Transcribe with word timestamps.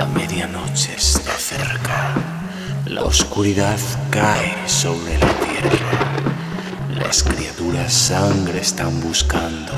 La 0.00 0.06
medianoche 0.06 0.94
está 0.96 1.32
cerca. 1.32 2.14
La 2.86 3.02
oscuridad 3.02 3.78
cae 4.08 4.56
sobre 4.66 5.18
la 5.18 5.28
tierra. 5.34 5.90
Las 6.94 7.22
criaturas 7.22 7.92
sangre 7.92 8.60
están 8.60 8.98
buscando 9.02 9.74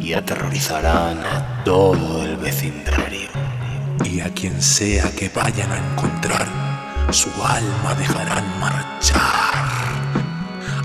y 0.00 0.14
aterrorizarán 0.14 1.18
a 1.18 1.62
todo 1.64 2.24
el 2.24 2.38
vecindario. 2.38 3.28
Y 4.06 4.20
a 4.20 4.32
quien 4.32 4.62
sea 4.62 5.10
que 5.10 5.28
vayan 5.28 5.70
a 5.70 5.76
encontrar, 5.76 6.48
su 7.10 7.28
alma 7.44 7.94
dejarán 7.98 8.58
marchar. 8.58 9.20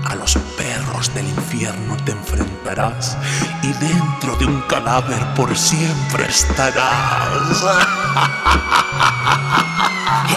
A 0.04 0.14
los 0.14 0.36
perros 0.88 1.12
del 1.14 1.28
infierno 1.28 1.96
te 2.04 2.12
enfrentarás 2.12 3.16
y 3.62 3.68
dentro 3.84 4.36
de 4.36 4.46
un 4.46 4.60
cadáver 4.62 5.22
por 5.34 5.56
siempre 5.56 6.26
estarás. 6.28 7.64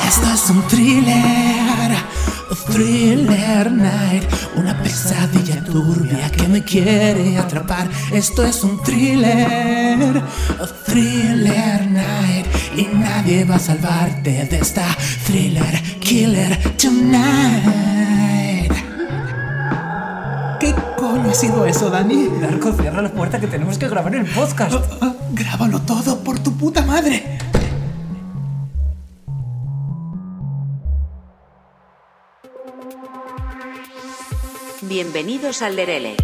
Esto 0.07 0.33
es 0.33 0.49
un 0.49 0.67
thriller, 0.67 1.97
thriller 2.71 3.71
night, 3.71 4.23
una 4.55 4.81
pesadilla 4.81 5.63
turbia 5.63 6.29
que 6.31 6.47
me 6.47 6.63
quiere 6.63 7.37
atrapar. 7.37 7.89
Esto 8.11 8.43
es 8.43 8.63
un 8.63 8.81
thriller, 8.83 10.21
thriller 10.85 11.89
night, 11.89 12.47
y 12.75 12.83
nadie 12.95 13.45
va 13.45 13.55
a 13.55 13.59
salvarte 13.59 14.45
de 14.45 14.57
esta 14.57 14.85
thriller 15.25 15.81
killer 15.99 16.57
tonight. 16.77 18.00
Ha 21.29 21.33
sido 21.33 21.65
eso, 21.65 21.89
Dani? 21.89 22.27
Narco, 22.39 22.73
cierra 22.73 23.01
la 23.01 23.11
puerta 23.11 23.39
que 23.39 23.47
tenemos 23.47 23.77
que 23.77 23.87
grabar 23.87 24.15
el 24.15 24.25
podcast. 24.25 24.73
Grábalo 25.33 25.79
todo 25.81 26.23
por 26.23 26.39
tu 26.39 26.51
puta 26.57 26.81
madre. 26.83 27.37
Bienvenidos 34.81 35.61
al 35.61 35.75
Lerele. 35.75 36.15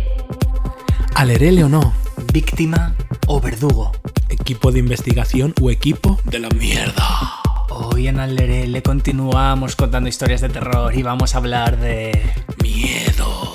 Alerele 1.16 1.64
o 1.64 1.69
no, 1.69 1.93
Víctima 2.33 2.95
o 3.27 3.39
verdugo. 3.39 3.91
equipo 4.30 4.71
de 4.71 4.80
investigación 4.80 5.53
o 5.61 5.71
equipo 5.71 6.19
de 6.25 6.39
la 6.39 6.49
mierda. 6.49 7.03
Hoy 7.69 8.08
en 8.08 8.19
Alderele 8.19 8.81
continuamos 8.81 9.75
contando 9.75 10.09
historias 10.09 10.41
de 10.41 10.49
terror 10.49 10.93
y 10.95 11.03
vamos 11.03 11.36
a 11.36 11.38
hablar 11.38 11.77
de... 11.80 12.11
Miedo. 12.61 13.46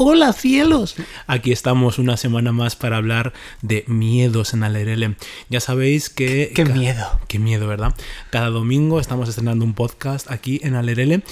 Hola 0.00 0.32
cielos. 0.32 0.94
Aquí 1.26 1.50
estamos 1.50 1.98
una 1.98 2.16
semana 2.16 2.52
más 2.52 2.76
para 2.76 2.98
hablar 2.98 3.32
de 3.62 3.82
miedos 3.88 4.54
en 4.54 4.62
Alerele. 4.62 5.16
Ya 5.48 5.58
sabéis 5.58 6.08
que... 6.08 6.52
¡Qué 6.54 6.64
miedo! 6.64 7.18
Qué 7.26 7.40
miedo, 7.40 7.66
¿verdad? 7.66 7.96
Cada 8.30 8.48
domingo 8.50 9.00
estamos 9.00 9.28
estrenando 9.28 9.64
un 9.64 9.74
podcast 9.74 10.30
aquí 10.30 10.60
en 10.62 10.76
Alerele. 10.76 11.24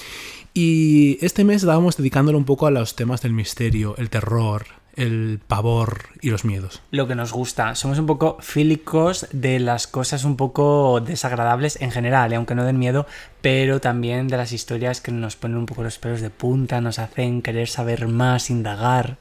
Y 0.52 1.24
este 1.24 1.44
mes 1.44 1.58
estábamos 1.62 1.96
dedicándolo 1.96 2.38
un 2.38 2.44
poco 2.44 2.66
a 2.66 2.72
los 2.72 2.96
temas 2.96 3.22
del 3.22 3.34
misterio, 3.34 3.94
el 3.98 4.10
terror, 4.10 4.66
el 4.96 5.40
pavor 5.46 6.08
y 6.22 6.30
los 6.30 6.44
miedos. 6.44 6.82
Lo 6.90 7.06
que 7.06 7.14
nos 7.14 7.32
gusta. 7.32 7.74
Somos 7.74 7.98
un 7.98 8.06
poco 8.06 8.38
fílicos 8.40 9.28
de 9.30 9.60
las 9.60 9.86
cosas 9.86 10.24
un 10.24 10.36
poco 10.36 11.00
desagradables 11.00 11.80
en 11.80 11.90
general, 11.90 12.32
aunque 12.32 12.54
no 12.54 12.64
den 12.64 12.78
miedo, 12.78 13.06
pero 13.42 13.80
también 13.80 14.28
de 14.28 14.38
las 14.38 14.52
historias 14.52 15.00
que 15.00 15.12
nos 15.12 15.36
ponen 15.36 15.58
un 15.58 15.66
poco 15.66 15.82
los 15.82 15.98
pelos 15.98 16.20
de 16.22 16.30
punta, 16.30 16.80
nos 16.80 16.98
hacen 16.98 17.42
querer 17.42 17.68
saber 17.68 18.08
más, 18.08 18.50
indagar. 18.50 19.18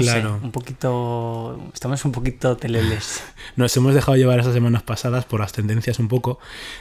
Sé, 0.00 0.10
Claro. 0.10 0.40
un 0.42 0.50
poquito... 0.50 1.70
Estamos 1.72 2.04
un 2.04 2.12
poquito 2.12 2.56
teleles. 2.56 3.22
Nos 3.56 3.76
hemos 3.76 3.94
dejado 3.94 4.16
llevar 4.16 4.40
esas 4.40 4.54
semanas 4.54 4.82
pasadas 4.82 5.24
por 5.24 5.40
las 5.40 5.52
tendencias 5.52 5.98
un 5.98 6.08
poco 6.08 6.38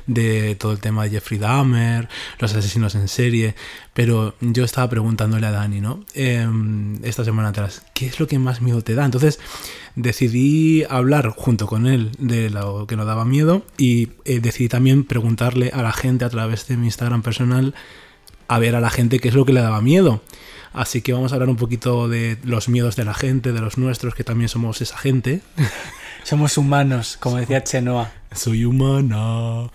de 0.07 0.55
todo 0.55 0.71
el 0.71 0.79
tema 0.79 1.03
de 1.03 1.11
Jeffrey 1.11 1.39
Dahmer, 1.39 2.09
los 2.39 2.53
asesinos 2.53 2.95
en 2.95 3.07
serie, 3.07 3.55
pero 3.93 4.35
yo 4.41 4.63
estaba 4.63 4.89
preguntándole 4.89 5.45
a 5.47 5.51
Dani, 5.51 5.81
¿no? 5.81 6.03
Em, 6.13 7.03
esta 7.03 7.23
semana 7.23 7.49
atrás, 7.49 7.83
¿qué 7.93 8.07
es 8.07 8.19
lo 8.19 8.27
que 8.27 8.39
más 8.39 8.61
miedo 8.61 8.81
te 8.81 8.95
da? 8.95 9.05
Entonces 9.05 9.39
decidí 9.95 10.83
hablar 10.89 11.29
junto 11.29 11.67
con 11.67 11.87
él 11.87 12.11
de 12.17 12.49
lo 12.49 12.87
que 12.87 12.95
nos 12.95 13.05
daba 13.05 13.25
miedo 13.25 13.63
y 13.77 14.09
eh, 14.25 14.39
decidí 14.39 14.69
también 14.69 15.03
preguntarle 15.03 15.71
a 15.73 15.81
la 15.81 15.91
gente 15.91 16.25
a 16.25 16.29
través 16.29 16.67
de 16.67 16.77
mi 16.77 16.85
Instagram 16.87 17.21
personal 17.21 17.73
a 18.47 18.59
ver 18.59 18.75
a 18.75 18.81
la 18.81 18.89
gente 18.89 19.19
qué 19.19 19.27
es 19.29 19.35
lo 19.35 19.45
que 19.45 19.53
le 19.53 19.61
daba 19.61 19.81
miedo. 19.81 20.21
Así 20.73 21.01
que 21.01 21.13
vamos 21.13 21.31
a 21.31 21.35
hablar 21.35 21.49
un 21.49 21.55
poquito 21.55 22.07
de 22.07 22.37
los 22.43 22.69
miedos 22.69 22.95
de 22.95 23.05
la 23.05 23.13
gente, 23.13 23.51
de 23.51 23.61
los 23.61 23.77
nuestros, 23.77 24.15
que 24.15 24.23
también 24.23 24.49
somos 24.49 24.81
esa 24.81 24.97
gente. 24.97 25.41
Somos 26.23 26.57
humanos, 26.57 27.17
como 27.19 27.37
decía 27.37 27.63
Chenoa. 27.63 28.11
Soy 28.33 28.65
humana. 28.65 29.69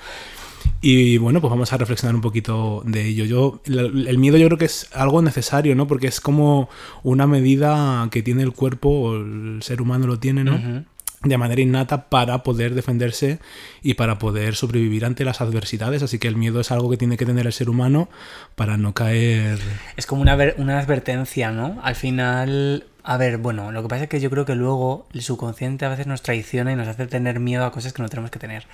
Y 0.81 1.17
bueno, 1.17 1.41
pues 1.41 1.51
vamos 1.51 1.73
a 1.73 1.79
reflexionar 1.79 2.15
un 2.15 2.21
poquito 2.21 2.83
de 2.85 3.07
ello. 3.07 3.25
Yo, 3.25 3.61
el, 3.65 4.19
miedo 4.19 4.37
yo 4.37 4.47
creo 4.47 4.59
que 4.59 4.67
es 4.67 4.89
algo 4.93 5.23
necesario, 5.23 5.75
¿no? 5.75 5.87
Porque 5.87 6.07
es 6.07 6.21
como 6.21 6.69
una 7.03 7.27
medida 7.27 8.07
que 8.11 8.23
tiene 8.23 8.43
el 8.43 8.53
cuerpo, 8.53 8.91
o 8.91 9.17
el 9.17 9.63
ser 9.63 9.81
humano 9.81 10.07
lo 10.07 10.19
tiene, 10.19 10.45
¿no? 10.45 10.85
De 11.25 11.39
manera 11.39 11.61
innata 11.61 12.09
para 12.09 12.43
poder 12.43 12.75
defenderse 12.75 13.39
y 13.83 13.95
para 13.95 14.19
poder 14.19 14.55
sobrevivir 14.55 15.05
ante 15.05 15.25
las 15.25 15.41
adversidades. 15.41 16.03
Así 16.03 16.19
que 16.19 16.29
el 16.29 16.37
miedo 16.37 16.61
es 16.61 16.71
algo 16.71 16.91
que 16.91 16.97
tiene 16.97 17.17
que 17.17 17.27
tener 17.27 17.47
el 17.47 17.53
ser 17.53 17.71
humano 17.71 18.09
para 18.57 18.77
no 18.77 18.95
caer. 18.95 19.59
Es 19.97 20.07
como 20.07 20.23
una, 20.23 20.37
una 20.59 20.79
advertencia, 20.79 21.51
¿no? 21.51 21.81
Al 21.83 21.95
final, 21.95 22.85
a 23.03 23.17
ver, 23.17 23.39
bueno, 23.39 23.71
lo 23.71 23.83
que 23.83 23.89
pasa 23.89 24.05
es 24.05 24.09
que 24.09 24.21
yo 24.21 24.31
creo 24.31 24.45
que 24.45 24.55
luego 24.55 25.07
el 25.13 25.23
subconsciente 25.23 25.85
a 25.85 25.91
veces 25.91 26.07
nos 26.07 26.23
traiciona 26.23 26.73
y 26.73 26.77
nos 26.77 26.89
hace 26.89 27.07
tener 27.07 27.39
miedo 27.39 27.65
a 27.65 27.71
cosas 27.71 27.93
que 27.93 28.03
no 28.03 28.09
tenemos 28.09 28.31
que 28.31 28.39
tener. 28.39 28.67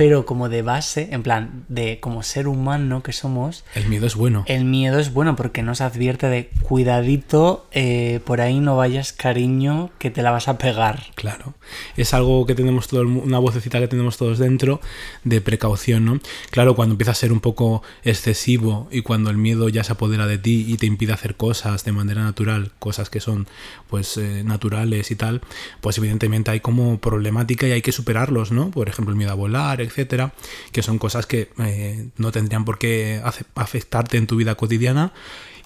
Pero 0.00 0.24
como 0.24 0.48
de 0.48 0.62
base, 0.62 1.10
en 1.12 1.22
plan, 1.22 1.66
de 1.68 2.00
como 2.00 2.22
ser 2.22 2.48
humano 2.48 3.02
que 3.02 3.12
somos, 3.12 3.66
El 3.74 3.86
miedo 3.86 4.06
es 4.06 4.14
bueno. 4.14 4.44
el 4.46 4.64
miedo 4.64 4.98
es 4.98 5.12
bueno 5.12 5.36
porque 5.36 5.62
nos 5.62 5.82
advierte 5.82 6.26
de 6.28 6.48
cuidadito, 6.62 7.66
eh, 7.70 8.20
por 8.24 8.40
ahí 8.40 8.60
no 8.60 8.78
vayas 8.78 9.12
cariño, 9.12 9.90
que 9.98 10.10
te 10.10 10.22
la 10.22 10.30
vas 10.30 10.48
a 10.48 10.56
pegar. 10.56 11.02
Claro, 11.16 11.52
es 11.98 12.14
algo 12.14 12.46
que 12.46 12.54
tenemos 12.54 12.88
todo, 12.88 13.02
una 13.02 13.38
vocecita 13.38 13.78
que 13.78 13.88
tenemos 13.88 14.16
todos 14.16 14.38
dentro 14.38 14.80
de 15.24 15.42
precaución, 15.42 16.06
¿no? 16.06 16.18
Claro, 16.50 16.74
cuando 16.74 16.94
empieza 16.94 17.10
a 17.10 17.14
ser 17.14 17.30
un 17.30 17.40
poco 17.40 17.82
excesivo 18.02 18.88
y 18.90 19.02
cuando 19.02 19.28
el 19.28 19.36
miedo 19.36 19.68
ya 19.68 19.84
se 19.84 19.92
apodera 19.92 20.26
de 20.26 20.38
ti 20.38 20.64
y 20.66 20.78
te 20.78 20.86
impide 20.86 21.12
hacer 21.12 21.36
cosas 21.36 21.84
de 21.84 21.92
manera 21.92 22.22
natural, 22.22 22.72
cosas 22.78 23.10
que 23.10 23.20
son 23.20 23.48
pues 23.90 24.16
eh, 24.16 24.44
naturales 24.46 25.10
y 25.10 25.16
tal, 25.16 25.42
pues 25.82 25.98
evidentemente 25.98 26.52
hay 26.52 26.60
como 26.60 26.98
problemática 27.00 27.66
y 27.66 27.72
hay 27.72 27.82
que 27.82 27.92
superarlos, 27.92 28.50
¿no? 28.50 28.70
Por 28.70 28.88
ejemplo, 28.88 29.12
el 29.12 29.18
miedo 29.18 29.32
a 29.32 29.34
volar, 29.34 29.89
etcétera, 29.90 30.32
que 30.72 30.82
son 30.82 30.98
cosas 30.98 31.26
que 31.26 31.50
eh, 31.62 32.08
no 32.16 32.32
tendrían 32.32 32.64
por 32.64 32.78
qué 32.78 33.20
afectarte 33.54 34.16
en 34.16 34.26
tu 34.26 34.36
vida 34.36 34.54
cotidiana. 34.54 35.12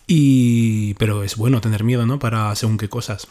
Y, 0.07 0.95
pero 0.95 1.23
es 1.23 1.37
bueno 1.37 1.61
tener 1.61 1.83
miedo, 1.85 2.05
¿no? 2.07 2.19
Para 2.19 2.55
según 2.57 2.77
qué 2.77 2.89
cosas. 2.89 3.27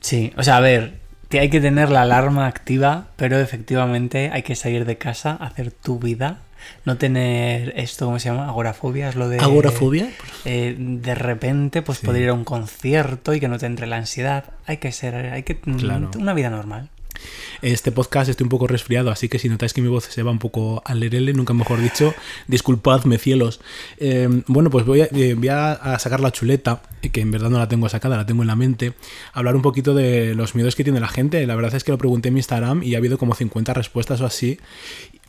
Sí, 0.00 0.32
o 0.36 0.42
sea, 0.42 0.56
a 0.56 0.60
ver, 0.60 0.98
que 1.28 1.40
hay 1.40 1.50
que 1.50 1.60
tener 1.60 1.90
la 1.90 2.02
alarma 2.02 2.46
activa, 2.46 3.08
pero 3.16 3.38
efectivamente 3.38 4.30
hay 4.32 4.42
que 4.42 4.56
salir 4.56 4.86
de 4.86 4.96
casa, 4.96 5.32
hacer 5.32 5.70
tu 5.72 5.98
vida, 5.98 6.38
no 6.86 6.96
tener 6.96 7.74
esto, 7.76 8.06
¿cómo 8.06 8.18
se 8.18 8.30
llama? 8.30 8.46
Agorafobia, 8.48 9.10
es 9.10 9.14
lo 9.16 9.28
de... 9.28 9.38
¿Agorafobia? 9.40 10.10
eh, 10.46 10.74
de 10.78 11.14
repente, 11.14 11.82
pues 11.82 11.98
Sí. 11.98 12.06
poder 12.06 12.22
ir 12.22 12.28
a 12.30 12.34
un 12.34 12.44
concierto 12.44 13.34
y 13.34 13.40
que 13.40 13.48
no 13.48 13.58
te 13.58 13.66
entre 13.66 13.86
la 13.86 13.96
ansiedad. 13.96 14.44
Hay 14.66 14.78
que 14.78 14.92
ser, 14.92 15.14
hay 15.14 15.42
que... 15.42 15.60
mm, 15.62 15.74
Claro. 15.76 16.10
Una 16.18 16.32
vida 16.32 16.48
normal. 16.48 16.88
Este 17.62 17.92
podcast 17.92 18.30
estoy 18.30 18.44
un 18.44 18.48
poco 18.50 18.66
resfriado, 18.66 19.10
así 19.10 19.28
que 19.28 19.38
si 19.38 19.48
notáis 19.48 19.72
que 19.72 19.82
mi 19.82 19.88
voz 19.88 20.04
se 20.04 20.22
va 20.22 20.30
un 20.30 20.38
poco 20.38 20.82
al 20.84 21.00
lerele, 21.00 21.32
nunca 21.32 21.52
mejor 21.54 21.80
dicho, 21.80 22.14
disculpadme, 22.46 23.18
cielos. 23.18 23.60
Eh, 23.98 24.28
bueno, 24.46 24.70
pues 24.70 24.86
voy, 24.86 25.02
a, 25.02 25.08
eh, 25.12 25.34
voy 25.34 25.48
a, 25.48 25.98
sacar 25.98 26.20
la 26.20 26.30
chuleta, 26.32 26.82
que 27.12 27.20
en 27.20 27.30
verdad 27.30 27.50
no 27.50 27.58
la 27.58 27.68
tengo 27.68 27.88
sacada, 27.88 28.16
la 28.16 28.26
tengo 28.26 28.42
en 28.42 28.48
la 28.48 28.56
mente, 28.56 28.94
hablar 29.32 29.56
un 29.56 29.62
poquito 29.62 29.94
de 29.94 30.34
los 30.34 30.54
miedos 30.54 30.76
que 30.76 30.84
tiene 30.84 31.00
la 31.00 31.08
gente. 31.08 31.46
La 31.46 31.54
verdad 31.54 31.74
es 31.74 31.84
que 31.84 31.92
lo 31.92 31.98
pregunté 31.98 32.28
en 32.28 32.34
mi 32.34 32.40
Instagram 32.40 32.82
y 32.82 32.94
ha 32.94 32.98
habido 32.98 33.18
como 33.18 33.34
50 33.34 33.74
respuestas 33.74 34.20
o 34.20 34.26
así, 34.26 34.58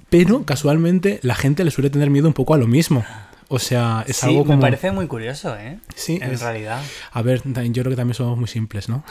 pero 0.10 0.44
casualmente 0.46 1.20
la 1.24 1.36
gente 1.36 1.64
le 1.64 1.72
suele 1.72 1.90
tener 1.90 2.10
miedo 2.10 2.28
un 2.28 2.34
poco 2.34 2.54
a 2.54 2.58
lo 2.58 2.68
mismo. 2.68 3.06
O 3.48 3.60
sea, 3.60 4.06
es 4.08 4.18
sí, 4.18 4.28
algo 4.28 4.46
como... 4.46 4.56
me 4.56 4.62
parece 4.62 4.92
muy 4.92 5.08
curioso, 5.08 5.58
¿eh? 5.58 5.78
Sí, 5.96 6.20
En 6.22 6.32
es- 6.32 6.42
realidad. 6.42 6.82
A 7.12 7.22
ver, 7.22 7.42
yo 7.44 7.84
creo 7.84 7.90
que 7.90 7.96
también 7.98 8.14
somos 8.14 8.38
muy 8.38 8.48
simples, 8.48 8.88
¿no? 8.88 9.04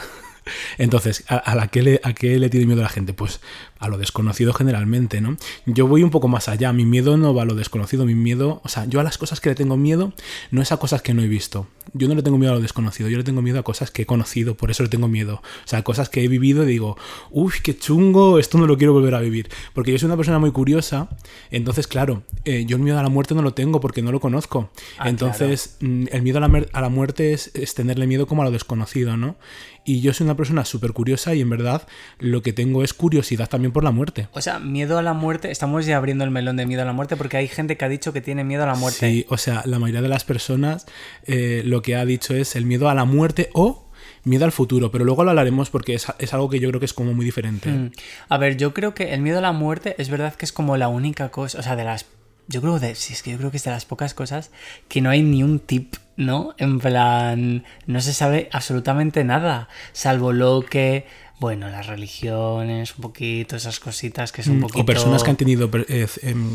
Entonces, 0.77 1.23
¿a, 1.27 1.37
a 1.37 1.55
la 1.55 1.67
qué 1.67 1.81
le, 1.81 2.01
¿a 2.03 2.13
qué 2.13 2.39
le 2.39 2.49
tiene 2.49 2.65
miedo 2.65 2.81
la 2.81 2.89
gente? 2.89 3.13
Pues 3.13 3.41
a 3.81 3.89
lo 3.89 3.97
desconocido 3.97 4.53
generalmente, 4.53 5.19
¿no? 5.19 5.35
Yo 5.65 5.87
voy 5.87 6.03
un 6.03 6.09
poco 6.11 6.29
más 6.29 6.47
allá, 6.47 6.71
mi 6.71 6.85
miedo 6.85 7.17
no 7.17 7.33
va 7.33 7.41
a 7.41 7.45
lo 7.45 7.55
desconocido, 7.55 8.05
mi 8.05 8.15
miedo, 8.15 8.61
o 8.63 8.69
sea, 8.69 8.85
yo 8.85 9.01
a 9.01 9.03
las 9.03 9.17
cosas 9.17 9.41
que 9.41 9.49
le 9.49 9.55
tengo 9.55 9.75
miedo 9.75 10.13
no 10.51 10.61
es 10.61 10.71
a 10.71 10.77
cosas 10.77 11.01
que 11.01 11.13
no 11.13 11.21
he 11.21 11.27
visto. 11.27 11.67
Yo 11.93 12.07
no 12.07 12.15
le 12.15 12.21
tengo 12.23 12.37
miedo 12.37 12.53
a 12.53 12.55
lo 12.55 12.61
desconocido, 12.61 13.09
yo 13.09 13.17
le 13.17 13.23
tengo 13.25 13.41
miedo 13.41 13.59
a 13.59 13.63
cosas 13.63 13.91
que 13.91 14.03
he 14.03 14.05
conocido, 14.05 14.55
por 14.55 14.71
eso 14.71 14.83
le 14.83 14.89
tengo 14.89 15.07
miedo. 15.09 15.41
O 15.65 15.67
sea, 15.67 15.83
cosas 15.83 16.07
que 16.09 16.23
he 16.23 16.27
vivido 16.27 16.63
y 16.63 16.67
digo, 16.67 16.95
uff, 17.31 17.59
qué 17.61 17.75
chungo, 17.77 18.39
esto 18.39 18.57
no 18.57 18.67
lo 18.67 18.77
quiero 18.77 18.93
volver 18.93 19.15
a 19.15 19.19
vivir. 19.19 19.49
Porque 19.73 19.91
yo 19.91 19.97
soy 19.97 20.05
una 20.05 20.15
persona 20.15 20.39
muy 20.39 20.51
curiosa, 20.51 21.09
entonces, 21.49 21.87
claro, 21.87 22.23
eh, 22.45 22.65
yo 22.65 22.77
el 22.77 22.83
miedo 22.83 22.99
a 22.99 23.03
la 23.03 23.09
muerte 23.09 23.33
no 23.35 23.41
lo 23.41 23.53
tengo 23.53 23.79
porque 23.81 24.01
no 24.01 24.11
lo 24.11 24.19
conozco. 24.19 24.69
Ah, 24.99 25.09
entonces, 25.09 25.77
mm, 25.81 26.05
el 26.11 26.21
miedo 26.21 26.37
a 26.37 26.41
la, 26.41 26.47
mer- 26.47 26.69
a 26.71 26.81
la 26.81 26.89
muerte 26.89 27.33
es, 27.33 27.51
es 27.55 27.73
tenerle 27.73 28.05
miedo 28.07 28.27
como 28.27 28.43
a 28.43 28.45
lo 28.45 28.51
desconocido, 28.51 29.17
¿no? 29.17 29.35
Y 29.83 30.01
yo 30.01 30.13
soy 30.13 30.25
una 30.25 30.37
persona 30.37 30.63
súper 30.63 30.93
curiosa 30.93 31.33
y 31.33 31.41
en 31.41 31.49
verdad 31.49 31.87
lo 32.19 32.43
que 32.43 32.53
tengo 32.53 32.83
es 32.83 32.93
curiosidad 32.93 33.49
también 33.49 33.70
por 33.71 33.83
la 33.83 33.91
muerte. 33.91 34.27
O 34.33 34.41
sea, 34.41 34.59
miedo 34.59 34.97
a 34.97 35.01
la 35.01 35.13
muerte, 35.13 35.51
estamos 35.51 35.85
ya 35.85 35.97
abriendo 35.97 36.23
el 36.23 36.31
melón 36.31 36.57
de 36.57 36.65
miedo 36.65 36.81
a 36.81 36.85
la 36.85 36.93
muerte 36.93 37.15
porque 37.15 37.37
hay 37.37 37.47
gente 37.47 37.77
que 37.77 37.85
ha 37.85 37.89
dicho 37.89 38.13
que 38.13 38.21
tiene 38.21 38.43
miedo 38.43 38.63
a 38.63 38.67
la 38.67 38.75
muerte. 38.75 38.99
Sí, 38.99 39.25
o 39.29 39.37
sea, 39.37 39.63
la 39.65 39.79
mayoría 39.79 40.01
de 40.01 40.09
las 40.09 40.23
personas 40.23 40.85
eh, 41.25 41.61
lo 41.65 41.81
que 41.81 41.95
ha 41.95 42.05
dicho 42.05 42.33
es 42.33 42.55
el 42.55 42.65
miedo 42.65 42.89
a 42.89 42.95
la 42.95 43.05
muerte 43.05 43.49
o 43.53 43.89
miedo 44.23 44.45
al 44.45 44.51
futuro, 44.51 44.91
pero 44.91 45.05
luego 45.05 45.23
lo 45.23 45.31
hablaremos 45.31 45.69
porque 45.69 45.93
es, 45.95 46.07
es 46.19 46.33
algo 46.33 46.49
que 46.49 46.59
yo 46.59 46.69
creo 46.69 46.79
que 46.79 46.85
es 46.85 46.93
como 46.93 47.13
muy 47.13 47.25
diferente. 47.25 47.69
Mm. 47.69 47.91
A 48.29 48.37
ver, 48.37 48.57
yo 48.57 48.73
creo 48.73 48.93
que 48.93 49.13
el 49.13 49.21
miedo 49.21 49.39
a 49.39 49.41
la 49.41 49.51
muerte 49.51 49.95
es 49.97 50.09
verdad 50.09 50.35
que 50.35 50.45
es 50.45 50.51
como 50.51 50.77
la 50.77 50.87
única 50.87 51.29
cosa, 51.29 51.59
o 51.59 51.63
sea, 51.63 51.75
de 51.75 51.83
las... 51.83 52.05
Yo 52.51 52.61
creo 52.61 52.79
de, 52.79 52.95
sí, 52.95 53.13
es 53.13 53.23
que 53.23 53.31
yo 53.31 53.37
creo 53.37 53.51
que 53.51 53.57
es 53.57 53.63
de 53.63 53.71
las 53.71 53.85
pocas 53.85 54.13
cosas 54.13 54.51
que 54.87 55.01
no 55.01 55.09
hay 55.09 55.23
ni 55.23 55.41
un 55.43 55.59
tip, 55.59 55.95
¿no? 56.17 56.53
En 56.57 56.79
plan, 56.79 57.63
no 57.87 58.01
se 58.01 58.13
sabe 58.13 58.49
absolutamente 58.51 59.23
nada, 59.23 59.69
salvo 59.93 60.33
lo 60.33 60.61
que, 60.61 61.05
bueno, 61.39 61.69
las 61.69 61.87
religiones, 61.87 62.95
un 62.95 63.01
poquito, 63.01 63.55
esas 63.55 63.79
cositas 63.79 64.31
que 64.31 64.41
es 64.41 64.47
un 64.47 64.59
poquito... 64.59 64.79
Mm, 64.79 64.81
O 64.81 64.85
personas 64.85 65.23
que 65.23 65.29
han 65.29 65.37
tenido 65.37 65.69
eh, 65.87 66.07
em, 66.23 66.49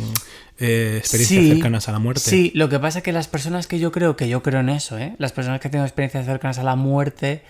eh, 0.58 0.96
experiencias 0.98 1.42
Sí, 1.44 1.48
cercanas 1.52 1.88
a 1.88 1.92
la 1.92 1.98
muerte. 1.98 2.20
Sí, 2.20 2.52
lo 2.54 2.68
que 2.68 2.78
pasa 2.78 2.98
es 2.98 3.04
que 3.04 3.12
las 3.12 3.28
personas 3.28 3.66
que 3.66 3.78
yo 3.78 3.90
creo, 3.90 4.16
que 4.16 4.28
yo 4.28 4.42
creo 4.42 4.60
en 4.60 4.68
eso, 4.68 4.98
¿eh? 4.98 5.14
las 5.18 5.32
personas 5.32 5.60
que 5.60 5.70
tienen 5.70 5.86
experiencias 5.86 6.26
cercanas 6.26 6.58
a 6.58 6.62
la 6.62 6.76
muerte, 6.76 7.42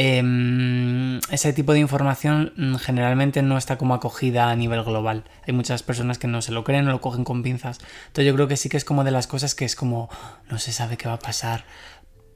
em, 0.00 1.18
ese 1.30 1.52
tipo 1.52 1.72
de 1.72 1.80
información 1.80 2.52
mm, 2.56 2.76
generalmente 2.76 3.42
no 3.42 3.58
está 3.58 3.76
como 3.78 3.94
acogida 3.94 4.48
a 4.48 4.54
nivel 4.54 4.84
global. 4.84 5.24
Hay 5.44 5.52
muchas 5.52 5.82
personas 5.82 6.18
que 6.18 6.28
no 6.28 6.40
se 6.40 6.52
lo 6.52 6.62
creen, 6.62 6.84
no 6.84 6.92
lo 6.92 7.00
cogen 7.00 7.24
con 7.24 7.42
pinzas. 7.42 7.80
Entonces 8.06 8.26
yo 8.26 8.34
creo 8.34 8.46
que 8.46 8.56
sí 8.56 8.68
que 8.68 8.76
es 8.76 8.84
como 8.84 9.02
de 9.02 9.10
las 9.10 9.26
cosas 9.26 9.56
que 9.56 9.64
es 9.64 9.74
como, 9.74 10.08
no 10.48 10.58
se 10.58 10.70
sabe 10.72 10.96
qué 10.96 11.08
va 11.08 11.14
a 11.14 11.18
pasar. 11.18 11.64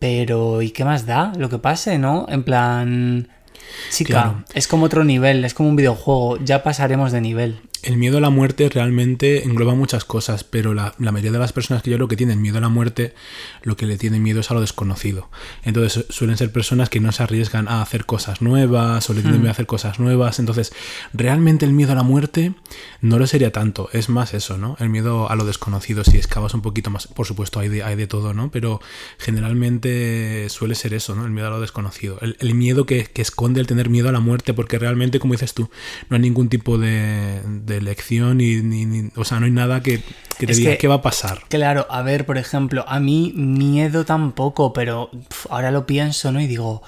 Pero, 0.01 0.61
¿y 0.61 0.71
qué 0.73 0.85
más 0.85 1.07
da 1.07 1.33
lo 1.39 1.49
que 1.49 1.59
pase, 1.59 1.99
no? 1.99 2.27
En 2.29 2.43
plan... 2.43 3.29
Chica, 3.91 4.13
Claro. 4.13 4.45
es 4.55 4.67
como 4.67 4.87
otro 4.87 5.05
nivel, 5.05 5.45
es 5.45 5.55
como 5.55 5.69
un 5.69 5.77
videojuego, 5.77 6.39
ya 6.39 6.65
pasaremos 6.65 7.13
de 7.13 7.21
nivel. 7.21 7.61
El 7.83 7.97
miedo 7.97 8.19
a 8.19 8.21
la 8.21 8.31
muerte 8.31 8.69
realmente 8.69 9.45
engloba 9.45 9.75
muchas 9.75 10.05
cosas, 10.05 10.45
pero 10.45 10.73
la, 10.73 10.95
la 10.99 11.11
mayoría 11.11 11.33
de 11.33 11.39
las 11.39 11.53
personas 11.53 11.83
que 11.83 11.91
yo 11.91 11.97
creo 11.97 12.09
que 12.09 12.17
tienen 12.17 12.41
miedo 12.41 12.59
a 12.59 12.61
la 12.61 12.69
muerte, 12.69 13.15
lo 13.63 13.77
que 13.77 13.87
le 13.87 13.99
tienen 13.99 14.23
miedo 14.23 14.41
es 14.41 14.51
a 14.51 14.55
lo 14.55 14.61
desconocido. 14.61 15.29
Entonces 15.65 15.93
su- 16.07 16.13
suelen 16.13 16.37
ser 16.37 16.53
personas 16.53 16.89
que 16.91 17.01
no 17.01 17.11
se 17.13 17.23
arriesgan 17.25 17.67
a 17.69 17.83
hacer 17.83 18.07
cosas 18.07 18.41
nuevas 18.41 19.11
o 19.11 19.15
le 19.15 19.21
tienen 19.23 19.41
miedo 19.41 19.51
a 19.51 19.53
hacer 19.53 19.67
cosas 19.67 19.99
nuevas. 19.99 20.39
Entonces, 20.39 20.73
realmente 21.13 21.65
el 21.67 21.73
miedo 21.73 21.93
a 21.93 21.95
la 21.97 22.03
muerte 22.05 22.55
no 23.01 23.19
lo 23.19 23.27
sería 23.27 23.51
tanto, 23.51 23.89
es 23.93 24.09
más 24.09 24.33
eso, 24.35 24.59
¿no? 24.59 24.77
El 24.79 24.89
miedo 24.89 25.29
a 25.29 25.35
lo 25.35 25.45
desconocido, 25.45 26.05
si 26.05 26.17
excavas 26.19 26.55
un 26.55 26.63
poquito 26.63 26.91
más, 26.91 27.09
por 27.09 27.27
supuesto 27.27 27.59
hay 27.59 27.69
de, 27.69 27.83
hay 27.83 27.97
de 27.97 28.07
todo, 28.07 28.33
¿no? 28.33 28.51
Pero 28.53 28.81
generalmente 29.19 30.49
suele 30.49 30.75
ser 30.75 30.95
eso, 30.95 31.15
¿no? 31.15 31.25
El 31.27 31.33
miedo 31.33 31.49
a 31.49 31.51
lo 31.51 31.61
desconocido. 31.61 32.19
El, 32.21 32.37
el 32.41 32.55
miedo 32.55 32.87
que, 32.87 33.05
que 33.07 33.23
esconde 33.23 33.61
el 33.61 33.67
tener 33.67 33.89
miedo 33.91 34.09
a 34.09 34.13
la 34.13 34.21
muerte, 34.21 34.55
porque 34.55 34.79
realmente, 34.79 35.19
como 35.19 35.35
dices 35.35 35.55
tú, 35.55 35.69
no 36.09 36.17
hay 36.17 36.23
ningún 36.23 36.49
tipo 36.49 36.79
de, 36.79 37.41
de 37.45 37.72
lección 37.81 38.41
y, 38.41 38.57
ni, 38.63 38.85
ni- 38.87 39.11
o 39.17 39.25
sea, 39.25 39.41
no 39.41 39.47
hay 39.47 39.53
nada 39.53 39.83
que, 39.83 40.03
que 40.39 40.47
te 40.47 40.53
Es 40.53 40.59
diga 40.59 40.73
que- 40.73 40.79
qué 40.79 40.89
va 40.89 40.97
a 40.97 41.03
pasar. 41.03 41.41
Claro, 41.49 41.87
a 41.91 42.03
ver, 42.03 42.27
por 42.27 42.39
ejemplo, 42.39 42.85
a 42.89 43.01
mí 43.01 43.33
miedo 43.35 44.05
tampoco, 44.05 44.73
pero 44.73 45.11
ahora 45.49 45.71
lo 45.71 45.87
pienso, 45.87 46.33
¿no? 46.33 46.41
Y 46.41 46.47
digo, 46.47 46.83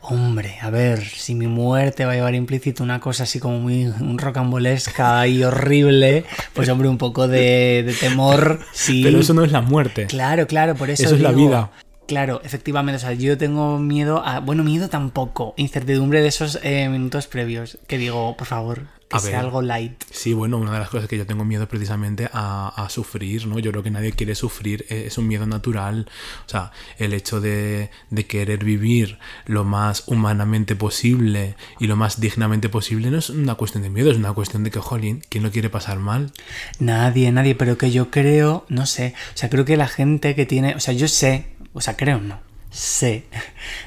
hombre, 0.00 0.56
a 0.62 0.70
ver, 0.70 1.04
si 1.04 1.34
mi 1.34 1.46
muerte 1.46 2.04
va 2.06 2.12
a 2.12 2.14
llevar 2.14 2.34
implícito 2.34 2.82
una 2.82 3.00
cosa 3.00 3.24
así 3.24 3.40
como 3.40 3.58
muy 3.58 3.84
un 3.86 4.18
rocambolesca 4.18 5.26
y 5.26 5.42
horrible, 5.44 6.24
pues 6.54 6.68
hombre, 6.68 6.88
un 6.88 6.98
poco 6.98 7.28
de, 7.28 7.82
de 7.86 7.92
temor, 7.94 8.60
sí. 8.72 9.02
Pero 9.04 9.20
eso 9.20 9.34
no 9.34 9.44
es 9.44 9.52
la 9.52 9.60
muerte. 9.60 10.06
Claro, 10.06 10.46
claro, 10.46 10.74
por 10.74 10.90
eso. 10.90 11.02
Eso 11.04 11.14
es 11.14 11.20
la 11.20 11.32
vida. 11.32 11.70
Claro, 12.06 12.40
efectivamente. 12.42 12.96
O 12.96 13.00
sea, 13.00 13.12
yo 13.12 13.36
tengo 13.36 13.78
miedo 13.78 14.22
a. 14.24 14.40
Bueno, 14.40 14.64
miedo 14.64 14.88
tampoco. 14.88 15.52
Incertidumbre 15.58 16.22
de 16.22 16.28
esos 16.28 16.58
eh, 16.62 16.88
minutos 16.88 17.26
previos. 17.26 17.76
Que 17.86 17.98
digo, 17.98 18.34
por 18.34 18.46
favor, 18.46 18.84
que 19.08 19.16
A 19.16 19.20
sea 19.20 19.30
ver. 19.38 19.40
algo 19.40 19.62
light. 19.62 20.02
Sí, 20.10 20.34
bueno, 20.34 20.58
una 20.58 20.72
de 20.72 20.78
las 20.80 20.90
cosas 20.90 21.08
que 21.08 21.16
yo 21.16 21.26
tengo 21.26 21.44
miedo 21.44 21.62
es 21.62 21.68
precisamente 21.68 22.28
a, 22.32 22.68
a 22.68 22.88
sufrir, 22.90 23.46
¿no? 23.46 23.58
Yo 23.58 23.70
creo 23.70 23.82
que 23.82 23.90
nadie 23.90 24.12
quiere 24.12 24.34
sufrir, 24.34 24.84
eh, 24.90 25.04
es 25.06 25.16
un 25.18 25.26
miedo 25.26 25.46
natural. 25.46 26.08
O 26.46 26.48
sea, 26.48 26.72
el 26.98 27.12
hecho 27.14 27.40
de, 27.40 27.90
de 28.10 28.26
querer 28.26 28.64
vivir 28.64 29.18
lo 29.46 29.64
más 29.64 30.04
humanamente 30.06 30.76
posible 30.76 31.56
y 31.80 31.86
lo 31.86 31.96
más 31.96 32.20
dignamente 32.20 32.68
posible 32.68 33.10
no 33.10 33.18
es 33.18 33.30
una 33.30 33.54
cuestión 33.54 33.82
de 33.82 33.90
miedo, 33.90 34.10
es 34.10 34.16
una 34.18 34.32
cuestión 34.32 34.62
de 34.64 34.70
que, 34.70 34.78
jolín, 34.80 35.22
¿quién 35.28 35.42
lo 35.44 35.50
quiere 35.50 35.70
pasar 35.70 35.98
mal? 35.98 36.32
Nadie, 36.78 37.32
nadie, 37.32 37.54
pero 37.54 37.78
que 37.78 37.90
yo 37.90 38.10
creo, 38.10 38.64
no 38.68 38.86
sé, 38.86 39.14
o 39.34 39.36
sea, 39.38 39.48
creo 39.50 39.64
que 39.64 39.76
la 39.76 39.88
gente 39.88 40.34
que 40.34 40.46
tiene, 40.46 40.74
o 40.74 40.80
sea, 40.80 40.94
yo 40.94 41.08
sé, 41.08 41.46
o 41.72 41.80
sea, 41.80 41.96
creo 41.96 42.20
no, 42.20 42.38
sé 42.78 43.24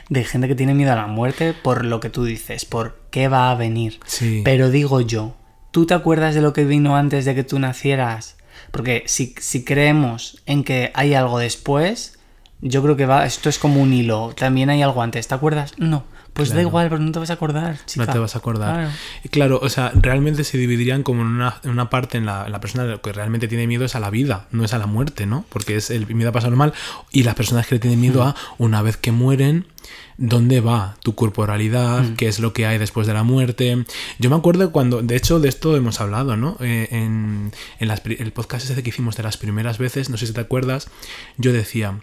de 0.10 0.24
gente 0.24 0.48
que 0.48 0.56
tiene 0.56 0.74
miedo 0.74 0.92
a 0.92 0.96
la 0.96 1.08
muerte 1.08 1.54
por 1.54 1.86
lo 1.86 2.00
que 2.00 2.10
tú 2.10 2.26
dices, 2.26 2.66
por 2.66 3.00
qué 3.10 3.28
va 3.28 3.52
a 3.52 3.56
venir. 3.56 4.00
Sí. 4.06 4.42
Pero 4.44 4.70
digo 4.70 5.02
yo, 5.02 5.36
¿tú 5.72 5.86
te 5.86 5.94
acuerdas 5.94 6.36
de 6.36 6.42
lo 6.42 6.54
que 6.54 6.66
vino 6.66 6.96
antes 6.96 7.26
de 7.26 7.34
que 7.34 7.44
tú 7.44 7.58
nacieras? 7.60 8.38
Porque 8.72 9.04
si, 9.08 9.34
si 9.40 9.64
creemos 9.64 10.42
en 10.46 10.64
que 10.64 10.92
hay 10.94 11.14
algo 11.14 11.40
después, 11.40 12.20
yo 12.60 12.84
creo 12.84 12.96
que 12.96 13.06
va, 13.06 13.26
esto 13.26 13.50
es 13.50 13.58
como 13.58 13.82
un 13.82 13.94
hilo, 13.94 14.34
también 14.36 14.70
hay 14.70 14.82
algo 14.82 15.02
antes, 15.02 15.28
¿te 15.28 15.36
acuerdas? 15.36 15.74
No. 15.78 16.04
Pues 16.34 16.54
da 16.54 16.62
igual, 16.62 16.90
pero 16.90 17.02
no 17.02 17.12
te 17.12 17.20
vas 17.20 17.30
a 17.30 17.34
acordar. 17.34 17.78
No 17.96 18.08
te 18.08 18.18
vas 18.18 18.36
a 18.36 18.40
acordar. 18.40 18.74
Claro. 18.74 18.92
Y 19.24 19.30
Claro, 19.30 19.60
o 19.62 19.70
sea, 19.70 19.92
realmente 19.96 20.44
se 20.44 20.58
dividirían 20.58 21.04
como 21.04 21.22
en 21.24 21.28
una, 21.28 21.58
en 21.64 21.72
una 21.72 21.90
parte 21.90 22.18
en 22.18 22.26
la, 22.26 22.46
en 22.46 22.52
la 22.52 22.62
persona 22.62 23.00
que 23.02 23.12
realmente 23.12 23.48
tiene 23.48 23.68
miedo 23.68 23.86
es 23.86 23.96
a 23.96 24.00
la 24.00 24.10
vida, 24.10 24.48
no 24.52 24.64
es 24.64 24.74
a 24.74 24.78
la 24.78 24.86
muerte, 24.86 25.26
¿no? 25.26 25.46
Porque 25.50 25.76
es 25.76 25.90
el 25.90 26.08
miedo 26.14 26.30
a 26.30 26.34
pasar 26.34 26.52
mal. 26.56 26.74
Y 27.12 27.24
las 27.24 27.36
personas 27.36 27.68
que 27.68 27.76
le 27.76 27.80
tienen 27.80 28.00
miedo 28.00 28.24
a, 28.24 28.36
una 28.58 28.82
vez 28.82 28.98
que 28.98 29.12
mueren, 29.12 29.68
¿dónde 30.18 30.62
va 30.62 30.96
tu 31.02 31.16
corporalidad? 31.16 32.06
¿Qué 32.16 32.28
es 32.28 32.40
lo 32.40 32.54
que 32.54 32.66
hay 32.66 32.78
después 32.78 33.08
de 33.08 33.14
la 33.14 33.24
muerte? 33.24 33.86
Yo 34.20 34.30
me 34.30 34.36
acuerdo 34.36 34.72
cuando, 34.72 35.02
de 35.02 35.16
hecho, 35.16 35.40
de 35.40 35.50
esto 35.50 35.76
hemos 35.76 36.00
hablado, 36.00 36.38
¿no? 36.38 36.58
Eh, 36.60 36.88
en 36.92 37.52
en 37.80 37.88
las 37.88 38.02
el 38.06 38.32
podcast 38.32 38.70
ese 38.70 38.84
que 38.84 38.90
hicimos 38.90 39.18
de 39.18 39.24
las 39.24 39.38
primeras 39.38 39.78
veces, 39.78 40.10
no 40.10 40.18
sé 40.18 40.28
si 40.28 40.34
te 40.34 40.42
acuerdas, 40.42 40.90
yo 41.38 41.54
decía 41.54 42.00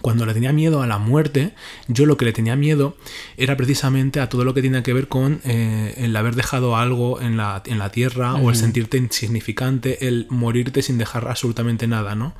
cuando 0.00 0.26
le 0.26 0.34
tenía 0.34 0.52
miedo 0.52 0.82
a 0.82 0.86
la 0.86 0.98
muerte, 0.98 1.54
yo 1.88 2.06
lo 2.06 2.16
que 2.16 2.24
le 2.24 2.32
tenía 2.32 2.56
miedo 2.56 2.96
era 3.36 3.56
precisamente 3.56 4.20
a 4.20 4.28
todo 4.28 4.44
lo 4.44 4.54
que 4.54 4.60
tiene 4.62 4.82
que 4.82 4.92
ver 4.92 5.08
con 5.08 5.40
eh, 5.44 5.94
el 5.98 6.14
haber 6.16 6.34
dejado 6.34 6.76
algo 6.76 7.20
en 7.20 7.36
la, 7.36 7.62
en 7.66 7.78
la 7.78 7.90
tierra 7.90 8.34
o 8.34 8.50
el 8.50 8.56
sentirte 8.56 8.96
insignificante, 8.98 10.06
el 10.08 10.26
morirte 10.30 10.82
sin 10.82 10.98
dejar 10.98 11.28
absolutamente 11.28 11.86
nada, 11.86 12.14
¿no? 12.14 12.34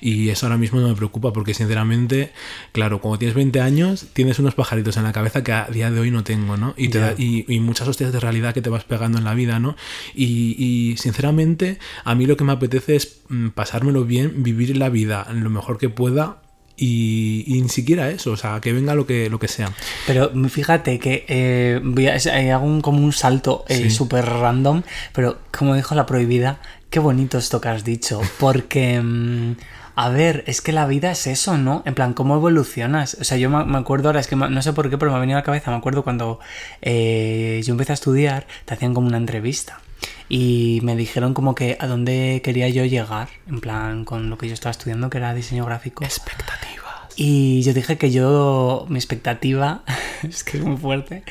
Y 0.00 0.28
eso 0.28 0.46
ahora 0.46 0.56
mismo 0.58 0.80
no 0.80 0.88
me 0.88 0.94
preocupa 0.94 1.32
porque 1.32 1.54
sinceramente, 1.54 2.32
claro, 2.72 3.00
cuando 3.00 3.18
tienes 3.18 3.34
20 3.34 3.60
años 3.60 4.06
tienes 4.12 4.38
unos 4.38 4.54
pajaritos 4.54 4.96
en 4.96 5.04
la 5.04 5.12
cabeza 5.12 5.42
que 5.42 5.52
a 5.52 5.66
día 5.66 5.90
de 5.90 6.00
hoy 6.00 6.10
no 6.10 6.24
tengo, 6.24 6.56
¿no? 6.56 6.74
Y, 6.76 6.88
te 6.88 6.98
da- 6.98 7.14
y, 7.16 7.44
y 7.52 7.60
muchas 7.60 7.88
hostias 7.88 8.12
de 8.12 8.20
realidad 8.20 8.54
que 8.54 8.62
te 8.62 8.70
vas 8.70 8.84
pegando 8.84 9.18
en 9.18 9.24
la 9.24 9.34
vida, 9.34 9.58
¿no? 9.58 9.76
Y, 10.14 10.54
y, 10.58 10.96
sinceramente 10.96 11.78
a 12.04 12.14
mí 12.14 12.26
lo 12.26 12.36
que 12.36 12.44
me 12.44 12.52
apetece 12.52 12.96
es 12.96 13.20
mm, 13.28 13.48
pasármelo 13.48 14.04
bien, 14.04 14.42
vivir 14.42 14.76
la 14.76 14.88
vida 14.88 15.26
lo 15.32 15.50
mejor 15.50 15.78
que 15.78 15.88
pueda 15.88 16.42
y, 16.80 17.44
y 17.46 17.60
ni 17.60 17.68
siquiera 17.68 18.08
eso, 18.08 18.32
o 18.32 18.36
sea, 18.36 18.58
que 18.60 18.72
venga 18.72 18.94
lo 18.94 19.06
que, 19.06 19.28
lo 19.28 19.38
que 19.38 19.48
sea. 19.48 19.70
Pero 20.06 20.30
fíjate 20.48 20.98
que 20.98 21.26
eh, 21.28 21.80
voy 21.84 22.06
a- 22.08 22.16
eh, 22.16 22.50
hago 22.52 22.64
un, 22.66 22.80
como 22.80 23.04
un 23.04 23.12
salto 23.12 23.64
eh, 23.68 23.76
Sí. 23.76 23.90
súper 23.90 24.24
random, 24.24 24.82
pero 25.12 25.38
como 25.56 25.74
dijo 25.74 25.94
la 25.94 26.06
prohibida, 26.06 26.58
qué 26.88 26.98
bonito 26.98 27.36
esto 27.38 27.60
que 27.60 27.68
has 27.68 27.84
dicho, 27.84 28.20
porque... 28.40 29.00
mm, 29.04 29.52
a 29.96 30.08
ver, 30.08 30.44
es 30.46 30.62
que 30.62 30.72
la 30.72 30.86
vida 30.86 31.10
es 31.10 31.26
eso, 31.26 31.58
¿no? 31.58 31.82
En 31.84 31.92
plan, 31.94 32.14
¿cómo 32.14 32.34
evolucionas? 32.34 33.18
O 33.20 33.24
sea, 33.24 33.36
yo 33.36 33.50
me 33.50 33.76
acuerdo 33.76 34.08
ahora, 34.08 34.20
es 34.20 34.28
que 34.28 34.36
no 34.36 34.62
sé 34.62 34.72
por 34.72 34.88
qué, 34.88 34.96
pero 34.96 35.10
me 35.10 35.18
ha 35.18 35.20
venido 35.20 35.36
a 35.36 35.40
la 35.40 35.44
cabeza, 35.44 35.70
me 35.70 35.76
acuerdo 35.76 36.04
cuando 36.04 36.38
eh, 36.80 37.60
yo 37.64 37.72
empecé 37.72 37.92
a 37.92 37.94
estudiar, 37.94 38.46
te 38.64 38.72
hacían 38.72 38.94
como 38.94 39.08
una 39.08 39.18
entrevista. 39.18 39.80
Y 40.28 40.80
me 40.82 40.94
dijeron 40.96 41.34
como 41.34 41.54
que 41.54 41.76
a 41.80 41.86
dónde 41.86 42.40
quería 42.44 42.68
yo 42.68 42.84
llegar, 42.84 43.28
en 43.48 43.60
plan, 43.60 44.04
con 44.04 44.30
lo 44.30 44.38
que 44.38 44.46
yo 44.48 44.54
estaba 44.54 44.70
estudiando, 44.70 45.10
que 45.10 45.18
era 45.18 45.34
diseño 45.34 45.64
gráfico. 45.64 46.04
Expectativas. 46.04 46.80
Y 47.16 47.62
yo 47.62 47.74
dije 47.74 47.98
que 47.98 48.10
yo, 48.12 48.86
mi 48.88 48.98
expectativa, 48.98 49.82
es 50.22 50.44
que 50.44 50.58
es 50.58 50.64
muy 50.64 50.76
fuerte, 50.76 51.24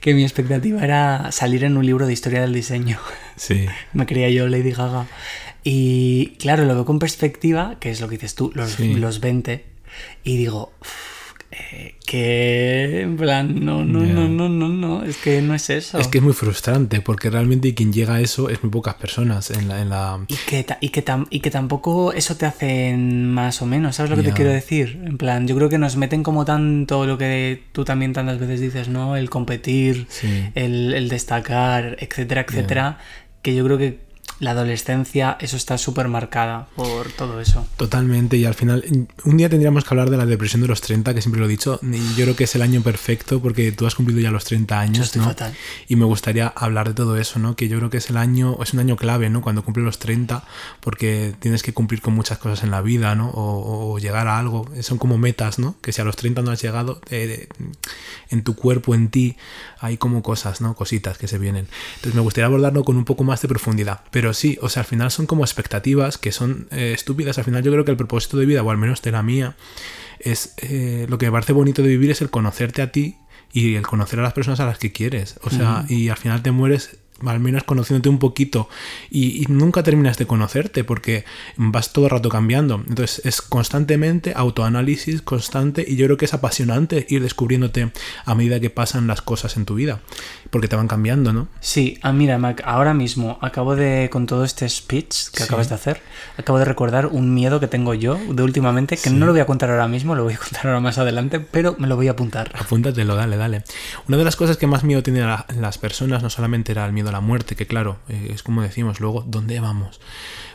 que 0.00 0.14
mi 0.14 0.22
expectativa 0.22 0.82
era 0.82 1.32
salir 1.32 1.64
en 1.64 1.76
un 1.76 1.84
libro 1.84 2.06
de 2.06 2.12
historia 2.12 2.40
del 2.40 2.52
diseño. 2.52 2.98
Sí. 3.36 3.66
Me 3.92 4.06
creía 4.06 4.30
yo 4.30 4.46
Lady 4.48 4.70
Gaga. 4.70 5.06
Y 5.64 6.36
claro, 6.38 6.64
lo 6.64 6.74
veo 6.74 6.84
con 6.84 6.98
perspectiva, 6.98 7.76
que 7.80 7.90
es 7.90 8.00
lo 8.00 8.08
que 8.08 8.16
dices 8.16 8.34
tú, 8.34 8.52
los, 8.54 8.70
Sí. 8.72 8.94
los 8.94 9.20
20, 9.20 9.64
y 10.22 10.36
digo, 10.36 10.72
"Uf, 10.80 10.88
eh, 11.56 11.94
que 12.04 13.02
en 13.02 13.16
plan, 13.16 13.64
no, 13.64 13.84
no, 13.84 14.00
no, 14.00 14.28
no, 14.28 14.48
no, 14.48 14.68
no, 14.68 15.04
es 15.04 15.16
que 15.18 15.40
no 15.40 15.54
es 15.54 15.70
eso. 15.70 15.98
Es 15.98 16.08
que 16.08 16.18
es 16.18 16.24
muy 16.24 16.32
frustrante 16.32 17.00
porque 17.00 17.30
realmente 17.30 17.74
quien 17.74 17.92
llega 17.92 18.14
a 18.14 18.20
eso 18.20 18.48
es 18.50 18.62
muy 18.62 18.70
pocas 18.70 18.94
personas 18.94 19.50
en 19.50 19.68
la... 19.68 19.80
En 19.80 19.88
la... 19.90 20.20
Y 20.28 20.34
que, 20.48 20.66
y, 20.80 20.88
que 20.90 21.04
tam- 21.04 21.26
y 21.30 21.40
que 21.40 21.50
tampoco 21.50 22.12
eso 22.12 22.36
te 22.36 22.46
hace 22.46 22.96
más 22.96 23.62
o 23.62 23.66
menos, 23.66 23.96
¿sabes 23.96 24.10
lo 24.10 24.16
que 24.16 24.22
te 24.24 24.32
quiero 24.32 24.50
decir? 24.50 25.00
En 25.04 25.16
plan, 25.18 25.46
yo 25.46 25.54
creo 25.56 25.68
que 25.68 25.78
nos 25.78 25.96
meten 25.96 26.22
como 26.22 26.44
tanto 26.44 27.06
lo 27.06 27.16
que 27.18 27.62
tú 27.72 27.84
también 27.84 28.12
tantas 28.12 28.38
veces 28.38 28.60
dices, 28.60 28.88
¿no? 28.88 29.16
El 29.16 29.30
competir, 29.30 30.06
Sí. 30.08 30.44
el, 30.54 30.92
el 30.94 31.08
destacar, 31.08 31.96
etcétera, 32.00 32.44
etcétera, 32.48 32.98
que 33.42 33.54
yo 33.54 33.64
creo 33.64 33.78
que 33.78 33.98
la 34.40 34.50
adolescencia, 34.50 35.36
eso 35.40 35.56
está 35.56 35.78
súper 35.78 36.08
marcada 36.08 36.66
por 36.74 37.10
todo 37.12 37.40
eso. 37.40 37.66
Totalmente, 37.76 38.36
y 38.36 38.44
al 38.44 38.54
final, 38.54 38.84
un 39.24 39.36
día 39.36 39.48
tendríamos 39.48 39.84
que 39.84 39.90
hablar 39.90 40.10
de 40.10 40.16
la 40.16 40.26
depresión 40.26 40.60
de 40.62 40.68
los 40.68 40.80
30, 40.80 41.14
que 41.14 41.22
siempre 41.22 41.40
lo 41.40 41.46
he 41.46 41.48
dicho, 41.48 41.78
y 41.82 42.14
yo 42.16 42.24
creo 42.24 42.36
que 42.36 42.44
es 42.44 42.54
el 42.54 42.62
año 42.62 42.82
perfecto 42.82 43.40
porque 43.40 43.72
tú 43.72 43.86
has 43.86 43.94
cumplido 43.94 44.20
ya 44.20 44.30
los 44.30 44.44
30 44.44 44.78
años, 44.80 44.96
Yo 44.98 45.02
estoy 45.04 45.20
¿no? 45.22 45.28
fatal. 45.28 45.54
Y 45.88 45.96
me 45.96 46.04
gustaría 46.04 46.48
hablar 46.48 46.88
de 46.88 46.94
todo 46.94 47.16
eso, 47.16 47.38
¿no? 47.38 47.56
Que 47.56 47.68
yo 47.68 47.78
creo 47.78 47.90
que 47.90 47.98
es 47.98 48.10
el 48.10 48.16
año, 48.16 48.58
es 48.62 48.72
un 48.74 48.80
año 48.80 48.96
clave, 48.96 49.30
¿no? 49.30 49.40
Cuando 49.40 49.62
cumples 49.64 49.84
los 49.84 49.98
30, 49.98 50.44
porque 50.80 51.34
tienes 51.38 51.62
que 51.62 51.72
cumplir 51.72 52.00
con 52.00 52.14
muchas 52.14 52.38
cosas 52.38 52.64
en 52.64 52.70
la 52.70 52.80
vida, 52.82 53.14
¿no? 53.14 53.30
O, 53.30 53.92
o 53.94 53.98
llegar 53.98 54.26
a 54.28 54.38
algo, 54.38 54.68
son 54.80 54.98
como 54.98 55.16
metas, 55.16 55.58
¿no? 55.58 55.76
Que 55.80 55.92
si 55.92 56.00
a 56.00 56.04
los 56.04 56.16
30 56.16 56.42
no 56.42 56.50
has 56.50 56.60
llegado, 56.60 57.00
eh, 57.10 57.48
en 58.30 58.42
tu 58.42 58.54
cuerpo, 58.56 58.94
en 58.94 59.08
ti, 59.08 59.36
hay 59.78 59.96
como 59.96 60.22
cosas, 60.22 60.60
¿no? 60.60 60.74
Cositas 60.74 61.18
que 61.18 61.28
se 61.28 61.38
vienen. 61.38 61.68
Entonces 61.96 62.14
me 62.14 62.20
gustaría 62.20 62.46
abordarlo 62.46 62.84
con 62.84 62.96
un 62.96 63.04
poco 63.04 63.22
más 63.24 63.40
de 63.42 63.48
profundidad. 63.48 64.00
Pero 64.10 64.23
sí, 64.32 64.58
o 64.62 64.68
sea, 64.68 64.82
al 64.82 64.86
final 64.86 65.10
son 65.10 65.26
como 65.26 65.44
expectativas 65.44 66.18
que 66.18 66.32
son 66.32 66.68
eh, 66.70 66.92
estúpidas. 66.94 67.38
Al 67.38 67.44
final 67.44 67.62
yo 67.62 67.72
creo 67.72 67.84
que 67.84 67.90
el 67.90 67.96
propósito 67.96 68.36
de 68.36 68.46
vida, 68.46 68.62
o 68.62 68.70
al 68.70 68.78
menos 68.78 69.02
de 69.02 69.12
la 69.12 69.22
mía, 69.22 69.56
es 70.20 70.54
eh, 70.58 71.06
lo 71.08 71.18
que 71.18 71.26
me 71.26 71.32
parece 71.32 71.52
bonito 71.52 71.82
de 71.82 71.88
vivir 71.88 72.10
es 72.10 72.22
el 72.22 72.30
conocerte 72.30 72.82
a 72.82 72.92
ti 72.92 73.18
y 73.52 73.74
el 73.74 73.86
conocer 73.86 74.18
a 74.18 74.22
las 74.22 74.32
personas 74.32 74.60
a 74.60 74.66
las 74.66 74.78
que 74.78 74.92
quieres. 74.92 75.38
O 75.42 75.50
sea, 75.50 75.84
y 75.88 76.08
al 76.08 76.16
final 76.16 76.42
te 76.42 76.50
mueres 76.50 76.98
al 77.26 77.40
menos 77.40 77.64
conociéndote 77.64 78.08
un 78.08 78.18
poquito 78.18 78.68
y, 79.10 79.42
y 79.42 79.46
nunca 79.48 79.82
terminas 79.82 80.18
de 80.18 80.26
conocerte 80.26 80.84
porque 80.84 81.24
vas 81.56 81.92
todo 81.92 82.06
el 82.06 82.10
rato 82.10 82.28
cambiando. 82.28 82.82
Entonces 82.88 83.24
es 83.24 83.42
constantemente 83.42 84.32
autoanálisis 84.34 85.22
constante 85.22 85.84
y 85.86 85.96
yo 85.96 86.06
creo 86.06 86.16
que 86.16 86.24
es 86.26 86.34
apasionante 86.34 87.06
ir 87.08 87.22
descubriéndote 87.22 87.90
a 88.24 88.34
medida 88.34 88.60
que 88.60 88.70
pasan 88.70 89.06
las 89.06 89.22
cosas 89.22 89.56
en 89.56 89.64
tu 89.64 89.74
vida 89.74 90.00
porque 90.50 90.68
te 90.68 90.76
van 90.76 90.86
cambiando, 90.88 91.32
¿no? 91.32 91.48
Sí, 91.60 91.98
ah, 92.02 92.12
mira, 92.12 92.38
Mac, 92.38 92.62
ahora 92.64 92.94
mismo 92.94 93.38
acabo 93.42 93.74
de, 93.76 94.08
con 94.12 94.26
todo 94.26 94.44
este 94.44 94.68
speech 94.68 95.30
que 95.32 95.38
Sí. 95.38 95.42
acabas 95.44 95.68
de 95.68 95.74
hacer, 95.74 96.00
acabo 96.38 96.58
de 96.58 96.64
recordar 96.64 97.06
un 97.06 97.34
miedo 97.34 97.58
que 97.60 97.66
tengo 97.66 97.94
yo 97.94 98.18
de 98.30 98.42
últimamente, 98.42 98.96
que 98.96 99.10
no 99.10 99.26
lo 99.26 99.32
voy 99.32 99.40
a 99.40 99.46
contar 99.46 99.70
ahora 99.70 99.88
mismo, 99.88 100.14
lo 100.14 100.24
voy 100.24 100.34
a 100.34 100.38
contar 100.38 100.66
ahora 100.66 100.80
más 100.80 100.98
adelante, 100.98 101.40
pero 101.40 101.74
me 101.78 101.86
lo 101.88 101.96
voy 101.96 102.08
a 102.08 102.12
apuntar. 102.12 102.52
Apúntatelo, 102.58 103.14
dale, 103.16 103.36
dale. 103.36 103.64
Una 104.08 104.16
de 104.16 104.24
las 104.24 104.36
cosas 104.36 104.56
que 104.56 104.66
más 104.66 104.84
miedo 104.84 105.02
tienen 105.02 105.26
la- 105.26 105.46
las 105.58 105.78
personas 105.78 106.22
no 106.22 106.30
solamente 106.30 106.72
era 106.72 106.86
el 106.86 106.92
miedo 106.92 107.08
a 107.08 107.12
la 107.14 107.20
muerte, 107.20 107.56
que 107.56 107.66
claro, 107.66 107.98
eh, 108.08 108.32
es 108.34 108.42
como 108.42 108.62
decimos, 108.62 109.00
luego, 109.00 109.24
¿dónde 109.26 109.60
vamos? 109.60 110.00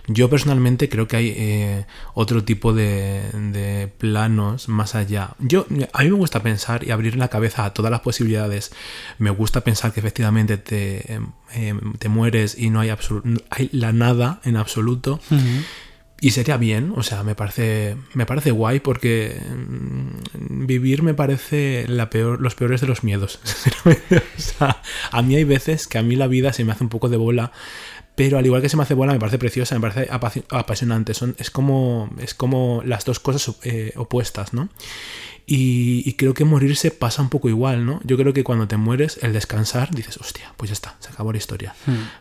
Yo 0.08 0.30
personalmente 0.30 0.90
creo 0.90 1.08
que 1.08 1.18
hay 1.18 1.34
eh, 1.36 1.86
otro 2.14 2.44
tipo 2.44 2.74
de, 2.74 3.92
planos 3.98 4.68
más 4.68 4.96
allá. 4.96 5.36
Yo, 5.40 5.66
a 5.94 6.04
mí 6.04 6.10
me 6.10 6.16
gusta 6.16 6.42
pensar 6.42 6.84
y 6.84 6.92
abrir 6.92 7.16
la 7.16 7.28
cabeza 7.28 7.66
a 7.66 7.74
todas 7.74 7.92
las 7.92 8.02
posibilidades. 8.02 8.72
Me 9.20 9.30
gusta 9.30 9.62
pensar 9.62 9.94
que 9.94 10.00
efectivamente 10.00 10.58
te, 10.58 11.14
em, 11.14 11.28
em, 11.54 11.94
te 11.94 12.10
mueres 12.10 12.58
y 12.58 12.70
no 12.70 12.80
hay, 12.80 12.90
hay 13.50 13.70
la 13.72 13.94
nada 13.94 14.42
en 14.44 14.58
absoluto. 14.58 15.20
Y 16.22 16.32
sería 16.32 16.58
bien, 16.58 16.94
o 16.96 17.04
sea, 17.04 17.24
me 17.24 17.34
parece, 17.34 17.96
me 18.14 18.26
parece 18.26 18.52
guay 18.52 18.82
porque 18.82 19.42
mm, 19.42 20.66
vivir 20.66 21.02
me 21.02 21.14
parece 21.14 21.86
la 21.88 22.10
peor, 22.10 22.42
los 22.42 22.56
peores 22.56 22.82
de 22.82 22.88
los 22.88 23.04
miedos. 23.04 23.40
o 23.86 24.42
sea, 24.42 24.82
a 25.12 25.22
mí 25.22 25.36
hay 25.36 25.46
veces 25.46 25.88
que 25.88 25.98
a 25.98 26.04
mí 26.04 26.16
la 26.16 26.28
vida 26.28 26.52
se 26.52 26.66
me 26.66 26.74
hace 26.74 26.84
un 26.84 26.90
poco 26.90 27.08
de 27.08 27.16
bola, 27.16 27.54
pero 28.16 28.38
al 28.38 28.46
igual 28.46 28.62
que 28.62 28.68
se 28.68 28.76
me 28.76 28.84
hace 28.84 28.96
bola, 28.96 29.14
me 29.14 29.20
parece 29.20 29.38
preciosa, 29.38 29.76
me 29.76 29.82
parece 29.82 30.10
apasionante. 30.50 31.14
Son, 31.14 31.36
es, 31.40 31.50
como, 31.50 32.10
es 32.20 32.34
como 32.34 32.82
las 32.86 33.06
dos 33.06 33.22
cosas 33.22 33.56
eh, 33.64 33.94
opuestas, 33.96 34.54
¿no? 34.54 34.68
Y, 35.52 36.04
y 36.08 36.14
creo 36.14 36.36
que 36.36 36.46
morirse 36.46 36.92
pasa 36.92 37.24
un 37.24 37.30
poco 37.30 37.50
igual, 37.50 37.84
¿no? 37.84 38.00
Yo 38.04 38.18
creo 38.18 38.34
que 38.34 38.44
cuando 38.44 38.68
te 38.68 38.78
mueres, 38.78 39.18
el 39.24 39.34
descansar, 39.34 39.90
dices, 39.90 40.18
hostia, 40.18 40.54
pues 40.58 40.70
ya 40.70 40.74
está, 40.74 40.96
se 41.00 41.10
acabó 41.10 41.32
la 41.32 41.40
historia. 41.40 41.74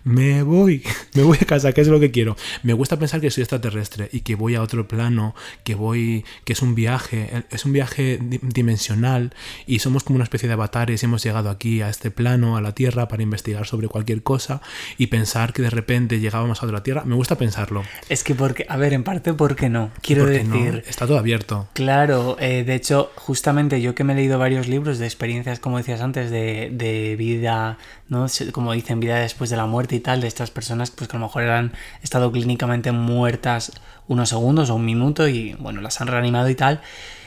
Me 0.03 0.43
voy, 0.43 0.83
me 1.15 1.23
voy 1.25 1.37
a 1.39 1.45
casa, 1.45 1.73
que 1.73 1.83
es 1.83 1.89
lo 1.89 2.01
que 2.01 2.11
quiero. 2.11 2.37
Me 2.63 2.73
gusta 2.73 2.99
pensar 2.99 3.21
que 3.21 3.31
soy 3.31 3.43
extraterrestre 3.43 4.09
y 4.13 4.21
que 4.23 4.35
voy 4.35 4.55
a 4.55 4.63
otro 4.63 4.89
plano, 4.89 5.35
que 5.63 5.75
voy, 5.75 6.25
que 6.45 6.55
es 6.55 6.63
un 6.63 6.75
viaje, 6.75 7.45
es 7.51 7.67
un 7.67 7.73
viaje 7.75 8.19
di- 8.23 8.41
dimensional 8.43 9.35
y 9.67 9.81
somos 9.81 10.05
como 10.05 10.17
una 10.17 10.25
especie 10.25 10.47
de 10.49 10.55
avatares 10.55 11.03
y 11.03 11.07
hemos 11.07 11.23
llegado 11.23 11.51
aquí 11.51 11.83
a 11.83 11.91
este 11.91 12.11
plano, 12.11 12.57
a 12.57 12.63
la 12.63 12.73
Tierra, 12.75 13.09
para 13.09 13.23
investigar 13.23 13.67
sobre 13.67 13.89
cualquier 13.89 14.23
cosa 14.23 14.63
y 14.97 15.09
pensar 15.09 15.53
que 15.53 15.61
de 15.63 15.71
repente 15.71 16.19
llegábamos 16.21 16.63
a 16.63 16.67
otra 16.67 16.83
Tierra. 16.83 17.05
Me 17.05 17.15
gusta 17.15 17.37
pensarlo. 17.37 17.83
Es 18.09 18.25
que 18.25 18.35
porque, 18.35 18.65
a 18.69 18.77
ver, 18.79 18.95
en 18.95 19.05
parte, 19.05 19.35
¿por 19.35 19.55
qué 19.55 19.69
no? 19.69 19.91
Quiero 20.01 20.25
porque 20.25 20.45
no, 20.45 20.55
decir, 20.57 20.85
está 20.89 21.07
todo 21.07 21.19
abierto. 21.19 21.69
Claro, 21.75 22.37
eh, 22.41 22.65
de 22.65 22.75
hecho, 22.75 23.11
justamente 23.19 23.81
yo 23.81 23.95
que 23.95 24.05
me 24.05 24.13
he 24.13 24.17
leído 24.17 24.39
varios 24.39 24.69
libros 24.69 24.99
de 24.99 25.07
experiencias, 25.07 25.61
como 25.61 25.79
decías 25.79 26.01
antes, 26.01 26.31
de, 26.31 26.71
de 26.73 27.17
vida, 27.17 27.79
¿no? 28.09 28.27
Como 28.53 28.73
dicen, 28.73 29.01
vida 29.01 29.19
después 29.19 29.51
de 29.51 29.57
la 29.57 29.67
muerte 29.67 29.97
y 29.97 30.01
tal, 30.01 30.21
de 30.21 30.29
estas 30.29 30.51
personas 30.51 30.91
pues 30.91 31.09
que 31.09 31.17
a 31.17 31.21
lo 31.21 31.27
mejor 31.27 31.45
han 31.45 31.73
estado 32.03 32.33
clínicamente 32.33 32.93
muertas 32.93 33.73
unos 34.07 34.31
segundos 34.31 34.71
o 34.71 34.77
un 34.77 34.85
minuto 34.85 35.29
y 35.29 35.55
bueno, 35.55 35.81
las 35.81 36.01
han 36.01 36.09
reanimado 36.09 36.49
y 36.49 36.55
tal. 36.55 36.81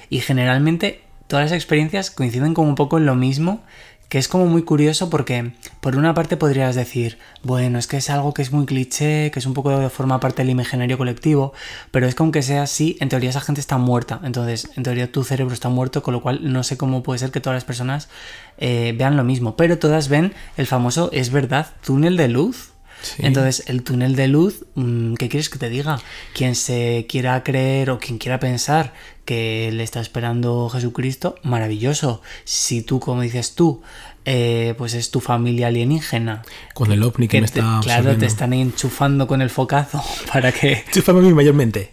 Y 0.10 0.20
generalmente 0.20 1.04
todas 1.28 1.46
las 1.46 1.54
experiencias 1.54 2.12
coinciden 2.12 2.54
como 2.54 2.68
un 2.68 2.76
poco 2.76 2.98
en 2.98 3.06
lo 3.06 3.16
mismo, 3.16 3.62
que 4.12 4.18
es 4.18 4.28
como 4.28 4.46
muy 4.46 4.64
curioso 4.64 5.10
porque 5.10 5.54
por 5.80 5.96
una 5.96 6.14
parte 6.14 6.36
podrías 6.36 6.76
decir, 6.76 7.18
bueno, 7.44 7.80
es 7.80 7.88
que 7.88 7.96
es 7.96 8.10
algo 8.10 8.34
que 8.34 8.42
es 8.42 8.52
muy 8.52 8.66
cliché, 8.66 9.32
que 9.32 9.40
es 9.40 9.46
un 9.46 9.54
poco 9.54 9.80
de 9.80 9.90
forma 9.90 10.20
parte 10.20 10.42
del 10.42 10.50
imaginario 10.50 10.98
colectivo, 10.98 11.54
pero 11.92 12.06
es 12.08 12.14
que 12.14 12.22
aunque 12.22 12.42
sea 12.42 12.64
así, 12.64 12.98
en 13.00 13.08
teoría 13.08 13.30
esa 13.30 13.40
gente 13.40 13.62
está 13.62 13.78
muerta, 13.78 14.20
entonces 14.26 14.70
en 14.76 14.84
teoría 14.84 15.10
tu 15.10 15.24
cerebro 15.24 15.54
está 15.54 15.70
muerto, 15.70 16.04
con 16.04 16.14
lo 16.14 16.22
cual 16.22 16.52
no 16.52 16.62
sé 16.64 16.76
cómo 16.76 17.04
puede 17.04 17.20
ser 17.20 17.32
que 17.32 17.40
todas 17.40 17.56
las 17.56 17.64
personas 17.64 18.10
eh, 18.58 18.94
vean 18.98 19.16
lo 19.16 19.24
mismo, 19.24 19.56
pero 19.56 19.80
todas 19.80 20.10
ven 20.10 20.34
el 20.58 20.68
famoso, 20.68 21.10
es 21.14 21.32
verdad, 21.32 21.68
túnel 21.82 22.18
de 22.18 22.28
luz. 22.28 22.71
Sí. 23.02 23.16
Entonces, 23.26 23.64
el 23.68 23.84
túnel 23.84 24.16
de 24.16 24.28
luz, 24.28 24.66
mm, 24.76 25.16
¿qué 25.16 25.28
quieres 25.30 25.50
que 25.50 25.58
te 25.60 25.70
diga? 25.70 26.00
Quien 26.34 26.56
se 26.56 27.06
quiera 27.10 27.44
creer 27.44 27.90
o 27.90 28.00
quien 28.00 28.18
quiera 28.18 28.40
pensar 28.40 28.94
que 29.26 29.70
le 29.74 29.84
está 29.84 30.02
esperando 30.02 30.70
Jesucristo, 30.70 31.36
maravilloso. 31.44 32.22
Si 32.44 32.82
tú, 32.82 33.00
como 33.00 33.22
dices 33.22 33.56
tú, 33.56 33.82
eh, 34.26 34.76
pues 34.78 34.94
es 34.94 35.10
tu 35.12 35.20
familia 35.20 35.68
alienígena. 35.68 36.44
Con 36.74 36.92
el 36.92 37.02
ovni 37.04 37.28
que, 37.28 37.42
me 37.42 37.48
te- 37.48 37.60
está 37.60 37.80
claro, 37.82 38.16
te 38.18 38.26
están 38.26 38.54
enchufando 38.54 39.26
con 39.28 39.42
el 39.42 39.50
focazo 39.50 40.04
para 40.32 40.52
que, 40.52 40.84
Chúfame 40.92 41.20
a 41.20 41.24
mí 41.24 41.34
mayormente. 41.34 41.92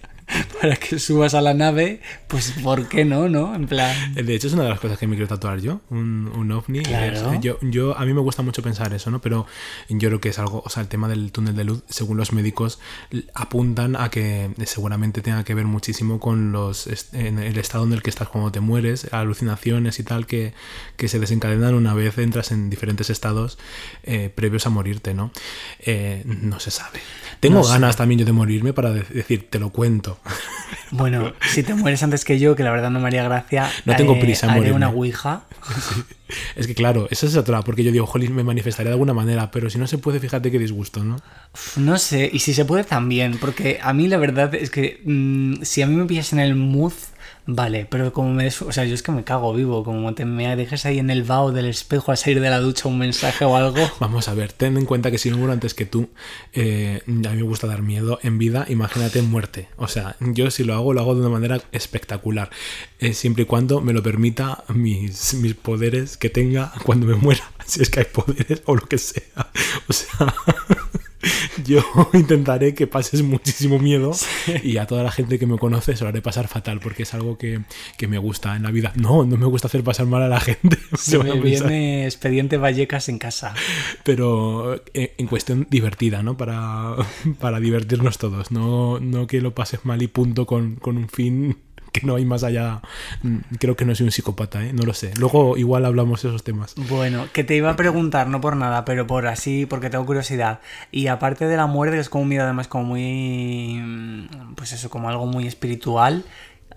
Para 0.61 0.77
que 0.77 0.99
subas 0.99 1.35
a 1.35 1.41
la 1.41 1.55
nave, 1.55 2.01
pues 2.27 2.53
¿por 2.63 2.89
qué 2.89 3.05
no, 3.05 3.29
no? 3.29 3.55
En 3.55 3.67
plan... 3.67 4.15
De 4.15 4.35
hecho, 4.35 4.47
es 4.49 4.53
una 4.53 4.65
de 4.65 4.71
las 4.71 4.81
cosas 4.81 4.99
que 4.99 5.07
me 5.07 5.15
quiero 5.17 5.29
tatuar 5.29 5.61
yo, 5.61 5.81
un, 5.91 6.31
un 6.35 6.51
ovni. 6.53 6.81
Claro. 6.83 7.33
Es- 7.33 7.41
Yo, 7.41 7.59
yo, 7.63 7.97
a 7.97 8.05
mí 8.05 8.13
me 8.15 8.21
gusta 8.21 8.43
mucho 8.43 8.63
pensar 8.63 8.93
eso, 8.95 9.11
¿no? 9.11 9.21
Pero 9.21 9.47
yo 9.89 10.09
creo 10.09 10.21
que 10.21 10.31
es 10.31 10.39
algo, 10.39 10.63
o 10.65 10.71
sea, 10.71 10.83
el 10.83 10.89
tema 10.89 11.09
del 11.09 11.31
túnel 11.33 11.55
de 11.57 11.65
luz, 11.65 11.83
según 11.89 12.17
los 12.17 12.33
médicos, 12.33 12.79
apuntan 13.35 13.97
a 13.97 14.11
que 14.11 14.51
seguramente 14.67 15.21
tenga 15.23 15.45
que 15.45 15.55
ver 15.55 15.67
muchísimo 15.67 16.19
con 16.21 16.53
los 16.53 16.89
en 17.13 17.39
el 17.39 17.59
estado 17.59 17.85
en 17.85 17.93
el 17.93 18.03
que 18.03 18.11
estás 18.11 18.29
cuando 18.29 18.51
te 18.53 18.61
mueres, 18.61 19.13
alucinaciones 19.13 19.99
y 19.99 20.03
tal, 20.03 20.27
que, 20.27 20.55
que 20.97 21.09
se 21.09 21.19
desencadenan 21.19 21.75
una 21.75 21.95
vez 21.95 22.19
entras 22.19 22.51
en 22.53 22.71
diferentes 22.71 23.11
estados 23.11 23.59
eh, 24.03 24.31
previos 24.35 24.67
a 24.67 24.71
morirte, 24.71 25.15
¿no? 25.15 25.31
Eh, 25.81 26.23
no 26.27 26.59
se 26.61 26.71
sabe. 26.71 27.01
Tengo 27.41 27.59
No 27.59 27.65
sé. 27.65 27.73
ganas 27.73 27.97
también 27.97 28.19
yo 28.19 28.27
de 28.27 28.33
morirme 28.33 28.73
para 28.73 28.93
de- 28.93 29.03
decir, 29.05 29.49
te 29.49 29.59
lo 29.59 29.71
cuento. 29.71 30.19
Bueno, 30.91 31.33
si 31.53 31.63
te 31.63 31.75
mueres 31.75 32.03
antes 32.03 32.25
que 32.25 32.39
yo, 32.39 32.57
que 32.57 32.63
la 32.63 32.71
verdad 32.71 32.91
no 32.91 32.99
me 33.01 33.09
haría 33.09 33.23
gracia, 33.23 33.71
No 33.85 33.95
tengo 33.97 34.19
prisa 34.19 34.47
haré 34.47 34.57
morirme. 34.61 34.77
una 34.77 34.89
ouija 34.89 35.43
Es 36.57 36.67
que 36.67 36.75
claro, 36.75 37.09
eso 37.11 37.27
es 37.27 37.37
otra, 37.37 37.63
porque 37.63 37.85
yo 37.85 37.93
digo, 37.93 38.07
jolín, 38.07 38.35
me 38.35 38.45
manifestaré 38.45 38.89
de 38.89 38.95
alguna 38.95 39.15
manera, 39.15 39.51
pero 39.51 39.71
si 39.71 39.79
no 39.79 39.87
se 39.87 39.99
puede, 39.99 40.21
fíjate 40.21 40.51
qué 40.51 40.59
disgusto, 40.59 41.05
¿no? 41.05 41.17
No 41.77 41.99
sé, 41.99 42.29
y 42.33 42.39
si 42.41 42.55
se 42.55 42.65
puede 42.65 42.85
también, 42.85 43.39
porque 43.39 43.79
a 43.83 43.93
mí 43.93 44.09
la 44.09 44.17
verdad 44.19 44.55
es 44.55 44.71
que 44.71 45.01
mm, 45.05 45.63
si 45.63 45.83
a 45.83 45.87
mí 45.87 45.95
me 45.97 46.05
pillas 46.07 46.33
en 46.33 46.41
el 46.41 46.55
mood, 46.55 46.93
vale, 47.51 47.87
pero 47.89 48.13
como 48.13 48.31
me 48.35 48.47
o 48.47 48.73
sea, 48.73 48.85
yo 48.85 48.95
es 48.95 49.03
que 49.03 49.11
me 49.11 49.25
cago 49.25 49.55
vivo, 49.55 49.83
como 49.83 50.15
te 50.15 50.27
me 50.27 50.55
dejes 50.55 50.85
ahí 50.85 50.99
en 50.99 51.09
el 51.09 51.23
vaho 51.23 51.51
del 51.51 51.65
espejo 51.65 52.13
a 52.13 52.17
salir 52.17 52.41
de 52.41 52.51
la 52.51 52.61
ducha 52.61 52.89
un 52.89 52.99
mensaje 52.99 53.47
o 53.47 53.57
algo. 53.57 53.79
Vamos 54.01 54.29
a 54.29 54.35
ver, 54.35 54.53
ten 54.53 54.77
en 54.77 54.85
cuenta 54.85 55.11
que 55.11 55.17
si 55.17 55.31
no 55.31 55.39
muero 55.39 55.55
antes 55.55 55.73
que 55.73 55.87
tú, 55.87 56.11
eh, 56.53 57.01
a 57.07 57.11
mí 57.11 57.37
me 57.37 57.43
gusta 57.43 57.67
dar 57.67 57.81
miedo 57.81 58.19
en 58.23 58.37
vida, 58.39 58.67
imagínate 58.69 59.23
muerte. 59.23 59.69
O 59.77 59.89
sea, 59.89 60.17
yo 60.21 60.51
si 60.51 60.63
lo 60.63 60.75
hago, 60.75 60.93
lo 60.93 61.01
hago 61.01 61.15
de 61.15 61.23
una 61.23 61.31
manera 61.31 61.61
espectacular, 61.73 62.51
eh, 62.99 63.15
siempre 63.15 63.45
y 63.45 63.47
cuando 63.47 63.81
me 63.81 63.95
lo 63.95 64.03
permita 64.03 64.65
mis, 64.69 65.33
mis 65.35 65.55
poderes 65.55 66.19
que 66.19 66.29
tenga 66.29 66.73
cuando 66.85 67.07
me 67.07 67.15
muera, 67.15 67.51
si 67.67 67.81
es 67.81 67.89
que 67.89 68.01
hay 68.01 68.07
poderes 68.07 68.63
o 68.67 68.75
lo 68.75 68.83
que 68.83 68.99
sea. 68.99 69.23
O 69.89 69.93
sea, 69.93 70.35
yo 71.65 71.83
intentaré 72.15 72.75
que 72.75 72.87
pases 72.87 73.23
muchísimo 73.23 73.79
miedo 73.79 74.13
y 74.63 74.77
a 74.77 74.87
toda 74.87 75.03
la 75.03 75.11
gente 75.11 75.39
que 75.39 75.47
me 75.47 75.59
conoce 75.59 75.97
se 75.97 76.05
lo 76.05 76.11
haré 76.11 76.23
pasar 76.23 76.49
fatal 76.49 76.81
porque 76.81 77.03
es 77.03 77.15
algo 77.15 77.39
que, 77.39 77.61
que 77.97 78.09
me 78.09 78.19
gusta 78.19 78.57
en 78.57 78.63
la 78.63 78.71
vida. 78.71 78.93
No, 78.97 79.25
no 79.25 79.37
me 79.37 79.47
gusta 79.47 79.69
hacer 79.69 79.83
pasar 79.83 80.07
mal 80.07 80.23
a 80.23 80.29
la 80.29 80.41
gente. 80.41 80.79
Se 80.97 81.19
me 81.19 81.39
viene 81.41 82.05
expediente 82.05 82.57
Vallecas 82.57 83.09
en 83.09 83.19
casa. 83.19 83.55
pero 84.05 84.83
eh, 84.95 85.15
en 85.19 85.27
cuestión 85.27 85.67
divertida, 85.71 86.23
¿no? 86.23 86.37
Para, 86.37 86.97
para 87.41 87.61
divertirnos 87.61 88.19
todos, 88.19 88.51
no, 88.51 89.01
no 89.01 89.27
que 89.27 89.41
lo 89.41 89.55
pases 89.55 89.85
mal 89.85 90.03
y 90.03 90.09
punto 90.09 90.47
con, 90.47 90.77
con 90.77 90.97
un 90.97 91.09
fin 91.09 91.57
que 91.93 92.07
no 92.07 92.17
hay 92.17 92.25
más 92.25 92.45
allá. 92.45 92.81
Mm, 93.23 93.39
Creo 93.59 93.77
que 93.77 93.85
no 93.85 93.95
soy 93.95 94.05
un 94.07 94.13
psicópata, 94.13 94.65
¿eh? 94.65 94.73
No 94.73 94.83
lo 94.85 94.95
sé. 94.95 95.13
Luego 95.19 95.57
igual 95.57 95.85
hablamos 95.85 96.23
de 96.23 96.29
esos 96.29 96.45
temas. 96.45 96.75
Bueno, 96.89 97.27
que 97.33 97.45
te 97.45 97.55
iba 97.57 97.71
a 97.71 97.77
preguntar, 97.77 98.29
no 98.29 98.41
por 98.41 98.57
nada, 98.57 98.85
pero 98.85 99.07
por 99.07 99.27
así, 99.27 99.67
porque 99.67 99.91
tengo 99.91 100.07
curiosidad. 100.07 100.61
Y 100.93 101.07
aparte 101.09 101.47
de 101.47 101.57
la 101.57 101.67
muerte, 101.67 101.97
que 101.97 102.01
es 102.01 102.09
como 102.09 102.23
un 102.23 102.29
miedo 102.29 102.45
además 102.45 102.69
como 102.69 102.85
muy... 102.85 103.79
mm, 103.83 104.55
Pues 104.55 104.73
eso, 104.73 104.91
como 104.91 105.09
algo 105.09 105.27
muy 105.27 105.47
espiritual. 105.47 106.25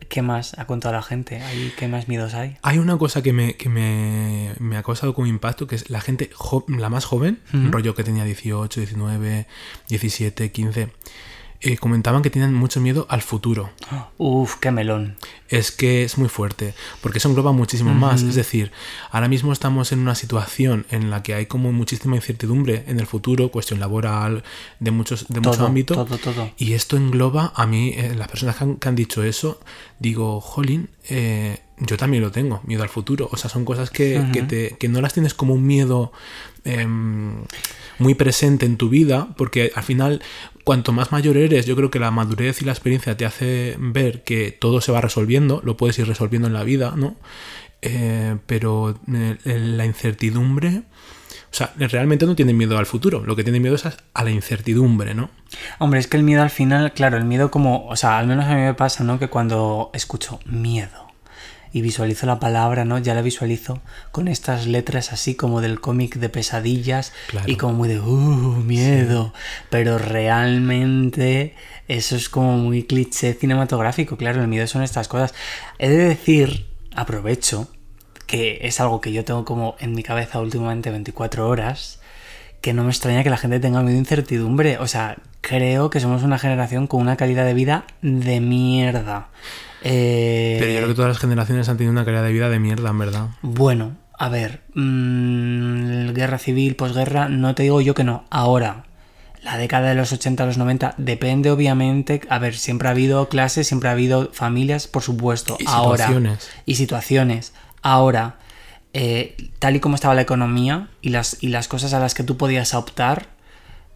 ¿Qué 0.10 0.24
más 0.24 0.58
ha 0.58 0.66
contado 0.66 0.96
la 0.96 1.04
gente? 1.04 1.42
¿Hay, 1.42 1.72
¿Qué 1.78 1.88
más 1.88 2.08
miedos 2.08 2.34
hay? 2.34 2.58
Hay 2.64 2.80
una 2.80 2.98
cosa 2.98 3.22
que 3.22 3.34
me, 3.34 3.54
que 3.56 3.70
me, 3.70 4.52
me 4.60 4.76
ha 4.76 4.84
causado 4.84 5.14
como 5.14 5.28
impacto, 5.28 5.68
que 5.68 5.76
es 5.76 5.90
la 5.92 6.02
gente, 6.02 6.32
jo- 6.34 6.66
la 6.68 6.90
más 6.90 7.06
joven, 7.06 7.40
Ujú. 7.54 7.72
rollo 7.72 7.94
que 7.96 8.04
tenía 8.04 8.24
18, 8.26 8.80
19, 8.82 9.46
17, 9.90 10.52
15, 10.52 10.90
eh, 11.62 11.78
comentaban 11.78 12.22
que 12.22 12.30
tienen 12.30 12.54
mucho 12.54 12.82
miedo 12.82 13.06
al 13.10 13.22
futuro. 13.22 13.70
Uf, 14.18 14.56
qué 14.56 14.72
melón. 14.72 15.16
es 15.48 15.72
que 15.72 16.04
es 16.04 16.18
muy 16.18 16.30
fuerte, 16.30 16.74
porque 17.02 17.20
eso 17.20 17.30
engloba 17.30 17.52
muchísimo 17.52 17.94
más. 17.94 18.24
Es 18.24 18.36
decir, 18.36 18.72
ahora 19.12 19.28
mismo 19.28 19.54
estamos 19.54 19.92
en 19.92 20.00
una 20.00 20.16
situación 20.16 20.86
en 20.90 21.10
la 21.10 21.24
que 21.24 21.34
hay 21.34 21.46
como 21.46 21.72
muchísima 21.72 22.16
incertidumbre 22.16 22.84
en 22.88 23.00
el 23.00 23.06
futuro, 23.06 23.52
cuestión 23.52 23.80
laboral, 23.80 24.44
de 24.80 24.92
muchos, 24.92 25.28
de 25.28 25.40
mucho 25.40 25.66
ámbito. 25.66 25.94
todo, 25.94 26.18
todo. 26.18 26.52
Y 26.58 26.74
esto 26.74 26.98
engloba 26.98 27.54
a 27.56 27.68
mí, 27.68 27.94
eh, 27.96 28.16
las 28.16 28.28
personas 28.28 28.56
que 28.56 28.64
han, 28.64 28.76
que 28.78 28.90
han 28.90 28.96
dicho 28.96 29.24
eso, 29.24 29.60
digo, 30.00 30.42
jolín, 30.42 30.90
eh, 31.10 31.60
yo 31.82 31.98
también 31.98 32.24
lo 32.24 32.32
tengo, 32.32 32.62
miedo 32.66 32.84
al 32.84 32.90
futuro. 32.90 33.28
O 33.32 33.38
sea, 33.38 33.50
son 33.50 33.66
cosas 33.66 33.90
que, 33.90 34.24
que 34.32 34.42
te- 34.44 34.78
que 34.78 34.88
no 34.88 35.02
las 35.02 35.14
tienes 35.14 35.34
como 35.34 35.54
un 35.56 35.66
miedo 35.66 36.12
em, 36.64 37.44
muy 38.00 38.14
presente 38.16 38.66
en 38.66 38.78
tu 38.78 38.90
vida, 38.90 39.30
porque 39.38 39.72
al 39.76 39.84
final, 39.84 40.22
cuanto 40.64 40.92
más 40.92 41.12
mayor 41.12 41.38
eres, 41.38 41.66
yo 41.66 41.76
creo 41.76 41.92
que 41.92 42.00
la 42.00 42.12
madurez 42.12 42.62
y 42.62 42.66
la 42.66 42.72
experiencia 42.72 43.18
te 43.18 43.26
hace 43.26 43.76
ver 43.80 44.24
que 44.24 44.52
todo 44.52 44.80
se 44.82 44.92
va 44.92 45.02
resolviendo, 45.02 45.62
lo 45.64 45.78
puedes 45.78 45.98
ir 46.00 46.08
resolviendo 46.08 46.48
en 46.48 46.54
la 46.54 46.64
vida, 46.64 46.94
¿no? 46.96 47.16
Eh, 47.82 48.38
pero 48.46 48.96
eh, 49.14 49.38
la 49.46 49.86
incertidumbre... 49.86 50.84
O 51.44 51.54
sea, 51.54 51.74
realmente 51.78 52.26
no 52.26 52.34
tienen 52.34 52.56
miedo 52.56 52.78
al 52.78 52.86
futuro, 52.86 53.26
lo 53.26 53.36
que 53.36 53.44
tienen 53.44 53.62
miedo 53.62 53.76
es 53.76 53.86
a, 53.86 53.94
a 54.14 54.24
la 54.24 54.32
incertidumbre, 54.32 55.14
¿no? 55.14 55.30
Hombre, 55.80 56.00
es 56.00 56.08
que 56.08 56.16
el 56.16 56.24
miedo 56.24 56.42
al 56.42 56.50
final, 56.50 56.94
claro, 56.94 57.18
el 57.18 57.26
miedo 57.26 57.52
como, 57.52 57.88
o 57.88 57.96
sea, 57.98 58.20
al 58.20 58.28
menos 58.28 58.46
a 58.46 58.56
mí 58.56 58.62
me 58.62 58.74
pasa, 58.74 59.04
¿no? 59.04 59.20
Que 59.20 59.28
cuando 59.28 59.90
escucho 59.94 60.40
miedo 60.46 61.01
y 61.74 61.82
visualizo 61.82 62.26
la 62.26 62.40
palabra, 62.40 62.84
¿no? 62.86 62.98
Ya 62.98 63.14
la 63.14 63.22
visualizo 63.22 63.82
con 64.12 64.28
estas 64.28 64.68
letras 64.68 65.14
así 65.14 65.36
como 65.36 65.62
del 65.62 65.80
cómic 65.80 66.16
de 66.18 66.30
pesadillas 66.30 67.14
Claro. 67.28 67.50
y 67.50 67.56
como 67.56 67.74
muy 67.74 67.88
de, 67.90 68.00
uh, 68.00 68.56
miedo. 68.64 69.34
Pero 69.70 69.98
realmente 69.98 71.56
eso 71.88 72.16
es 72.16 72.30
como 72.30 72.58
muy 72.58 72.84
cliché 72.84 73.34
cinematográfico, 73.34 74.18
claro, 74.18 74.42
el 74.42 74.48
miedo 74.48 74.68
son 74.68 74.84
estas 74.84 75.08
cosas. 75.08 75.34
He 75.80 75.90
de 75.90 75.98
decir, 75.98 76.68
aprovecho, 76.96 77.68
que 78.28 78.60
es 78.62 78.80
algo 78.80 79.02
que 79.02 79.12
yo 79.12 79.26
tengo 79.26 79.46
como 79.46 79.76
en 79.80 79.94
mi 79.94 80.04
cabeza 80.04 80.40
últimamente 80.40 80.90
24 80.90 81.48
horas, 81.48 82.00
que 82.62 82.74
no 82.74 82.84
me 82.84 82.92
extraña 82.92 83.24
que 83.24 83.30
la 83.30 83.38
gente 83.38 83.60
tenga 83.60 83.82
miedo 83.82 83.96
e 83.96 84.00
incertidumbre. 84.00 84.78
O 84.78 84.88
sea, 84.88 85.18
creo 85.42 85.90
que 85.90 86.00
somos 86.00 86.24
una 86.24 86.38
generación 86.38 86.88
con 86.88 87.02
una 87.02 87.18
calidad 87.18 87.44
de 87.46 87.54
vida 87.54 87.86
de 88.02 88.40
mierda. 88.40 89.30
Eh, 89.84 90.58
Pero 90.60 90.72
yo 90.72 90.78
creo 90.78 90.88
que 90.90 90.94
todas 90.96 91.10
las 91.10 91.18
generaciones 91.20 91.68
han 91.70 91.78
tenido 91.78 91.92
una 91.92 92.06
calidad 92.06 92.24
de 92.24 92.32
vida 92.32 92.50
de 92.50 92.60
mierda, 92.60 92.90
en 92.90 93.00
verdad. 93.00 93.28
Bueno, 93.42 93.98
a 94.18 94.30
ver, 94.30 94.62
mm, 94.76 96.14
guerra 96.14 96.38
civil, 96.38 96.76
posguerra, 96.76 97.30
no 97.30 97.56
te 97.56 97.64
digo 97.64 97.82
yo 97.82 97.94
que 97.94 98.04
no. 98.04 98.26
Ahora, 98.30 98.86
la 99.44 99.58
década 99.58 99.90
de 99.90 99.96
los 99.96 100.12
80 100.14 100.44
a 100.44 100.46
los 100.46 100.58
90, 100.60 100.94
depende 100.98 101.50
obviamente. 101.50 102.22
A 102.30 102.38
ver, 102.38 102.56
siempre 102.56 102.88
ha 102.88 102.92
habido 102.92 103.28
clases, 103.30 103.68
siempre 103.68 103.90
ha 103.90 103.94
habido 103.94 104.30
familias, 104.34 104.88
por 104.88 105.02
supuesto. 105.02 105.58
Y 105.60 105.66
Ahora, 105.68 106.06
situaciones. 106.06 106.50
y 106.68 106.76
situaciones. 106.76 107.54
Ahora, 107.82 108.38
eh, 108.94 109.36
tal 109.58 109.76
y 109.76 109.80
como 109.80 109.96
estaba 109.96 110.14
la 110.14 110.22
economía 110.22 110.90
y 111.02 111.10
las, 111.10 111.38
y 111.42 111.48
las 111.48 111.68
cosas 111.68 111.94
a 111.94 112.00
las 112.00 112.14
que 112.14 112.24
tú 112.24 112.38
podías 112.38 112.76
optar, 112.76 113.30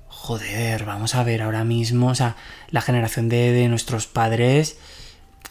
joder, 0.08 0.86
vamos 0.86 1.13
a 1.13 1.24
ver 1.24 1.43
ahora 1.43 1.63
mismo, 1.63 2.08
o 2.08 2.15
sea, 2.15 2.36
la 2.71 2.82
generación 2.82 3.30
de, 3.30 3.52
de 3.52 3.67
nuestros 3.67 4.08
padres, 4.08 4.78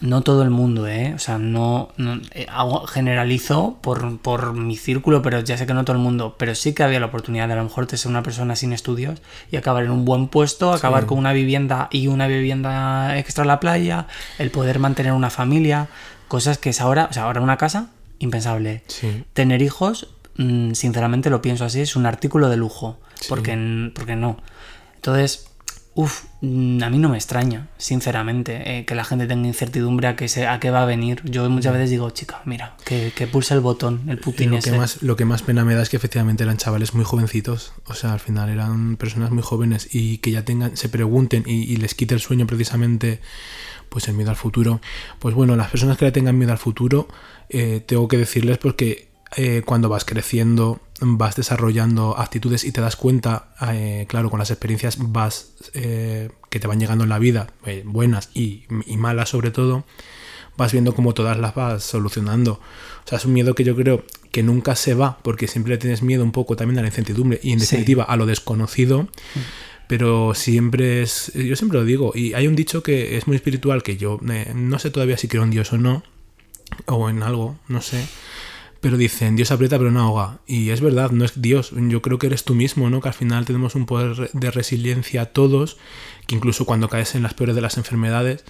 no 0.01 0.21
todo 0.21 0.43
el 0.43 0.49
mundo, 0.49 0.87
¿eh? 0.87 1.13
O 1.15 1.19
sea, 1.19 1.37
no, 1.37 1.89
no- 1.97 2.19
eh, 2.31 2.45
hago- 2.49 2.85
generalizo 2.85 3.77
por, 3.81 4.17
por 4.19 4.53
mi 4.53 4.75
círculo, 4.77 5.21
pero 5.21 5.39
ya 5.39 5.57
sé 5.57 5.65
que 5.65 5.73
no 5.73 5.85
todo 5.85 5.95
el 5.95 6.01
mundo, 6.01 6.35
pero 6.37 6.53
sí 6.53 6.73
que 6.73 6.83
había 6.83 6.99
la 6.99 7.05
oportunidad 7.07 7.47
de 7.47 7.53
a 7.53 7.57
lo 7.57 7.63
mejor 7.63 7.87
de 7.87 7.97
ser 7.97 8.09
una 8.11 8.21
persona 8.23 8.55
sin 8.55 8.73
estudios 8.73 9.21
y 9.51 9.55
acabar 9.57 9.83
en 9.83 9.91
un 9.91 10.03
buen 10.05 10.27
puesto, 10.27 10.73
acabar 10.73 11.05
con 11.05 11.17
una 11.17 11.31
vivienda 11.33 11.87
y 11.91 12.07
una 12.07 12.27
vivienda 12.27 13.17
extra 13.17 13.43
a 13.43 13.47
la 13.47 13.59
playa, 13.59 14.07
el 14.37 14.51
poder 14.51 14.79
mantener 14.79 15.13
una 15.13 15.29
familia, 15.29 15.87
cosas 16.27 16.57
que 16.57 16.71
es 16.71 16.81
ahora, 16.81 17.07
o 17.09 17.13
sea, 17.13 17.23
ahora 17.23 17.41
una 17.41 17.57
casa, 17.57 17.87
impensable. 18.19 18.83
Sí. 18.87 19.23
Tener 19.33 19.61
hijos, 19.61 20.09
mm, 20.37 20.73
sinceramente 20.73 21.29
lo 21.29 21.41
pienso 21.41 21.63
así, 21.65 21.79
es 21.81 21.95
un 21.95 22.05
artículo 22.05 22.49
de 22.49 22.57
lujo. 22.57 22.99
Porque, 23.29 23.91
porque 23.95 24.15
no. 24.17 24.37
Entonces, 24.95 25.44
uff, 25.95 26.25
a 26.41 26.89
mí 26.89 26.97
no 26.99 27.09
me 27.09 27.15
extraña, 27.15 27.69
sinceramente, 27.77 28.79
eh, 28.79 28.85
que 28.85 28.95
la 28.95 29.05
gente 29.05 29.27
tenga 29.27 29.47
incertidumbre 29.47 30.07
a, 30.07 30.15
que 30.17 30.27
se, 30.27 30.45
a 30.45 30.59
qué 30.59 30.69
va 30.69 30.83
a 30.83 30.85
venir. 30.85 31.21
Yo 31.23 31.49
muchas 31.49 31.73
veces 31.73 31.89
digo, 31.89 32.09
chica, 32.09 32.41
mira, 32.45 32.75
que, 32.85 33.13
que 33.15 33.27
pulsa 33.27 33.55
el 33.55 33.61
botón, 33.61 34.01
el 34.09 34.19
Putin 34.19 34.51
Lo 34.51 34.57
ese. 34.57 34.71
que, 34.71 34.77
más, 34.77 35.01
lo 35.01 35.15
que 35.15 35.23
más 35.25 35.41
pena 35.41 35.63
me 35.63 35.73
da 35.73 35.81
es 35.81 35.89
que 35.89 35.97
efectivamente 35.97 36.43
eran 36.43 36.57
chavales 36.57 36.93
muy 36.93 37.05
jovencitos. 37.05 37.73
O 37.85 37.93
sea, 37.93 38.11
al 38.13 38.19
final 38.19 38.49
eran 38.49 38.97
personas 38.97 39.31
muy 39.31 39.41
jóvenes 39.41 39.87
y 39.91 40.17
que 40.17 40.31
ya 40.31 40.43
tengan, 40.43 40.75
se 40.75 40.89
pregunten 40.89 41.43
y, 41.47 41.63
y 41.63 41.77
les 41.77 41.95
quite 41.95 42.13
el 42.13 42.19
sueño 42.19 42.45
precisamente 42.45 43.21
pues 43.87 44.09
el 44.09 44.15
miedo 44.15 44.29
al 44.31 44.35
futuro. 44.35 44.81
Pues 45.19 45.33
bueno, 45.33 45.55
las 45.55 45.71
personas 45.71 45.97
que 45.97 46.03
le 46.05 46.11
tengan 46.11 46.37
miedo 46.37 46.51
al 46.51 46.57
futuro, 46.57 47.07
eh, 47.47 47.81
tengo 47.85 48.09
que 48.09 48.17
decirles 48.17 48.57
porque 48.57 49.14
eh, 49.37 49.61
cuando 49.65 49.89
vas 49.89 50.05
creciendo, 50.05 50.79
vas 51.01 51.35
desarrollando 51.35 52.17
actitudes 52.17 52.63
y 52.63 52.71
te 52.71 52.81
das 52.81 52.95
cuenta, 52.95 53.53
eh, 53.71 54.05
claro, 54.07 54.29
con 54.29 54.39
las 54.39 54.51
experiencias 54.51 54.97
vas 54.99 55.53
eh, 55.73 56.29
que 56.49 56.59
te 56.59 56.67
van 56.67 56.79
llegando 56.79 57.03
en 57.03 57.09
la 57.09 57.19
vida, 57.19 57.47
buenas 57.83 58.29
y, 58.33 58.63
y 58.85 58.97
malas 58.97 59.29
sobre 59.29 59.51
todo, 59.51 59.83
vas 60.57 60.71
viendo 60.71 60.95
cómo 60.95 61.13
todas 61.13 61.37
las 61.37 61.53
vas 61.53 61.83
solucionando. 61.83 62.53
O 63.05 63.07
sea, 63.07 63.17
es 63.17 63.25
un 63.25 63.33
miedo 63.33 63.55
que 63.55 63.63
yo 63.65 63.75
creo 63.75 64.05
que 64.31 64.41
nunca 64.41 64.75
se 64.75 64.93
va, 64.93 65.19
porque 65.21 65.47
siempre 65.47 65.71
le 65.73 65.77
tienes 65.77 66.01
miedo 66.01 66.23
un 66.23 66.31
poco 66.31 66.55
también 66.55 66.79
a 66.79 66.81
la 66.81 66.87
incertidumbre 66.87 67.39
y 67.43 67.51
en 67.51 67.59
Sí. 67.59 67.65
definitiva 67.67 68.03
a 68.05 68.15
lo 68.15 68.25
desconocido. 68.25 69.07
Pero 69.87 70.33
siempre 70.33 71.03
es, 71.03 71.31
yo 71.35 71.55
siempre 71.55 71.77
lo 71.77 71.85
digo, 71.85 72.11
y 72.15 72.33
hay 72.33 72.47
un 72.47 72.55
dicho 72.55 72.81
que 72.81 73.17
es 73.17 73.27
muy 73.27 73.35
espiritual, 73.35 73.83
que 73.83 73.97
yo 73.97 74.19
eh, 74.31 74.51
no 74.55 74.79
sé 74.79 74.89
todavía 74.89 75.15
si 75.17 75.27
creo 75.27 75.43
en 75.43 75.51
Dios 75.51 75.71
o 75.73 75.77
no, 75.77 76.01
o 76.87 77.07
en 77.09 77.21
algo, 77.21 77.59
no 77.67 77.81
sé, 77.81 78.03
pero 78.85 78.97
dicen, 78.97 79.35
Dios 79.35 79.49
aprieta 79.49 79.79
pero 79.79 79.89
no 79.89 80.01
ahoga. 80.01 80.37
Y 80.45 80.69
es 80.69 80.79
verdad, 80.79 81.09
no 81.09 81.25
es 81.25 81.41
Dios, 81.41 81.71
yo 81.75 82.03
creo 82.03 82.19
que 82.19 82.27
eres 82.27 82.43
tú 82.43 82.53
mismo, 82.53 82.87
¿no? 82.91 83.01
Que 83.01 83.07
al 83.07 83.15
final 83.15 83.43
tenemos 83.43 83.73
un 83.73 83.87
poder 83.87 84.29
de 84.31 84.51
resiliencia 84.51 85.33
todos, 85.33 85.77
que 86.27 86.35
incluso 86.35 86.67
cuando 86.67 86.87
caes 86.87 87.15
en 87.15 87.23
las 87.23 87.33
peores 87.33 87.55
de 87.55 87.61
las 87.61 87.77
enfermedades, 87.77 88.45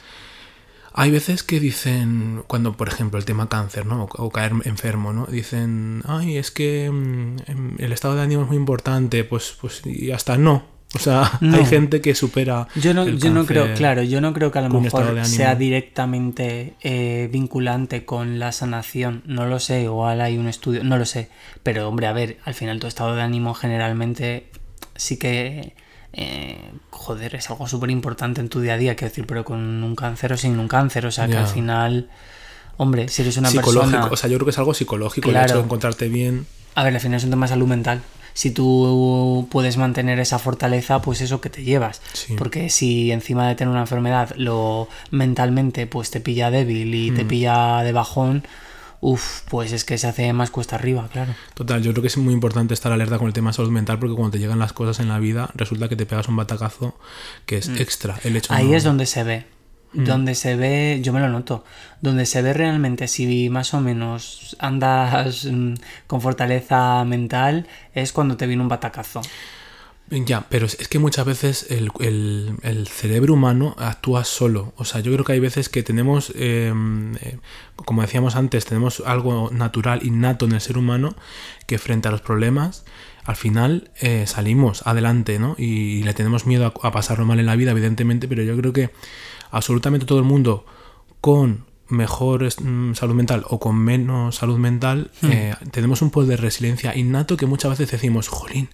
hay 0.91 1.09
veces 1.09 1.41
que 1.41 1.61
dicen, 1.61 2.43
cuando 2.47 2.75
por 2.75 2.89
ejemplo 2.89 3.17
el 3.17 3.23
tema 3.23 3.47
cáncer, 3.47 3.85
¿no? 3.85 4.09
O, 4.11 4.29
caer 4.29 4.51
enfermo, 4.65 5.13
¿no? 5.13 5.25
Dicen, 5.25 6.03
ay, 6.05 6.35
es 6.35 6.51
que 6.51 6.91
mm, 6.91 7.37
em, 7.47 7.75
el 7.77 7.93
estado 7.93 8.15
de 8.15 8.23
ánimo 8.23 8.41
es 8.41 8.49
muy 8.49 8.57
importante, 8.57 9.23
pues, 9.23 9.55
pues 9.61 9.83
y 9.85 10.11
hasta 10.11 10.37
no. 10.37 10.65
O 10.93 10.99
sea, 10.99 11.29
No. 11.41 11.57
hay 11.57 11.65
gente 11.65 11.99
que 11.99 12.15
supera. 12.15 12.67
Yo 12.75 12.93
no, 12.93 13.03
el 13.03 13.19
yo 13.19 13.29
no 13.31 13.45
creo, 13.45 13.73
claro, 13.73 14.01
yo 14.03 14.21
no 14.21 14.33
creo 14.33 14.51
que 14.51 14.59
a 14.59 14.61
lo 14.61 14.69
mejor 14.79 15.25
sea 15.25 15.55
directamente 15.55 16.75
eh, 16.81 17.27
vinculante 17.31 18.05
con 18.05 18.39
la 18.39 18.51
sanación. 18.51 19.21
No 19.25 19.45
lo 19.45 19.59
sé, 19.59 19.81
igual 19.83 20.21
hay 20.21 20.37
un 20.37 20.47
estudio, 20.47 20.83
no 20.83 20.97
lo 20.97 21.05
sé. 21.05 21.29
Pero 21.63 21.87
hombre, 21.89 22.07
a 22.07 22.13
ver, 22.13 22.37
al 22.45 22.53
final 22.53 22.79
tu 22.79 22.87
estado 22.87 23.15
de 23.15 23.21
ánimo 23.21 23.53
generalmente 23.53 24.47
sí 24.95 25.17
que, 25.17 25.73
eh, 26.13 26.71
joder, 26.91 27.35
es 27.35 27.49
algo 27.49 27.67
súper 27.67 27.89
importante 27.91 28.39
en 28.39 28.47
tu 28.47 28.61
día 28.61 28.75
a 28.75 28.77
día, 28.77 28.95
quiero 28.95 29.09
decir, 29.09 29.25
pero 29.27 29.43
con 29.43 29.83
un 29.83 29.95
cáncer 29.95 30.31
o 30.31 30.37
sin 30.37 30.57
un 30.59 30.67
cáncer. 30.69 31.05
O 31.07 31.11
sea 31.11 31.27
que 31.27 31.35
al 31.35 31.47
final, 31.47 32.09
hombre, 32.77 33.09
si 33.09 33.21
eres 33.23 33.35
una 33.35 33.49
psicológico. 33.49 33.91
persona... 33.91 34.05
O 34.13 34.15
sea, 34.15 34.29
yo 34.29 34.37
creo 34.37 34.45
que 34.45 34.51
es 34.51 34.57
algo 34.59 34.73
psicológico 34.73 35.27
el 35.27 35.33
Claro. 35.33 35.45
hecho 35.47 35.57
de 35.57 35.63
encontrarte 35.63 36.07
bien. 36.07 36.45
A 36.75 36.83
ver, 36.83 36.93
al 36.93 37.01
final 37.01 37.17
es 37.17 37.23
un 37.25 37.31
tema 37.31 37.47
de 37.47 37.49
salud 37.49 37.67
mental. 37.67 38.01
Si 38.35 38.51
tú 38.51 39.47
puedes 39.49 39.77
mantener 39.77 40.19
esa 40.19 40.37
fortaleza, 40.39 41.01
pues 41.01 41.21
eso 41.21 41.39
que 41.41 41.49
te 41.49 41.63
llevas. 41.63 42.01
Sí. 42.13 42.35
Porque 42.37 42.69
si 42.69 43.11
encima 43.11 43.47
de 43.47 43.55
tener 43.55 43.71
una 43.71 43.79
enfermedad, 43.81 44.35
lo 44.35 44.87
mentalmente 45.09 45.87
pues 45.87 46.11
te 46.11 46.19
pilla 46.19 46.51
débil 46.51 46.93
y 46.93 47.11
te 47.11 47.23
pilla 47.23 47.81
de 47.81 47.93
bajón, 47.93 48.43
uff, 48.99 49.41
pues 49.49 49.71
es 49.71 49.85
que 49.85 49.97
se 49.97 50.07
hace 50.07 50.33
más 50.33 50.49
cuesta 50.51 50.75
arriba, 50.75 51.07
claro. 51.13 51.33
Total, 51.53 51.81
yo 51.81 51.91
creo 51.93 52.01
que 52.01 52.07
es 52.09 52.17
muy 52.17 52.33
importante 52.33 52.73
estar 52.73 52.91
alerta 52.91 53.17
con 53.17 53.27
el 53.27 53.33
tema 53.33 53.51
de 53.51 53.55
salud 53.55 53.71
mental 53.71 53.99
porque 53.99 54.15
cuando 54.15 54.31
te 54.31 54.39
llegan 54.39 54.59
las 54.59 54.73
cosas 54.73 54.99
en 54.99 55.07
la 55.07 55.17
vida, 55.19 55.49
resulta 55.55 55.87
que 55.87 55.95
te 55.95 56.05
pegas 56.05 56.27
un 56.27 56.35
batacazo 56.35 56.95
que 57.45 57.57
es 57.59 57.69
extra. 57.69 58.19
El 58.25 58.35
hecho 58.35 58.51
Mm. 58.53 58.57
Ahí 58.57 58.67
no- 58.67 58.75
es 58.77 58.83
donde 58.83 59.05
se 59.05 59.23
ve. 59.23 59.45
Donde 59.95 60.35
se 60.35 60.55
ve, 60.55 60.99
yo 61.01 61.13
me 61.13 61.21
lo 61.21 61.29
noto, 61.29 61.63
donde 62.01 62.25
se 62.25 62.41
ve 62.41 62.53
realmente 62.53 63.07
si 63.07 63.49
más 63.49 63.73
o 63.73 63.79
menos 63.79 64.55
andas 64.59 65.45
mm, 65.45 65.75
con 66.07 66.21
fortaleza 66.21 67.03
mental 67.05 67.67
es 67.93 68.11
cuando 68.11 68.35
te 68.35 68.45
viene 68.45 68.61
un 68.61 68.69
batacazo. 68.69 69.21
Ya, 70.11 70.45
pero 70.49 70.67
es 70.67 70.87
que 70.87 70.99
muchas 70.99 71.25
veces 71.25 71.65
el, 71.71 71.89
el- 71.99 72.55
el 72.61 72.87
cerebro 72.87 73.33
humano 73.33 73.75
actúa 73.79 74.23
solo. 74.23 74.71
O 74.77 74.85
sea, 74.85 75.01
yo 75.01 75.11
creo 75.11 75.25
que 75.25 75.33
hay 75.33 75.39
veces 75.39 75.67
que 75.67 75.81
tenemos, 75.81 76.31
eh, 76.35 76.71
eh, 77.21 77.39
como 77.75 78.03
decíamos 78.03 78.35
antes, 78.35 78.65
tenemos 78.65 79.01
algo 79.05 79.49
natural, 79.51 80.05
innato 80.05 80.45
en 80.45 80.51
el 80.51 80.61
ser 80.61 80.77
humano, 80.77 81.15
que 81.65 81.79
frente 81.79 82.07
a 82.07 82.11
los 82.11 82.21
problemas, 82.21 82.85
al 83.23 83.35
final 83.35 83.89
eh, 83.99 84.25
salimos 84.27 84.85
adelante, 84.85 85.39
¿no? 85.39 85.55
Y, 85.57 86.03
le 86.03 86.13
tenemos 86.13 86.45
miedo 86.45 86.65
a, 86.83 86.87
a 86.87 86.91
pasarlo 86.91 87.25
mal 87.25 87.39
en 87.39 87.47
la 87.47 87.55
vida, 87.55 87.71
evidentemente, 87.71 88.27
pero 88.27 88.43
yo 88.43 88.55
creo 88.57 88.73
que 88.73 88.91
absolutamente 89.49 90.05
todo 90.05 90.19
el 90.19 90.25
mundo 90.25 90.67
con 91.19 91.65
mejor 91.87 92.43
mm, 92.43 92.95
salud 92.95 93.13
mental 93.13 93.43
o 93.47 93.59
con 93.59 93.77
menos 93.77 94.35
salud 94.35 94.57
mental, 94.57 95.11
eh, 95.23 95.53
tenemos 95.71 96.01
un 96.01 96.09
poder 96.09 96.29
de 96.29 96.37
resiliencia 96.37 96.95
innato 96.95 97.37
que 97.37 97.45
muchas 97.45 97.71
veces 97.71 97.91
decimos, 97.91 98.27
jolín, 98.27 98.69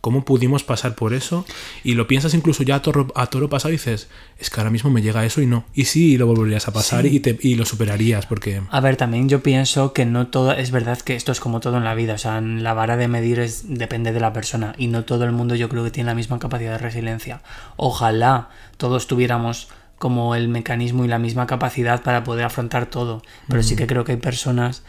¿cómo 0.00 0.24
pudimos 0.24 0.64
pasar 0.64 0.94
por 0.94 1.12
eso? 1.12 1.44
Y 1.82 1.94
lo 1.94 2.06
piensas 2.06 2.32
incluso 2.34 2.62
ya 2.62 2.76
a 2.76 2.82
toro, 2.82 3.08
a 3.14 3.26
toro 3.26 3.48
pasado 3.48 3.70
y 3.70 3.76
dices, 3.76 4.08
es 4.38 4.50
que 4.50 4.60
ahora 4.60 4.70
mismo 4.70 4.90
me 4.90 5.02
llega 5.02 5.24
eso 5.24 5.42
y 5.42 5.46
no. 5.46 5.64
Y 5.74 5.84
sí, 5.84 6.16
lo 6.16 6.26
volverías 6.26 6.66
a 6.68 6.72
pasar 6.72 7.06
y, 7.06 7.20
te, 7.20 7.38
y 7.40 7.54
lo 7.54 7.66
superarías 7.66 8.26
porque... 8.26 8.62
A 8.70 8.80
ver, 8.80 8.96
también 8.96 9.28
yo 9.28 9.42
pienso 9.42 9.92
que 9.92 10.06
no 10.06 10.28
todo, 10.28 10.52
es 10.52 10.70
verdad 10.70 10.98
que 11.00 11.16
esto 11.16 11.32
es 11.32 11.40
como 11.40 11.60
todo 11.60 11.76
en 11.76 11.84
la 11.84 11.94
vida, 11.94 12.14
o 12.14 12.18
sea, 12.18 12.40
la 12.40 12.72
vara 12.72 12.96
de 12.96 13.08
medir 13.08 13.40
es, 13.40 13.64
depende 13.68 14.12
de 14.12 14.20
la 14.20 14.32
persona 14.32 14.74
y 14.78 14.88
no 14.88 15.04
todo 15.04 15.24
el 15.24 15.32
mundo 15.32 15.54
yo 15.54 15.68
creo 15.68 15.84
que 15.84 15.90
tiene 15.90 16.08
la 16.08 16.14
misma 16.14 16.38
capacidad 16.38 16.72
de 16.72 16.78
resiliencia. 16.78 17.42
Ojalá 17.76 18.48
todos 18.76 19.06
tuviéramos 19.06 19.68
como 20.04 20.34
el 20.34 20.48
mecanismo 20.48 21.02
y 21.06 21.08
la 21.08 21.18
misma 21.18 21.46
capacidad 21.46 22.02
para 22.02 22.24
poder 22.24 22.44
afrontar 22.44 22.84
todo, 22.90 23.22
pero 23.48 23.62
sí 23.62 23.74
que 23.74 23.86
creo 23.86 24.04
que 24.04 24.12
hay 24.12 24.18
personas, 24.18 24.82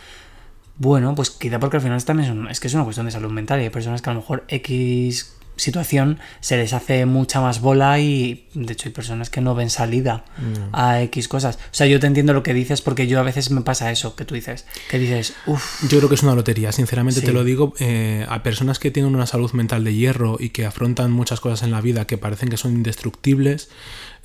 bueno, 0.77 1.15
pues 1.15 1.29
quizá 1.29 1.57
porque 1.57 1.77
al 1.77 1.83
final 1.83 2.03
también 2.03 2.29
es, 2.31 2.35
un- 2.37 2.47
es 2.49 2.59
que 2.59 2.67
es 2.67 2.73
una 2.73 2.83
cuestión 2.83 3.05
de 3.05 3.13
salud 3.13 3.31
mental 3.31 3.61
y 3.61 3.63
hay 3.63 3.69
personas 3.69 4.01
que 4.01 4.09
a 4.09 4.13
lo 4.13 4.19
mejor 4.19 4.43
X 4.49 5.31
situación 5.57 6.19
se 6.41 6.57
les 6.57 6.73
hace 6.73 7.05
mucha 7.05 7.39
más 7.39 7.61
bola 7.61 7.97
y 8.01 8.45
de 8.55 8.73
hecho 8.73 8.89
hay 8.89 8.93
personas 8.93 9.29
que 9.29 9.39
no 9.39 9.55
ven 9.55 9.69
salida 9.69 10.25
a 10.73 11.01
X 11.03 11.29
cosas. 11.29 11.55
O 11.55 11.59
sea, 11.71 11.87
yo 11.87 11.97
te 12.01 12.07
entiendo 12.07 12.33
lo 12.33 12.43
que 12.43 12.53
dices 12.53 12.81
porque 12.81 13.07
yo 13.07 13.21
a 13.21 13.23
veces 13.23 13.51
me 13.51 13.61
pasa 13.61 13.89
eso 13.89 14.17
que 14.17 14.25
tú 14.25 14.35
dices, 14.35 14.65
que 14.89 14.99
dices, 14.99 15.33
uff, 15.45 15.81
Yo 15.89 15.99
creo 15.99 16.09
que 16.09 16.15
es 16.15 16.23
una 16.23 16.35
lotería, 16.35 16.73
sinceramente 16.73 17.21
Sí. 17.21 17.25
te 17.25 17.31
lo 17.31 17.45
digo, 17.45 17.73
eh, 17.79 18.25
a 18.27 18.43
personas 18.43 18.79
que 18.79 18.91
tienen 18.91 19.15
una 19.15 19.27
salud 19.27 19.49
mental 19.53 19.85
de 19.85 19.93
hierro 19.95 20.35
y 20.41 20.49
que 20.49 20.65
afrontan 20.65 21.11
muchas 21.13 21.39
cosas 21.39 21.63
en 21.63 21.71
la 21.71 21.79
vida 21.79 22.05
que 22.05 22.17
parecen 22.17 22.49
que 22.49 22.57
son 22.57 22.73
indestructibles, 22.73 23.69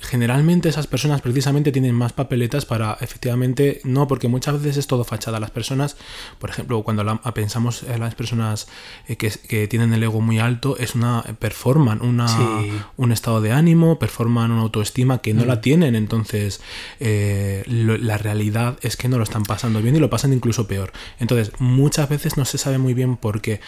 generalmente 0.01 0.69
esas 0.69 0.87
personas 0.87 1.21
precisamente 1.21 1.71
tienen 1.71 1.95
más 1.95 2.13
papeletas 2.13 2.65
para 2.65 2.97
efectivamente, 3.01 3.81
no, 3.83 4.07
porque 4.07 4.27
muchas 4.27 4.55
veces 4.61 4.77
es 4.77 4.87
todo 4.87 5.03
fachada. 5.03 5.39
Las 5.39 5.51
personas, 5.51 5.95
por 6.39 6.49
ejemplo, 6.49 6.81
cuando 6.83 7.03
la- 7.03 7.21
pensamos 7.33 7.83
en 7.83 7.99
las 7.99 8.15
personas 8.15 8.67
eh, 9.07 9.15
que, 9.15 9.29
que 9.31 9.67
tienen 9.67 9.93
el 9.93 10.03
ego 10.03 10.21
muy 10.21 10.39
alto, 10.39 10.77
es 10.77 10.95
una 10.95 11.23
performan 11.39 12.01
una, 12.01 12.27
Sí. 12.27 12.71
un 12.97 13.11
estado 13.11 13.41
de 13.41 13.51
ánimo, 13.51 13.99
performan 13.99 14.51
una 14.51 14.61
autoestima 14.61 15.19
que 15.19 15.33
no 15.33 15.45
la 15.45 15.61
tienen, 15.61 15.95
entonces 15.95 16.61
eh, 16.99 17.63
lo- 17.67 17.97
la 17.97 18.17
realidad 18.17 18.77
es 18.81 18.97
que 18.97 19.07
no 19.07 19.17
lo 19.17 19.23
están 19.23 19.43
pasando 19.43 19.81
bien 19.81 19.95
y 19.95 19.99
lo 19.99 20.09
pasan 20.09 20.33
incluso 20.33 20.67
peor. 20.67 20.91
Entonces, 21.19 21.51
muchas 21.59 22.09
veces 22.09 22.37
no 22.37 22.45
se 22.45 22.57
sabe 22.57 22.77
muy 22.77 22.93
bien 22.93 23.17
por 23.17 23.41
qué, 23.41 23.59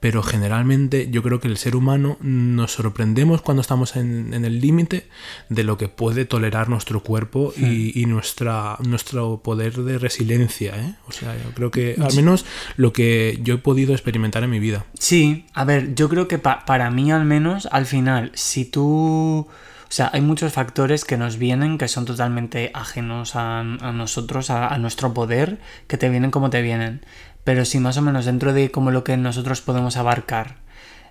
pero 0.00 0.22
generalmente 0.22 1.08
yo 1.10 1.22
creo 1.22 1.40
que 1.40 1.48
el 1.48 1.58
ser 1.58 1.76
humano 1.76 2.16
nos 2.20 2.72
sorprendemos 2.72 3.42
cuando 3.42 3.60
estamos 3.60 3.96
en, 3.96 4.32
en 4.34 4.44
el 4.46 4.60
límite 4.60 5.06
de 5.50 5.62
lo 5.62 5.76
que 5.76 5.88
puede 5.88 6.24
tolerar 6.24 6.68
nuestro 6.70 7.02
cuerpo 7.02 7.52
y, 7.56 7.92
y 8.00 8.06
nuestra, 8.06 8.76
nuestro 8.82 9.42
poder 9.42 9.74
de 9.76 9.98
resiliencia. 9.98 10.74
¿eh? 10.76 10.94
O 11.06 11.12
sea, 11.12 11.34
yo 11.36 11.50
creo 11.54 11.70
que 11.70 11.96
al 12.00 12.14
menos 12.14 12.46
lo 12.76 12.92
que 12.92 13.38
yo 13.42 13.54
he 13.54 13.58
podido 13.58 13.92
experimentar 13.92 14.42
en 14.42 14.50
mi 14.50 14.58
vida. 14.58 14.86
Sí, 14.98 15.44
a 15.52 15.64
ver, 15.64 15.94
yo 15.94 16.08
creo 16.08 16.28
que 16.28 16.38
pa- 16.38 16.64
para 16.64 16.90
mí 16.90 17.12
al 17.12 17.24
menos, 17.26 17.66
al 17.70 17.84
final, 17.86 18.32
si 18.34 18.64
tú... 18.64 19.46
O 19.82 19.92
sea, 19.92 20.08
hay 20.12 20.20
muchos 20.20 20.52
factores 20.52 21.04
que 21.04 21.16
nos 21.16 21.36
vienen 21.36 21.76
que 21.76 21.88
son 21.88 22.04
totalmente 22.04 22.70
ajenos 22.74 23.34
a, 23.34 23.58
a 23.58 23.90
nosotros, 23.92 24.48
a, 24.48 24.68
a 24.68 24.78
nuestro 24.78 25.12
poder, 25.12 25.58
que 25.88 25.96
te 25.98 26.08
vienen 26.08 26.30
como 26.30 26.48
te 26.48 26.62
vienen. 26.62 27.00
Pero 27.44 27.64
si 27.64 27.78
más 27.80 27.96
o 27.96 28.02
menos 28.02 28.26
dentro 28.26 28.52
de 28.52 28.70
como 28.70 28.90
lo 28.90 29.04
que 29.04 29.16
nosotros 29.16 29.60
podemos 29.60 29.96
abarcar, 29.96 30.56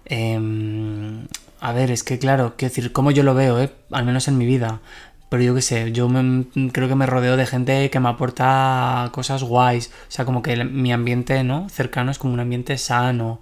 em, 0.05 1.27
a 1.59 1.73
ver, 1.73 1.91
es 1.91 2.03
que 2.03 2.19
claro, 2.19 2.53
quiero 2.57 2.69
decir, 2.73 2.91
como 2.91 3.11
yo 3.11 3.23
lo 3.23 3.33
veo, 3.35 3.59
¿eh? 3.61 3.71
al 3.91 4.05
menos 4.05 4.27
en 4.27 4.37
mi 4.37 4.45
vida. 4.45 4.79
Pero 5.29 5.43
yo 5.43 5.53
qué 5.53 5.61
sé, 5.61 5.91
yo 5.91 6.09
me- 6.09 6.45
creo 6.71 6.87
que 6.87 6.95
me 6.95 7.05
rodeo 7.05 7.37
de 7.37 7.45
gente 7.45 7.89
que 7.91 7.99
me 7.99 8.09
aporta 8.09 9.09
cosas 9.13 9.43
guays. 9.43 9.87
O 10.07 10.11
sea, 10.11 10.25
como 10.25 10.41
que 10.41 10.63
mi 10.65 10.91
ambiente, 10.91 11.43
¿no? 11.43 11.69
Cercano 11.69 12.09
es 12.11 12.17
como 12.17 12.33
un 12.33 12.39
ambiente 12.39 12.77
sano. 12.79 13.39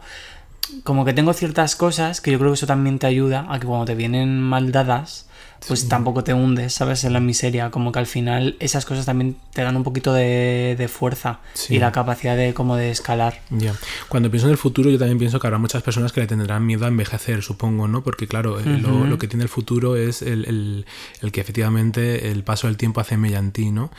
Como 0.84 1.06
que 1.06 1.14
tengo 1.14 1.34
ciertas 1.34 1.76
cosas 1.76 2.22
que 2.22 2.32
yo 2.32 2.40
creo 2.40 2.52
que 2.52 2.56
eso 2.56 2.68
también 2.68 3.00
te 3.00 3.08
ayuda 3.08 3.46
a 3.50 3.60
que 3.60 3.68
cuando 3.68 3.86
te 3.86 3.96
vienen 3.96 4.42
mal 4.42 4.72
dadas, 4.72 5.26
pues 5.68 5.88
tampoco 5.90 6.24
te 6.24 6.34
hundes, 6.36 6.74
¿sabes? 6.74 7.04
En 7.04 7.14
la 7.14 7.20
miseria. 7.20 7.72
Como 7.72 7.92
que 7.92 8.00
al 8.00 8.06
final 8.06 8.56
esas 8.60 8.86
cosas 8.86 9.06
también 9.08 9.38
te 9.54 9.64
dan 9.64 9.76
un 9.76 9.84
poquito 9.84 10.14
de, 10.14 10.76
de 10.78 10.88
fuerza 10.88 11.40
Sí. 11.54 11.76
y 11.76 11.80
la 11.80 11.92
capacidad 11.92 12.38
de 12.38 12.54
como 12.54 12.76
de 12.76 12.92
escalar. 12.92 13.42
Ya. 13.50 13.74
Cuando 14.08 14.30
pienso 14.30 14.48
en 14.48 14.52
el 14.52 14.58
futuro, 14.58 14.90
yo 14.92 15.00
también 15.00 15.18
pienso 15.18 15.40
que 15.40 15.48
habrá 15.48 15.58
muchas 15.58 15.82
personas 15.82 16.12
que 16.12 16.20
le 16.22 16.28
tendrán 16.28 16.66
miedo 16.66 16.86
a 16.86 16.90
envejecer, 16.90 17.42
supongo, 17.42 17.88
¿no? 17.88 18.04
Porque, 18.04 18.28
claro, 18.28 18.60
eh, 18.60 18.64
lo, 18.66 19.18
que 19.18 19.28
tiene 19.28 19.44
el 19.44 19.50
futuro 19.50 19.96
es 19.96 20.22
el, 20.22 20.46
el- 20.46 20.86
el 21.22 21.32
que 21.32 21.42
efectivamente 21.42 22.30
el 22.32 22.44
paso 22.44 22.68
del 22.68 22.78
tiempo 22.78 23.02
hace 23.02 23.18
mella 23.18 23.40
en 23.40 23.52
ti, 23.52 23.72
¿no? 23.72 23.90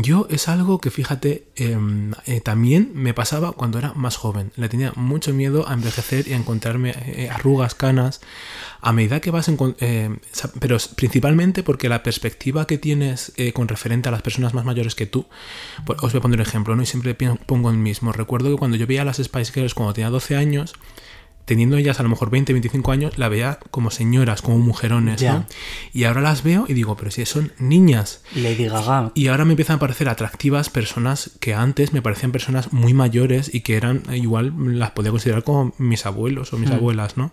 Yo 0.00 0.28
es 0.30 0.46
algo 0.46 0.80
que, 0.80 0.92
fíjate, 0.92 1.48
em, 1.56 2.12
eh, 2.26 2.40
también 2.40 2.92
me 2.94 3.14
pasaba 3.14 3.50
cuando 3.52 3.78
era 3.78 3.94
más 3.94 4.16
joven. 4.16 4.52
Le 4.54 4.68
tenía 4.68 4.92
mucho 4.94 5.32
miedo 5.32 5.68
a 5.68 5.74
envejecer 5.74 6.28
y 6.28 6.34
a 6.34 6.36
encontrarme 6.36 6.90
eh, 6.94 7.28
arrugas, 7.32 7.74
canas. 7.74 8.20
A 8.80 8.92
medida 8.92 9.18
que 9.20 9.32
vas, 9.32 9.48
eh, 9.80 10.16
sa- 10.30 10.52
pero 10.60 10.76
principalmente 10.94 11.64
porque 11.64 11.88
la 11.88 12.04
perspectiva 12.04 12.66
que 12.66 12.78
tienes 12.78 13.32
eh, 13.36 13.52
con 13.52 13.66
referente 13.66 14.08
a 14.08 14.12
las 14.12 14.22
personas 14.22 14.54
más 14.54 14.64
mayores 14.64 14.94
que 14.94 15.06
tú, 15.06 15.26
os 15.86 16.12
voy 16.12 16.18
a 16.18 16.22
poner 16.22 16.38
un 16.38 16.46
ejemplo, 16.46 16.76
¿no? 16.76 16.82
Y 16.82 16.86
siempre 16.86 17.14
pongo 17.14 17.70
el 17.70 17.78
mismo. 17.78 18.12
Recuerdo 18.12 18.50
que 18.50 18.56
cuando 18.56 18.76
yo 18.76 18.86
veía 18.86 19.02
a 19.02 19.04
las 19.06 19.16
Spice 19.16 19.52
Girls 19.52 19.74
cuando 19.74 19.94
tenía 19.94 20.10
12 20.10 20.36
años, 20.36 20.74
teniendo 21.48 21.78
ellas 21.78 21.98
a 21.98 22.02
lo 22.02 22.10
mejor 22.10 22.30
20, 22.30 22.52
25 22.52 22.92
años, 22.92 23.18
la 23.18 23.30
veía 23.30 23.58
como 23.70 23.90
señoras, 23.90 24.42
como 24.42 24.58
mujerones. 24.58 25.22
¿no? 25.22 25.46
Y 25.94 26.04
ahora 26.04 26.20
las 26.20 26.42
veo 26.42 26.66
y 26.68 26.74
digo, 26.74 26.96
pero 26.96 27.10
si 27.10 27.24
son 27.24 27.52
niñas. 27.58 28.22
Lady 28.34 28.66
Gaga. 28.66 29.10
Y 29.14 29.28
ahora 29.28 29.46
me 29.46 29.52
empiezan 29.52 29.76
a 29.76 29.78
parecer 29.80 30.10
atractivas 30.10 30.68
personas 30.68 31.30
que 31.40 31.54
antes 31.54 31.94
me 31.94 32.02
parecían 32.02 32.32
personas 32.32 32.72
muy 32.74 32.92
mayores 32.92 33.52
y 33.52 33.62
que 33.62 33.76
eran 33.76 34.02
igual 34.12 34.78
las 34.78 34.90
podía 34.90 35.10
considerar 35.10 35.42
como 35.42 35.74
mis 35.78 36.04
abuelos 36.04 36.52
o 36.52 36.58
mis 36.58 36.70
abuelas, 36.70 37.16
¿no? 37.16 37.32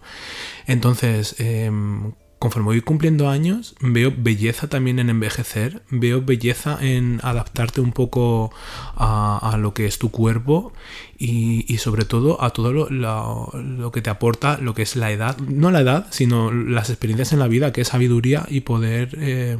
Entonces, 0.65 1.35
em, 1.39 2.13
conforme 2.39 2.67
voy 2.67 2.81
cumpliendo 2.81 3.29
años, 3.29 3.75
veo 3.81 4.13
belleza 4.15 4.67
también 4.69 4.99
en 4.99 5.09
envejecer, 5.09 5.83
veo 5.89 6.21
belleza 6.21 6.77
en 6.79 7.19
adaptarte 7.23 7.81
un 7.81 7.91
poco 7.91 8.53
a, 8.95 9.39
a 9.41 9.57
lo 9.57 9.73
que 9.73 9.85
es 9.85 9.99
tu 9.99 10.09
cuerpo 10.11 10.71
y, 11.17 11.65
y 11.73 11.77
sobre 11.77 12.05
todo 12.05 12.41
a 12.43 12.49
todo 12.51 12.71
lo, 12.73 12.89
lo- 12.89 13.91
que 13.91 14.01
te 14.01 14.09
aporta 14.09 14.57
lo 14.57 14.73
que 14.73 14.81
es 14.81 14.95
la 14.95 15.11
edad, 15.11 15.37
no 15.39 15.71
la 15.71 15.81
edad, 15.81 16.07
sino 16.11 16.51
las 16.51 16.89
experiencias 16.89 17.31
en 17.33 17.39
la 17.39 17.47
vida, 17.47 17.71
que 17.73 17.81
es 17.81 17.87
sabiduría 17.89 18.45
y 18.49 18.61
poder... 18.61 19.15
eh, 19.19 19.57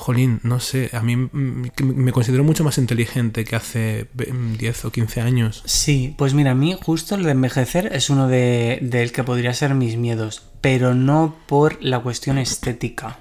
Jolín, 0.00 0.38
no 0.44 0.60
sé, 0.60 0.90
a 0.92 1.00
mí 1.02 1.16
me 1.32 2.12
considero 2.12 2.44
mucho 2.44 2.62
más 2.62 2.78
inteligente 2.78 3.44
que 3.44 3.56
hace 3.56 4.06
ve- 4.14 4.32
10 4.56 4.84
o 4.84 4.92
15 4.92 5.20
años. 5.20 5.60
Sí, 5.66 6.14
pues 6.16 6.34
mira, 6.34 6.52
a 6.52 6.54
mí 6.54 6.76
justo 6.80 7.16
el 7.16 7.24
de 7.24 7.32
envejecer 7.32 7.90
es 7.92 8.08
uno 8.08 8.28
de, 8.28 8.78
del 8.80 9.10
que 9.10 9.24
podría 9.24 9.52
ser 9.54 9.74
mis 9.74 9.96
miedos, 9.96 10.44
pero 10.60 10.94
no 10.94 11.34
por 11.48 11.82
la 11.82 11.98
cuestión 11.98 12.38
estética. 12.38 13.18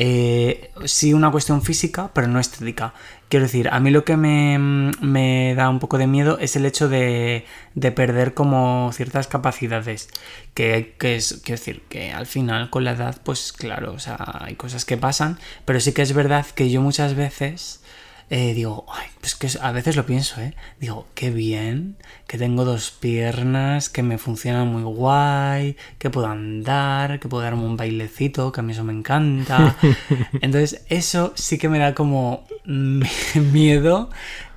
Eh, 0.00 0.70
sí 0.84 1.12
una 1.12 1.32
cuestión 1.32 1.60
física, 1.60 2.12
pero 2.14 2.28
no 2.28 2.38
estética. 2.38 2.94
Quiero 3.28 3.46
decir, 3.46 3.68
a 3.72 3.80
mí 3.80 3.90
lo 3.90 4.04
que 4.04 4.16
me, 4.16 4.56
me 5.00 5.56
da 5.56 5.68
un 5.68 5.80
poco 5.80 5.98
de 5.98 6.06
miedo 6.06 6.38
es 6.38 6.54
el 6.54 6.66
hecho 6.66 6.88
de, 6.88 7.44
de 7.74 7.90
perder 7.90 8.32
como 8.32 8.92
ciertas 8.92 9.26
capacidades. 9.26 10.08
Que, 10.54 10.94
que 11.00 11.16
es, 11.16 11.40
quiero 11.44 11.58
decir, 11.58 11.82
que 11.88 12.12
al 12.12 12.26
final 12.26 12.70
con 12.70 12.84
la 12.84 12.92
edad, 12.92 13.20
pues 13.24 13.52
claro, 13.52 13.92
o 13.92 13.98
sea, 13.98 14.16
hay 14.40 14.54
cosas 14.54 14.84
que 14.84 14.96
pasan, 14.96 15.36
pero 15.64 15.80
sí 15.80 15.92
que 15.92 16.02
es 16.02 16.12
verdad 16.12 16.46
que 16.46 16.70
yo 16.70 16.80
muchas 16.80 17.14
veces 17.16 17.82
eh, 18.30 18.52
digo, 18.52 18.84
ay, 18.92 19.06
pues 19.20 19.34
que 19.34 19.48
a 19.60 19.72
veces 19.72 19.96
lo 19.96 20.04
pienso, 20.04 20.40
¿eh? 20.40 20.54
Digo, 20.78 21.06
qué 21.14 21.30
bien, 21.30 21.96
que 22.26 22.36
tengo 22.36 22.64
dos 22.66 22.90
piernas, 22.90 23.88
que 23.88 24.02
me 24.02 24.18
funcionan 24.18 24.68
muy 24.68 24.82
guay, 24.82 25.76
que 25.98 26.10
puedo 26.10 26.26
andar, 26.26 27.20
que 27.20 27.28
puedo 27.28 27.42
darme 27.42 27.62
un 27.62 27.76
bailecito, 27.78 28.52
que 28.52 28.60
a 28.60 28.62
mí 28.62 28.72
eso 28.72 28.84
me 28.84 28.92
encanta. 28.92 29.76
Entonces, 30.42 30.82
eso 30.88 31.32
sí 31.36 31.56
que 31.56 31.70
me 31.70 31.78
da 31.78 31.94
como 31.94 32.44
miedo 33.34 34.10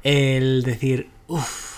el 0.04 0.64
decir, 0.64 1.10
uff, 1.28 1.71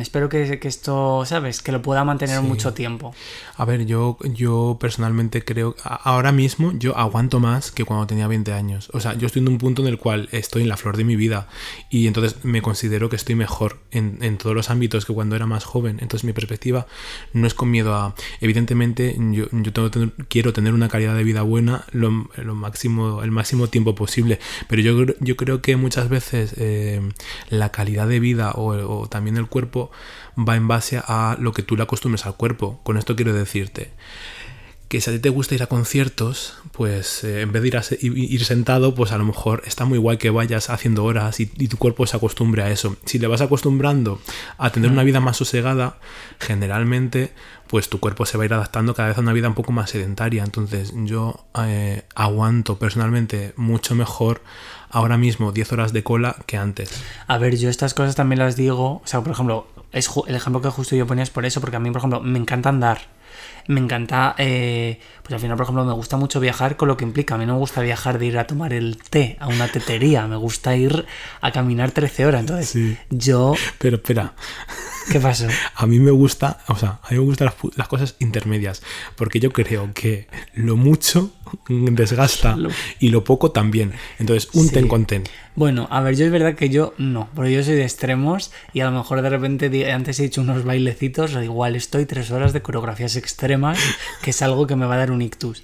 espero 0.00 0.28
que, 0.28 0.58
que 0.58 0.68
esto, 0.68 1.24
¿sabes? 1.24 1.62
Que 1.62 1.72
lo 1.72 1.82
pueda 1.82 2.04
mantener 2.04 2.40
Sí. 2.40 2.46
mucho 2.46 2.72
tiempo. 2.74 3.14
A 3.56 3.64
ver, 3.64 3.86
yo, 3.86 4.18
yo 4.34 4.76
personalmente 4.80 5.44
creo, 5.44 5.74
ahora 5.84 6.32
mismo 6.32 6.72
yo 6.78 6.96
aguanto 6.96 7.40
más 7.40 7.70
que 7.70 7.84
cuando 7.84 8.06
tenía 8.06 8.26
20 8.28 8.52
años. 8.52 8.90
O 8.92 9.00
sea, 9.00 9.14
yo 9.14 9.26
estoy 9.26 9.42
en 9.42 9.48
un 9.48 9.58
punto 9.58 9.82
en 9.82 9.88
el 9.88 9.98
cual 9.98 10.28
estoy 10.32 10.62
en 10.62 10.68
la 10.68 10.76
flor 10.76 10.96
de 10.96 11.04
mi 11.04 11.16
vida 11.16 11.48
y 11.90 12.06
entonces 12.06 12.44
me 12.44 12.62
considero 12.62 13.08
que 13.08 13.16
estoy 13.16 13.34
mejor 13.34 13.78
en, 13.90 14.18
en 14.22 14.38
todos 14.38 14.54
los 14.54 14.70
ámbitos 14.70 15.04
que 15.04 15.12
cuando 15.12 15.34
era 15.36 15.46
más 15.46 15.64
joven. 15.64 15.98
Entonces 16.00 16.24
mi 16.24 16.32
perspectiva 16.32 16.86
no 17.32 17.46
es 17.46 17.54
con 17.54 17.70
miedo 17.70 17.94
a... 17.94 18.14
Evidentemente 18.40 19.16
yo, 19.32 19.46
yo 19.50 19.72
tengo 19.72 20.12
quiero 20.28 20.52
tener 20.52 20.74
una 20.74 20.88
calidad 20.88 21.14
de 21.16 21.24
vida 21.24 21.42
buena 21.42 21.84
lo, 21.92 22.28
lo 22.36 22.54
máximo, 22.54 23.22
el 23.22 23.30
máximo 23.30 23.68
tiempo 23.68 23.94
posible, 23.94 24.38
pero 24.68 24.82
yo, 24.82 24.96
creo- 25.04 25.16
yo 25.20 25.36
creo 25.36 25.62
que 25.62 25.76
muchas 25.76 26.08
veces 26.08 26.54
eh, 26.58 27.00
la 27.50 27.70
calidad 27.70 28.06
de 28.08 28.20
vida 28.20 28.52
o, 28.60 29.08
también 29.08 29.36
el 29.36 29.46
cuerpo 29.46 29.90
va 30.36 30.56
en 30.56 30.68
base 30.68 31.00
a 31.04 31.36
lo 31.38 31.52
que 31.52 31.62
tú 31.62 31.76
le 31.76 31.82
acostumbres 31.82 32.26
al 32.26 32.36
cuerpo. 32.36 32.80
Con 32.82 32.96
esto 32.96 33.16
quiero 33.16 33.32
decirte 33.32 33.92
que 34.88 35.02
si 35.02 35.10
a 35.10 35.12
ti 35.12 35.18
te 35.18 35.28
gusta 35.28 35.54
ir 35.54 35.62
a 35.62 35.66
conciertos, 35.66 36.54
pues 36.72 37.22
eh, 37.22 37.42
en 37.42 37.52
vez 37.52 37.60
de 37.62 37.68
ir, 37.68 37.76
a 37.76 37.82
ir 38.00 38.44
sentado, 38.44 38.94
pues 38.94 39.12
a 39.12 39.18
lo 39.18 39.24
mejor 39.24 39.62
está 39.66 39.84
muy 39.84 39.98
guay 39.98 40.16
que 40.16 40.30
vayas 40.30 40.70
haciendo 40.70 41.04
horas 41.04 41.40
y, 41.40 41.50
y 41.58 41.68
tu 41.68 41.76
cuerpo 41.76 42.06
se 42.06 42.16
acostumbre 42.16 42.62
a 42.62 42.70
eso. 42.70 42.96
Si 43.04 43.18
le 43.18 43.26
vas 43.26 43.42
acostumbrando 43.42 44.18
a 44.56 44.70
tener 44.70 44.90
una 44.90 45.04
vida 45.04 45.20
más 45.20 45.36
sosegada, 45.36 45.98
generalmente, 46.40 47.34
pues 47.66 47.90
tu 47.90 48.00
cuerpo 48.00 48.24
se 48.24 48.38
va 48.38 48.44
a 48.44 48.46
ir 48.46 48.54
adaptando 48.54 48.94
cada 48.94 49.10
vez 49.10 49.18
a 49.18 49.20
una 49.20 49.34
vida 49.34 49.48
un 49.48 49.54
poco 49.54 49.72
más 49.72 49.90
sedentaria. 49.90 50.42
Entonces 50.42 50.94
yo 50.94 51.46
eh, 51.62 52.04
aguanto 52.14 52.78
personalmente 52.78 53.52
mucho 53.56 53.94
mejor 53.94 54.40
ahora 54.90 55.16
mismo 55.16 55.52
10 55.52 55.72
horas 55.72 55.92
de 55.92 56.02
cola 56.02 56.36
que 56.46 56.56
antes. 56.56 57.02
A 57.26 57.38
ver, 57.38 57.56
yo 57.56 57.70
estas 57.70 57.94
cosas 57.94 58.14
también 58.16 58.38
las 58.38 58.56
digo, 58.56 59.02
o 59.02 59.02
sea, 59.04 59.20
por 59.20 59.32
ejemplo, 59.32 59.66
es 59.92 60.10
el 60.26 60.34
ejemplo 60.34 60.60
que 60.60 60.68
justo 60.68 60.96
yo 60.96 61.06
ponía 61.06 61.24
es 61.24 61.30
por 61.30 61.46
eso, 61.46 61.60
porque 61.60 61.76
a 61.76 61.80
mí, 61.80 61.90
por 61.90 61.98
ejemplo, 61.98 62.20
me 62.20 62.38
encanta 62.38 62.68
andar. 62.68 62.98
Me 63.66 63.80
encanta, 63.80 64.34
eh, 64.38 65.00
pues 65.28 65.34
al 65.34 65.40
final, 65.40 65.56
por 65.58 65.64
ejemplo, 65.64 65.84
me 65.84 65.92
gusta 65.92 66.16
mucho 66.16 66.40
viajar 66.40 66.76
con 66.78 66.88
lo 66.88 66.96
que 66.96 67.04
implica. 67.04 67.34
A 67.34 67.38
mí 67.38 67.44
no 67.44 67.52
me 67.54 67.58
gusta 67.58 67.82
viajar 67.82 68.18
de 68.18 68.26
ir 68.26 68.38
a 68.38 68.46
tomar 68.46 68.72
el 68.72 68.96
té 69.10 69.36
a 69.40 69.46
una 69.48 69.68
tetería, 69.68 70.26
me 70.26 70.36
gusta 70.36 70.74
ir 70.74 71.04
a 71.42 71.52
caminar 71.52 71.90
13 71.90 72.24
horas. 72.26 72.40
Entonces, 72.40 72.68
Sí. 72.70 72.96
yo, 73.10 73.54
Pero 73.78 73.96
espera, 73.96 74.32
¿qué 75.12 75.20
pasó? 75.20 75.46
A 75.74 75.86
mí 75.86 75.98
me 76.00 76.10
gusta, 76.10 76.60
o 76.68 76.76
sea, 76.76 76.98
a 77.02 77.10
mí 77.10 77.18
me 77.18 77.24
gustan 77.24 77.50
las, 77.76 77.88
cosas 77.88 78.16
intermedias, 78.20 78.82
porque 79.16 79.38
yo 79.38 79.52
creo 79.52 79.90
que 79.92 80.28
lo 80.54 80.76
mucho 80.76 81.30
desgasta 81.68 82.56
Lo- 82.56 82.70
y 82.98 83.10
lo 83.10 83.24
poco 83.24 83.50
también. 83.50 83.92
Entonces, 84.18 84.48
un 84.54 84.68
Sí. 84.68 84.74
ten 84.74 84.88
con 84.88 85.04
ten. 85.06 85.24
Bueno, 85.54 85.88
a 85.90 86.00
ver, 86.02 86.14
yo 86.14 86.24
es 86.24 86.30
verdad 86.30 86.54
que 86.54 86.68
yo 86.68 86.94
no, 86.98 87.28
porque 87.34 87.52
yo 87.52 87.64
soy 87.64 87.74
de 87.74 87.82
extremos 87.82 88.52
y 88.72 88.80
a 88.80 88.84
lo 88.84 88.92
mejor 88.96 89.22
de 89.22 89.28
repente 89.30 89.90
antes 89.90 90.20
he 90.20 90.24
hecho 90.24 90.40
unos 90.40 90.64
bailecitos, 90.64 91.34
o 91.34 91.42
igual 91.42 91.74
estoy 91.74 92.06
tres 92.06 92.30
horas 92.30 92.52
de 92.52 92.62
coreografías 92.62 93.16
extremas, 93.16 93.76
que 94.22 94.30
es 94.30 94.40
algo 94.42 94.66
que 94.68 94.76
me 94.76 94.86
va 94.86 94.94
a 94.94 94.98
dar 94.98 95.10
un 95.10 95.17
ictus. 95.22 95.62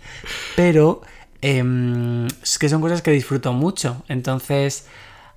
Pero 0.57 1.03
em, 1.43 2.27
es 2.43 2.59
que 2.59 2.69
son 2.69 2.81
cosas 2.81 3.03
que 3.03 3.11
disfruto 3.11 3.53
mucho, 3.53 4.03
entonces, 4.09 4.87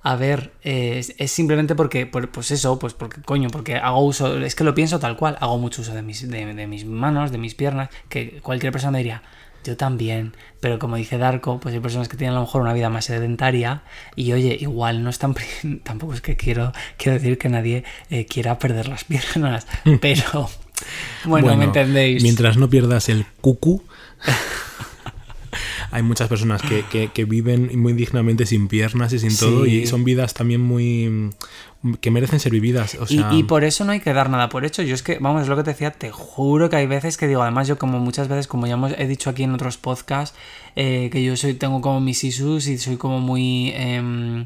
a 0.02 0.16
ver, 0.16 0.52
eh, 0.62 0.98
es, 0.98 1.14
es 1.18 1.30
simplemente 1.30 1.74
porque, 1.74 2.06
por- 2.06 2.30
pues 2.30 2.50
eso, 2.50 2.78
pues 2.78 2.94
porque 2.94 3.20
coño, 3.22 3.48
porque 3.50 3.76
hago 3.76 4.00
uso, 4.04 4.38
es 4.38 4.54
que 4.54 4.64
lo 4.64 4.74
pienso 4.74 4.98
tal 4.98 5.16
cual, 5.16 5.36
hago 5.40 5.58
mucho 5.58 5.82
uso 5.82 5.94
de 5.94 6.02
mis, 6.02 6.28
de, 6.28 6.54
de 6.54 6.66
mis 6.66 6.84
manos, 6.86 7.30
de 7.32 7.38
mis 7.38 7.54
piernas, 7.54 7.90
que 8.08 8.40
cualquier 8.42 8.72
persona 8.72 8.92
me 8.92 8.98
diría, 8.98 9.22
yo 9.64 9.76
también, 9.76 10.34
pero 10.60 10.78
como 10.78 10.96
dice 10.96 11.18
Darko, 11.18 11.58
pues 11.60 11.74
hay 11.74 11.80
personas 11.80 12.08
que 12.08 12.16
tienen 12.16 12.32
a 12.36 12.38
lo 12.40 12.46
mejor 12.46 12.62
una 12.62 12.72
vida 12.72 12.88
más 12.90 13.06
sedentaria 13.06 13.82
y 14.16 14.32
oye, 14.32 14.56
igual 14.58 15.02
no 15.02 15.10
están, 15.10 15.34
tampoco 15.82 16.14
es 16.14 16.20
que 16.22 16.36
quiero, 16.36 16.72
quiero 16.96 17.18
decir 17.18 17.36
que 17.36 17.48
nadie 17.50 17.84
eh, 18.08 18.24
quiera 18.24 18.58
perder 18.58 18.88
las 18.88 19.04
piernas, 19.04 19.66
pero 20.00 20.48
bueno, 21.26 21.54
me 21.56 21.64
entendéis. 21.64 22.22
Mientras 22.22 22.56
no 22.56 22.70
pierdas 22.70 23.08
el 23.10 23.26
cucu. 23.42 23.82
Hay 25.90 26.02
muchas 26.02 26.28
personas 26.28 26.60
que, 26.60 26.84
que- 26.90 27.08
que 27.08 27.24
viven 27.24 27.70
muy 27.80 27.94
dignamente 27.94 28.44
sin 28.44 28.68
piernas 28.68 29.12
y 29.14 29.18
sin 29.18 29.34
todo, 29.38 29.64
y 29.64 29.86
son 29.86 30.04
vidas 30.04 30.34
también 30.34 30.60
muy. 30.60 31.30
que 32.02 32.10
merecen 32.10 32.40
ser 32.40 32.52
vividas. 32.52 32.94
O 32.96 33.04
Y- 33.04 33.18
sea, 33.18 33.32
y, 33.32 33.44
por 33.44 33.64
eso 33.64 33.84
no 33.86 33.92
hay 33.92 34.00
que 34.00 34.12
dar 34.12 34.28
nada 34.28 34.50
por 34.50 34.66
hecho. 34.66 34.82
Yo 34.82 34.94
es 34.94 35.02
que, 35.02 35.18
vamos, 35.18 35.42
es 35.42 35.48
lo 35.48 35.56
que 35.56 35.62
te 35.62 35.70
decía, 35.70 35.90
te 35.90 36.10
juro 36.10 36.68
que 36.68 36.76
hay 36.76 36.86
veces 36.86 37.16
que 37.16 37.26
digo, 37.26 37.42
además 37.42 37.68
yo 37.68 37.78
como 37.78 38.00
muchas 38.00 38.28
veces, 38.28 38.46
como 38.46 38.66
ya 38.66 38.74
hemos, 38.74 38.92
he 38.98 39.06
dicho 39.06 39.30
aquí 39.30 39.44
en 39.44 39.54
otros 39.54 39.78
podcasts, 39.78 40.36
eh, 40.76 41.08
que 41.10 41.24
yo 41.24 41.36
soy, 41.38 41.54
tengo 41.54 41.80
como 41.80 42.00
mis 42.00 42.22
issues 42.22 42.66
y 42.66 42.76
soy 42.76 42.96
como 42.98 43.20
muy... 43.20 43.72
em, 43.74 44.44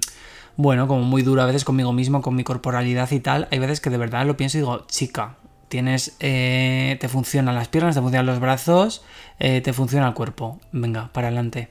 bueno, 0.57 0.87
como 0.87 1.03
muy 1.03 1.23
duro 1.23 1.43
a 1.43 1.47
veces 1.47 1.65
conmigo 1.65 1.93
mismo, 1.93 2.21
con 2.23 2.37
mi 2.37 2.45
corporalidad 2.45 3.11
y 3.11 3.19
tal. 3.21 3.49
Hay 3.51 3.59
veces 3.59 3.81
que 3.81 3.91
de 3.91 3.97
verdad 3.97 4.27
lo 4.27 4.37
pienso 4.37 4.59
y 4.59 4.61
digo, 4.61 4.85
chica, 4.87 5.37
tienes, 5.73 6.17
eh, 6.21 6.99
te 7.01 7.09
funcionan 7.09 7.55
las 7.55 7.69
piernas, 7.69 7.95
te 7.95 8.03
funcionan 8.03 8.27
los 8.27 8.41
brazos, 8.41 9.03
eh, 9.39 9.63
te 9.63 9.73
funciona 9.73 10.07
el 10.07 10.13
cuerpo. 10.13 10.61
Venga, 10.71 11.11
para 11.15 11.29
adelante. 11.29 11.71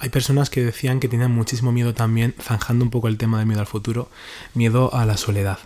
Hay 0.00 0.08
personas 0.08 0.50
que 0.50 0.64
decían 0.64 0.98
que 0.98 1.06
tenían 1.06 1.30
muchísimo 1.30 1.70
miedo 1.70 1.94
también, 1.94 2.34
zanjando 2.40 2.84
un 2.84 2.90
poco 2.90 3.06
el 3.06 3.18
tema 3.18 3.38
de 3.38 3.44
miedo 3.44 3.60
al 3.60 3.68
futuro, 3.68 4.10
miedo 4.54 4.92
a 4.92 5.06
la 5.06 5.16
soledad. 5.16 5.60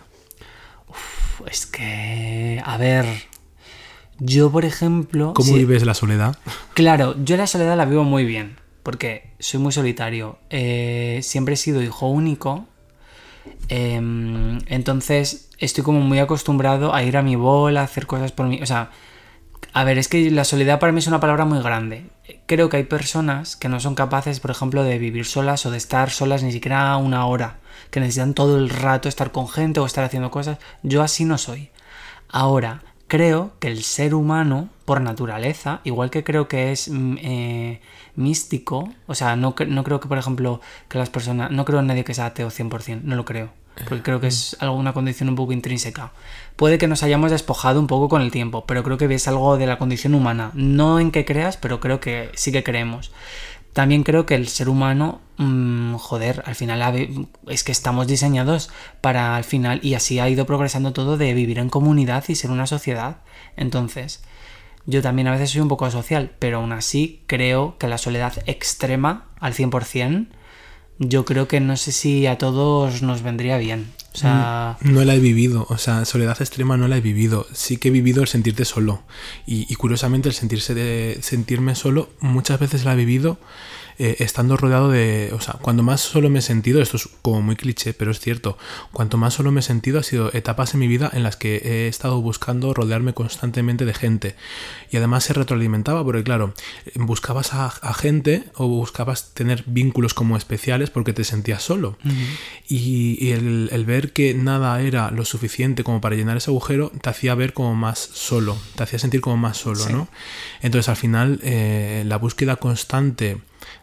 Es 1.49 1.65
que, 1.65 2.61
a 2.63 2.77
ver, 2.77 3.07
yo 4.19 4.51
por 4.51 4.63
ejemplo... 4.63 5.33
¿Cómo 5.33 5.53
vives 5.53 5.83
la 5.83 5.95
soledad? 5.95 6.37
Claro, 6.75 7.15
yo 7.23 7.37
la 7.37 7.47
soledad 7.47 7.75
la 7.75 7.85
vivo 7.85 8.03
muy 8.03 8.23
bien, 8.23 8.57
porque 8.83 9.31
soy 9.39 9.59
muy 9.59 9.71
solitario. 9.71 10.37
Eh, 10.51 11.21
siempre 11.23 11.55
he 11.55 11.57
sido 11.57 11.81
hijo 11.81 12.07
único. 12.07 12.67
em, 13.69 14.59
entonces 14.67 15.46
estoy 15.57 15.83
como 15.83 15.99
muy 16.01 16.19
acostumbrado 16.19 16.93
a 16.93 17.03
ir 17.03 17.17
a 17.17 17.21
mi 17.21 17.35
bola, 17.35 17.81
a 17.81 17.85
hacer 17.85 18.07
cosas 18.07 18.31
por 18.31 18.47
mí. 18.47 18.59
O 18.61 18.65
sea, 18.65 18.91
a 19.73 19.83
ver, 19.83 19.97
es 19.97 20.07
que 20.07 20.31
la 20.31 20.43
soledad 20.43 20.79
para 20.79 20.91
mí 20.91 20.99
es 20.99 21.07
una 21.07 21.19
palabra 21.19 21.45
muy 21.45 21.59
grande. 21.61 22.05
Creo 22.45 22.69
que 22.69 22.77
hay 22.77 22.83
personas 22.83 23.55
que 23.55 23.69
no 23.69 23.79
son 23.79 23.95
capaces, 23.95 24.39
por 24.39 24.51
ejemplo, 24.51 24.83
de 24.83 24.97
vivir 24.97 25.25
solas 25.25 25.65
o 25.65 25.71
de 25.71 25.77
estar 25.77 26.09
solas 26.09 26.43
ni 26.43 26.51
siquiera 26.51 26.95
una 26.97 27.25
hora, 27.25 27.59
que 27.91 27.99
necesitan 27.99 28.33
todo 28.33 28.57
el 28.57 28.69
rato 28.69 29.09
estar 29.09 29.31
con 29.31 29.47
gente 29.47 29.79
o 29.79 29.85
estar 29.85 30.03
haciendo 30.03 30.31
cosas. 30.31 30.57
Yo 30.83 31.01
así 31.03 31.25
no 31.25 31.37
soy. 31.37 31.69
Ahora, 32.29 32.81
creo 33.07 33.51
que 33.59 33.67
el 33.69 33.83
ser 33.83 34.13
humano, 34.13 34.69
por 34.85 35.01
naturaleza, 35.01 35.81
igual 35.83 36.09
que 36.09 36.23
creo 36.23 36.47
que 36.47 36.71
es 36.71 36.89
mm, 36.89 37.17
eh, 37.21 37.81
místico, 38.15 38.89
o 39.07 39.15
sea, 39.15 39.35
no, 39.35 39.55
no 39.67 39.83
creo 39.83 39.99
que, 39.99 40.07
por 40.07 40.17
ejemplo, 40.17 40.61
que 40.89 40.97
las 40.97 41.09
personas, 41.09 41.51
no 41.51 41.65
creo 41.65 41.79
en 41.79 41.87
nadie 41.87 42.03
que 42.03 42.13
sea 42.13 42.27
ateo 42.27 42.49
100%, 42.49 43.01
no 43.03 43.15
lo 43.15 43.25
creo, 43.25 43.51
porque 43.87 44.03
creo 44.03 44.19
que 44.19 44.27
es 44.27 44.57
alguna 44.59 44.93
condición 44.93 45.29
un 45.29 45.35
poco 45.35 45.53
intrínseca. 45.53 46.11
Puede 46.55 46.77
que 46.77 46.87
nos 46.87 47.03
hayamos 47.03 47.31
despojado 47.31 47.79
un 47.79 47.87
poco 47.87 48.09
con 48.09 48.21
el 48.21 48.31
tiempo, 48.31 48.65
pero 48.65 48.83
creo 48.83 48.97
que 48.97 49.13
es 49.13 49.27
algo 49.27 49.57
de 49.57 49.67
la 49.67 49.77
condición 49.77 50.15
humana, 50.15 50.51
no 50.53 50.99
en 50.99 51.11
que 51.11 51.25
creas, 51.25 51.57
pero 51.57 51.79
creo 51.79 51.99
que 51.99 52.31
sí 52.35 52.51
que 52.51 52.63
creemos. 52.63 53.11
También 53.73 54.01
creo 54.03 54.25
que 54.25 54.33
el 54.33 54.47
ser 54.47 54.69
humano, 54.69 55.21
mm, 55.37 55.95
joder, 55.97 56.41
al 56.47 56.55
final 56.55 57.27
es 57.47 57.63
que 57.63 57.71
estamos 57.71 58.07
diseñados 58.07 58.71
para 59.01 59.35
al 59.35 59.43
final, 59.43 59.79
y 59.83 59.93
así 59.93 60.19
ha 60.19 60.27
ido 60.29 60.47
progresando 60.47 60.93
todo 60.93 61.15
de 61.15 61.33
vivir 61.35 61.59
en 61.59 61.69
comunidad 61.69 62.23
y 62.27 62.33
ser 62.33 62.49
una 62.49 62.65
sociedad. 62.65 63.17
Entonces, 63.55 64.23
yo 64.87 65.03
también 65.03 65.27
a 65.27 65.31
veces 65.31 65.51
soy 65.51 65.61
un 65.61 65.67
poco 65.67 65.85
asocial, 65.85 66.31
pero 66.39 66.57
aún 66.57 66.71
así 66.71 67.21
creo 67.27 67.77
que 67.77 67.87
la 67.87 67.99
soledad 67.99 68.33
extrema 68.47 69.27
al 69.39 69.53
100%, 69.53 70.29
yo 70.99 71.25
creo 71.25 71.47
que 71.47 71.59
no 71.59 71.77
sé 71.77 71.91
si 71.91 72.27
a 72.27 72.37
todos 72.37 73.01
nos 73.01 73.21
vendría 73.21 73.57
bien. 73.57 73.91
O 74.13 74.17
sea, 74.19 74.77
No 74.81 75.05
la 75.05 75.13
he 75.13 75.19
vivido, 75.19 75.67
o 75.69 75.77
sea, 75.77 76.03
soledad 76.05 76.37
extrema 76.39 76.75
no 76.75 76.87
la 76.87 76.97
he 76.97 77.01
vivido. 77.01 77.45
Sí 77.53 77.77
que 77.77 77.89
he 77.89 77.91
vivido 77.91 78.23
el 78.23 78.27
sentirte 78.27 78.65
solo. 78.65 79.03
Y, 79.45 79.71
y 79.71 79.75
curiosamente 79.75 80.27
el 80.27 80.33
sentirse 80.33 80.73
de, 80.73 81.19
sentirme 81.21 81.75
solo 81.75 82.09
muchas 82.19 82.59
veces 82.59 82.83
la 82.83 82.93
he 82.93 82.95
vivido 82.95 83.37
eh, 83.99 84.17
estando 84.19 84.57
rodeado 84.57 84.89
de... 84.89 85.31
O 85.33 85.41
sea, 85.41 85.55
cuando 85.55 85.83
más 85.83 86.01
solo 86.01 86.29
me 86.29 86.39
he 86.39 86.41
sentido, 86.41 86.81
esto 86.81 86.97
es 86.97 87.09
como 87.21 87.41
muy 87.41 87.55
cliché, 87.55 87.93
pero 87.93 88.11
es 88.11 88.19
cierto, 88.19 88.57
cuanto 88.91 89.17
más 89.17 89.33
solo 89.33 89.51
me 89.51 89.59
he 89.59 89.63
sentido 89.63 89.99
ha 89.99 90.03
sido 90.03 90.31
etapas 90.33 90.73
en 90.73 90.79
mi 90.79 90.87
vida 90.87 91.09
en 91.13 91.23
las 91.23 91.35
que 91.35 91.57
he 91.63 91.87
estado 91.87 92.21
buscando 92.21 92.73
rodearme 92.73 93.13
constantemente 93.13 93.85
de 93.85 93.93
gente. 93.93 94.35
Y 94.91 94.97
además 94.97 95.23
se 95.23 95.33
retroalimentaba, 95.33 96.03
porque 96.03 96.23
claro, 96.23 96.53
buscabas 96.95 97.53
a, 97.53 97.65
a 97.67 97.93
gente 97.93 98.43
o 98.55 98.67
buscabas 98.67 99.33
tener 99.33 99.63
vínculos 99.65 100.13
como 100.13 100.37
especiales 100.37 100.89
porque 100.89 101.13
te 101.13 101.23
sentías 101.23 101.63
solo. 101.63 101.97
Y, 102.67 103.17
y 103.19 103.31
el, 103.31 103.69
el 103.71 103.85
ver 103.85 104.13
que 104.13 104.33
nada 104.33 104.81
era 104.81 105.11
lo 105.11 105.25
suficiente 105.25 105.83
como 105.83 106.01
para 106.01 106.15
llenar 106.15 106.37
ese 106.37 106.51
agujero 106.51 106.91
te 107.01 107.09
hacía 107.09 107.35
ver 107.35 107.53
como 107.53 107.75
más 107.75 107.97
solo, 107.99 108.57
te 108.75 108.83
hacía 108.83 108.99
sentir 108.99 109.21
como 109.21 109.37
más 109.37 109.57
solo, 109.57 109.77
Sí. 109.83 109.93
¿no? 109.93 110.07
Entonces 110.61 110.89
al 110.89 110.95
final 110.95 111.39
eh, 111.43 112.03
la 112.05 112.17
búsqueda 112.17 112.55
constante 112.57 113.37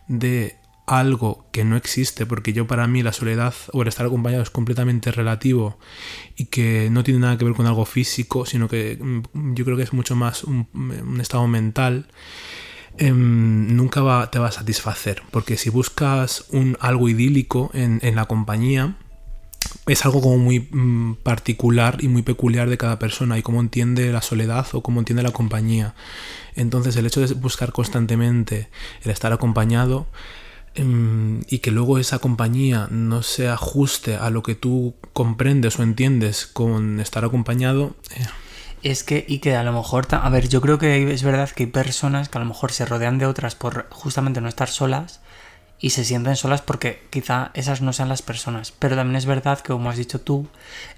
de 0.08 0.56
algo 0.86 1.46
que 1.50 1.64
no 1.64 1.76
existe, 1.76 2.26
porque 2.26 2.52
yo 2.52 2.66
para 2.66 2.86
mí 2.86 3.02
la 3.02 3.12
soledad 3.12 3.54
o 3.72 3.82
el 3.82 3.88
estar 3.88 4.06
acompañado 4.06 4.42
es 4.42 4.50
completamente 4.50 5.10
relativo 5.10 5.78
y 6.36 6.46
que 6.46 6.88
no 6.90 7.02
tiene 7.04 7.20
nada 7.20 7.38
que 7.38 7.44
ver 7.44 7.54
con 7.54 7.66
algo 7.66 7.86
físico, 7.86 8.44
sino 8.44 8.68
que 8.68 8.98
mm, 9.00 9.54
yo 9.54 9.64
creo 9.64 9.76
que 9.76 9.82
es 9.82 9.92
mucho 9.92 10.14
más 10.14 10.44
un, 10.44 11.18
estado 11.20 11.46
mental. 11.48 12.06
em, 12.98 13.74
nunca 13.76 14.28
te 14.30 14.38
va 14.38 14.48
a 14.48 14.52
satisfacer. 14.52 15.22
Porque 15.30 15.56
si 15.56 15.70
buscas 15.70 16.46
un, 16.50 16.76
algo 16.80 17.08
idílico 17.08 17.70
en, 17.74 17.98
en 18.02 18.14
la 18.14 18.26
compañía, 18.26 18.96
es 19.86 20.04
algo 20.04 20.20
como 20.20 20.38
muy 20.38 20.60
mm, 20.60 21.16
particular 21.22 21.98
y 22.00 22.08
muy 22.08 22.22
peculiar 22.22 22.70
de 22.70 22.78
cada 22.78 22.98
persona 22.98 23.38
y 23.38 23.42
cómo 23.42 23.60
entiende 23.60 24.12
la 24.12 24.22
soledad 24.22 24.66
o 24.72 24.82
cómo 24.82 25.00
entiende 25.00 25.22
la 25.22 25.32
compañía. 25.32 25.94
Entonces 26.56 26.96
el 26.96 27.06
hecho 27.06 27.20
de 27.20 27.34
buscar 27.34 27.72
constantemente 27.72 28.68
el 29.02 29.10
estar 29.10 29.32
acompañado 29.32 30.06
em, 30.74 31.42
y 31.48 31.58
que 31.58 31.70
luego 31.70 31.98
esa 31.98 32.18
compañía 32.18 32.88
no 32.90 33.22
se 33.22 33.48
ajuste 33.48 34.16
a 34.16 34.30
lo 34.30 34.42
que 34.42 34.54
tú 34.54 34.94
comprendes 35.12 35.78
o 35.78 35.82
entiendes 35.82 36.46
con 36.46 37.00
estar 37.00 37.24
acompañado, 37.24 37.96
eh, 38.16 38.26
Es 38.82 39.02
que, 39.02 39.24
y 39.26 39.38
que 39.38 39.56
a 39.56 39.62
lo 39.62 39.72
mejor, 39.72 40.06
a 40.10 40.28
ver, 40.28 40.48
yo 40.48 40.60
creo 40.60 40.78
que 40.78 41.12
es 41.12 41.22
verdad 41.22 41.50
que 41.50 41.64
hay 41.64 41.70
personas 41.70 42.28
que 42.28 42.38
a 42.38 42.40
lo 42.42 42.46
mejor 42.46 42.70
se 42.72 42.84
rodean 42.84 43.18
de 43.18 43.26
otras 43.26 43.54
por 43.54 43.86
justamente 43.90 44.40
no 44.40 44.48
estar 44.48 44.68
solas 44.68 45.20
y 45.80 45.90
se 45.90 46.04
sienten 46.04 46.36
solas 46.36 46.62
porque 46.62 47.02
quizá 47.10 47.50
esas 47.54 47.80
no 47.82 47.92
sean 47.92 48.08
las 48.08 48.22
personas. 48.22 48.72
Pero 48.72 48.96
también 48.96 49.16
es 49.16 49.26
verdad 49.26 49.60
que, 49.60 49.72
como 49.72 49.90
has 49.90 49.96
dicho 49.96 50.20
tú, 50.20 50.48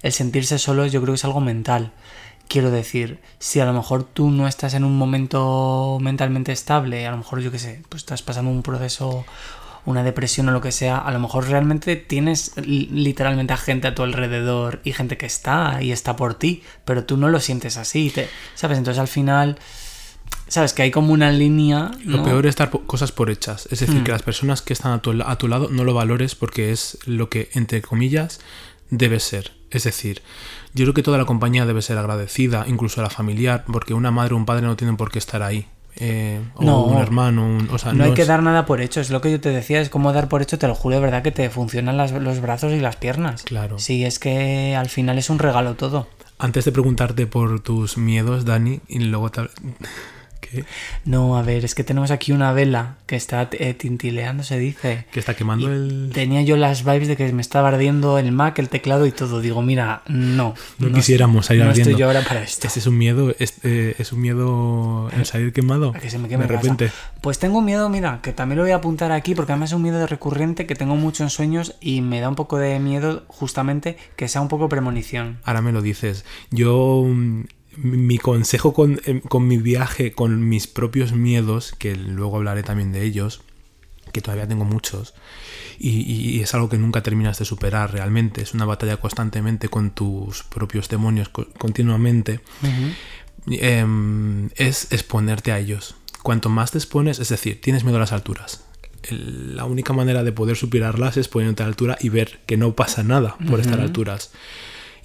el 0.01 0.11
sentirse 0.11 0.59
solos 0.59 0.91
yo 0.91 1.01
creo 1.01 1.13
que 1.13 1.17
es 1.17 1.25
algo 1.25 1.41
mental. 1.41 1.93
Quiero 2.47 2.71
decir, 2.71 3.19
si 3.39 3.59
a 3.59 3.65
lo 3.65 3.73
mejor 3.73 4.03
tú 4.03 4.29
no 4.31 4.47
estás 4.47 4.73
en 4.73 4.83
un 4.85 4.97
momento 4.97 5.97
mentalmente 6.01 6.51
estable, 6.53 7.05
a 7.05 7.11
lo 7.11 7.17
mejor 7.17 7.41
yo 7.41 7.51
qué 7.51 7.59
sé, 7.59 7.81
pues 7.89 8.03
estás 8.03 8.21
pasando 8.21 8.49
un 8.49 8.63
proceso, 8.63 9.25
una 9.85 10.01
depresión 10.03 10.47
o 10.47 10.51
lo 10.53 10.61
que 10.61 10.71
sea, 10.71 10.97
a 10.97 11.11
lo 11.11 11.19
mejor 11.19 11.47
realmente 11.49 11.95
tienes 11.97 12.53
li- 12.57 12.87
literalmente 12.91 13.51
a 13.53 13.57
gente 13.57 13.87
a 13.87 13.95
tu 13.95 14.03
alrededor 14.03 14.79
y 14.85 14.93
gente 14.93 15.17
que 15.17 15.25
está 15.25 15.81
y 15.81 15.91
está 15.91 16.15
por 16.15 16.35
ti, 16.35 16.63
pero 16.85 17.03
tú 17.03 17.17
no 17.17 17.27
lo 17.29 17.39
sientes 17.41 17.75
así, 17.77 18.09
te- 18.11 18.29
¿sabes? 18.55 18.77
Entonces 18.77 18.99
al 19.01 19.07
final, 19.09 19.57
¿sabes? 20.47 20.71
Que 20.71 20.83
hay 20.83 20.91
como 20.91 21.11
una 21.11 21.31
línea... 21.31 21.91
Lo 22.05 22.23
peor 22.23 22.45
es 22.45 22.55
dar 22.55 22.69
cosas 22.69 23.11
por 23.11 23.29
hechas. 23.29 23.67
Es 23.71 23.81
decir, 23.81 23.99
Mm. 24.01 24.03
que 24.05 24.11
las 24.11 24.23
personas 24.23 24.61
que 24.61 24.71
están 24.71 24.93
a 24.93 25.01
tu, 25.01 25.21
a 25.21 25.37
tu 25.37 25.49
lado 25.49 25.67
no 25.69 25.83
lo 25.83 25.93
valores 25.93 26.35
porque 26.35 26.71
es 26.71 26.97
lo 27.05 27.29
que, 27.29 27.49
entre 27.53 27.81
comillas, 27.81 28.39
debe 28.89 29.19
ser. 29.19 29.51
Es 29.69 29.83
decir, 29.83 30.21
yo 30.73 30.85
creo 30.85 30.93
que 30.93 31.03
toda 31.03 31.17
la 31.17 31.25
compañía 31.25 31.65
debe 31.65 31.81
ser 31.81 31.97
agradecida, 31.97 32.65
incluso 32.67 33.01
la 33.01 33.09
familiar, 33.09 33.63
porque 33.71 33.93
una 33.93 34.11
madre 34.11 34.33
o 34.33 34.37
un 34.37 34.45
padre 34.45 34.65
no 34.65 34.75
tienen 34.75 34.97
por 34.97 35.11
qué 35.11 35.19
estar 35.19 35.41
ahí. 35.43 35.67
Eh, 35.99 36.39
o 36.53 36.63
No. 36.63 36.83
un 36.83 36.97
hermano, 36.99 37.43
un- 37.43 37.69
o 37.71 37.77
sea, 37.79 37.91
no 37.91 38.03
hay 38.03 38.13
que 38.13 38.25
dar 38.25 38.43
nada 38.43 38.67
por 38.67 38.81
hecho, 38.81 39.01
es 39.01 39.09
lo 39.09 39.19
que 39.19 39.31
yo 39.31 39.41
te 39.41 39.49
decía, 39.49 39.81
es 39.81 39.89
como 39.89 40.13
dar 40.13 40.29
por 40.29 40.43
hecho, 40.43 40.59
te 40.59 40.67
lo 40.67 40.75
juro 40.75 40.95
de 40.95 41.01
verdad 41.01 41.23
que 41.23 41.31
te 41.31 41.49
funcionan 41.49 41.97
las- 41.97 42.11
los 42.11 42.39
brazos 42.39 42.71
y 42.73 42.79
las 42.79 42.97
piernas. 42.97 43.41
Claro. 43.41 43.79
Sí, 43.79 44.05
es 44.05 44.19
que 44.19 44.75
al 44.75 44.89
final 44.89 45.17
es 45.17 45.31
un 45.31 45.39
regalo 45.39 45.73
todo. 45.73 46.07
Antes 46.37 46.65
de 46.65 46.71
preguntarte 46.71 47.25
por 47.25 47.61
tus 47.61 47.97
miedos, 47.97 48.45
Dani, 48.45 48.79
y 48.87 48.99
luego 48.99 49.31
te... 49.31 49.41
¿Qué? 50.51 50.65
No, 51.05 51.37
a 51.37 51.41
ver, 51.43 51.65
es 51.65 51.75
que 51.75 51.83
tenemos 51.83 52.11
aquí 52.11 52.31
una 52.31 52.51
vela 52.53 52.95
que 53.05 53.15
está 53.15 53.49
eh, 53.51 53.73
tintileando, 53.73 54.43
se 54.43 54.57
dice. 54.59 55.05
Que 55.11 55.19
está 55.19 55.35
quemando 55.35 55.67
Y 55.69 55.73
el... 55.73 56.11
Tenía 56.13 56.41
yo 56.41 56.57
las 56.57 56.83
vibes 56.83 57.07
de 57.07 57.15
que 57.17 57.31
me 57.33 57.41
estaba 57.41 57.69
ardiendo 57.69 58.17
el 58.17 58.31
Mac, 58.31 58.59
el 58.59 58.69
teclado 58.69 59.05
y 59.05 59.11
todo. 59.11 59.41
Digo, 59.41 59.61
mira, 59.61 60.01
no. 60.07 60.55
No 60.79 60.91
quisiéramos 60.91 61.45
salir 61.47 61.63
No 61.63 61.69
ardiendo. 61.69 61.91
estoy 61.91 61.99
yo 62.01 62.07
ahora 62.07 62.21
para 62.21 62.41
esto. 62.43 62.67
Este 62.67 62.79
es 62.79 62.87
un 62.87 62.97
miedo, 62.97 63.33
es, 63.39 63.55
eh, 63.63 63.95
es 63.99 64.11
un 64.11 64.21
miedo 64.21 65.09
el 65.15 65.25
salir 65.27 65.53
quemado. 65.53 65.91
A 65.95 65.99
que 65.99 66.09
se 66.09 66.17
me 66.17 66.27
queme 66.27 66.43
de 66.45 66.49
casa. 66.49 66.61
repente. 66.61 66.91
Pues 67.21 67.39
tengo 67.39 67.59
un 67.59 67.65
miedo, 67.65 67.89
mira, 67.89 68.19
que 68.21 68.33
también 68.33 68.57
lo 68.57 68.63
voy 68.63 68.71
a 68.71 68.75
apuntar 68.77 69.11
aquí 69.11 69.35
porque 69.35 69.51
además 69.51 69.71
es 69.71 69.75
un 69.75 69.81
miedo 69.83 70.05
recurrente 70.07 70.65
que 70.65 70.75
tengo 70.75 70.95
mucho 70.95 71.23
en 71.23 71.29
sueños 71.29 71.75
y 71.81 72.01
me 72.01 72.19
da 72.21 72.29
un 72.29 72.35
poco 72.35 72.57
de 72.57 72.79
miedo 72.79 73.23
justamente 73.27 73.97
que 74.15 74.27
sea 74.27 74.41
un 74.41 74.47
poco 74.47 74.69
premonición. 74.69 75.39
Ahora 75.43 75.61
me 75.61 75.71
lo 75.71 75.81
dices. 75.81 76.25
Yo, 76.51 77.03
mm, 77.05 77.43
mi 77.77 78.17
consejo 78.17 78.73
con, 78.73 78.99
em, 79.05 79.21
con 79.21 79.47
mi 79.47 79.57
viaje, 79.57 80.11
con 80.11 80.47
mis 80.49 80.67
propios 80.67 81.13
miedos, 81.13 81.73
que 81.77 81.95
luego 81.95 82.37
hablaré 82.37 82.63
también 82.63 82.91
de 82.91 83.03
ellos, 83.03 83.41
que 84.13 84.21
todavía 84.21 84.47
tengo 84.47 84.65
muchos, 84.65 85.13
y, 85.77 85.89
y 86.01 86.39
es 86.41 86.53
algo 86.55 86.69
que 86.69 86.77
nunca 86.77 87.03
terminas 87.03 87.37
de 87.39 87.45
superar 87.45 87.91
realmente. 87.93 88.41
Es 88.41 88.53
una 88.53 88.65
batalla 88.65 88.97
constantemente 88.97 89.67
con 89.69 89.91
tus 89.91 90.43
propios 90.43 90.89
demonios, 90.89 91.29
co- 91.29 91.47
continuamente. 91.57 92.39
Em, 93.47 94.49
es 94.55 94.91
exponerte 94.91 95.51
a 95.51 95.59
ellos. 95.59 95.95
Cuanto 96.23 96.49
más 96.49 96.71
te 96.71 96.77
expones, 96.77 97.19
es 97.19 97.29
decir, 97.29 97.61
tienes 97.61 97.83
miedo 97.83 97.97
a 97.97 98.01
las 98.01 98.11
alturas. 98.11 98.63
El- 99.03 99.55
la 99.55 99.65
única 99.65 99.93
manera 99.93 100.23
de 100.23 100.31
poder 100.33 100.57
superarlas 100.57 101.15
es 101.17 101.27
poniéndote 101.27 101.63
a 101.63 101.67
la 101.67 101.69
altura 101.69 101.97
y 102.01 102.09
ver 102.09 102.39
que 102.45 102.57
no 102.57 102.73
pasa 102.75 103.03
nada 103.03 103.37
por 103.47 103.59
estar 103.59 103.79
a 103.79 103.83
alturas. 103.83 104.31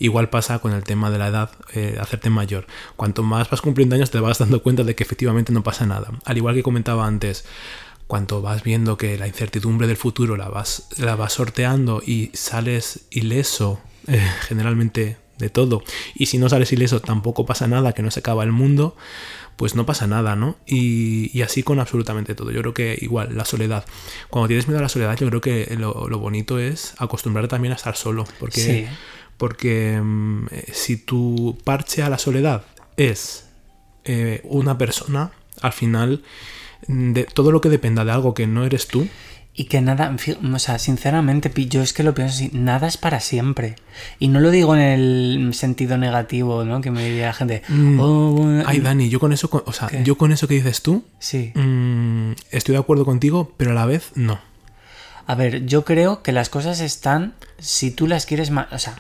Igual 0.03 0.31
pasa 0.31 0.59
con 0.59 0.73
el 0.73 0.83
tema 0.83 1.13
de 1.13 1.19
la 1.19 1.29
edad, 1.29 1.51
eh, 1.75 1.97
hacerte 2.01 2.29
mayor. 2.29 2.67
Cuanto 2.97 3.23
más 3.23 3.49
vas 3.49 3.61
cumpliendo 3.61 3.95
años, 3.95 4.11
te 4.11 4.19
vas 4.19 4.39
dando 4.39 4.61
cuenta 4.61 4.83
de 4.83 4.97
que 4.97 5.05
efectivamente 5.05 5.53
no 5.53 5.63
pasa 5.63 5.87
nada. 5.87 6.11
Al 6.25 6.37
igual 6.37 6.57
que 6.57 6.65
comentaba 6.65 7.07
antes, 7.07 7.45
cuanto 8.09 8.43
vas 8.43 8.65
viendo 8.65 8.97
que 8.97 9.17
la 9.17 9.29
incertidumbre 9.29 9.87
del 9.87 9.97
futuro 9.97 10.37
la 10.37 10.49
vas, 10.49 10.89
la 10.99 11.15
vas 11.15 11.35
sorteando 11.35 12.03
y 12.05 12.33
sales 12.35 13.07
ileso, 13.13 13.81
eh, 14.09 14.21
generalmente 14.49 15.19
de 15.39 15.51
todo, 15.51 15.85
y 16.17 16.27
si 16.27 16.37
no 16.39 16.49
sales 16.49 16.73
ileso 16.73 16.99
tampoco 17.01 17.47
pasa 17.47 17.69
nada, 17.69 17.93
que 17.93 18.03
no 18.03 18.11
se 18.11 18.21
acaba 18.21 18.43
el 18.43 18.51
mundo, 18.51 18.97
pues 19.57 19.77
no 19.77 19.87
pasa 19.87 20.09
nada, 20.09 20.35
¿no? 20.35 20.57
Y, 20.67 21.31
y 21.33 21.43
así 21.43 21.63
con 21.63 21.79
absolutamente 21.79 22.35
todo. 22.35 22.51
Yo 22.51 22.61
creo 22.63 22.75
que 22.75 22.99
igual, 23.01 23.37
la 23.37 23.45
soledad. 23.45 23.85
Cuando 24.31 24.49
tienes 24.49 24.67
miedo 24.67 24.81
a 24.81 24.83
la 24.83 24.89
soledad, 24.89 25.17
yo 25.17 25.29
creo 25.29 25.41
que 25.41 25.77
lo, 25.79 26.09
lo 26.09 26.19
bonito 26.19 26.59
es 26.59 26.95
acostumbrarte 26.99 27.49
también 27.49 27.73
a 27.73 27.77
estar 27.77 27.95
solo, 27.97 28.25
porque 28.41 28.61
Sí. 28.61 28.87
Porque 29.43 30.01
mm, 30.01 30.47
si 30.73 30.97
tu 30.99 31.59
parche 31.65 32.05
a 32.05 32.09
la 32.09 32.17
soledad 32.19 32.63
es 32.97 33.49
eh, 34.05 34.41
una 34.45 34.79
persona, 34.79 35.33
al 35.61 35.73
final, 35.73 36.23
mm, 36.87 37.13
de 37.13 37.25
todo 37.25 37.51
lo 37.51 37.61
que 37.61 37.69
dependa 37.69 38.05
de 38.05 38.13
algo 38.13 38.35
que 38.35 38.47
no 38.47 38.65
eres 38.65 38.87
tú, 38.87 39.09
Y 39.55 39.65
que 39.65 39.81
nada, 39.83 40.17
o 40.55 40.59
sea, 40.59 40.79
sinceramente, 40.79 41.51
yo 41.69 41.83
es 41.83 41.93
que 41.93 42.03
lo 42.05 42.15
pienso 42.15 42.35
así, 42.37 42.51
nada 42.55 42.87
es 42.87 42.97
para 42.97 43.19
siempre. 43.21 43.75
Y 44.19 44.29
no 44.29 44.39
lo 44.41 44.51
digo 44.51 44.75
en 44.77 44.81
el 44.81 45.53
sentido 45.55 45.99
negativo, 45.99 46.65
¿no? 46.65 46.81
Que 46.81 46.91
me 46.91 47.05
diría 47.05 47.27
la 47.27 47.33
gente, 47.35 47.63
Mm. 47.69 47.99
"Oh, 48.01 48.31
bueno", 48.33 48.63
ay 48.65 48.79
Dani, 48.81 49.11
yo 49.11 49.19
con 49.21 49.33
eso, 49.33 49.51
o 49.53 49.73
sea, 49.75 49.89
¿Qué? 49.89 50.03
yo 50.05 50.17
con 50.17 50.31
eso 50.33 50.47
que 50.49 50.55
dices 50.55 50.81
tú, 50.83 51.05
Sí. 51.19 51.53
mm, 51.55 52.33
estoy 52.51 52.75
de 52.75 52.79
acuerdo 52.81 53.05
contigo, 53.05 53.53
pero 53.59 53.73
a 53.73 53.75
la 53.75 53.87
vez 53.87 54.13
no. 54.15 54.39
A 55.27 55.35
ver, 55.35 55.67
yo 55.67 55.85
creo 55.85 56.23
que 56.23 56.33
las 56.33 56.49
cosas 56.49 56.81
están 56.81 57.35
si 57.59 57.91
tú 57.91 58.07
las 58.07 58.25
quieres 58.25 58.51
más. 58.51 58.73
O 58.73 58.79
sea, 58.79 58.95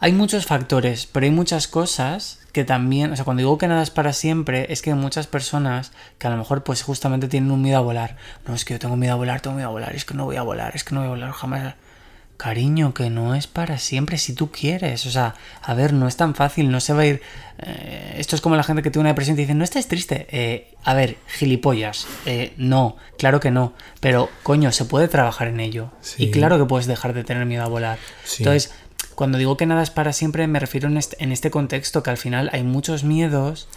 hay 0.00 0.12
muchos 0.12 0.46
factores, 0.46 1.06
pero 1.06 1.24
hay 1.24 1.30
muchas 1.30 1.68
cosas 1.68 2.40
que 2.52 2.64
también. 2.64 3.12
O 3.12 3.16
sea, 3.16 3.24
cuando 3.26 3.42
digo 3.42 3.58
que 3.58 3.68
nada 3.68 3.82
es 3.82 3.90
para 3.90 4.14
siempre, 4.14 4.72
es 4.72 4.80
que 4.80 4.90
hay 4.90 4.96
muchas 4.96 5.26
personas 5.26 5.92
que 6.18 6.26
a 6.26 6.30
lo 6.30 6.38
mejor, 6.38 6.64
pues 6.64 6.82
justamente 6.82 7.28
tienen 7.28 7.50
un 7.50 7.60
miedo 7.60 7.76
a 7.76 7.82
volar. 7.82 8.16
No, 8.46 8.54
es 8.54 8.64
que 8.64 8.74
yo 8.74 8.78
tengo 8.78 8.96
miedo 8.96 9.12
a 9.12 9.16
volar, 9.16 9.42
tengo 9.42 9.56
miedo 9.56 9.68
a 9.68 9.72
volar, 9.72 9.94
es 9.94 10.06
que 10.06 10.14
no 10.14 10.24
voy 10.24 10.36
a 10.36 10.42
volar, 10.42 10.74
es 10.74 10.84
que 10.84 10.94
no 10.94 11.02
voy 11.02 11.08
a 11.08 11.10
volar 11.10 11.32
jamás. 11.32 11.74
Cariño, 12.38 12.94
que 12.94 13.10
no 13.10 13.34
es 13.34 13.46
para 13.46 13.76
siempre 13.76 14.16
si 14.16 14.32
tú 14.32 14.50
quieres. 14.50 15.04
O 15.04 15.10
sea, 15.10 15.34
a 15.60 15.74
ver, 15.74 15.92
no 15.92 16.08
es 16.08 16.16
tan 16.16 16.34
fácil, 16.34 16.70
no 16.70 16.80
se 16.80 16.94
va 16.94 17.02
a 17.02 17.06
ir. 17.06 17.20
eh, 17.58 18.14
esto 18.16 18.34
es 18.34 18.40
como 18.40 18.56
la 18.56 18.62
gente 18.62 18.82
que 18.82 18.90
tiene 18.90 19.02
una 19.02 19.10
depresión 19.10 19.34
y 19.34 19.36
te 19.36 19.42
dice, 19.42 19.54
no 19.54 19.62
estés 19.62 19.86
triste. 19.86 20.26
Eh, 20.30 20.74
a 20.82 20.94
ver, 20.94 21.18
gilipollas. 21.26 22.06
Eh, 22.24 22.54
no, 22.56 22.96
claro 23.18 23.40
que 23.40 23.50
no. 23.50 23.74
Pero, 24.00 24.30
coño, 24.42 24.72
se 24.72 24.86
puede 24.86 25.08
trabajar 25.08 25.48
en 25.48 25.60
ello. 25.60 25.90
Sí. 26.00 26.24
Y 26.24 26.30
claro 26.30 26.56
que 26.56 26.64
puedes 26.64 26.86
dejar 26.86 27.12
de 27.12 27.24
tener 27.24 27.44
miedo 27.44 27.62
a 27.62 27.68
volar. 27.68 27.98
Sí. 28.24 28.42
Entonces, 28.42 28.72
cuando 29.20 29.36
digo 29.36 29.58
que 29.58 29.66
nada 29.66 29.82
es 29.82 29.90
para 29.90 30.14
siempre, 30.14 30.46
me 30.46 30.58
refiero 30.58 30.88
en 30.88 30.96
este, 30.96 31.22
en 31.22 31.30
este 31.30 31.50
contexto, 31.50 32.02
que 32.02 32.08
al 32.08 32.16
final 32.16 32.48
hay 32.54 32.62
muchos 32.62 33.04
miedos 33.04 33.68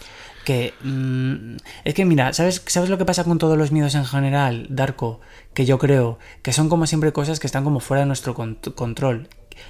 que... 0.45 0.73
mm, 0.83 1.57
es 1.83 1.93
que 1.93 2.05
mira, 2.05 2.31
¿sabes, 2.31 2.63
¿sabes 2.65 2.89
lo 2.89 2.97
que 2.97 3.03
pasa 3.03 3.25
con 3.25 3.39
todos 3.39 3.57
los 3.57 3.73
miedos 3.73 3.93
en 3.95 4.05
general, 4.05 4.67
Darko? 4.69 5.19
Que 5.53 5.65
yo 5.65 5.79
creo 5.79 6.17
que 6.43 6.53
son 6.53 6.69
como 6.69 6.87
siempre 6.87 7.11
cosas 7.11 7.41
que 7.41 7.47
están 7.47 7.65
como 7.65 7.81
fuera 7.81 8.03
de 8.03 8.07
nuestro 8.07 8.35
con- 8.35 8.55
control. 8.73 9.27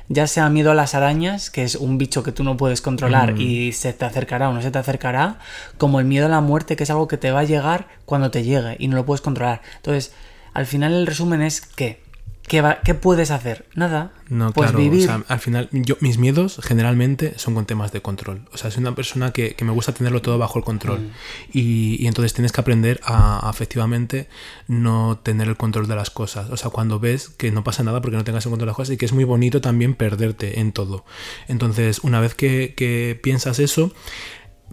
Ya 0.10 0.28
sea 0.28 0.48
miedo 0.50 0.70
a 0.70 0.76
las 0.76 0.94
arañas, 0.94 1.50
que 1.50 1.64
es 1.64 1.74
un 1.74 1.98
bicho 1.98 2.22
que 2.22 2.32
tú 2.32 2.44
no 2.44 2.56
puedes 2.56 2.80
controlar 2.82 3.40
y 3.42 3.72
se 3.72 3.94
te 3.94 4.06
acercará 4.06 4.50
o 4.50 4.54
no 4.54 4.62
se 4.62 4.70
te 4.70 4.78
acercará, 4.78 5.40
como 5.80 6.00
el 6.00 6.06
miedo 6.06 6.28
a 6.28 6.30
la 6.30 6.40
muerte, 6.42 6.76
que 6.76 6.84
es 6.84 6.92
algo 6.92 7.08
que 7.08 7.18
te 7.18 7.32
va 7.32 7.40
a 7.40 7.46
llegar 7.46 7.88
cuando 8.06 8.30
te 8.30 8.44
llegue 8.44 8.76
y 8.78 8.90
no 8.90 8.96
lo 8.96 9.08
puedes 9.08 9.22
controlar. 9.22 9.64
Entonces, 9.78 10.14
al 10.54 10.68
final 10.68 10.94
el 10.94 11.08
resumen 11.08 11.42
es 11.42 11.62
que, 11.62 12.03
¿qué, 12.48 12.62
va- 12.62 12.80
qué 12.84 12.94
puedes 12.94 13.32
hacer? 13.32 13.66
Nada. 13.76 14.12
No, 14.30 14.52
pues 14.52 14.70
claro, 14.72 14.84
vivir. 14.84 15.04
o 15.04 15.06
sea, 15.06 15.24
al 15.28 15.40
final, 15.40 15.70
yo, 15.72 15.96
mis 16.00 16.18
miedos 16.18 16.60
generalmente 16.64 17.34
son 17.38 17.54
con 17.56 17.66
temas 17.66 17.92
de 17.92 18.02
control. 18.02 18.48
O 18.52 18.58
sea, 18.58 18.72
soy 18.72 18.82
una 18.82 18.96
persona 18.96 19.32
que, 19.32 19.56
que 19.56 19.64
me 19.66 19.72
gusta 19.72 19.94
tenerlo 19.94 20.22
todo 20.22 20.38
bajo 20.38 20.58
el 20.60 20.66
control. 20.66 21.00
Mm. 21.02 21.12
Y, 21.54 22.04
y 22.04 22.08
entonces 22.08 22.34
tienes 22.34 22.52
que 22.52 22.62
aprender 22.62 23.00
a, 23.04 23.48
a 23.48 23.52
efectivamente 23.52 24.28
no 24.68 25.20
tener 25.24 25.48
el 25.48 25.58
control 25.58 25.88
de 25.88 25.96
las 25.96 26.10
cosas. 26.10 26.50
O 26.50 26.58
sea, 26.58 26.70
cuando 26.72 27.00
ves 27.00 27.30
que 27.30 27.52
no 27.52 27.64
pasa 27.64 27.84
nada 27.84 28.02
porque 28.02 28.18
no 28.18 28.24
tengas 28.24 28.46
el 28.46 28.50
control 28.50 28.68
de 28.68 28.72
las 28.72 28.76
cosas 28.78 28.94
y 28.94 28.98
que 28.98 29.06
es 29.06 29.14
muy 29.14 29.24
bonito 29.24 29.62
también 29.62 29.94
perderte 29.96 30.60
en 30.60 30.72
todo. 30.72 31.06
Entonces, 31.48 32.00
una 32.00 32.20
vez 32.20 32.34
que, 32.36 32.74
que 32.76 33.20
piensas 33.22 33.60
eso, 33.60 33.94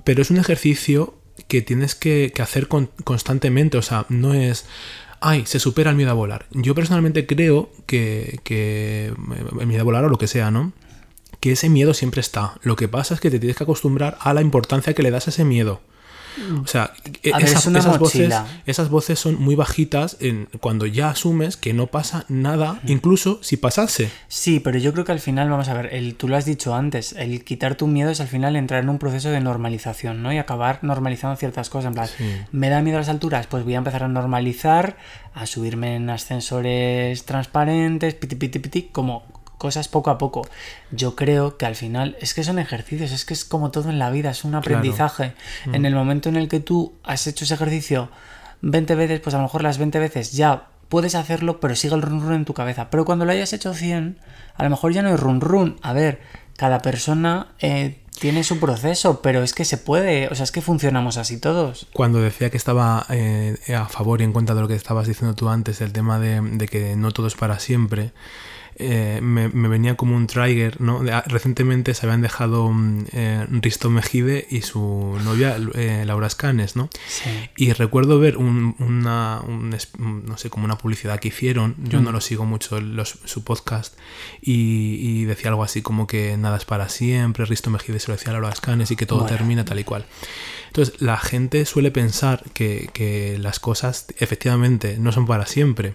pero 0.05 0.23
es 0.23 0.31
un 0.31 0.39
ejercicio 0.39 1.17
que 1.49 1.63
tienes 1.63 1.95
que, 1.95 2.33
que 2.35 2.43
hacer 2.43 2.69
con- 2.69 2.91
constantemente. 3.05 3.79
O 3.79 3.83
sea, 3.83 4.07
no 4.09 4.35
es. 4.35 4.67
Ay, 5.21 5.45
se 5.47 5.59
supera 5.59 5.91
el 5.91 5.97
miedo 5.97 6.11
a 6.11 6.15
volar. 6.15 6.47
Yo 6.51 6.75
personalmente 6.75 7.27
creo 7.27 7.71
que, 7.87 8.41
que 8.43 9.13
el 9.61 9.67
miedo 9.67 9.83
a 9.83 9.85
volar 9.85 10.05
o 10.05 10.09
lo 10.09 10.17
que 10.17 10.27
sea, 10.27 10.51
¿no? 10.51 10.73
Que 11.41 11.53
ese 11.53 11.69
miedo 11.69 11.93
siempre 11.93 12.21
está. 12.21 12.55
Lo 12.63 12.77
que 12.77 12.89
pasa 12.89 13.15
es 13.15 13.21
que 13.21 13.31
te 13.31 13.39
tienes 13.39 13.57
que 13.57 13.65
acostumbrar 13.65 14.17
a 14.21 14.33
la 14.33 14.41
importancia 14.41 14.95
que 14.95 15.03
le 15.03 15.11
das 15.11 15.27
a 15.27 15.31
ese 15.31 15.45
miedo. 15.45 15.81
O 16.63 16.67
sea, 16.67 16.93
e- 17.23 17.33
A 17.33 17.39
ver, 17.39 17.49
es 17.49 17.67
una 17.67 17.79
esas, 17.79 17.99
voces, 17.99 18.35
esas 18.67 18.89
voces 18.89 19.19
son 19.19 19.41
muy 19.41 19.55
bajitas 19.55 20.17
en, 20.21 20.49
cuando 20.61 20.87
ya 20.87 21.11
asumes 21.11 21.57
que 21.57 21.73
no 21.73 21.87
pasa 21.89 22.25
nada, 22.29 22.81
incluso 22.87 23.39
si 23.43 23.57
pasase. 23.57 24.11
Sí, 24.29 24.61
pero 24.61 24.79
yo 24.79 24.93
creo 24.93 25.05
que 25.05 25.13
al 25.13 25.21
final, 25.21 25.51
vamos 25.51 25.69
a 25.69 25.75
ver, 25.75 25.95
el, 25.95 26.15
tú 26.15 26.29
lo 26.29 26.37
has 26.37 26.45
dicho 26.45 26.75
antes, 26.75 27.13
el 27.13 27.45
quitar 27.45 27.75
tu 27.75 27.87
miedo 27.87 28.11
es 28.11 28.21
al 28.21 28.29
final 28.29 28.57
entrar 28.57 28.83
en 28.83 28.89
un 28.89 28.99
proceso 28.99 29.31
de 29.31 29.41
normalización, 29.41 30.23
¿no? 30.23 30.33
Y 30.33 30.39
acabar 30.39 30.81
normalizando 30.83 31.37
ciertas 31.37 31.71
cosas. 31.71 31.89
En 31.89 31.95
plan, 31.95 32.09
¿me 32.53 32.69
da 32.69 32.83
miedo 32.83 32.99
las 32.99 33.09
alturas? 33.09 33.47
Pues 33.47 33.65
voy 33.65 33.75
a 33.75 33.79
empezar 33.79 34.05
a 34.05 34.09
normalizar, 34.09 34.97
a 35.35 35.47
subirme 35.47 35.97
en 35.97 36.11
ascensores 36.11 37.25
transparentes, 37.25 38.15
piti, 38.15 38.37
piti, 38.37 38.59
piti, 38.59 38.83
como 38.93 39.25
cosas 39.61 39.89
poco 39.89 40.09
a 40.09 40.17
poco. 40.17 40.49
Yo 40.91 41.15
creo 41.15 41.59
que 41.59 41.67
al 41.67 41.77
final 41.77 42.17
es 42.19 42.33
que 42.33 42.43
son 42.43 42.59
ejercicios, 42.59 43.13
es 43.13 43.27
que 43.27 43.35
es 43.35 43.45
como 43.45 43.71
todo 43.71 43.91
en 43.91 43.99
la 43.99 44.11
vida, 44.11 44.31
es 44.31 44.43
un 44.43 44.55
aprendizaje. 44.55 45.35
En 45.71 45.85
el 45.85 45.95
momento 45.95 46.31
en 46.31 46.37
el 46.37 46.49
que 46.49 46.61
tú 46.61 46.95
has 47.05 47.27
hecho 47.27 47.45
ese 47.45 47.55
ejercicio 47.55 48.09
20 48.63 48.95
veces, 48.95 49.21
pues 49.21 49.35
a 49.35 49.37
lo 49.37 49.45
mejor 49.45 49.63
las 49.63 49.77
20 49.77 49.99
veces 49.99 50.33
ya 50.33 50.69
puedes 50.89 51.15
hacerlo, 51.15 51.61
pero 51.61 51.77
sigue 51.77 51.95
el 51.95 52.01
run 52.01 52.23
run 52.23 52.33
en 52.33 52.45
tu 52.47 52.55
cabeza. 52.55 52.89
Pero 52.89 53.05
cuando 53.05 53.27
lo 53.27 53.33
hayas 53.33 53.53
hecho 53.53 53.75
100, 53.75 54.19
a 54.57 54.65
lo 54.65 54.71
mejor 54.71 54.95
ya 54.95 55.03
no 55.03 55.11
hay 55.11 55.17
run 55.17 55.43
run. 55.43 55.77
A 55.83 55.93
ver, 55.93 56.23
cada 56.57 56.81
persona 56.81 57.49
eh, 57.59 58.01
tiene 58.19 58.45
su 58.45 58.59
proceso, 58.61 59.21
pero 59.21 59.43
es 59.43 59.53
que 59.53 59.67
se 59.67 59.77
puede, 59.77 60.29
o 60.29 60.35
sea, 60.35 60.45
es 60.45 60.53
que 60.53 60.63
funcionamos 60.63 61.19
así 61.19 61.39
todos. 61.39 61.87
Cuando 61.93 62.23
decía 62.23 62.49
que 62.49 62.57
estaba 62.57 63.05
eh, 63.11 63.59
a 63.77 63.85
favor 63.91 64.23
y 64.23 64.25
en 64.25 64.33
contra 64.33 64.55
de 64.55 64.63
lo 64.63 64.69
que 64.69 64.75
estabas 64.75 65.07
diciendo 65.07 65.35
tú 65.35 65.51
antes, 65.51 65.83
el 65.83 65.93
tema 65.93 66.19
de, 66.19 66.41
de 66.41 66.67
que 66.67 66.97
no 66.97 67.11
todo 67.11 67.27
es 67.27 67.35
para 67.35 67.59
siempre, 67.59 68.13
eh, 68.81 69.21
me, 69.21 69.49
me 69.49 69.69
venía 69.69 69.97
como 69.97 70.17
un 70.17 70.27
trigger, 70.27 70.81
¿no? 70.81 71.03
Ah, 71.13 71.23
recientemente 71.27 71.95
se 71.95 72.07
habían 72.07 72.23
dejado 72.23 72.71
mm, 72.73 73.05
eh, 73.13 73.47
Risto 73.51 73.91
Mejide 73.91 74.47
y 74.51 74.63
su 74.63 75.19
novia 75.25 75.57
eh, 75.75 76.05
Laura 76.07 76.27
Escanes, 76.27 76.77
¿no? 76.77 76.89
Sí. 77.07 77.31
Y 77.57 77.73
recuerdo 77.73 78.19
ver 78.19 78.37
un- 78.37 78.75
una, 78.79 79.41
un 79.47 79.75
un- 79.99 80.25
no 80.27 80.37
sé, 80.39 80.51
como 80.51 80.65
una 80.65 80.79
publicidad 80.79 81.21
que 81.21 81.29
hicieron, 81.29 81.77
yo 81.79 82.01
no 82.01 82.13
lo 82.13 82.21
sigo 82.21 82.45
mucho, 82.45 82.81
los- 82.81 83.19
su 83.25 83.45
podcast, 83.45 83.97
y, 84.41 84.95
y 85.01 85.25
decía 85.25 85.51
algo 85.51 85.63
así 85.63 85.83
como 85.83 86.07
que 86.07 86.37
nada 86.37 86.57
es 86.57 86.65
para 86.65 86.89
siempre, 86.89 87.45
Risto 87.45 87.71
Mejide 87.71 87.99
se 88.01 88.09
lo 88.09 88.17
decía 88.17 88.31
a 88.31 88.33
Laura 88.33 88.51
Escanes 88.51 88.91
y 88.91 88.97
que 88.97 89.07
todo 89.07 89.21
Bueno. 89.21 89.37
termina 89.37 89.65
tal 89.65 89.79
y 89.79 89.85
cual. 89.85 90.07
Entonces, 90.69 91.01
la 91.03 91.17
gente 91.19 91.65
suele 91.67 91.91
pensar 91.91 92.45
que, 92.55 92.89
que 92.93 93.37
las 93.39 93.59
cosas 93.59 94.07
efectivamente 94.19 94.97
no 94.99 95.11
son 95.13 95.27
para 95.27 95.45
siempre. 95.47 95.95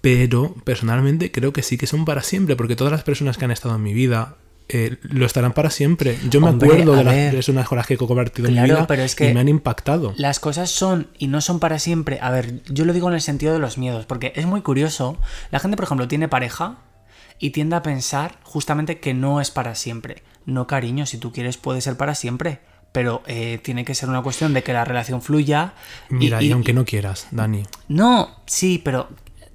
Pero 0.00 0.54
personalmente 0.64 1.30
creo 1.32 1.52
que 1.52 1.62
sí 1.62 1.76
que 1.76 1.86
son 1.86 2.04
para 2.04 2.22
siempre, 2.22 2.56
porque 2.56 2.76
todas 2.76 2.92
las 2.92 3.02
personas 3.02 3.36
que 3.36 3.44
han 3.44 3.50
estado 3.50 3.74
en 3.74 3.82
mi 3.82 3.92
vida 3.94 4.36
eh, 4.68 4.96
lo 5.02 5.24
estarán 5.26 5.54
para 5.54 5.70
siempre. 5.70 6.18
Yo 6.30 6.40
me 6.40 6.50
Hombre, 6.50 6.68
acuerdo 6.68 6.94
de 6.94 7.04
las 7.04 7.14
ver. 7.14 7.32
personas 7.34 7.66
con 7.66 7.78
las 7.78 7.86
que 7.86 7.94
he 7.94 7.96
compartido 7.96 8.48
mi 8.48 8.54
Claro, 8.54 8.74
vida 8.74 8.86
pero 8.86 9.02
es 9.02 9.14
que 9.14 9.30
y 9.30 9.34
me 9.34 9.40
han 9.40 9.48
impactado. 9.48 10.12
Las 10.16 10.40
cosas 10.40 10.70
son 10.70 11.08
y 11.18 11.26
no 11.26 11.40
son 11.40 11.58
para 11.58 11.78
siempre. 11.78 12.18
A 12.20 12.30
ver, 12.30 12.62
yo 12.66 12.84
lo 12.84 12.92
digo 12.92 13.08
en 13.08 13.14
el 13.14 13.20
sentido 13.22 13.52
de 13.54 13.58
los 13.58 13.78
miedos, 13.78 14.04
porque 14.06 14.32
es 14.36 14.46
muy 14.46 14.60
curioso. 14.62 15.18
La 15.50 15.58
gente, 15.58 15.76
por 15.76 15.84
ejemplo, 15.86 16.06
tiene 16.06 16.28
pareja 16.28 16.76
y 17.40 17.50
tiende 17.50 17.76
a 17.76 17.82
pensar 17.82 18.38
justamente 18.42 19.00
que 19.00 19.14
no 19.14 19.40
es 19.40 19.50
para 19.50 19.74
siempre. 19.74 20.22
No, 20.44 20.66
cariño, 20.66 21.06
si 21.06 21.18
tú 21.18 21.32
quieres 21.32 21.56
puede 21.56 21.80
ser 21.80 21.96
para 21.96 22.14
siempre. 22.14 22.60
Pero 22.92 23.22
eh, 23.26 23.58
tiene 23.62 23.84
que 23.84 23.94
ser 23.94 24.08
una 24.08 24.22
cuestión 24.22 24.54
de 24.54 24.62
que 24.62 24.72
la 24.72 24.84
relación 24.84 25.22
fluya. 25.22 25.72
y- 26.10 26.14
Mira, 26.14 26.42
y, 26.42 26.48
y- 26.48 26.52
aunque 26.52 26.72
no 26.72 26.84
quieras, 26.84 27.26
Dani. 27.30 27.62
No, 27.88 28.36
sí, 28.46 28.80
pero 28.84 29.08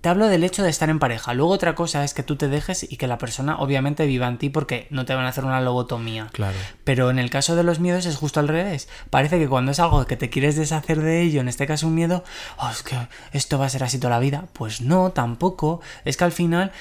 te 0.04 0.10
hablo 0.10 0.28
del 0.28 0.44
hecho 0.44 0.64
de 0.64 0.70
estar 0.70 0.90
en 0.90 1.00
pareja. 1.00 1.34
Luego 1.34 1.54
otra 1.54 1.76
cosa 1.76 2.04
es 2.04 2.14
que 2.14 2.24
tú 2.24 2.36
te 2.36 2.50
dejes 2.50 2.84
y 2.92 2.98
que 2.98 3.08
la 3.08 3.18
persona 3.18 3.58
obviamente 3.60 4.06
viva 4.06 4.28
en 4.28 4.38
ti 4.38 4.50
porque 4.50 4.86
no 4.90 5.06
te 5.06 5.16
van 5.16 5.24
a 5.24 5.30
hacer 5.30 5.46
una 5.46 5.62
lobotomía. 5.62 6.28
Claro. 6.34 6.58
Pero 6.84 7.10
en 7.10 7.20
el 7.20 7.30
caso 7.30 7.56
de 7.56 7.64
los 7.64 7.80
miedos 7.80 8.06
es 8.06 8.18
justo 8.18 8.42
al 8.42 8.50
revés. 8.50 8.90
Parece 9.10 9.40
que 9.40 9.48
cuando 9.48 9.72
es 9.72 9.80
algo 9.80 10.06
que 10.06 10.18
te 10.18 10.30
quieres 10.30 10.58
deshacer 10.58 11.00
de 11.02 11.22
ello, 11.22 11.40
en 11.40 11.48
este 11.48 11.66
caso 11.68 11.88
un 11.88 11.96
miedo, 11.96 12.26
"Oh, 12.58 12.70
es 12.70 12.84
que 12.84 12.98
esto 13.32 13.58
va 13.58 13.68
a 13.68 13.70
ser 13.70 13.82
así 13.86 13.98
toda 13.98 14.12
la 14.16 14.20
vida. 14.20 14.44
Pues 14.52 14.82
no, 14.82 15.12
tampoco. 15.12 15.80
Es 16.04 16.18
que 16.18 16.26
al 16.26 16.34
final 16.34 16.74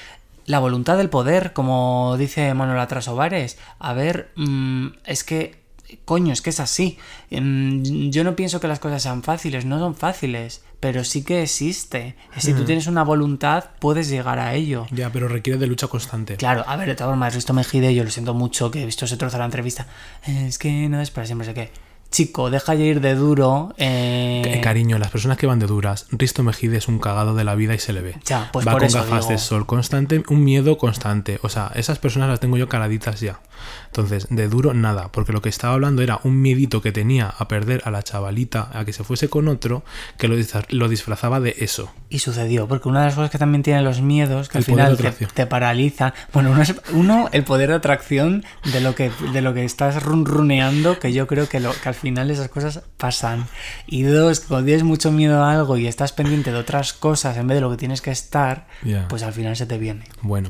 la 0.45 0.59
voluntad 0.59 0.97
del 0.97 1.09
poder, 1.09 1.53
como 1.53 2.17
dice 2.17 2.53
Manuel 2.53 2.79
Atrasovares, 2.81 3.57
a 3.79 3.93
ver, 3.93 4.31
mm, 4.35 4.87
es 5.05 5.23
que 5.23 5.63
coño, 6.03 6.33
es 6.33 6.41
que 6.41 6.49
es 6.49 6.59
así. 6.59 6.97
Mm, 7.31 8.09
Yo 8.09 8.23
no 8.25 8.35
pienso 8.35 8.59
que 8.59 8.67
las 8.67 8.79
cosas 8.79 9.01
sean 9.03 9.23
fáciles, 9.23 9.63
no 9.63 9.79
son 9.79 9.95
fáciles, 9.95 10.61
pero 10.83 11.03
sí 11.05 11.23
que 11.23 11.41
existe. 11.43 12.15
Si 12.37 12.53
tú 12.53 12.65
tienes 12.65 12.87
una 12.87 13.03
voluntad, 13.03 13.63
puedes 13.79 14.09
llegar 14.09 14.37
a 14.37 14.53
ello. 14.53 14.85
Ya, 14.91 15.09
pero 15.11 15.29
requiere 15.29 15.57
de 15.57 15.65
lucha 15.67 15.87
constante. 15.87 16.35
Claro, 16.35 16.65
a 16.67 16.75
ver, 16.75 16.89
de 16.89 16.95
todas 16.95 17.11
formas, 17.11 17.33
Risto 17.33 17.53
Mejide, 17.53 17.95
yo 17.95 18.03
lo 18.03 18.09
siento 18.11 18.33
mucho 18.33 18.69
que 18.69 18.81
he 18.83 18.85
visto 18.85 19.05
ese 19.05 19.15
trozo 19.15 19.37
de 19.37 19.39
la 19.39 19.45
entrevista. 19.45 19.87
"Eh, 20.27 20.45
Es 20.49 20.57
que 20.59 20.89
no 20.89 20.99
es 21.01 21.09
para 21.09 21.25
siempre, 21.25 21.45
sé 21.47 21.53
qué. 21.53 21.71
Chico, 22.11 22.51
deja 22.51 22.75
ya 22.75 22.83
ir 22.83 23.01
de 23.01 23.15
duro. 23.15 23.73
eh, 23.77 24.43
Eh, 24.45 24.61
cariño, 24.61 24.99
las 24.99 25.09
personas 25.09 25.37
que 25.37 25.47
van 25.47 25.57
de 25.57 25.65
duras, 25.65 26.05
Risto 26.11 26.43
Mejide 26.43 26.77
es 26.77 26.87
un 26.87 26.99
cagado 26.99 27.33
de 27.33 27.43
la 27.43 27.55
vida 27.55 27.73
y 27.73 27.79
se 27.79 27.91
le 27.93 28.01
ve. 28.01 28.15
Ya, 28.25 28.49
pues 28.53 28.67
Va 28.67 28.73
por 28.73 28.81
con 28.81 28.87
eso 28.87 28.99
gafas 28.99 29.21
digo. 29.21 29.31
de 29.31 29.37
sol 29.39 29.65
constante, 29.65 30.21
un 30.27 30.43
miedo 30.43 30.77
constante. 30.77 31.39
O 31.41 31.49
sea, 31.49 31.71
esas 31.73 31.97
personas 31.97 32.29
las 32.29 32.39
tengo 32.39 32.55
yo 32.57 32.69
caladitas 32.69 33.19
ya. 33.19 33.39
Entonces, 33.87 34.27
de 34.29 34.47
duro, 34.47 34.73
nada. 34.73 35.11
Porque 35.11 35.33
lo 35.33 35.41
que 35.41 35.49
estaba 35.49 35.73
hablando 35.73 36.01
era 36.01 36.19
un 36.23 36.41
miedito 36.41 36.81
que 36.81 36.91
tenía 36.91 37.27
a 37.37 37.47
perder 37.47 37.81
a 37.85 37.91
la 37.91 38.03
chavalita, 38.03 38.69
a 38.73 38.85
que 38.85 38.93
se 38.93 39.03
fuese 39.03 39.29
con 39.29 39.47
otro, 39.47 39.83
que 40.17 40.27
lo, 40.27 40.35
lo 40.69 40.89
disfrazaba 40.89 41.39
de 41.39 41.55
eso. 41.59 41.91
Y 42.09 42.19
sucedió, 42.19 42.67
porque 42.67 42.89
una 42.89 42.99
de 43.01 43.05
las 43.07 43.15
cosas 43.15 43.31
que 43.31 43.37
también 43.37 43.63
tienen 43.63 43.83
los 43.83 44.01
miedos, 44.01 44.49
que 44.49 44.57
El 44.59 44.61
al 44.61 44.65
final 44.65 44.97
te, 45.33 45.45
paralizan. 45.47 46.13
Bueno, 46.33 46.51
uno, 46.51 46.61
es- 46.61 46.75
uno, 46.91 47.29
el 47.31 47.43
poder 47.43 47.69
de 47.69 47.75
atracción 47.75 48.43
de 48.71 48.81
lo 48.81 48.95
que, 48.95 49.11
de 49.33 49.41
lo 49.41 49.53
que 49.53 49.63
estás 49.65 50.01
run 50.03 50.25
runeando, 50.25 50.99
que 50.99 51.11
yo 51.13 51.27
creo 51.27 51.47
que, 51.49 51.59
lo, 51.59 51.71
que 51.73 51.89
al 51.89 51.95
final 51.95 52.29
esas 52.31 52.49
cosas 52.49 52.81
pasan. 52.97 53.45
Y 53.87 54.03
dos, 54.03 54.41
cuando 54.41 54.65
tienes 54.65 54.83
mucho 54.83 55.11
miedo 55.11 55.43
a 55.43 55.51
algo 55.53 55.77
y 55.77 55.87
estás 55.87 56.11
pendiente 56.13 56.51
de 56.51 56.57
otras 56.57 56.93
cosas 56.93 57.37
en 57.37 57.47
vez 57.47 57.55
de 57.55 57.61
lo 57.61 57.71
que 57.71 57.77
tienes 57.77 58.01
que 58.01 58.11
estar, 58.11 58.67
pues 59.09 59.23
al 59.23 59.33
final 59.33 59.55
se 59.55 59.65
te 59.65 59.77
viene. 59.77 60.05
Bueno, 60.21 60.49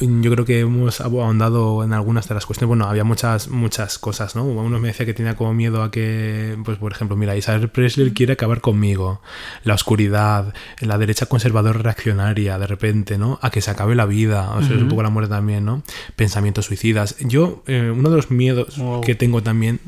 yo 0.00 0.30
creo 0.30 0.44
que 0.44 0.60
hemos 0.60 1.00
ahondado 1.00 1.82
en 1.84 1.92
algunas 1.92 2.23
de 2.28 2.34
las 2.34 2.46
cuestiones. 2.46 2.68
Bueno, 2.68 2.86
había 2.86 3.04
muchas, 3.04 3.48
muchas 3.48 3.98
cosas, 3.98 4.34
¿no? 4.36 4.44
Uno 4.44 4.78
me 4.78 4.88
decía 4.88 5.06
que 5.06 5.14
tenía 5.14 5.36
como 5.36 5.52
miedo 5.54 5.82
a 5.82 5.90
que, 5.90 6.56
pues 6.64 6.78
por 6.78 6.92
ejemplo, 6.92 7.16
mira, 7.16 7.36
Isabel 7.36 7.68
Presley 7.68 8.12
quiere 8.12 8.34
acabar 8.34 8.60
conmigo. 8.60 9.20
La 9.64 9.74
oscuridad, 9.74 10.54
la 10.80 10.98
derecha 10.98 11.26
conservadora 11.26 11.78
reaccionaria, 11.78 12.58
de 12.58 12.66
repente, 12.66 13.18
¿no? 13.18 13.38
A 13.42 13.50
que 13.50 13.60
se 13.60 13.70
acabe 13.70 13.94
la 13.94 14.06
vida. 14.06 14.50
O 14.56 14.62
sea, 14.62 14.74
es 14.76 14.82
un 14.82 14.88
poco 14.88 15.02
la 15.02 15.10
muerte 15.10 15.30
también, 15.30 15.64
¿no? 15.64 15.82
Pensamientos 16.16 16.66
suicidas. 16.66 17.16
Yo, 17.20 17.62
eh, 17.66 17.92
uno 17.94 18.10
de 18.10 18.16
los 18.16 18.30
miedos 18.30 18.76
Wow. 18.78 19.00
que 19.02 19.14
tengo 19.14 19.42
también 19.42 19.80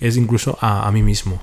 es 0.00 0.16
incluso 0.16 0.58
a, 0.60 0.86
a 0.86 0.92
mí 0.92 1.02
mismo. 1.02 1.42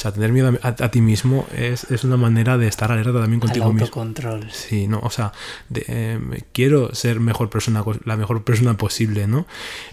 O 0.00 0.02
sea, 0.02 0.12
tener 0.12 0.32
miedo 0.32 0.48
a, 0.62 0.66
a- 0.66 0.84
a 0.86 0.90
ti 0.90 1.02
mismo 1.02 1.46
es, 1.54 1.84
es 1.90 2.04
una 2.04 2.16
manera 2.16 2.56
de 2.56 2.66
estar 2.68 2.90
alerta 2.90 3.12
también 3.12 3.34
Al 3.34 3.40
contigo 3.48 3.66
mismo. 3.70 3.82
autocontrol. 3.84 4.50
Sí, 4.50 4.88
no, 4.88 4.98
o 5.00 5.10
sea, 5.10 5.32
de, 5.68 5.84
eh, 5.88 6.42
quiero 6.54 6.94
ser 6.94 7.20
mejor 7.20 7.50
persona, 7.50 7.84
la 8.06 8.16
mejor 8.16 8.42
persona 8.42 8.78
posible, 8.78 9.26
¿no? 9.26 9.46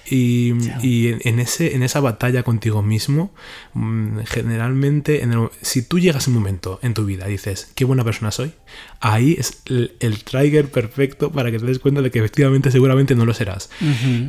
Y, 0.10 0.54
y 0.82 1.10
en, 1.10 1.20
en 1.26 1.40
ese, 1.42 1.76
en 1.76 1.84
esa 1.84 2.00
batalla 2.00 2.44
contigo 2.44 2.82
mismo, 2.82 3.34
mm, 3.74 4.20
generalmente, 4.26 5.24
en 5.24 5.34
el- 5.34 5.50
si 5.62 5.82
tú 5.82 6.00
llegas 6.00 6.28
a 6.28 6.30
un 6.32 6.36
momento 6.38 6.80
en 6.84 6.94
tu 6.94 7.04
vida 7.06 7.28
y 7.28 7.32
dices, 7.34 7.70
qué 7.76 7.84
buena 7.84 8.06
persona 8.06 8.32
soy, 8.32 8.54
ahí 9.00 9.36
es 9.38 9.62
el, 9.66 9.92
el 10.00 10.24
trigger 10.24 10.70
perfecto 10.70 11.32
para 11.32 11.52
que 11.52 11.60
te 11.60 11.66
des 11.66 11.80
cuenta 11.80 12.02
de 12.02 12.10
que 12.12 12.20
efectivamente 12.20 12.72
seguramente 12.72 13.16
no 13.16 13.26
lo 13.26 13.34
serás. 13.34 13.70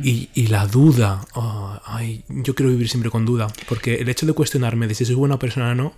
y, 0.03 0.29
y 0.33 0.47
la 0.47 0.67
duda, 0.67 1.25
oh, 1.33 1.79
ay, 1.85 2.23
yo 2.29 2.55
quiero 2.55 2.69
vivir 2.71 2.89
siempre 2.89 3.09
con 3.11 3.25
duda, 3.25 3.47
porque 3.67 3.95
el 3.95 4.09
hecho 4.09 4.25
de 4.25 4.33
cuestionarme 4.33 4.87
de 4.87 4.95
si 4.95 5.05
soy 5.05 5.15
buena 5.15 5.39
persona 5.39 5.71
o 5.71 5.75
no, 5.75 5.93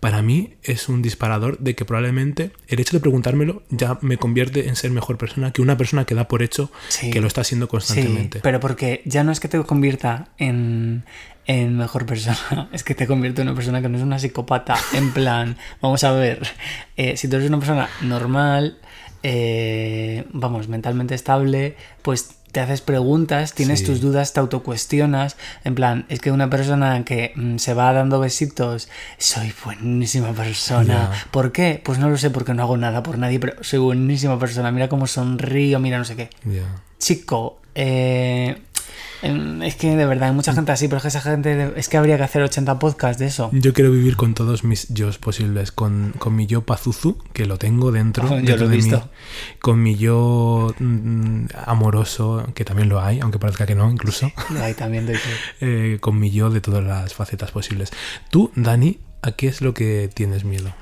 para 0.00 0.22
mí 0.22 0.54
es 0.62 0.88
un 0.88 1.02
disparador 1.02 1.58
de 1.58 1.74
que 1.74 1.84
probablemente 1.84 2.52
el 2.68 2.80
hecho 2.80 2.96
de 2.96 3.00
preguntármelo 3.00 3.62
ya 3.70 3.98
me 4.02 4.16
convierte 4.18 4.68
en 4.68 4.76
ser 4.76 4.90
mejor 4.90 5.18
persona 5.18 5.52
que 5.52 5.62
una 5.62 5.76
persona 5.76 6.04
que 6.04 6.14
da 6.14 6.28
por 6.28 6.42
hecho 6.42 6.70
Sí. 6.88 7.10
que 7.10 7.20
lo 7.20 7.26
está 7.26 7.40
haciendo 7.40 7.68
constantemente. 7.68 8.38
Sí, 8.38 8.42
pero 8.42 8.60
porque 8.60 9.02
ya 9.04 9.24
no 9.24 9.32
es 9.32 9.40
que 9.40 9.48
te 9.48 9.62
convierta 9.64 10.28
en, 10.38 11.04
en 11.46 11.76
mejor 11.76 12.06
persona, 12.06 12.68
es 12.72 12.84
que 12.84 12.94
te 12.94 13.06
convierte 13.06 13.42
en 13.42 13.48
una 13.48 13.54
persona 13.56 13.82
que 13.82 13.88
no 13.88 13.96
es 13.98 14.02
una 14.04 14.18
psicópata. 14.18 14.76
En 14.94 15.12
plan, 15.12 15.56
vamos 15.80 16.04
a 16.04 16.12
ver, 16.12 16.40
eh, 16.96 17.16
si 17.16 17.28
tú 17.28 17.36
eres 17.36 17.48
una 17.48 17.58
persona 17.58 17.88
normal, 18.02 18.78
eh, 19.22 20.24
vamos, 20.32 20.68
mentalmente 20.68 21.14
estable, 21.14 21.76
pues 22.02 22.30
te 22.52 22.60
haces 22.60 22.82
preguntas, 22.82 23.54
tienes 23.54 23.78
Sí. 23.80 23.86
tus 23.86 24.00
dudas, 24.02 24.34
te 24.34 24.40
autocuestionas. 24.40 25.36
En 25.64 25.74
plan, 25.74 26.04
es 26.10 26.20
que 26.20 26.30
una 26.30 26.50
persona 26.50 27.02
que 27.04 27.32
mm, 27.34 27.56
se 27.56 27.72
va 27.72 27.92
dando 27.94 28.20
besitos, 28.20 28.88
soy 29.16 29.54
buenísima 29.64 30.32
persona. 30.32 31.10
¿Por 31.30 31.50
qué? 31.52 31.80
Pues 31.82 31.98
no 31.98 32.10
lo 32.10 32.18
sé, 32.18 32.28
porque 32.28 32.52
no 32.52 32.62
hago 32.62 32.76
nada 32.76 33.02
por 33.02 33.16
nadie, 33.16 33.40
pero 33.40 33.54
soy 33.64 33.78
buenísima 33.78 34.38
persona. 34.38 34.70
Mira 34.70 34.88
cómo 34.90 35.06
sonrío, 35.06 35.78
mira 35.80 35.96
no 35.98 36.04
sé 36.04 36.14
qué 36.16 36.28
chico, 36.98 37.60
eh, 37.74 38.62
es 39.22 39.76
que 39.76 39.94
de 39.94 40.06
verdad 40.06 40.30
hay 40.30 40.34
mucha 40.34 40.52
gente 40.52 40.72
así, 40.72 40.88
pero 40.88 40.96
es 40.96 41.02
que 41.02 41.08
esa 41.08 41.20
gente, 41.20 41.72
es 41.76 41.88
que 41.88 41.96
habría 41.96 42.16
que 42.16 42.24
hacer 42.24 42.42
80 42.42 42.78
podcasts 42.78 43.18
de 43.18 43.26
eso. 43.26 43.50
Yo 43.52 43.72
quiero 43.72 43.90
vivir 43.92 44.16
con 44.16 44.34
todos 44.34 44.64
mis 44.64 44.88
yo 44.88 45.10
posibles, 45.20 45.70
con, 45.70 46.12
con 46.18 46.34
mi 46.34 46.46
yo 46.46 46.62
pazuzu, 46.62 47.18
que 47.32 47.46
lo 47.46 47.58
tengo 47.58 47.92
dentro, 47.92 48.28
Yo 48.28 48.36
dentro 48.36 48.56
lo 48.56 48.64
he 48.64 48.68
de 48.68 48.76
mí, 48.76 48.82
visto. 48.82 49.10
con 49.60 49.82
mi 49.82 49.96
yo 49.96 50.74
mm, 50.78 51.46
amoroso, 51.66 52.46
que 52.54 52.64
también 52.64 52.88
lo 52.88 53.00
hay, 53.00 53.20
aunque 53.20 53.38
parezca 53.38 53.66
que 53.66 53.74
no, 53.74 53.88
incluso, 53.90 54.32
Ahí 54.60 54.74
también 54.74 55.08
eh, 55.60 55.98
con 56.00 56.18
mi 56.18 56.30
yo 56.30 56.50
de 56.50 56.60
todas 56.60 56.82
las 56.82 57.14
facetas 57.14 57.52
posibles. 57.52 57.90
Tú, 58.30 58.50
Dani, 58.56 58.98
¿a 59.22 59.32
qué 59.32 59.46
es 59.46 59.60
lo 59.60 59.72
que 59.72 60.10
tienes 60.12 60.44
miedo? 60.44 60.72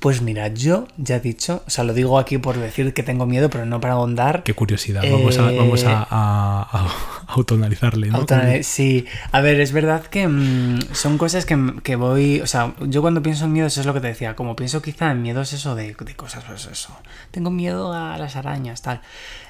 Pues 0.00 0.22
mira, 0.22 0.48
yo 0.48 0.86
ya 0.96 1.16
he 1.16 1.20
dicho, 1.20 1.62
o 1.66 1.70
sea, 1.70 1.82
lo 1.82 1.92
digo 1.92 2.18
aquí 2.20 2.38
por 2.38 2.56
decir 2.56 2.94
que 2.94 3.02
tengo 3.02 3.26
miedo, 3.26 3.50
pero 3.50 3.66
no 3.66 3.80
para 3.80 3.94
ahondar. 3.94 4.44
Qué 4.44 4.54
curiosidad, 4.54 5.02
vamos 5.10 5.38
a, 5.40 5.50
Eh, 5.50 5.54
vamos 5.56 5.84
a, 5.84 6.02
a- 6.02 6.62
a 6.70 6.88
autoanalizarle, 7.34 8.08
¿no? 8.08 8.18
Sí, 8.62 9.06
a 9.32 9.40
ver, 9.40 9.60
es 9.60 9.72
verdad 9.72 10.02
que 10.04 10.28
mm, 10.28 10.94
son 10.94 11.18
cosas 11.18 11.44
que, 11.46 11.74
que 11.82 11.96
voy, 11.96 12.40
o 12.40 12.46
sea, 12.46 12.74
yo 12.80 13.02
cuando 13.02 13.22
pienso 13.22 13.46
en 13.46 13.52
miedos 13.52 13.76
es 13.76 13.86
lo 13.86 13.92
que 13.94 14.00
te 14.00 14.06
decía, 14.06 14.36
como 14.36 14.54
pienso 14.54 14.80
quizá 14.82 15.10
en 15.10 15.20
miedos 15.22 15.52
eso 15.52 15.74
de, 15.74 15.94
de 15.98 16.14
cosas, 16.14 16.44
pues 16.46 16.66
eso, 16.66 16.96
tengo 17.32 17.50
miedo 17.50 17.92
a 17.92 18.16
las 18.18 18.36
arañas, 18.36 18.82
tal. 18.82 19.00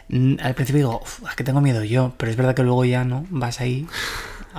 Mm, 0.09 0.37
Al 0.43 0.55
principio 0.55 0.79
digo, 0.79 1.01
"Uf, 1.03 1.25
¿a 1.31 1.37
qué 1.37 1.45
tengo 1.45 1.61
miedo 1.61 1.85
yo? 1.85 2.15
Pero 2.17 2.31
es 2.31 2.37
verdad 2.39 2.55
que 2.55 2.63
luego 2.63 2.87
ya, 2.87 3.05
¿no? 3.05 3.27
Vas 3.29 3.61
ahí 3.61 3.87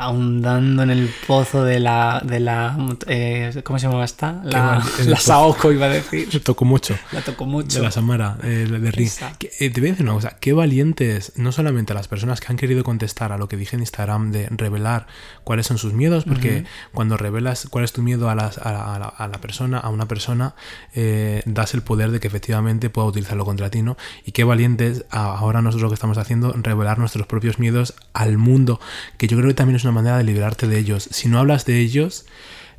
ahondando 0.03 0.83
en 0.83 0.89
el 0.89 1.09
pozo 1.27 1.63
de 1.63 1.79
la, 1.79 2.21
de 2.25 2.39
la, 2.39 2.77
eh, 3.07 3.61
¿cómo 3.63 3.79
se 3.79 3.87
llama 3.87 4.03
esta? 4.03 4.41
La, 4.43 4.83
la. 5.05 5.17
Saoko 5.17 5.71
iba 5.71 5.85
a 5.87 5.89
decir. 5.89 6.29
Te 6.29 6.39
tocó 6.51 6.65
mucho. 6.65 6.97
La 7.11 7.21
tocó 7.21 7.45
mucho. 7.45 7.77
De 7.79 7.83
la 7.83 7.91
Samara, 7.91 8.37
eh, 8.43 8.67
de 8.69 8.91
Ri. 8.91 9.03
Esa. 9.05 9.33
Que, 9.37 9.51
eh, 9.59 9.69
te 9.69 9.79
voy 9.81 9.89
a 9.89 9.91
decir 9.93 10.05
una 10.05 10.13
cosa, 10.15 10.37
qué 10.39 10.53
valientes, 10.53 11.33
no 11.35 11.51
solamente 11.51 11.93
las 11.93 12.07
personas 12.07 12.39
que 12.39 12.47
han 12.49 12.57
querido 12.57 12.83
contestar 12.83 13.31
a 13.31 13.37
lo 13.37 13.47
que 13.47 13.57
dije 13.57 13.75
en 13.75 13.81
Instagram 13.81 14.31
de 14.31 14.47
revelar 14.49 15.07
cuáles 15.43 15.67
son 15.67 15.77
sus 15.77 15.93
miedos, 15.93 16.23
porque 16.25 16.65
cuando 16.93 17.17
revelas 17.17 17.67
cuál 17.69 17.83
es 17.83 17.93
tu 17.93 18.01
miedo 18.01 18.29
a, 18.29 18.35
las- 18.35 18.57
a 18.57 18.71
la, 18.71 18.95
a 18.95 18.99
la- 18.99 19.05
a 19.07 19.27
la 19.27 19.37
persona, 19.41 19.77
a 19.79 19.89
una 19.89 20.07
persona, 20.07 20.55
eh, 20.95 21.41
das 21.45 21.73
el 21.73 21.81
poder 21.81 22.11
de 22.11 22.19
que 22.19 22.27
efectivamente 22.27 22.89
pueda 22.89 23.07
utilizarlo 23.07 23.45
contra 23.45 23.69
ti, 23.69 23.81
¿no? 23.81 23.97
Y 24.25 24.31
qué 24.31 24.43
valientes 24.43 25.05
a- 25.09 25.37
ahora 25.37 25.61
nosotros 25.61 25.83
lo 25.83 25.89
que 25.89 25.95
estamos 25.95 26.17
haciendo, 26.17 26.53
revelar 26.53 26.99
nuestros 26.99 27.27
propios 27.27 27.59
miedos 27.59 27.95
al 28.13 28.37
mundo, 28.37 28.79
que 29.17 29.27
yo 29.27 29.37
creo 29.37 29.47
que 29.49 29.53
también 29.53 29.75
es 29.75 29.83
una 29.83 29.88
manera 29.91 30.17
de 30.17 30.23
liberarte 30.23 30.67
de 30.67 30.77
ellos. 30.79 31.07
Si 31.11 31.27
no 31.29 31.39
hablas 31.39 31.65
de 31.65 31.79
ellos... 31.79 32.25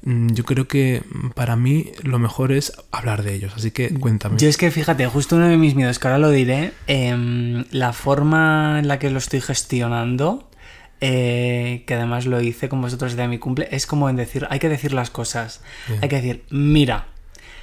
mm, 0.02 0.28
Yo 0.32 0.44
creo 0.44 0.66
que 0.66 1.02
para 1.34 1.56
mí 1.56 1.92
lo 2.02 2.18
mejor 2.18 2.52
es 2.52 2.72
hablar 2.90 3.22
de 3.22 3.34
ellos, 3.34 3.52
así 3.56 3.70
que 3.70 3.92
cuéntame. 3.92 4.38
Yo 4.38 4.48
es 4.48 4.56
que 4.56 4.70
fíjate, 4.70 5.06
justo 5.06 5.36
uno 5.36 5.46
de 5.48 5.56
mis 5.58 5.74
miedos, 5.74 5.98
que 5.98 6.08
ahora 6.08 6.18
lo 6.18 6.30
diré, 6.30 6.72
em, 6.86 7.64
la 7.70 7.92
forma 7.92 8.78
en 8.78 8.88
la 8.88 8.98
que 8.98 9.10
lo 9.10 9.18
estoy 9.18 9.40
gestionando, 9.40 10.48
eh, 11.02 11.84
que 11.86 11.94
además 11.94 12.26
lo 12.26 12.40
hice 12.40 12.68
con 12.68 12.80
vosotros 12.82 13.16
de 13.16 13.26
mi 13.28 13.38
cumple, 13.38 13.68
es 13.70 13.86
como 13.86 14.08
en 14.10 14.16
decir, 14.16 14.46
hay 14.50 14.58
que 14.58 14.68
decir 14.68 14.92
las 14.92 15.10
cosas, 15.10 15.60
Bien. 15.88 16.00
hay 16.02 16.08
que 16.08 16.16
decir, 16.16 16.44
mira, 16.50 17.06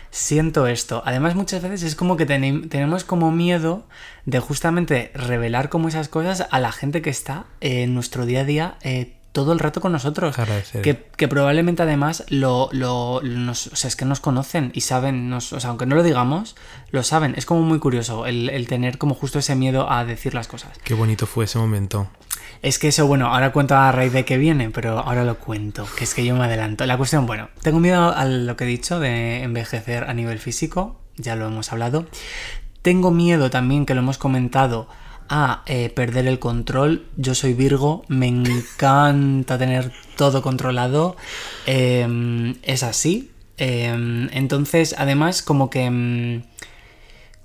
siento 0.09 0.65
esto. 0.67 1.03
Además 1.05 1.35
muchas 1.35 1.61
veces 1.61 1.83
es 1.83 1.95
como 1.95 2.17
que 2.17 2.25
tenem- 2.27 2.67
tenemos 2.69 3.03
como 3.03 3.31
miedo 3.31 3.85
de 4.25 4.39
justamente 4.39 5.11
revelar 5.13 5.69
como 5.69 5.87
esas 5.89 6.07
cosas 6.09 6.47
a 6.49 6.59
la 6.59 6.71
gente 6.71 7.01
que 7.01 7.09
está 7.11 7.45
eh, 7.61 7.83
en 7.83 7.93
nuestro 7.93 8.25
día 8.25 8.41
a 8.41 8.45
día. 8.45 8.75
eh, 8.81 9.16
todo 9.43 9.53
el 9.53 9.59
rato 9.59 9.81
con 9.81 9.91
nosotros. 9.91 10.35
Que, 10.81 11.05
que 11.15 11.27
probablemente 11.27 11.83
además 11.83 12.23
lo, 12.29 12.69
lo- 12.71 13.21
nos, 13.23 13.67
o 13.67 13.75
sea, 13.75 13.88
es 13.88 13.95
que 13.95 14.05
nos 14.05 14.19
conocen 14.19 14.71
y 14.73 14.81
saben, 14.81 15.29
nos, 15.29 15.53
o 15.53 15.59
sea, 15.59 15.69
aunque 15.69 15.85
no 15.85 15.95
lo 15.95 16.01
digamos, 16.03 16.55
lo 16.91 17.03
saben. 17.03 17.33
Es 17.38 17.45
como 17.45 17.61
muy 17.61 17.77
curioso 17.79 18.25
el, 18.25 18.49
el 18.49 18.67
tener 18.67 18.97
como 18.97 19.13
justo 19.13 19.38
ese 19.39 19.55
miedo 19.55 19.91
a 19.91 20.05
decir 20.05 20.33
las 20.33 20.47
cosas. 20.47 20.71
Qué 20.83 20.93
bonito 20.95 21.27
fue 21.27 21.45
ese 21.45 21.59
momento. 21.59 22.07
Es 22.63 22.79
que 22.79 22.88
eso, 22.88 23.05
bueno, 23.05 23.27
ahora 23.27 23.51
cuento 23.51 23.75
a 23.75 23.91
raíz 23.91 24.11
de 24.13 24.25
que 24.25 24.38
viene, 24.38 24.71
pero 24.71 24.97
ahora 24.99 25.23
lo 25.23 25.38
cuento, 25.38 25.85
que 25.97 26.03
es 26.05 26.13
que 26.15 26.25
yo 26.25 26.35
me 26.35 26.45
adelanto. 26.45 26.85
La 26.88 26.97
cuestión, 26.97 27.27
bueno, 27.27 27.49
tengo 27.61 27.79
miedo 27.79 28.11
a 28.15 28.25
lo 28.25 28.57
que 28.57 28.63
he 28.63 28.67
dicho 28.67 28.99
de 28.99 29.43
envejecer 29.43 30.05
a 30.05 30.13
nivel 30.15 30.39
físico, 30.39 30.99
ya 31.17 31.35
lo 31.35 31.45
hemos 31.45 31.71
hablado. 31.71 32.07
Tengo 32.81 33.11
miedo 33.11 33.49
también, 33.49 33.85
que 33.85 33.93
lo 33.93 34.01
hemos 34.01 34.17
comentado, 34.17 34.88
a 35.30 35.63
eh, 35.65 35.89
perder 35.89 36.28
el 36.28 36.39
control. 36.39 37.05
Yo 37.15 37.36
soy 37.36 37.53
Virgo, 37.53 38.03
me 38.07 38.28
encanta 38.28 39.57
tener 39.59 39.91
todo 40.15 40.41
controlado. 40.41 41.15
Eh, 41.65 42.55
es 42.63 42.84
así. 42.84 43.32
Eh, 43.57 44.28
entonces, 44.32 44.95
además, 44.97 45.41
como 45.41 45.69
que... 45.69 45.89
mm, 45.89 46.43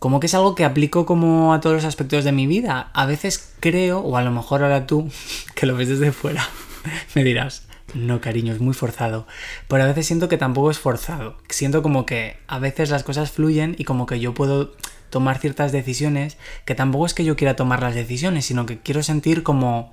como 0.02 0.18
que 0.18 0.26
es 0.26 0.34
algo 0.34 0.56
que 0.56 0.64
aplico 0.64 1.06
como 1.06 1.54
a 1.54 1.60
todos 1.60 1.76
los 1.76 1.84
aspectos 1.84 2.24
de 2.24 2.32
mi 2.32 2.48
vida. 2.48 2.90
A 2.92 3.06
veces 3.06 3.54
creo, 3.60 4.00
o 4.00 4.16
a 4.16 4.22
lo 4.22 4.32
mejor 4.32 4.64
ahora 4.64 4.84
tú, 4.84 5.08
que 5.54 5.64
lo 5.64 5.76
ves 5.76 5.88
desde 5.88 6.10
fuera, 6.10 6.44
me 7.14 7.22
dirás, 7.22 7.68
no 7.94 8.20
cariño, 8.20 8.52
es 8.52 8.60
muy 8.60 8.74
forzado. 8.74 9.28
Pero 9.68 9.84
a 9.84 9.86
veces 9.86 10.06
siento 10.06 10.28
que 10.28 10.38
tampoco 10.38 10.72
es 10.72 10.80
forzado. 10.80 11.36
Siento 11.48 11.82
como 11.82 12.04
que 12.04 12.36
a 12.48 12.58
veces 12.58 12.90
las 12.90 13.04
cosas 13.04 13.30
fluyen 13.30 13.76
y 13.78 13.84
como 13.84 14.06
que 14.06 14.18
yo 14.18 14.34
puedo 14.34 14.72
tomar 15.12 15.38
ciertas 15.38 15.70
decisiones, 15.70 16.38
que 16.64 16.74
tampoco 16.74 17.06
es 17.06 17.14
que 17.14 17.24
yo 17.24 17.36
quiera 17.36 17.54
tomar 17.54 17.80
las 17.82 17.94
decisiones, 17.94 18.44
sino 18.46 18.66
que 18.66 18.80
quiero 18.80 19.04
sentir 19.04 19.44
como... 19.44 19.92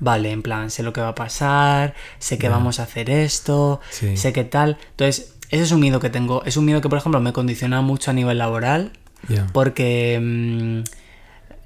Vale, 0.00 0.32
en 0.32 0.42
plan, 0.42 0.70
sé 0.72 0.82
lo 0.82 0.92
que 0.92 1.00
va 1.00 1.10
a 1.10 1.14
pasar, 1.14 1.94
sé 2.18 2.36
que 2.36 2.48
vamos 2.48 2.80
a 2.80 2.82
hacer 2.82 3.10
esto, 3.10 3.80
Sí. 3.90 4.16
sé 4.16 4.32
qué 4.32 4.42
tal. 4.42 4.76
Entonces, 4.90 5.36
ese 5.50 5.62
es 5.62 5.70
un 5.70 5.78
miedo 5.80 6.00
que 6.00 6.10
tengo. 6.10 6.42
Es 6.44 6.56
un 6.56 6.64
miedo 6.64 6.80
que, 6.80 6.88
por 6.88 6.98
ejemplo, 6.98 7.20
me 7.20 7.32
condiciona 7.32 7.80
mucho 7.80 8.10
a 8.10 8.14
nivel 8.14 8.38
laboral. 8.38 8.90
Porque. 9.52 10.18
mm, 10.20 10.82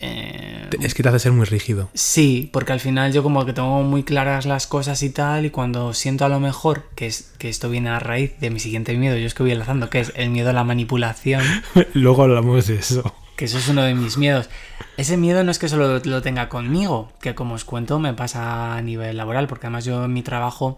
eh, 0.00 0.68
Es 0.80 0.94
que 0.94 1.02
te 1.02 1.08
hace 1.08 1.18
ser 1.18 1.32
muy 1.32 1.44
rígido. 1.46 1.88
sí, 1.94 2.50
porque 2.52 2.72
al 2.72 2.80
final 2.80 3.12
yo 3.12 3.22
como 3.22 3.44
que 3.44 3.52
tengo 3.52 3.82
muy 3.82 4.02
claras 4.04 4.46
las 4.46 4.66
cosas 4.66 5.02
y 5.02 5.10
tal, 5.10 5.46
y 5.46 5.50
cuando 5.50 5.92
siento 5.94 6.24
a 6.24 6.28
lo 6.28 6.40
mejor 6.40 6.84
que, 6.94 7.06
es, 7.06 7.32
que 7.38 7.48
esto 7.48 7.68
viene 7.70 7.90
a 7.90 7.98
raíz 7.98 8.38
de 8.40 8.50
mi 8.50 8.60
siguiente 8.60 8.96
miedo, 8.96 9.16
yo 9.16 9.26
es 9.26 9.34
que 9.34 9.42
voy 9.42 9.52
enlazando, 9.52 9.90
que 9.90 10.00
es 10.00 10.12
el 10.16 10.30
miedo 10.30 10.50
a 10.50 10.52
la 10.52 10.64
manipulación, 10.64 11.42
Luego 11.94 12.22
hablamos 12.24 12.66
de 12.66 12.76
eso. 12.76 13.14
que 13.36 13.44
eso 13.46 13.58
es 13.58 13.68
uno 13.68 13.82
de 13.82 13.94
mis 13.94 14.18
miedos. 14.18 14.48
Ese 14.96 15.16
miedo 15.16 15.44
no 15.44 15.52
es 15.52 15.60
que 15.60 15.68
solo 15.68 16.00
lo 16.04 16.22
tenga 16.22 16.48
conmigo, 16.48 17.12
que 17.20 17.34
como 17.36 17.54
os 17.54 17.64
cuento 17.64 18.00
me 18.00 18.12
pasa 18.14 18.76
a 18.76 18.82
nivel 18.82 19.16
laboral, 19.16 19.46
porque 19.46 19.66
además 19.68 19.84
yo 19.84 20.04
en 20.04 20.12
mi 20.12 20.22
trabajo 20.22 20.76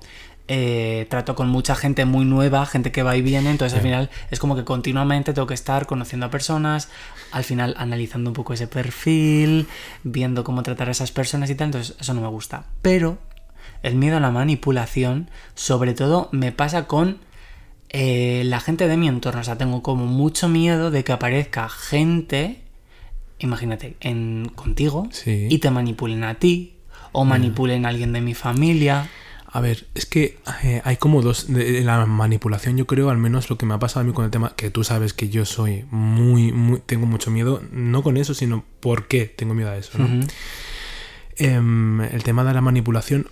eh, 0.48 1.06
trato 1.10 1.34
con 1.34 1.48
mucha 1.48 1.74
gente 1.76 2.04
muy 2.04 2.24
nueva, 2.24 2.66
gente 2.66 2.90
que 2.92 3.02
va 3.02 3.16
y 3.16 3.22
viene, 3.22 3.50
entonces 3.50 3.76
al 3.76 3.82
final 3.82 4.10
es 4.30 4.38
como 4.38 4.56
que 4.56 4.64
continuamente 4.64 5.32
tengo 5.32 5.46
que 5.46 5.54
estar 5.54 5.86
conociendo 5.86 6.26
a 6.26 6.30
personas, 6.30 6.88
al 7.30 7.44
final 7.44 7.74
analizando 7.78 8.30
un 8.30 8.34
poco 8.34 8.52
ese 8.54 8.66
perfil, 8.66 9.68
viendo 10.02 10.42
cómo 10.42 10.62
tratar 10.62 10.88
a 10.88 10.90
esas 10.92 11.12
personas 11.12 11.50
y 11.50 11.54
tal, 11.54 11.66
entonces 11.66 11.96
eso 12.00 12.14
no 12.14 12.20
me 12.20 12.28
gusta. 12.28 12.64
Pero 12.82 13.18
el 13.82 13.94
miedo 13.94 14.16
a 14.16 14.20
la 14.20 14.30
manipulación, 14.30 15.30
sobre 15.54 15.94
todo, 15.94 16.28
me 16.32 16.52
pasa 16.52 16.86
con 16.86 17.18
eh, 17.88 18.42
la 18.44 18.60
gente 18.60 18.88
de 18.88 18.96
mi 18.96 19.08
entorno. 19.08 19.40
O 19.40 19.44
sea, 19.44 19.56
tengo 19.56 19.82
como 19.82 20.06
mucho 20.06 20.48
miedo 20.48 20.90
de 20.90 21.02
que 21.04 21.12
aparezca 21.12 21.68
gente, 21.68 22.62
imagínate, 23.38 23.96
en, 24.00 24.50
contigo 24.54 25.08
Sí. 25.10 25.46
y 25.50 25.58
te 25.58 25.70
manipulen 25.70 26.24
a 26.24 26.34
ti 26.34 26.74
o 27.12 27.24
manipulen 27.24 27.86
a 27.86 27.88
alguien 27.88 28.12
de 28.12 28.20
mi 28.20 28.34
familia. 28.34 29.08
A 29.52 29.60
ver, 29.60 29.88
es 29.94 30.06
que 30.06 30.38
eh, 30.62 30.80
hay 30.84 30.96
como 30.96 31.22
dos. 31.22 31.52
De, 31.52 31.72
de 31.72 31.80
la 31.82 32.06
manipulación, 32.06 32.76
yo 32.76 32.86
creo, 32.86 33.10
al 33.10 33.18
menos 33.18 33.50
lo 33.50 33.58
que 33.58 33.66
me 33.66 33.74
ha 33.74 33.78
pasado 33.78 34.00
a 34.00 34.04
mí 34.04 34.12
con 34.12 34.24
el 34.24 34.30
tema, 34.30 34.54
que 34.54 34.70
tú 34.70 34.84
sabes 34.84 35.12
que 35.12 35.28
yo 35.28 35.44
soy 35.44 35.84
muy, 35.90 36.52
muy. 36.52 36.80
Tengo 36.86 37.06
mucho 37.06 37.30
miedo, 37.30 37.62
no 37.72 38.02
con 38.02 38.16
eso, 38.16 38.32
sino 38.34 38.64
por 38.80 39.08
qué 39.08 39.26
tengo 39.26 39.54
miedo 39.54 39.70
a 39.70 39.76
eso, 39.76 39.98
¿no? 39.98 40.08
Em, 41.36 42.00
el 42.02 42.22
tema 42.22 42.44
de 42.44 42.54
la 42.54 42.60
manipulación, 42.60 43.26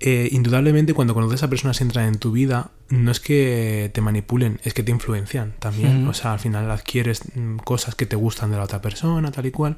eh, 0.00 0.28
indudablemente 0.32 0.94
cuando 0.94 1.14
conoces 1.14 1.42
a 1.42 1.50
personas 1.50 1.78
que 1.78 1.84
entran 1.84 2.06
en 2.06 2.18
tu 2.18 2.32
vida, 2.32 2.70
no 2.88 3.12
es 3.12 3.20
que 3.20 3.90
te 3.92 4.00
manipulen, 4.00 4.58
es 4.64 4.74
que 4.74 4.82
te 4.82 4.90
influencian 4.90 5.54
también. 5.58 6.08
O 6.08 6.14
sea, 6.14 6.32
al 6.32 6.40
final 6.40 6.70
adquieres 6.70 7.22
mm, 7.34 7.58
cosas 7.58 7.94
que 7.94 8.06
te 8.06 8.16
gustan 8.16 8.50
de 8.50 8.56
la 8.56 8.64
otra 8.64 8.80
persona, 8.80 9.30
tal 9.30 9.46
y 9.46 9.50
cual. 9.50 9.76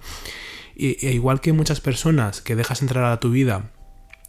Y, 0.74 1.04
e 1.06 1.12
igual 1.12 1.40
que 1.40 1.52
muchas 1.52 1.80
personas 1.80 2.40
que 2.40 2.56
dejas 2.56 2.80
entrar 2.80 3.04
a 3.04 3.20
tu 3.20 3.30
vida, 3.30 3.72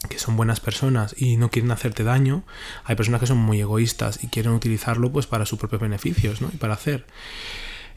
que 0.10 0.20
son 0.20 0.36
buenas 0.36 0.60
personas 0.60 1.16
y 1.18 1.38
no 1.38 1.50
quieren 1.50 1.72
hacerte 1.72 2.04
daño, 2.04 2.44
hay 2.84 2.96
personas 2.96 3.20
que 3.20 3.28
son 3.28 3.38
muy 3.38 3.60
egoístas 3.62 4.24
y 4.24 4.28
quieren 4.28 4.54
utilizarlo 4.54 5.12
pues 5.12 5.28
para 5.28 5.46
sus 5.46 5.60
propios 5.60 5.82
beneficios, 5.82 6.42
¿no? 6.42 6.50
Y 6.54 6.58
para 6.58 6.74
hacer. 6.74 7.06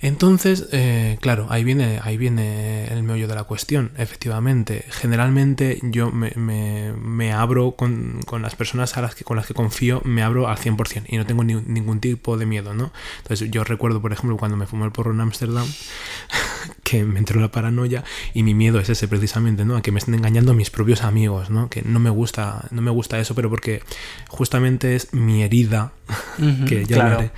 Entonces, 0.02 0.68
eh, 0.72 1.16
claro, 1.20 1.46
ahí 1.50 1.64
viene, 1.64 2.00
ahí 2.02 2.16
viene 2.16 2.86
el 2.88 3.02
meollo 3.02 3.28
de 3.28 3.34
la 3.34 3.44
cuestión, 3.44 3.92
efectivamente. 3.96 4.84
Generalmente 4.90 5.78
yo 5.82 6.10
me, 6.10 6.32
me- 6.36 6.92
me 6.92 7.32
abro 7.32 7.72
con, 7.72 8.20
con 8.26 8.42
las 8.42 8.54
personas 8.54 8.96
a 8.96 9.00
las 9.02 9.14
que, 9.14 9.24
con 9.24 9.36
las 9.36 9.46
que 9.46 9.54
confío, 9.54 10.02
me 10.04 10.22
abro 10.22 10.48
al 10.48 10.58
100% 10.58 11.04
y 11.08 11.16
no 11.16 11.24
tengo 11.26 11.44
ni- 11.44 11.54
ningún 11.54 12.00
tipo 12.00 12.36
de 12.36 12.46
miedo, 12.46 12.74
¿no? 12.74 12.92
Entonces 13.22 13.50
yo 13.50 13.64
recuerdo, 13.64 14.00
por 14.02 14.12
ejemplo, 14.12 14.36
cuando 14.36 14.56
me 14.56 14.66
fumé 14.66 14.84
el 14.84 14.92
porro 14.92 15.12
en 15.12 15.20
Ámsterdam, 15.20 15.66
que 16.84 17.04
me 17.04 17.18
entró 17.18 17.40
la 17.40 17.50
paranoia 17.50 18.04
y 18.34 18.42
mi 18.42 18.54
miedo 18.54 18.78
es 18.78 18.88
ese 18.88 19.08
precisamente, 19.08 19.64
¿no? 19.64 19.76
A 19.76 19.82
que 19.82 19.92
me 19.92 19.98
estén 19.98 20.14
engañando 20.14 20.54
mis 20.54 20.70
propios 20.70 21.02
amigos, 21.02 21.50
¿no? 21.50 21.68
Que 21.68 21.82
no 21.82 21.98
me 22.00 22.10
gusta, 22.10 22.66
no 22.70 22.82
me 22.82 22.90
gusta 22.90 23.18
eso, 23.18 23.34
pero 23.34 23.50
porque 23.50 23.82
justamente 24.28 24.94
es 24.94 25.12
mi 25.12 25.42
herida, 25.42 25.92
que 26.66 26.84
ya 26.84 26.94
claro. 26.96 27.30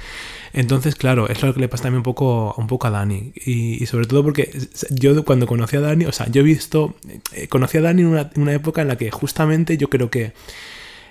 Entonces, 0.53 0.95
claro, 0.95 1.29
es 1.29 1.43
lo 1.43 1.55
que 1.55 1.61
le 1.61 1.69
pasa 1.69 1.85
también 1.85 1.99
un 1.99 2.05
poco, 2.05 2.55
un 2.57 2.67
poco 2.67 2.87
a 2.87 2.91
Dani. 2.91 3.33
Y, 3.35 3.83
y 3.83 3.87
sobre 3.87 4.07
todo 4.07 4.23
porque 4.23 4.51
yo 4.91 5.25
cuando 5.25 5.47
conocí 5.47 5.77
a 5.77 5.81
Dani, 5.81 6.07
o 6.07 6.13
sea, 6.13 6.29
yo 6.29 6.41
he 6.41 6.45
visto, 6.45 6.97
eh, 7.33 7.49
conocí 7.49 7.79
a 7.79 7.83
Dani 7.83 8.03
en 8.03 8.09
una, 8.09 8.53
época 8.53 8.83
en 8.83 8.89
la 8.89 8.97
que 8.97 9.11
justamente 9.11 9.77
yo 9.77 9.89
creo 9.91 10.11
que 10.11 10.33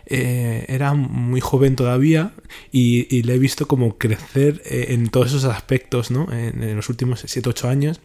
eh, 0.05 0.65
era 0.69 0.93
muy 0.93 1.41
joven 1.41 1.75
todavía 1.75 2.33
y, 2.71 3.23
le 3.23 3.35
he 3.35 3.39
visto 3.39 3.67
como 3.67 3.97
crecer 3.97 4.61
eh, 4.65 4.87
en 4.89 5.09
todos 5.09 5.27
esos 5.27 5.45
aspectos, 5.45 6.11
¿no? 6.11 6.31
En, 6.31 6.63
en 6.63 6.75
los 6.75 6.89
últimos 6.89 7.25
7-8 7.25 7.67
años 7.67 8.01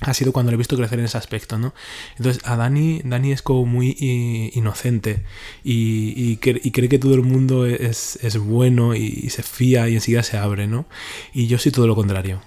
ha 0.00 0.14
sido 0.14 0.32
cuando 0.32 0.52
le 0.52 0.54
he 0.54 0.58
visto 0.58 0.76
crecer 0.76 0.98
en 1.00 1.06
ese 1.06 1.18
aspecto, 1.18 1.58
¿no? 1.58 1.74
Entonces, 2.18 2.40
a 2.44 2.56
Dani, 2.56 3.00
Dani 3.04 3.32
es 3.32 3.42
como 3.42 3.66
muy 3.66 3.96
i- 3.98 4.50
inocente 4.54 5.24
y, 5.64 6.12
y 6.16 6.36
cre- 6.38 6.60
y 6.62 6.70
cree 6.70 6.88
que 6.88 6.98
todo 7.00 7.14
el 7.14 7.22
mundo 7.22 7.66
es, 7.66 8.16
es 8.22 8.38
bueno 8.38 8.94
y, 8.94 9.06
y 9.24 9.30
se 9.30 9.42
fía 9.42 9.88
y 9.88 9.94
enseguida 9.94 10.22
se 10.22 10.36
abre, 10.38 10.66
¿no? 10.68 10.86
Y 11.34 11.48
yo 11.48 11.58
soy 11.58 11.72
todo 11.72 11.86
lo 11.88 11.96
contrario. 11.96 12.40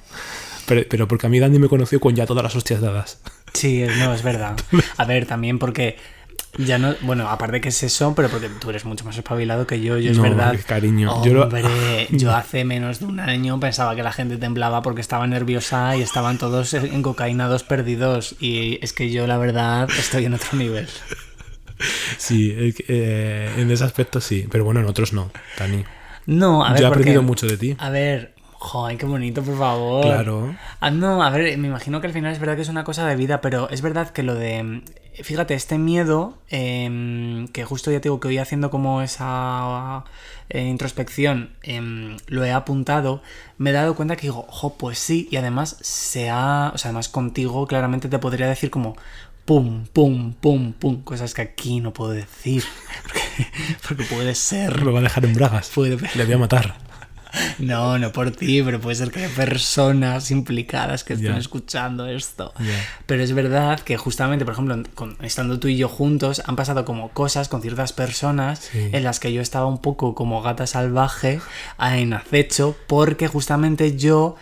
Pero, 0.66 0.84
pero 0.89 1.08
porque 1.08 1.26
a 1.28 1.30
mí 1.30 1.39
Dani 1.39 1.60
me 1.60 1.68
conoció 1.68 1.99
con 1.99 2.16
ya 2.16 2.26
todas 2.26 2.43
las 2.43 2.56
hostias 2.56 2.80
dadas. 2.80 3.20
Sí, 3.54 3.84
no, 3.99 4.14
es 4.14 4.24
verdad. 4.24 4.56
A 4.97 5.04
ver, 5.06 5.26
también 5.26 5.60
porque 5.60 5.97
ya 6.58 6.78
no, 6.78 6.95
bueno, 7.02 7.30
aparte 7.30 7.62
que 7.62 7.70
es 7.70 7.82
eso, 7.84 8.14
pero 8.16 8.30
porque 8.30 8.49
tú 8.49 8.70
eres 8.70 8.86
mucho 8.86 9.06
más 9.06 9.18
espabilado 9.18 9.66
que 9.68 9.82
yo, 9.82 9.97
yo 9.97 10.12
es 10.12 10.18
No, 10.18 10.24
verdad. 10.24 10.56
cariño, 10.68 11.24
yo 11.24 11.34
lo- 11.34 11.43
Hombre, 11.43 11.64
yo 12.12 12.36
hace 12.36 12.66
menos 12.66 12.99
de 12.99 13.06
un 13.06 13.20
año 13.20 13.60
pensaba 13.60 13.95
que 13.95 14.04
la 14.04 14.12
gente 14.12 14.38
temblaba 14.38 14.82
porque 14.82 15.02
estaba 15.02 15.26
nerviosa 15.28 15.95
y 15.95 16.02
estaban 16.02 16.38
todos 16.38 16.74
en 16.74 17.02
cocaínados 17.02 17.64
perdidos 17.64 18.36
y 18.39 18.80
es 18.82 18.93
que 18.93 19.12
yo 19.12 19.28
la 19.28 19.38
verdad 19.38 19.89
estoy 19.97 20.26
en 20.26 20.34
otro 20.34 20.58
nivel. 20.58 20.88
Sí, 22.18 22.52
eh, 22.56 22.74
eh, 22.88 23.52
en 23.58 23.72
ese 23.72 23.84
aspecto 23.84 24.22
sí, 24.22 24.45
pero 24.52 24.64
bueno, 24.64 24.82
en 24.82 24.86
otros 24.86 25.14
no, 25.14 25.32
Dani. 25.58 25.84
No, 26.28 26.64
a 26.64 26.74
ver, 26.74 26.82
Yo 26.82 26.86
he 26.86 26.89
porque- 26.89 27.02
aprendido 27.02 27.24
mucho 27.24 27.47
de 27.47 27.58
ti. 27.58 27.76
A 27.80 27.89
ver, 27.89 28.36
joder, 28.54 28.97
qué 28.97 29.06
bonito, 29.08 29.41
por 29.41 29.58
favor. 29.58 30.06
Claro. 30.06 30.56
Ah, 30.80 30.91
no, 30.91 31.24
a 31.24 31.30
ver, 31.32 31.58
me 31.58 31.68
imagino 31.70 31.99
que 31.99 32.08
al 32.08 32.14
final 32.14 32.32
es 32.32 32.39
verdad 32.39 32.56
que 32.56 32.62
es 32.62 32.70
una 32.70 32.84
cosa 32.84 33.08
de 33.08 33.16
vida, 33.16 33.41
pero 33.41 33.68
es 33.70 33.82
verdad 33.82 34.10
que 34.12 34.22
lo 34.22 34.36
de. 34.36 34.84
Fíjate, 35.24 35.53
este 35.55 35.78
miedo, 35.78 36.38
em, 36.49 37.47
que 37.49 37.66
justo 37.66 37.91
ya 37.91 37.99
te 37.99 38.03
digo 38.03 38.20
que 38.20 38.30
hoy 38.30 38.38
haciendo 38.38 38.70
como 38.70 39.01
esa 39.01 40.05
eh, 40.49 40.64
introspección, 40.68 41.51
em, 41.64 42.18
lo 42.28 42.45
he 42.45 42.51
apuntado, 42.51 43.22
me 43.57 43.72
he 43.72 43.74
dado 43.74 43.95
cuenta 43.95 44.16
que 44.16 44.24
digo, 44.24 44.45
ojo, 44.47 44.78
pues 44.78 44.99
sí, 44.99 45.28
y 45.30 45.36
además 45.36 45.78
se 45.82 46.30
ha. 46.30 46.72
O 46.74 46.78
sea, 46.78 46.89
además 46.89 47.09
contigo 47.09 47.68
claramente 47.68 48.07
te 48.09 48.20
podría 48.20 48.47
decir 48.47 48.70
como. 48.70 48.95
Pum, 49.43 49.86
pum, 49.91 50.34
pum, 50.34 50.72
pum, 50.74 51.01
cosas 51.03 51.34
que 51.34 51.41
aquí 51.41 51.80
no 51.82 51.91
puedo 51.93 52.12
decir. 52.12 52.64
Porque, 53.03 53.47
porque 53.88 54.03
puede 54.03 54.36
ser. 54.36 54.84
Me 54.86 54.91
va 54.91 54.99
a 54.99 55.01
dejar 55.03 55.26
en 55.26 55.34
bragas. 55.34 55.70
Puede- 55.74 55.97
Le 56.16 56.26
voy 56.26 56.34
a 56.34 56.38
matar. 56.38 56.76
No, 57.59 57.97
no 57.97 58.11
por 58.11 58.32
ti, 58.32 58.61
pero 58.63 58.79
puede 58.82 58.95
ser 58.95 59.11
que 59.11 59.23
haya 59.23 59.36
personas 59.36 60.32
implicadas 60.32 61.03
que 61.03 61.13
estén 61.13 61.36
escuchando 61.36 62.05
esto. 62.07 62.53
Pero 63.05 63.23
es 63.23 63.34
verdad 63.34 63.79
que 63.79 63.97
justamente, 63.97 64.45
por 64.45 64.53
ejemplo, 64.53 64.82
con- 64.95 65.17
estando 65.21 65.59
tú 65.59 65.67
y 65.67 65.77
yo 65.77 65.88
juntos, 65.88 66.41
han 66.45 66.55
pasado 66.55 66.84
como 66.86 67.09
cosas 67.09 67.47
con 67.49 67.61
ciertas 67.61 67.93
personas 67.93 68.59
Sí. 68.71 68.89
en 68.91 69.03
las 69.03 69.19
que 69.19 69.32
yo 69.34 69.41
estaba 69.41 69.65
un 69.67 69.77
poco 69.79 70.15
como 70.15 70.41
gata 70.41 70.67
salvaje 70.67 71.39
a- 71.77 71.97
en 71.97 72.13
acecho, 72.13 72.75
porque 72.88 73.27
justamente 73.27 73.95
yo, 73.97 74.36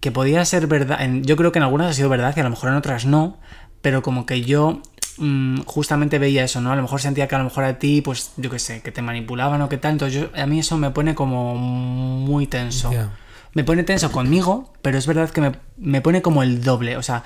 que 0.00 0.12
podía 0.12 0.44
ser 0.44 0.66
verdad, 0.68 1.02
en- 1.02 1.24
yo 1.24 1.36
creo 1.36 1.50
que 1.52 1.58
en 1.58 1.64
algunas 1.64 1.90
ha 1.90 1.92
sido 1.94 2.08
verdad 2.08 2.34
y 2.36 2.40
a 2.40 2.44
lo 2.44 2.50
mejor 2.50 2.68
en 2.70 2.76
otras 2.76 3.04
no, 3.04 3.38
pero 3.82 4.02
como 4.02 4.26
que 4.26 4.42
yo 4.42 4.80
mm, 5.18 5.60
justamente 5.66 6.18
veía 6.18 6.44
eso, 6.44 6.60
¿no? 6.60 6.72
A 6.72 6.76
lo 6.76 6.82
mejor 6.82 7.00
sentía 7.00 7.28
que 7.28 7.34
a 7.34 7.38
lo 7.38 7.44
mejor 7.44 7.64
a 7.64 7.78
ti, 7.78 8.00
pues 8.00 8.32
yo 8.36 8.50
qué 8.50 8.58
sé, 8.58 8.80
que 8.82 8.92
te 8.92 9.02
manipulaban 9.02 9.60
o 9.62 9.68
qué 9.68 9.76
tal, 9.78 9.92
entonces 9.92 10.20
yo- 10.20 10.40
a 10.42 10.46
mí 10.46 10.58
eso 10.60 10.76
me 10.78 10.90
pone 10.90 11.14
como 11.14 11.54
muy 11.56 12.46
tenso. 12.46 12.92
Me 13.54 13.64
pone 13.64 13.82
tenso 13.82 14.12
conmigo, 14.12 14.72
pero 14.82 14.98
es 14.98 15.06
verdad 15.06 15.30
que 15.30 15.40
me, 15.40 15.52
me 15.76 16.00
pone 16.00 16.22
como 16.22 16.42
el 16.42 16.62
doble, 16.62 16.96
o 16.96 17.02
sea, 17.02 17.24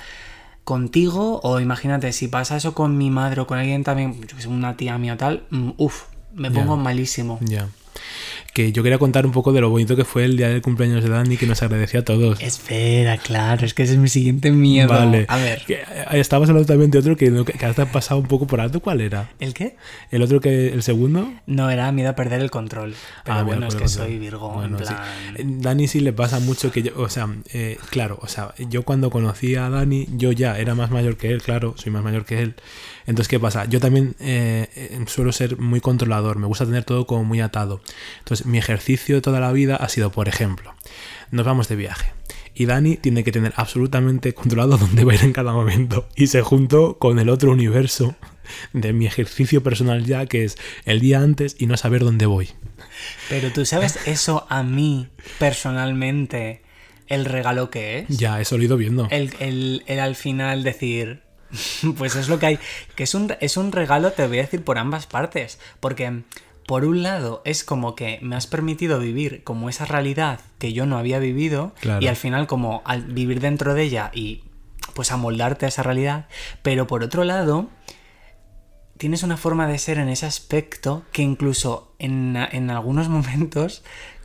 contigo 0.64 1.40
o 1.42 1.60
imagínate, 1.60 2.12
si 2.12 2.28
pasa 2.28 2.56
eso 2.56 2.74
con 2.74 2.96
mi 2.96 3.10
madre 3.10 3.40
o 3.40 3.46
con 3.46 3.58
alguien 3.58 3.82
también, 3.84 4.20
yo 4.26 4.36
que 4.36 4.42
sé, 4.42 4.48
una 4.48 4.76
tía 4.76 4.96
mía 4.98 5.14
o 5.14 5.16
tal, 5.16 5.44
mm, 5.50 5.70
uff, 5.76 6.04
me 6.34 6.50
pongo 6.50 6.76
malísimo. 6.76 7.38
Ya. 7.42 7.68
Que 8.52 8.70
yo 8.70 8.82
quería 8.82 8.98
contar 8.98 9.24
un 9.24 9.32
poco 9.32 9.52
de 9.54 9.62
lo 9.62 9.70
bonito 9.70 9.96
que 9.96 10.04
fue 10.04 10.24
el 10.24 10.36
día 10.36 10.48
del 10.48 10.60
cumpleaños 10.60 11.02
de 11.02 11.08
Dani, 11.08 11.38
que 11.38 11.46
nos 11.46 11.62
agradecía 11.62 12.00
a 12.00 12.04
todos. 12.04 12.38
Espera, 12.42 13.16
claro, 13.16 13.64
es 13.64 13.72
que 13.72 13.84
ese 13.84 13.94
es 13.94 13.98
mi 13.98 14.08
siguiente 14.10 14.50
miedo. 14.50 14.88
Vale. 14.90 15.24
A 15.28 15.38
ver, 15.38 15.62
Que, 15.66 15.76
eh, 15.76 16.06
estabas 16.12 16.50
hablando 16.50 16.66
también 16.66 16.90
de 16.90 16.98
otro 16.98 17.16
que, 17.16 17.32
que 17.44 17.64
has 17.64 17.76
pasado 17.88 18.20
un 18.20 18.26
poco 18.26 18.46
por 18.46 18.60
alto. 18.60 18.80
¿Cuál 18.80 19.00
era? 19.00 19.30
¿el 19.40 19.54
qué? 19.54 19.76
¿El 20.10 20.20
otro 20.20 20.40
que 20.40 20.68
el 20.68 20.82
segundo? 20.82 21.32
No, 21.46 21.70
era 21.70 21.90
miedo 21.92 22.10
a 22.10 22.14
perder 22.14 22.42
el 22.42 22.50
control. 22.50 22.94
Pero 23.24 23.38
Ah, 23.38 23.42
bueno, 23.42 23.66
es 23.68 23.74
que 23.74 23.88
soy. 23.88 24.18
Virgo, 24.18 24.50
Bueno, 24.50 24.76
en 24.76 24.84
plan... 24.84 24.96
Eh, 25.36 25.42
Dani 25.46 25.88
sí 25.88 26.00
le 26.00 26.12
pasa 26.12 26.38
mucho 26.38 26.70
que 26.70 26.82
yo, 26.82 26.92
o 26.96 27.08
sea, 27.08 27.28
eh, 27.54 27.78
claro, 27.88 28.18
o 28.20 28.28
sea, 28.28 28.54
yo 28.68 28.82
cuando 28.82 29.08
conocí 29.08 29.54
a 29.54 29.70
Dani, 29.70 30.08
yo 30.16 30.30
ya 30.32 30.58
era 30.58 30.74
más 30.74 30.90
mayor 30.90 31.16
que 31.16 31.30
él, 31.30 31.40
claro, 31.40 31.74
soy 31.78 31.90
más 31.90 32.04
mayor 32.04 32.26
que 32.26 32.42
él. 32.42 32.54
Entonces, 33.06 33.28
¿qué 33.28 33.40
pasa? 33.40 33.64
Yo 33.64 33.80
también 33.80 34.14
eh, 34.20 34.68
suelo 35.06 35.32
ser 35.32 35.58
muy 35.58 35.80
controlador, 35.80 36.38
me 36.38 36.46
gusta 36.46 36.66
tener 36.66 36.84
todo 36.84 37.06
como 37.06 37.24
muy 37.24 37.40
atado. 37.40 37.80
Entonces, 38.18 38.41
mi 38.44 38.58
ejercicio 38.58 39.16
de 39.16 39.22
toda 39.22 39.40
la 39.40 39.52
vida 39.52 39.76
ha 39.76 39.88
sido, 39.88 40.10
por 40.12 40.28
ejemplo, 40.28 40.74
nos 41.30 41.46
vamos 41.46 41.68
de 41.68 41.76
viaje. 41.76 42.12
Y 42.54 42.66
Dani 42.66 42.96
tiene 42.98 43.24
que 43.24 43.32
tener 43.32 43.54
absolutamente 43.56 44.34
controlado 44.34 44.76
dónde 44.78 45.04
va 45.04 45.12
a 45.12 45.14
ir 45.14 45.24
en 45.24 45.32
cada 45.32 45.52
momento. 45.52 46.06
Y 46.16 46.26
se 46.26 46.42
juntó 46.42 46.98
con 46.98 47.18
el 47.18 47.28
otro 47.30 47.50
universo 47.52 48.14
de 48.74 48.92
mi 48.92 49.06
ejercicio 49.06 49.62
personal 49.62 50.04
ya, 50.04 50.26
que 50.26 50.44
es 50.44 50.56
el 50.84 51.00
día 51.00 51.20
antes 51.20 51.56
y 51.58 51.66
no 51.66 51.76
saber 51.78 52.02
dónde 52.04 52.26
voy. 52.26 52.50
Pero 53.30 53.50
tú 53.52 53.64
sabes 53.64 53.98
eso 54.06 54.46
a 54.50 54.62
mí, 54.62 55.08
personalmente, 55.38 56.60
el 57.08 57.24
regalo 57.24 57.70
que 57.70 58.00
es. 58.00 58.08
Ya, 58.18 58.40
eso 58.40 58.56
lo 58.56 58.62
he 58.62 58.66
ido 58.66 58.76
viendo. 58.76 59.08
el, 59.10 59.32
el- 59.38 59.82
el 59.86 59.98
al 60.00 60.16
final 60.16 60.62
decir, 60.64 61.22
pues 61.96 62.16
es 62.16 62.28
lo 62.28 62.38
que 62.38 62.46
hay, 62.46 62.58
que 62.96 63.04
es 63.04 63.14
un, 63.14 63.32
es 63.40 63.56
un 63.56 63.72
regalo, 63.72 64.12
te 64.12 64.26
voy 64.26 64.38
a 64.38 64.42
decir, 64.42 64.62
por 64.62 64.76
ambas 64.78 65.06
partes, 65.06 65.58
porque 65.80 66.22
por 66.72 66.86
un 66.86 67.02
lado 67.02 67.42
es 67.44 67.64
como 67.64 67.94
que 67.94 68.18
me 68.22 68.34
has 68.34 68.46
permitido 68.46 68.98
vivir 68.98 69.44
como 69.44 69.68
esa 69.68 69.84
realidad 69.84 70.40
que 70.58 70.72
yo 70.72 70.86
no 70.86 70.96
había 70.96 71.18
vivido 71.18 71.74
Claro. 71.82 72.02
y 72.02 72.06
al 72.08 72.16
final 72.16 72.46
como 72.46 72.80
al 72.86 73.02
vivir 73.02 73.40
dentro 73.40 73.74
de 73.74 73.82
ella 73.82 74.10
y 74.14 74.44
pues 74.94 75.12
amoldarte 75.12 75.66
a 75.66 75.68
esa 75.68 75.82
realidad, 75.82 76.28
pero 76.62 76.86
por 76.86 77.02
otro 77.02 77.24
lado 77.24 77.68
tienes 78.96 79.22
una 79.22 79.36
forma 79.36 79.66
de 79.68 79.76
ser 79.76 79.98
en 79.98 80.08
ese 80.08 80.24
aspecto 80.24 81.02
que 81.12 81.20
incluso 81.20 81.94
en, 81.98 82.36
en 82.36 82.70
algunos 82.70 83.06
momentos 83.10 83.84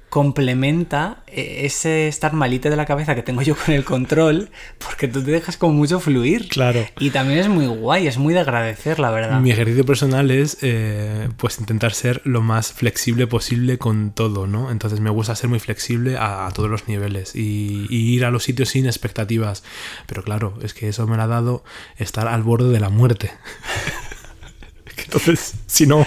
complementa 0.09 1.23
eh, 1.27 1.61
ese 1.65 2.07
estar 2.07 2.33
malite 2.33 2.69
de 2.69 2.75
la 2.75 2.85
cabeza 2.85 3.13
que 3.13 3.23
tengo 3.23 3.41
yo 3.41 3.55
con 3.55 3.73
el 3.73 3.83
control, 3.83 4.49
porque 4.79 5.07
tú 5.07 5.21
te 5.23 5.31
dejas 5.31 5.57
como 5.57 5.73
mucho 5.73 5.99
fluir. 5.99 6.47
Claro. 6.47 6.85
Y 6.99 7.09
también 7.09 7.39
es 7.39 7.49
muy 7.49 7.67
guay, 7.67 8.07
es 8.07 8.17
muy 8.17 8.33
de 8.33 8.39
agradecer, 8.39 8.99
la 8.99 9.11
verdad. 9.11 9.41
Mi 9.41 9.51
ejercicio 9.51 9.85
personal 9.85 10.31
es 10.31 10.57
eh, 10.61 11.29
pues 11.37 11.59
intentar 11.59 11.93
ser 11.93 12.21
lo 12.23 12.41
más 12.41 12.71
flexible 12.71 13.27
posible 13.27 13.77
con 13.77 14.11
todo, 14.11 14.47
¿no? 14.47 14.71
Entonces 14.71 14.99
me 14.99 15.09
gusta 15.09 15.35
ser 15.35 15.49
muy 15.49 15.59
flexible 15.59 16.17
a, 16.17 16.47
a 16.47 16.51
todos 16.51 16.69
los 16.69 16.87
niveles 16.87 17.35
y, 17.35 17.87
y 17.89 18.15
ir 18.15 18.25
a 18.25 18.31
los 18.31 18.43
sitios 18.43 18.69
sin 18.69 18.85
expectativas. 18.85 19.63
Pero 20.05 20.23
claro, 20.23 20.57
es 20.61 20.73
que 20.73 20.87
eso 20.87 21.05
me 21.07 21.17
lo 21.17 21.23
ha 21.23 21.27
dado 21.27 21.63
estar 21.97 22.27
al 22.27 22.43
borde 22.43 22.71
de 22.71 22.79
la 22.79 22.89
muerte. 22.89 23.31
Entonces, 25.03 25.53
si 25.67 25.85
no, 25.85 26.05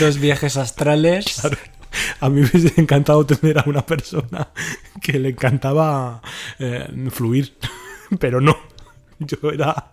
Dos 0.00 0.18
viajes 0.18 0.56
astrales. 0.56 1.24
claro, 1.40 1.56
a 2.20 2.28
mí 2.28 2.40
me 2.40 2.46
hubiese 2.46 2.80
encantado 2.80 3.24
tener 3.26 3.58
a 3.58 3.64
una 3.66 3.84
persona 3.84 4.48
que 5.00 5.18
le 5.18 5.30
encantaba 5.30 6.22
eh, 6.58 6.88
fluir, 7.10 7.54
pero 8.18 8.40
no. 8.40 8.56
Yo 9.18 9.50
era 9.50 9.92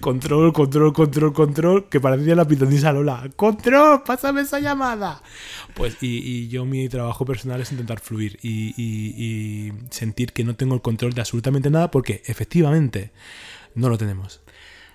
control, 0.00 0.52
control, 0.52 0.92
control, 0.92 1.32
control, 1.32 1.88
que 1.88 2.00
parecía 2.00 2.34
la 2.34 2.46
pitonisa 2.46 2.92
Lola. 2.92 3.28
¡Control! 3.36 4.02
¡Pásame 4.04 4.42
esa 4.42 4.60
llamada! 4.60 5.22
Pues, 5.74 5.96
y, 6.00 6.18
y 6.18 6.48
yo 6.48 6.64
mi 6.64 6.88
trabajo 6.88 7.24
personal 7.24 7.60
es 7.60 7.70
intentar 7.72 8.00
fluir 8.00 8.38
y, 8.42 8.74
y- 8.76 9.14
y 9.68 9.72
sentir 9.90 10.32
que 10.32 10.44
no 10.44 10.54
tengo 10.56 10.74
el 10.74 10.80
control 10.82 11.12
de 11.12 11.20
absolutamente 11.20 11.70
nada 11.70 11.90
porque 11.90 12.22
efectivamente 12.26 13.12
no 13.74 13.88
lo 13.88 13.98
tenemos. 13.98 14.40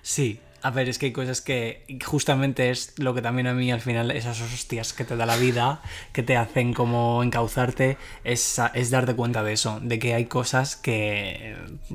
Sí. 0.02 0.40
A 0.66 0.70
ver, 0.72 0.88
es 0.88 0.98
que 0.98 1.06
hay 1.06 1.12
cosas 1.12 1.40
que 1.40 1.84
justamente 2.04 2.70
es 2.70 2.92
lo 2.98 3.14
que 3.14 3.22
también 3.22 3.46
a 3.46 3.54
mí 3.54 3.70
al 3.70 3.80
final, 3.80 4.10
esas 4.10 4.40
hostias 4.40 4.92
que 4.92 5.04
te 5.04 5.16
da 5.16 5.24
la 5.24 5.36
vida, 5.36 5.80
que 6.12 6.24
te 6.24 6.36
hacen 6.36 6.74
como 6.74 7.22
encauzarte, 7.22 7.98
es, 8.24 8.60
es 8.74 8.90
darte 8.90 9.14
cuenta 9.14 9.44
de 9.44 9.52
eso, 9.52 9.78
de 9.80 10.00
que 10.00 10.14
hay 10.14 10.24
cosas 10.24 10.74
que 10.74 11.54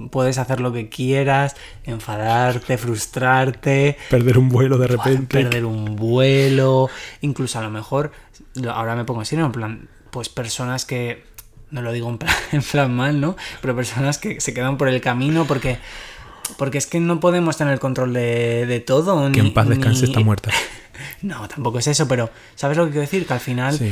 puedes 0.09 0.37
hacer 0.37 0.61
lo 0.61 0.71
que 0.71 0.87
quieras, 0.87 1.57
enfadarte, 1.83 2.77
frustrarte, 2.77 3.97
Perder 4.09 4.37
un 4.37 4.47
vuelo 4.47 4.77
de 4.77 4.87
repente. 4.87 5.43
perder 5.43 5.65
un 5.65 5.97
vuelo, 5.97 6.89
incluso 7.19 7.59
a 7.59 7.63
lo 7.63 7.71
mejor, 7.71 8.13
ahora 8.69 8.95
me 8.95 9.03
pongo 9.03 9.19
en 9.19 9.25
serio, 9.25 9.45
en 9.47 9.51
plan, 9.51 9.89
pues 10.11 10.29
personas 10.29 10.85
que, 10.85 11.25
no 11.71 11.81
lo 11.81 11.91
digo 11.91 12.09
en 12.09 12.19
plan, 12.19 12.35
en 12.53 12.61
plan 12.61 12.95
mal, 12.95 13.19
¿no? 13.19 13.35
Pero 13.61 13.75
personas 13.75 14.17
que 14.17 14.39
se 14.39 14.53
quedan 14.53 14.77
por 14.77 14.87
el 14.87 15.01
camino 15.01 15.43
porque... 15.43 15.77
Porque 16.57 16.77
es 16.77 16.85
que 16.87 16.99
no 16.99 17.19
podemos 17.19 17.57
tener 17.57 17.79
control 17.79 18.13
de, 18.13 18.65
de 18.65 18.79
todo. 18.79 19.31
Que 19.31 19.41
ni- 19.41 19.47
en 19.49 19.53
paz 19.53 19.67
descanse 19.69 20.03
ni- 20.03 20.07
está 20.09 20.19
muerta. 20.21 20.51
No, 21.23 21.47
tampoco 21.47 21.79
es 21.79 21.87
eso, 21.87 22.07
pero 22.07 22.29
¿sabes 22.55 22.77
lo 22.77 22.85
que 22.85 22.91
quiero 22.91 23.01
decir? 23.01 23.25
Que 23.25 23.33
al 23.33 23.39
final 23.39 23.75
Sí. 23.77 23.91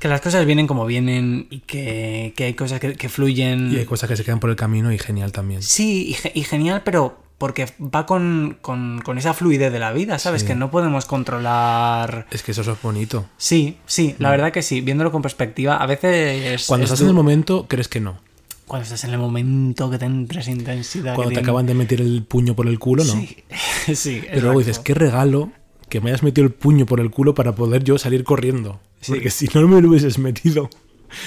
Que 0.00 0.08
las 0.08 0.20
cosas 0.20 0.44
vienen 0.44 0.66
como 0.66 0.84
vienen 0.84 1.46
y 1.48 1.60
que, 1.60 2.34
que 2.36 2.44
hay 2.44 2.54
cosas 2.54 2.78
que, 2.80 2.94
que 2.94 3.08
fluyen. 3.08 3.72
Y 3.72 3.76
hay 3.78 3.84
cosas 3.86 4.08
que 4.08 4.16
se 4.16 4.24
quedan 4.24 4.40
por 4.40 4.50
el 4.50 4.56
camino 4.56 4.92
y 4.92 4.98
genial 4.98 5.32
también. 5.32 5.62
Sí, 5.62 6.08
y, 6.10 6.14
ge- 6.14 6.32
y 6.34 6.42
genial, 6.42 6.82
pero 6.84 7.22
porque 7.38 7.68
va 7.80 8.04
con, 8.04 8.58
con- 8.60 9.00
con 9.02 9.16
esa 9.18 9.32
fluidez 9.32 9.72
de 9.72 9.78
la 9.78 9.92
vida, 9.92 10.18
¿sabes? 10.18 10.42
Sí. 10.42 10.48
Que 10.48 10.54
no 10.56 10.70
podemos 10.70 11.06
controlar... 11.06 12.26
Es 12.30 12.42
que 12.42 12.50
eso 12.52 12.60
es 12.62 12.82
bonito. 12.82 13.26
Sí, 13.38 13.78
sí, 13.86 14.14
la 14.18 14.30
verdad 14.30 14.52
que 14.52 14.62
sí, 14.62 14.80
viéndolo 14.80 15.10
con 15.12 15.22
perspectiva, 15.22 15.76
a 15.76 15.86
veces... 15.86 16.64
Mm. 16.64 16.66
Cuando 16.68 16.84
es 16.84 16.90
estás 16.90 17.00
en 17.02 17.08
el 17.08 17.14
momento, 17.14 17.66
crees 17.68 17.88
que 17.88 18.00
no. 18.00 18.18
Cuando 18.66 18.84
estás 18.84 19.04
en 19.04 19.10
el 19.10 19.18
momento 19.18 19.90
que 19.90 19.98
te 19.98 20.06
entres 20.06 20.48
intensidad. 20.48 21.14
Cuando 21.14 21.30
te 21.30 21.34
tiene- 21.36 21.46
acaban 21.46 21.66
de 21.66 21.74
meter 21.74 22.00
el 22.00 22.22
puño 22.24 22.54
por 22.56 22.66
el 22.66 22.78
culo, 22.78 23.04
no. 23.04 23.12
Sí, 23.12 23.36
sí. 23.94 24.22
Pero 24.28 24.42
luego 24.42 24.58
dices, 24.60 24.78
qué 24.78 24.94
regalo 24.94 25.52
que 25.88 26.00
me 26.00 26.10
hayas 26.10 26.22
metido 26.22 26.46
el 26.46 26.52
puño 26.52 26.86
por 26.86 27.00
el 27.00 27.10
culo 27.10 27.34
para 27.34 27.54
poder 27.54 27.84
yo 27.84 27.98
salir 27.98 28.24
corriendo. 28.24 28.80
Sí. 29.00 29.12
Porque 29.12 29.30
si 29.30 29.48
no 29.54 29.68
me 29.68 29.80
lo 29.82 29.88
hubieses 29.90 30.18
metido. 30.18 30.70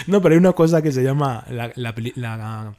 No, 0.08 0.22
pero 0.22 0.34
hay 0.34 0.40
una 0.40 0.52
cosa 0.54 0.82
que 0.82 0.92
se 0.92 1.02
llama 1.04 1.46
la, 1.50 1.72
la- 1.76 2.74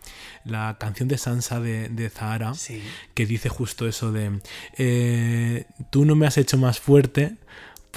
la 0.45 0.77
canción 0.79 1.09
de 1.09 1.17
Sansa 1.19 1.61
de, 1.61 1.89
de 1.89 2.11
Zahara, 2.11 2.53
Sí. 2.55 2.83
que 3.15 3.25
dice 3.27 3.49
justo 3.49 3.87
eso 3.89 4.13
de, 4.13 4.41
eh, 4.77 5.65
tú 5.91 6.05
no 6.05 6.15
me 6.17 6.27
has 6.27 6.37
hecho 6.37 6.59
más 6.59 6.81
fuerte 6.81 7.37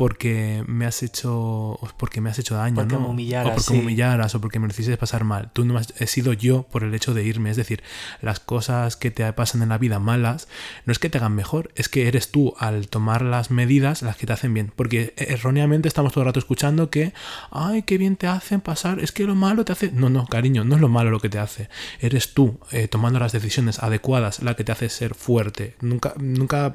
porque 0.02 0.64
me 0.66 0.88
has 0.88 1.04
hecho 1.04 1.78
porque 1.95 2.22
me 2.22 2.32
has 2.32 2.39
hecho 2.39 2.56
daño, 2.56 2.74
Porque 2.74 2.95
¿no? 2.95 3.02
me 3.02 3.08
humillaras, 3.10 3.52
o 3.52 3.54
porque 3.54 3.68
sí. 3.68 3.74
me 3.74 3.80
humillaras 3.82 4.34
o 4.34 4.41
porque 4.41 4.58
me 4.58 4.66
lo 4.66 4.72
hiciste 4.72 4.97
pasar 4.97 5.24
mal. 5.26 5.52
Tú 5.54 5.64
no 5.64 5.78
has, 5.78 5.93
he 5.99 6.08
sido 6.08 6.34
yo 6.34 6.64
por 6.64 6.84
el 6.84 6.95
hecho 6.95 7.14
de 7.14 7.24
irme, 7.24 7.52
es 7.52 7.56
decir, 7.56 7.84
las 8.20 8.39
cosas 8.39 8.95
que 8.95 9.12
te 9.12 9.32
pasan 9.34 9.62
en 9.62 9.70
la 9.70 9.78
vida 9.78 9.99
malas 9.99 10.47
no 10.88 10.91
es 10.91 10.97
que 10.97 11.12
te 11.12 11.20
hagan 11.20 11.36
mejor, 11.36 11.70
es 11.76 11.88
que 11.88 12.08
eres 12.08 12.32
tú 12.32 12.56
al 12.58 12.88
tomar 12.88 13.22
las 13.22 13.52
medidas 13.52 14.02
las 14.02 14.18
que 14.18 14.26
te 14.26 14.34
hacen 14.34 14.56
bien, 14.56 14.74
porque 14.76 15.14
erróneamente 15.18 15.88
estamos 15.88 16.14
todo 16.14 16.24
el 16.24 16.30
rato 16.30 16.39
escuchando 16.39 16.89
que 16.89 17.14
ay, 17.52 17.84
qué 17.84 17.99
bien 17.99 18.16
te 18.16 18.26
hacen 18.26 18.60
pasar, 18.60 19.02
es 19.02 19.12
que 19.12 19.26
lo 19.26 19.36
malo 19.36 19.66
te 19.66 19.74
hace 19.74 19.91
No, 19.91 20.10
no, 20.10 20.26
cariño, 20.26 20.64
no 20.64 20.74
es 20.74 20.82
lo 20.82 20.89
malo 20.89 21.12
lo 21.12 21.20
que 21.20 21.30
te 21.30 21.38
hace. 21.38 21.70
Eres 21.99 22.34
tú 22.34 22.58
eh, 22.72 22.88
tomando 22.88 23.20
las 23.20 23.34
decisiones 23.34 23.78
adecuadas 23.78 24.41
la 24.41 24.56
que 24.56 24.64
te 24.64 24.72
hace 24.72 24.89
ser 24.89 25.14
fuerte. 25.14 25.76
Nunca 25.80 26.16
nunca 26.18 26.74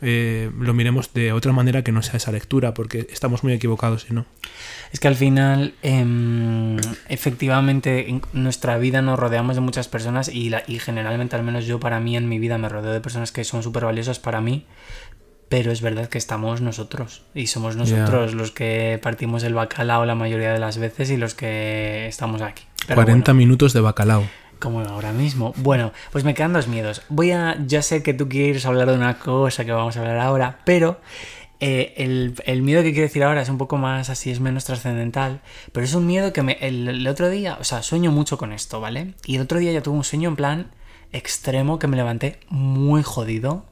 eh, 0.00 0.50
lo 0.58 0.72
miremos 0.72 1.12
de 1.12 1.34
otra 1.34 1.52
manera 1.52 1.84
que 1.84 1.92
no 1.92 2.00
sea 2.00 2.16
esa 2.16 2.32
lectura, 2.46 2.74
porque 2.74 3.08
estamos 3.10 3.42
muy 3.42 3.52
equivocados 3.52 4.02
si 4.02 4.14
no. 4.14 4.24
Es 4.92 5.00
que 5.00 5.08
al 5.08 5.16
final, 5.16 5.74
em, 5.82 6.76
efectivamente, 7.08 8.08
en 8.08 8.22
nuestra 8.32 8.78
vida 8.78 9.02
nos 9.02 9.18
rodeamos 9.18 9.56
de 9.56 9.60
muchas 9.62 9.88
personas 9.88 10.28
y, 10.28 10.48
la- 10.50 10.62
y 10.68 10.78
generalmente, 10.78 11.34
al 11.34 11.42
menos 11.42 11.66
yo 11.66 11.80
para 11.80 11.98
mí 11.98 12.16
en 12.16 12.28
mi 12.28 12.38
vida, 12.38 12.56
me 12.56 12.68
rodeo 12.68 12.92
de 12.92 13.00
personas 13.00 13.32
que 13.32 13.42
son 13.42 13.64
súper 13.64 13.84
valiosas 13.84 14.20
para 14.20 14.40
mí, 14.40 14.64
pero 15.48 15.72
es 15.72 15.80
verdad 15.80 16.08
que 16.08 16.18
estamos 16.18 16.60
nosotros 16.60 17.22
y 17.34 17.48
somos 17.48 17.74
nosotros 17.76 18.34
los 18.34 18.52
que 18.52 18.98
partimos 19.02 19.42
el 19.42 19.54
bacalao 19.54 20.04
la 20.04 20.14
mayoría 20.14 20.52
de 20.52 20.58
las 20.60 20.78
veces 20.78 21.10
y 21.10 21.16
los 21.16 21.34
que 21.34 22.06
estamos 22.06 22.42
aquí. 22.42 22.62
Pero 22.86 22.94
40 22.96 23.32
bueno, 23.32 23.38
minutos 23.38 23.72
de 23.72 23.80
bacalao. 23.80 24.24
como 24.60 24.80
ahora 24.80 25.12
mismo. 25.12 25.52
Bueno, 25.56 25.92
pues 26.12 26.24
me 26.24 26.32
quedan 26.34 26.52
dos 26.52 26.66
miedos. 26.68 27.02
Voy 27.10 27.30
a. 27.32 27.56
Ya 27.66 27.82
sé 27.82 28.02
que 28.02 28.14
tú 28.14 28.28
quieres 28.28 28.64
hablar 28.66 28.88
de 28.88 28.94
una 28.94 29.18
cosa 29.18 29.64
que 29.64 29.72
vamos 29.72 29.96
a 29.96 30.00
hablar 30.00 30.18
ahora, 30.18 30.58
pero 30.64 31.00
eh, 31.60 31.94
el, 31.96 32.34
el 32.44 32.62
miedo 32.62 32.82
que 32.82 32.92
quiero 32.92 33.06
decir 33.08 33.22
ahora 33.24 33.42
es 33.42 33.48
un 33.48 33.58
poco 33.58 33.76
más 33.76 34.10
así, 34.10 34.30
es 34.30 34.40
menos 34.40 34.64
trascendental. 34.64 35.40
Pero 35.72 35.84
es 35.84 35.94
un 35.94 36.06
miedo 36.06 36.32
que 36.32 36.42
me, 36.42 36.52
el, 36.60 37.06
otro 37.08 37.28
día. 37.30 37.56
O 37.60 37.64
sea, 37.64 37.82
sueño 37.82 38.10
mucho 38.12 38.38
con 38.38 38.52
esto, 38.52 38.80
¿vale? 38.80 39.14
Y 39.24 39.36
el 39.36 39.42
otro 39.42 39.58
día 39.58 39.72
ya 39.72 39.82
tuve 39.82 39.96
un 39.96 40.04
sueño 40.04 40.28
en 40.28 40.36
plan 40.36 40.70
extremo 41.12 41.78
que 41.78 41.86
me 41.86 41.96
levanté 41.96 42.40
muy 42.48 43.02
jodido. 43.02 43.64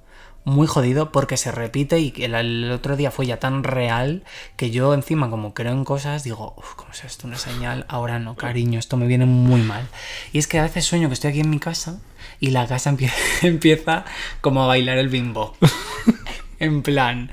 Muy 0.46 0.66
jodido 0.66 1.10
porque 1.10 1.38
se 1.38 1.50
repite 1.52 1.98
y 2.00 2.12
el, 2.18 2.34
el 2.34 2.70
otro 2.70 2.96
día 2.96 3.10
fue 3.10 3.24
ya 3.24 3.38
tan 3.38 3.64
real 3.64 4.24
que 4.58 4.70
yo 4.70 4.92
encima 4.92 5.30
como 5.30 5.54
creo 5.54 5.72
en 5.72 5.84
cosas 5.86 6.22
digo, 6.22 6.52
uff, 6.58 6.74
¿cómo 6.74 6.92
es 6.92 7.02
esto? 7.02 7.26
Una 7.26 7.38
señal, 7.38 7.86
ahora 7.88 8.18
no, 8.18 8.36
cariño, 8.36 8.78
esto 8.78 8.98
me 8.98 9.06
viene 9.06 9.24
muy 9.24 9.62
mal. 9.62 9.88
Y 10.34 10.38
es 10.38 10.46
que 10.46 10.58
a 10.58 10.64
veces 10.64 10.84
sueño 10.84 11.08
que 11.08 11.14
estoy 11.14 11.30
aquí 11.30 11.40
en 11.40 11.48
mi 11.48 11.60
casa 11.60 11.98
y 12.40 12.50
la 12.50 12.66
casa 12.66 12.90
empie- 12.92 13.10
empieza 13.40 14.04
como 14.42 14.62
a 14.62 14.66
bailar 14.66 14.98
el 14.98 15.08
bimbo. 15.08 15.56
en 16.58 16.82
plan, 16.82 17.30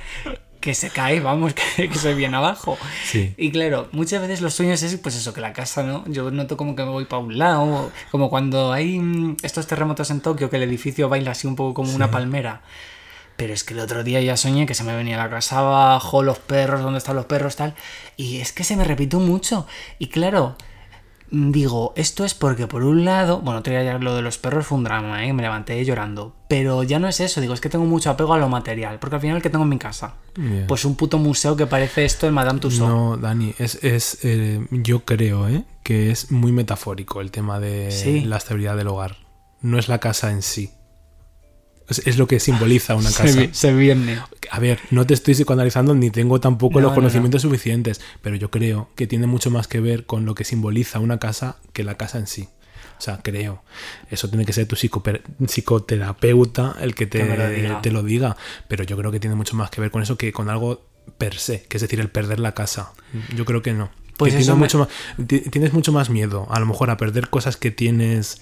que 0.62 0.74
se 0.74 0.90
cae, 0.90 1.20
vamos, 1.20 1.54
que, 1.76 1.90
que 1.90 1.96
se 1.96 2.14
viene 2.14 2.38
abajo. 2.38 2.78
Sí. 3.04 3.34
Y 3.38 3.52
claro, 3.52 3.90
muchas 3.92 4.22
veces 4.22 4.42
los 4.42 4.54
sueños 4.54 4.82
es 4.84 4.96
pues 4.98 5.16
eso, 5.16 5.34
que 5.34 5.42
la 5.42 5.52
casa, 5.52 5.84
¿no? 5.84 6.06
Yo 6.08 6.32
noto 6.32 6.56
como 6.56 6.76
que 6.76 6.84
me 6.84 6.92
voy 6.92 7.06
para 7.06 7.22
un 7.22 7.38
lado, 7.38 7.92
como 8.12 8.30
cuando 8.30 8.72
hay 8.72 9.00
mm, 9.00 9.38
estos 9.42 9.68
terremotos 9.68 10.10
en 10.12 10.22
Tokio, 10.22 10.50
que 10.50 10.58
el 10.58 10.64
edificio 10.64 11.10
baila 11.10 11.32
así 11.32 11.48
un 11.48 11.56
poco 11.58 11.74
como 11.74 11.94
una 11.94 12.10
palmera. 12.12 12.62
Pero 13.36 13.54
es 13.54 13.64
que 13.64 13.74
el 13.74 13.80
otro 13.80 14.04
día 14.04 14.22
ya 14.22 14.38
soñé 14.38 14.68
que 14.68 14.76
se 14.76 14.84
me 14.84 14.96
venía 14.96 15.18
la 15.18 15.30
casa 15.30 15.60
abajo, 15.60 16.22
los 16.22 16.38
perros, 16.38 16.82
dónde 16.82 17.00
están 17.00 17.16
los 17.16 17.26
perros, 17.26 17.56
tal. 17.56 17.74
Y 18.16 18.38
es 18.38 18.52
que 18.52 18.64
se 18.64 18.76
me 18.76 18.84
repitió 18.84 19.20
mucho. 19.20 19.66
Y 19.98 20.08
claro, 20.08 20.56
digo, 21.32 21.94
esto 21.96 22.26
es 22.26 22.34
porque 22.34 22.68
por 22.68 22.84
un 22.84 23.06
lado, 23.06 23.40
bueno, 23.42 23.60
otro 23.62 23.72
día 23.72 23.84
ya 23.84 23.98
lo 23.98 24.16
de 24.16 24.22
los 24.22 24.38
perros 24.38 24.68
fue 24.68 24.78
un 24.78 24.84
drama, 24.84 25.26
¿eh? 25.26 25.34
Me 25.34 25.42
levanté 25.42 25.84
llorando. 25.86 26.36
Pero 26.48 26.84
ya 26.84 27.00
no 27.00 27.08
es 27.08 27.20
eso, 27.22 27.40
digo, 27.42 27.54
es 27.54 27.62
que 27.62 27.70
tengo 27.70 27.86
mucho 27.86 28.10
apego 28.10 28.34
a 28.34 28.38
lo 28.38 28.50
material. 28.50 29.00
Porque 29.00 29.16
al 29.16 29.22
final, 29.22 29.42
¿qué 29.42 29.50
tengo 29.50 29.64
en 29.64 29.70
mi 29.70 29.78
casa? 29.78 30.16
Pues 30.68 30.84
un 30.86 30.96
puto 30.96 31.18
museo 31.18 31.56
que 31.56 31.66
parece 31.66 32.04
esto 32.06 32.28
el 32.28 32.34
Madame 32.34 32.60
Tussauds. 32.60 32.90
No, 32.90 33.18
Dani, 33.18 33.54
es, 33.58 33.76
es 33.84 34.20
eh, 34.24 34.66
yo 34.72 35.06
creo 35.06 35.48
¿eh? 35.48 35.64
que 35.84 36.12
es 36.12 36.32
muy 36.32 36.52
metafórico 36.52 37.22
el 37.22 37.32
tema 37.32 37.60
de 37.60 37.92
Sí. 37.92 38.22
la 38.22 38.38
estabilidad 38.38 38.76
del 38.76 38.88
hogar. 38.88 39.16
No 39.62 39.78
es 39.80 39.88
la 39.88 40.00
casa 40.00 40.32
en 40.32 40.42
sí. 40.42 40.72
Es, 41.92 42.02
es 42.08 42.18
lo 42.18 42.28
que 42.28 42.40
simboliza 42.40 42.96
una 42.96 43.12
casa. 43.18 43.48
se 43.52 43.74
viene. 43.74 44.20
A 44.50 44.60
ver, 44.60 44.80
no 44.90 45.06
te 45.06 45.14
estoy 45.14 45.36
psicoanalizando 45.36 45.94
ni 45.96 46.10
tengo 46.10 46.40
tampoco 46.40 46.76
No, 46.80 46.88
los 46.88 46.92
no, 46.92 46.96
conocimientos 46.96 47.42
suficientes, 47.44 48.02
pero 48.22 48.36
yo 48.36 48.50
creo 48.52 48.90
que 48.96 49.08
tiene 49.08 49.28
mucho 49.28 49.50
más 49.52 49.68
que 49.68 49.80
ver 49.80 50.06
con 50.06 50.26
lo 50.26 50.36
que 50.36 50.44
simboliza 50.44 51.00
una 51.00 51.20
casa 51.20 51.58
que 51.74 51.84
la 51.84 51.96
casa 51.98 52.18
en 52.18 52.28
sí. 52.28 52.48
O 52.98 53.02
sea, 53.04 53.20
creo. 53.24 53.64
Eso 54.12 54.30
tiene 54.30 54.46
que 54.46 54.54
ser 54.54 54.68
tu 54.68 54.76
psicoterapeuta 54.76 56.76
el 56.82 56.94
que 56.96 57.08
te, 57.08 57.20
Que 57.26 57.36
lo 57.38 57.50
diga. 57.50 57.82
te 57.82 57.92
lo 57.92 58.04
diga. 58.04 58.38
Pero 58.68 58.84
yo 58.84 58.98
creo 58.98 59.12
que 59.12 59.20
tiene 59.20 59.36
mucho 59.36 59.56
más 59.56 59.70
que 59.70 59.82
ver 59.82 59.92
con 59.92 60.02
eso 60.04 60.18
que 60.18 60.32
con 60.32 60.50
algo 60.50 60.86
per 61.18 61.36
se, 61.38 61.64
que 61.64 61.78
es 61.78 61.82
decir, 61.82 62.00
el 62.00 62.10
perder 62.10 62.40
la 62.40 62.54
casa. 62.54 62.92
Yo 63.36 63.46
creo 63.46 63.62
que 63.62 63.74
no. 63.74 63.90
Pues 64.18 64.34
Que 64.34 64.40
tienes, 64.40 64.56
me- 64.56 64.60
mucho 64.62 64.80
más, 64.80 64.88
ti- 65.28 65.40
tienes 65.50 65.74
mucho 65.74 65.92
más 65.92 66.10
miedo, 66.12 66.48
a 66.52 66.60
lo 66.60 66.66
mejor, 66.68 66.90
a 66.92 66.98
perder 66.98 67.30
cosas 67.30 67.58
que 67.58 67.72
tienes 67.72 68.40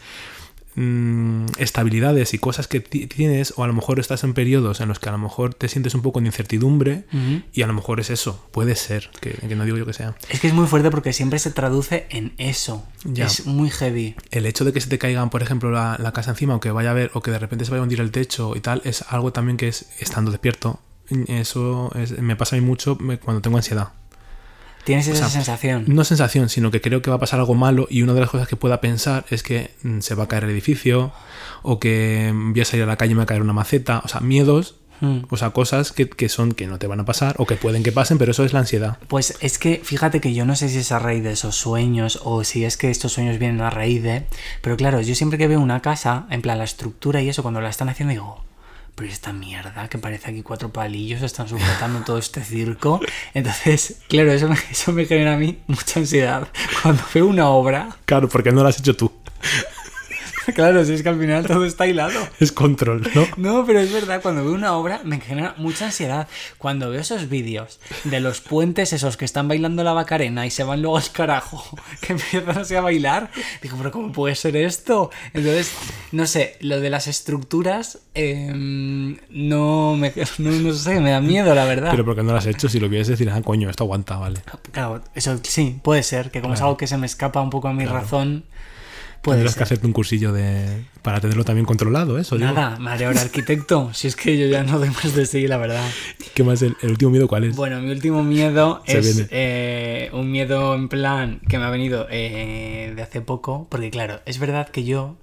mm, 0.83 1.45
estabilidades 1.57 2.33
y 2.33 2.37
cosas 2.39 2.67
que 2.67 2.79
ti- 2.79 3.07
tienes, 3.07 3.53
o 3.57 3.63
a 3.63 3.67
lo 3.67 3.73
mejor 3.73 3.99
estás 3.99 4.23
en 4.23 4.33
periodos 4.33 4.79
en 4.79 4.87
los 4.87 4.97
que 4.99 5.09
a 5.09 5.11
lo 5.11 5.17
mejor 5.17 5.53
te 5.53 5.67
sientes 5.67 5.93
un 5.93 6.01
poco 6.01 6.21
de 6.21 6.27
incertidumbre 6.27 7.03
y 7.53 7.61
a 7.63 7.67
lo 7.67 7.73
mejor 7.73 7.99
es 7.99 8.09
eso, 8.09 8.47
puede 8.51 8.75
ser, 8.75 9.09
que, 9.19 9.31
que 9.31 9.55
no 9.55 9.65
digo 9.65 9.77
yo 9.77 9.85
que 9.85 9.93
sea. 9.93 10.15
Es 10.29 10.39
que 10.39 10.47
es 10.47 10.53
muy 10.53 10.67
fuerte 10.67 10.89
porque 10.89 11.11
siempre 11.11 11.37
se 11.39 11.51
traduce 11.51 12.07
en 12.09 12.33
eso. 12.37 12.85
Ya. 13.03 13.25
Es 13.25 13.45
muy 13.45 13.69
heavy. 13.69 14.15
El 14.31 14.45
hecho 14.45 14.63
de 14.65 14.71
que 14.73 14.79
se 14.81 14.87
te 14.89 14.97
caigan, 14.97 15.29
por 15.29 15.43
ejemplo, 15.43 15.69
la, 15.71 15.97
la 15.99 16.13
casa 16.13 16.31
encima 16.31 16.55
o 16.55 16.59
que 16.61 16.71
vaya 16.71 16.91
a 16.91 16.93
ver 16.93 17.11
o 17.13 17.21
que 17.21 17.31
de 17.31 17.39
repente 17.39 17.65
se 17.65 17.71
vaya 17.71 17.81
a 17.81 17.83
hundir 17.83 17.99
el 17.99 18.11
techo 18.11 18.55
y 18.55 18.61
tal, 18.61 18.81
es 18.85 19.03
algo 19.09 19.33
también 19.33 19.57
que 19.57 19.67
es 19.67 19.89
estando 19.99 20.31
despierto. 20.31 20.79
Eso 21.27 21.91
es- 21.95 22.19
me 22.19 22.35
pasa 22.35 22.55
a 22.55 22.59
mí 22.59 22.65
mucho 22.65 22.97
cuando 23.23 23.41
tengo 23.41 23.57
ansiedad. 23.57 23.89
Tienes 24.83 25.07
esa 25.07 25.17
sea, 25.17 25.29
sensación. 25.29 25.85
No 25.87 26.03
sensación, 26.03 26.49
sino 26.49 26.71
que 26.71 26.81
creo 26.81 27.01
que 27.01 27.09
va 27.09 27.17
a 27.17 27.19
pasar 27.19 27.39
algo 27.39 27.55
malo 27.55 27.87
y 27.89 28.01
una 28.01 28.13
de 28.13 28.21
las 28.21 28.29
cosas 28.29 28.47
que 28.47 28.55
pueda 28.55 28.81
pensar 28.81 29.25
es 29.29 29.43
que 29.43 29.71
mm, 29.83 29.99
se 29.99 30.15
va 30.15 30.23
a 30.23 30.27
caer 30.27 30.45
el 30.45 30.49
edificio 30.51 31.11
o 31.61 31.79
que 31.79 32.31
mm, 32.33 32.53
voy 32.53 32.61
a 32.61 32.65
salir 32.65 32.83
a 32.83 32.87
la 32.87 32.97
calle 32.97 33.11
y 33.11 33.15
me 33.15 33.19
va 33.19 33.23
a 33.23 33.27
caer 33.27 33.41
una 33.41 33.53
maceta. 33.53 34.01
O 34.03 34.07
sea, 34.07 34.21
miedos, 34.21 34.75
Mm. 35.01 35.19
o 35.29 35.37
sea, 35.37 35.51
cosas 35.51 35.91
que, 35.91 36.09
que 36.09 36.29
son 36.29 36.51
que 36.51 36.67
no 36.67 36.77
te 36.77 36.87
van 36.87 36.99
a 36.99 37.05
pasar 37.05 37.35
o 37.37 37.45
que 37.45 37.55
pueden 37.55 37.83
que 37.83 37.91
pasen, 37.91 38.17
pero 38.17 38.31
eso 38.31 38.43
es 38.43 38.53
la 38.53 38.59
ansiedad. 38.59 38.97
Pues 39.07 39.37
es 39.41 39.57
que 39.57 39.81
fíjate 39.83 40.19
que 40.19 40.33
yo 40.33 40.45
no 40.45 40.55
sé 40.55 40.69
si 40.69 40.79
es 40.79 40.91
a 40.91 40.99
raíz 40.99 41.23
de 41.23 41.31
esos 41.31 41.55
sueños 41.55 42.19
o 42.23 42.43
si 42.43 42.65
es 42.65 42.77
que 42.77 42.89
estos 42.89 43.13
sueños 43.13 43.39
vienen 43.39 43.61
a 43.61 43.69
raíz 43.69 44.03
de... 44.03 44.25
Pero 44.61 44.77
claro, 44.77 45.01
yo 45.01 45.15
siempre 45.15 45.37
que 45.37 45.47
veo 45.47 45.59
una 45.59 45.81
casa, 45.81 46.25
en 46.29 46.41
plan 46.41 46.57
la 46.57 46.63
estructura 46.63 47.21
y 47.21 47.29
eso, 47.29 47.41
cuando 47.41 47.61
la 47.61 47.69
están 47.69 47.89
haciendo 47.89 48.11
digo... 48.11 48.43
Pero 48.99 49.13
esta 49.13 49.31
mierda 49.31 49.87
que 49.87 49.97
parece 49.97 50.29
aquí 50.29 50.41
cuatro 50.41 50.73
palillos 50.73 51.21
están 51.21 51.47
sujetando 51.47 52.01
todo 52.01 52.17
este 52.17 52.43
circo. 52.43 52.99
Entonces, 53.33 54.01
claro, 54.09 54.33
eso 54.33 54.49
me, 54.49 54.57
eso 54.69 54.91
me 54.91 55.05
genera 55.05 55.35
a 55.35 55.37
mí 55.37 55.57
mucha 55.67 56.01
ansiedad. 56.01 56.49
Cuando 56.81 57.01
veo 57.13 57.27
una 57.27 57.47
obra, 57.47 57.95
Claro, 58.03 58.27
porque 58.27 58.51
no 58.51 58.61
lo 58.61 58.67
has 58.67 58.77
hecho 58.77 58.97
tú. 58.97 59.09
claro, 60.55 60.83
si 60.85 60.93
es 60.93 61.03
que 61.03 61.09
al 61.09 61.19
final 61.19 61.45
todo 61.45 61.65
está 61.65 61.87
hilado. 61.87 62.19
Es 62.39 62.51
control, 62.51 63.09
¿no? 63.13 63.27
No, 63.37 63.65
pero 63.65 63.79
es 63.79 63.91
verdad, 63.91 64.21
cuando 64.21 64.43
veo 64.43 64.53
una 64.53 64.73
obra 64.73 65.01
me 65.03 65.19
genera 65.19 65.55
mucha 65.57 65.85
ansiedad. 65.85 66.27
Cuando 66.57 66.89
veo 66.89 67.01
esos 67.01 67.29
vídeos 67.29 67.79
de 68.03 68.19
los 68.19 68.41
puentes 68.41 68.93
esos 68.93 69.17
que 69.17 69.25
están 69.25 69.47
bailando 69.47 69.83
la 69.83 69.93
bacarena 69.93 70.45
y 70.45 70.51
se 70.51 70.63
van 70.63 70.81
luego 70.81 70.97
al 70.97 71.11
carajo, 71.11 71.63
que 72.01 72.13
empiezan 72.13 72.57
así 72.57 72.75
a 72.75 72.81
bailar, 72.81 73.31
digo, 73.61 73.77
pero 73.77 73.91
¿cómo 73.91 74.11
puede 74.11 74.35
ser 74.35 74.55
esto? 74.55 75.09
Entonces, 75.33 75.73
no 76.11 76.25
sé, 76.25 76.57
lo 76.59 76.79
de 76.79 76.89
las 76.89 77.07
estructuras 77.07 77.99
em, 78.13 79.17
no, 79.29 79.95
me, 79.95 80.13
no, 80.37 80.51
no 80.51 80.73
sé, 80.73 80.99
me 80.99 81.11
da 81.11 81.21
miedo, 81.21 81.53
la 81.55 81.65
verdad. 81.65 81.91
Pero 81.91 82.05
porque 82.05 82.23
no 82.23 82.31
lo 82.31 82.37
has 82.37 82.45
hecho, 82.45 82.69
si 82.69 82.79
lo 82.79 82.89
quieres 82.89 83.07
decir, 83.07 83.29
ah, 83.29 83.41
coño, 83.41 83.69
esto 83.69 83.83
aguanta, 83.83 84.17
vale. 84.17 84.41
Claro, 84.71 85.01
eso 85.15 85.39
sí, 85.43 85.79
puede 85.81 86.03
ser, 86.03 86.31
que 86.31 86.41
como 86.41 86.53
es 86.53 86.61
algo 86.61 86.77
que 86.77 86.87
se 86.87 86.97
me 86.97 87.05
escapa 87.05 87.41
un 87.41 87.49
poco 87.49 87.67
a 87.67 87.73
mi 87.73 87.85
razón, 87.85 88.45
Tendrás 89.21 89.55
que 89.55 89.63
hacerte 89.63 89.85
un 89.87 89.93
cursillo 89.93 90.31
de 90.31 90.83
para 91.01 91.19
tenerlo 91.21 91.43
también 91.43 91.65
controlado, 91.65 92.17
eso. 92.17 92.37
digo. 92.37 92.51
Nada, 92.51 92.77
haré 92.91 93.05
ahora 93.05 93.21
arquitecto. 93.21 93.89
Si 93.93 94.07
es 94.07 94.15
que 94.15 94.37
yo 94.37 94.47
ya 94.47 94.63
no 94.63 94.79
doy 94.79 94.89
más 94.89 95.13
de 95.15 95.25
sí, 95.25 95.47
la 95.47 95.57
verdad. 95.57 95.85
¿Qué 96.33 96.43
más? 96.43 96.61
El, 96.61 96.75
el 96.81 96.91
último 96.91 97.11
miedo 97.11 97.27
cuál 97.27 97.43
es? 97.45 97.55
Bueno, 97.55 97.79
mi 97.81 97.91
último 97.91 98.23
miedo 98.23 98.81
es 98.85 99.27
eh, 99.31 100.09
un 100.13 100.31
miedo 100.31 100.75
en 100.75 100.87
plan 100.89 101.41
que 101.47 101.57
me 101.57 101.65
ha 101.65 101.69
venido 101.69 102.07
eh, 102.09 102.93
de 102.95 103.01
hace 103.01 103.21
poco, 103.21 103.67
porque 103.69 103.89
claro, 103.91 104.21
es 104.25 104.39
verdad 104.39 104.69
que 104.69 104.83
yo, 104.83 105.15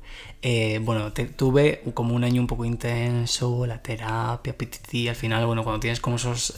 eh, 0.42 0.78
bueno, 0.82 1.12
te- 1.12 1.24
tuve 1.26 1.82
como 1.94 2.14
un 2.14 2.24
año 2.24 2.40
un 2.40 2.46
poco 2.46 2.64
intenso, 2.64 3.66
la 3.66 3.82
terapia, 3.82 4.56
pititi, 4.56 5.08
al 5.08 5.16
final, 5.16 5.46
bueno, 5.46 5.64
cuando 5.64 5.80
tienes 5.80 6.00
como 6.00 6.16
esos... 6.16 6.54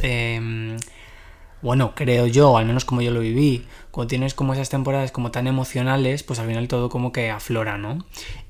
bueno, 1.63 1.93
creo 1.95 2.27
yo, 2.27 2.57
al 2.57 2.67
menos 2.67 2.85
como 2.85 3.03
yo 3.03 3.11
lo 3.11 3.21
viví, 3.21 3.67
cuando 3.91 4.09
tienes 4.09 4.35
como 4.35 4.53
esas 4.53 4.69
temporadas 4.69 5.11
como 5.11 5.31
tan 5.31 5.47
emocionales, 5.47 6.23
pues 6.23 6.39
al 6.39 6.47
final 6.47 6.69
todo 6.69 6.89
como 6.89 7.13
que 7.13 7.31
aflora, 7.31 7.79
¿no? 7.79 8.05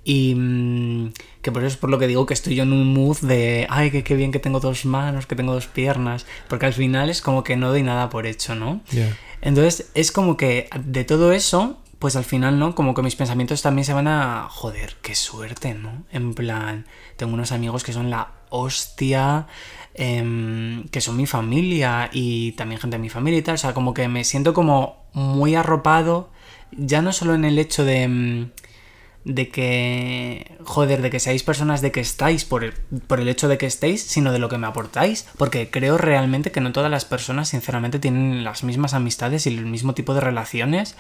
Y 0.05 0.35
mm, 0.35 1.13
que 1.43 1.53
por 1.53 1.63
eso 1.63 1.69
es 1.69 1.77
por 1.77 1.91
lo 1.91 1.99
que 1.99 2.07
digo 2.07 2.27
que 2.27 2.35
estoy 2.35 2.55
yo 2.55 2.65
en 2.65 2.73
un 2.73 2.93
mood 2.93 3.19
de, 3.21 3.67
ay, 3.71 3.91
que 3.91 4.05
qué 4.05 4.15
bien 4.15 4.33
que 4.33 4.39
tengo 4.39 4.61
dos 4.61 4.85
manos, 4.85 5.27
que 5.27 5.37
tengo 5.37 5.55
dos 5.55 5.67
piernas, 5.67 6.27
porque 6.49 6.67
al 6.67 6.75
final 6.75 7.09
es 7.11 7.23
como 7.23 7.45
que 7.45 7.57
no 7.57 7.71
doy 7.71 7.83
nada 7.83 8.11
por 8.11 8.27
hecho, 8.27 8.55
¿no? 8.55 8.81
Ya. 8.91 9.17
Entonces 9.41 9.91
es 9.95 10.13
como 10.13 10.37
que 10.37 10.69
de 10.79 11.05
todo 11.05 11.33
eso, 11.33 11.79
pues 11.99 12.17
al 12.17 12.25
final, 12.25 12.59
¿no? 12.59 12.75
Como 12.75 12.95
que 12.95 13.03
mis 13.03 13.17
pensamientos 13.17 13.63
también 13.63 13.85
se 13.85 13.93
van 13.93 14.09
a... 14.09 14.49
Joder, 14.51 14.97
qué 15.03 15.15
suerte, 15.15 15.75
¿no? 15.75 16.05
En 16.13 16.35
plan, 16.35 16.87
tengo 17.17 17.35
unos 17.35 17.53
amigos 17.53 17.85
que 17.85 17.93
son 17.93 18.11
la 18.11 18.33
hostia, 18.51 19.47
em, 19.99 20.89
que 20.89 21.01
son 21.01 21.17
mi 21.17 21.27
familia 21.27 22.09
y 22.13 22.53
también 22.53 22.81
gente 22.81 22.97
de 22.97 23.03
mi 23.03 23.11
familia 23.11 23.41
y 23.41 23.43
tal. 23.43 23.57
O 23.57 23.59
sea, 23.59 23.75
como 23.75 23.93
que 23.93 24.09
me 24.09 24.25
siento 24.25 24.55
como 24.55 25.05
muy 25.13 25.55
arropado, 25.55 26.31
ya 26.73 27.03
no 27.03 27.13
solo 27.13 27.35
en 27.35 27.45
el 27.45 27.59
hecho 27.59 27.85
de... 27.85 28.03
em, 28.05 28.51
de 29.25 29.51
que, 29.51 30.57
joder, 30.65 31.03
de 31.03 31.11
que 31.11 31.21
seáis 31.21 31.43
personas 31.43 31.83
de 31.83 31.93
que 31.93 32.01
estáis 32.01 32.47
por 32.47 32.65
el, 32.65 32.73
por 33.07 33.21
el 33.21 33.29
hecho 33.29 33.47
de 33.47 33.59
que 33.59 33.67
estéis, 33.67 34.03
sino 34.03 34.33
de 34.33 34.39
lo 34.39 34.49
que 34.49 34.57
me 34.57 34.67
aportáis, 34.67 35.27
porque 35.37 35.69
creo 35.71 35.99
realmente 35.99 36.51
que 36.51 36.63
no 36.63 36.73
todas 36.73 36.91
las 36.91 37.05
personas, 37.05 37.51
sinceramente, 37.51 37.99
tienen 37.99 38.43
las 38.43 38.65
mismas 38.65 38.95
amistades 38.95 39.47
y 39.47 39.51
el 39.51 39.67
mismo 39.67 39.93
tipo 39.93 40.15
de 40.15 40.23
relaciones, 40.23 40.97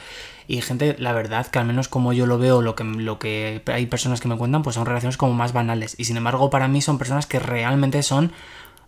y 0.46 0.60
gente, 0.60 0.94
la 0.98 1.12
verdad, 1.14 1.46
que 1.46 1.58
al 1.58 1.64
menos 1.64 1.88
como 1.88 2.12
yo 2.12 2.26
lo 2.26 2.36
veo, 2.38 2.60
lo 2.60 2.74
que, 2.74 2.84
lo 2.84 3.18
que 3.18 3.62
hay 3.64 3.86
personas 3.86 4.20
que 4.20 4.28
me 4.28 4.36
cuentan, 4.36 4.62
pues 4.62 4.74
son 4.74 4.84
relaciones 4.84 5.16
como 5.16 5.32
más 5.32 5.54
banales, 5.54 5.94
y 5.96 6.04
sin 6.04 6.18
embargo, 6.18 6.50
para 6.50 6.68
mí 6.68 6.82
son 6.82 6.98
personas 6.98 7.26
que 7.26 7.38
realmente 7.38 8.02
son 8.02 8.32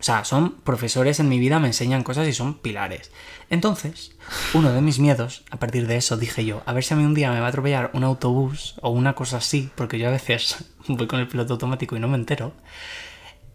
o 0.01 0.03
sea, 0.03 0.25
son 0.25 0.53
profesores 0.63 1.19
en 1.19 1.29
mi 1.29 1.37
vida, 1.37 1.59
me 1.59 1.67
enseñan 1.67 2.01
cosas 2.01 2.27
y 2.27 2.33
son 2.33 2.55
pilares. 2.55 3.11
Entonces, 3.51 4.15
uno 4.55 4.73
de 4.73 4.81
mis 4.81 4.97
miedos, 4.97 5.43
a 5.51 5.57
partir 5.57 5.85
de 5.85 5.95
eso 5.97 6.17
dije 6.17 6.43
yo, 6.43 6.63
a 6.65 6.73
ver 6.73 6.83
si 6.83 6.95
a 6.95 6.97
mí 6.97 7.05
un 7.05 7.13
día 7.13 7.31
me 7.31 7.39
va 7.39 7.45
a 7.45 7.49
atropellar 7.49 7.91
un 7.93 8.03
autobús 8.03 8.73
o 8.81 8.89
una 8.89 9.13
cosa 9.13 9.37
así, 9.37 9.69
porque 9.75 9.99
yo 9.99 10.07
a 10.07 10.11
veces 10.11 10.65
voy 10.87 11.05
con 11.05 11.19
el 11.19 11.27
piloto 11.27 11.53
automático 11.53 11.95
y 11.95 11.99
no 11.99 12.07
me 12.07 12.17
entero. 12.17 12.53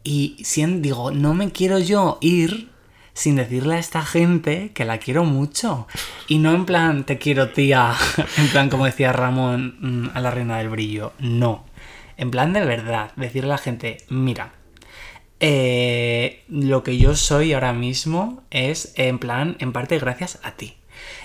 Y 0.05 0.37
digo, 0.55 1.11
no 1.11 1.35
me 1.35 1.51
quiero 1.51 1.81
yo 1.81 2.19
ir 2.21 2.71
sin 3.13 3.35
decirle 3.35 3.75
a 3.75 3.79
esta 3.81 4.03
gente 4.03 4.71
que 4.73 4.85
la 4.85 4.99
quiero 4.99 5.25
mucho. 5.25 5.89
Y 6.29 6.39
no 6.39 6.55
en 6.55 6.65
plan, 6.65 7.03
te 7.03 7.19
quiero 7.19 7.49
tía, 7.49 7.93
en 8.37 8.47
plan 8.51 8.71
como 8.71 8.85
decía 8.85 9.13
Ramón 9.13 9.79
mm, 9.81 10.11
a 10.15 10.21
la 10.21 10.31
reina 10.31 10.59
del 10.59 10.69
brillo. 10.69 11.13
No. 11.19 11.65
En 12.17 12.31
plan 12.31 12.53
de 12.53 12.65
verdad, 12.65 13.11
decirle 13.17 13.51
a 13.51 13.57
la 13.57 13.59
gente, 13.59 13.99
mira, 14.11 14.53
eh, 15.41 16.45
lo 16.49 16.83
que 16.83 16.99
yo 16.99 17.15
soy 17.15 17.53
ahora 17.53 17.73
mismo 17.73 18.43
es 18.51 18.93
en 18.97 19.19
plan, 19.19 19.57
en 19.59 19.73
parte 19.73 19.99
gracias 19.99 20.39
a 20.43 20.53
ti. 20.53 20.75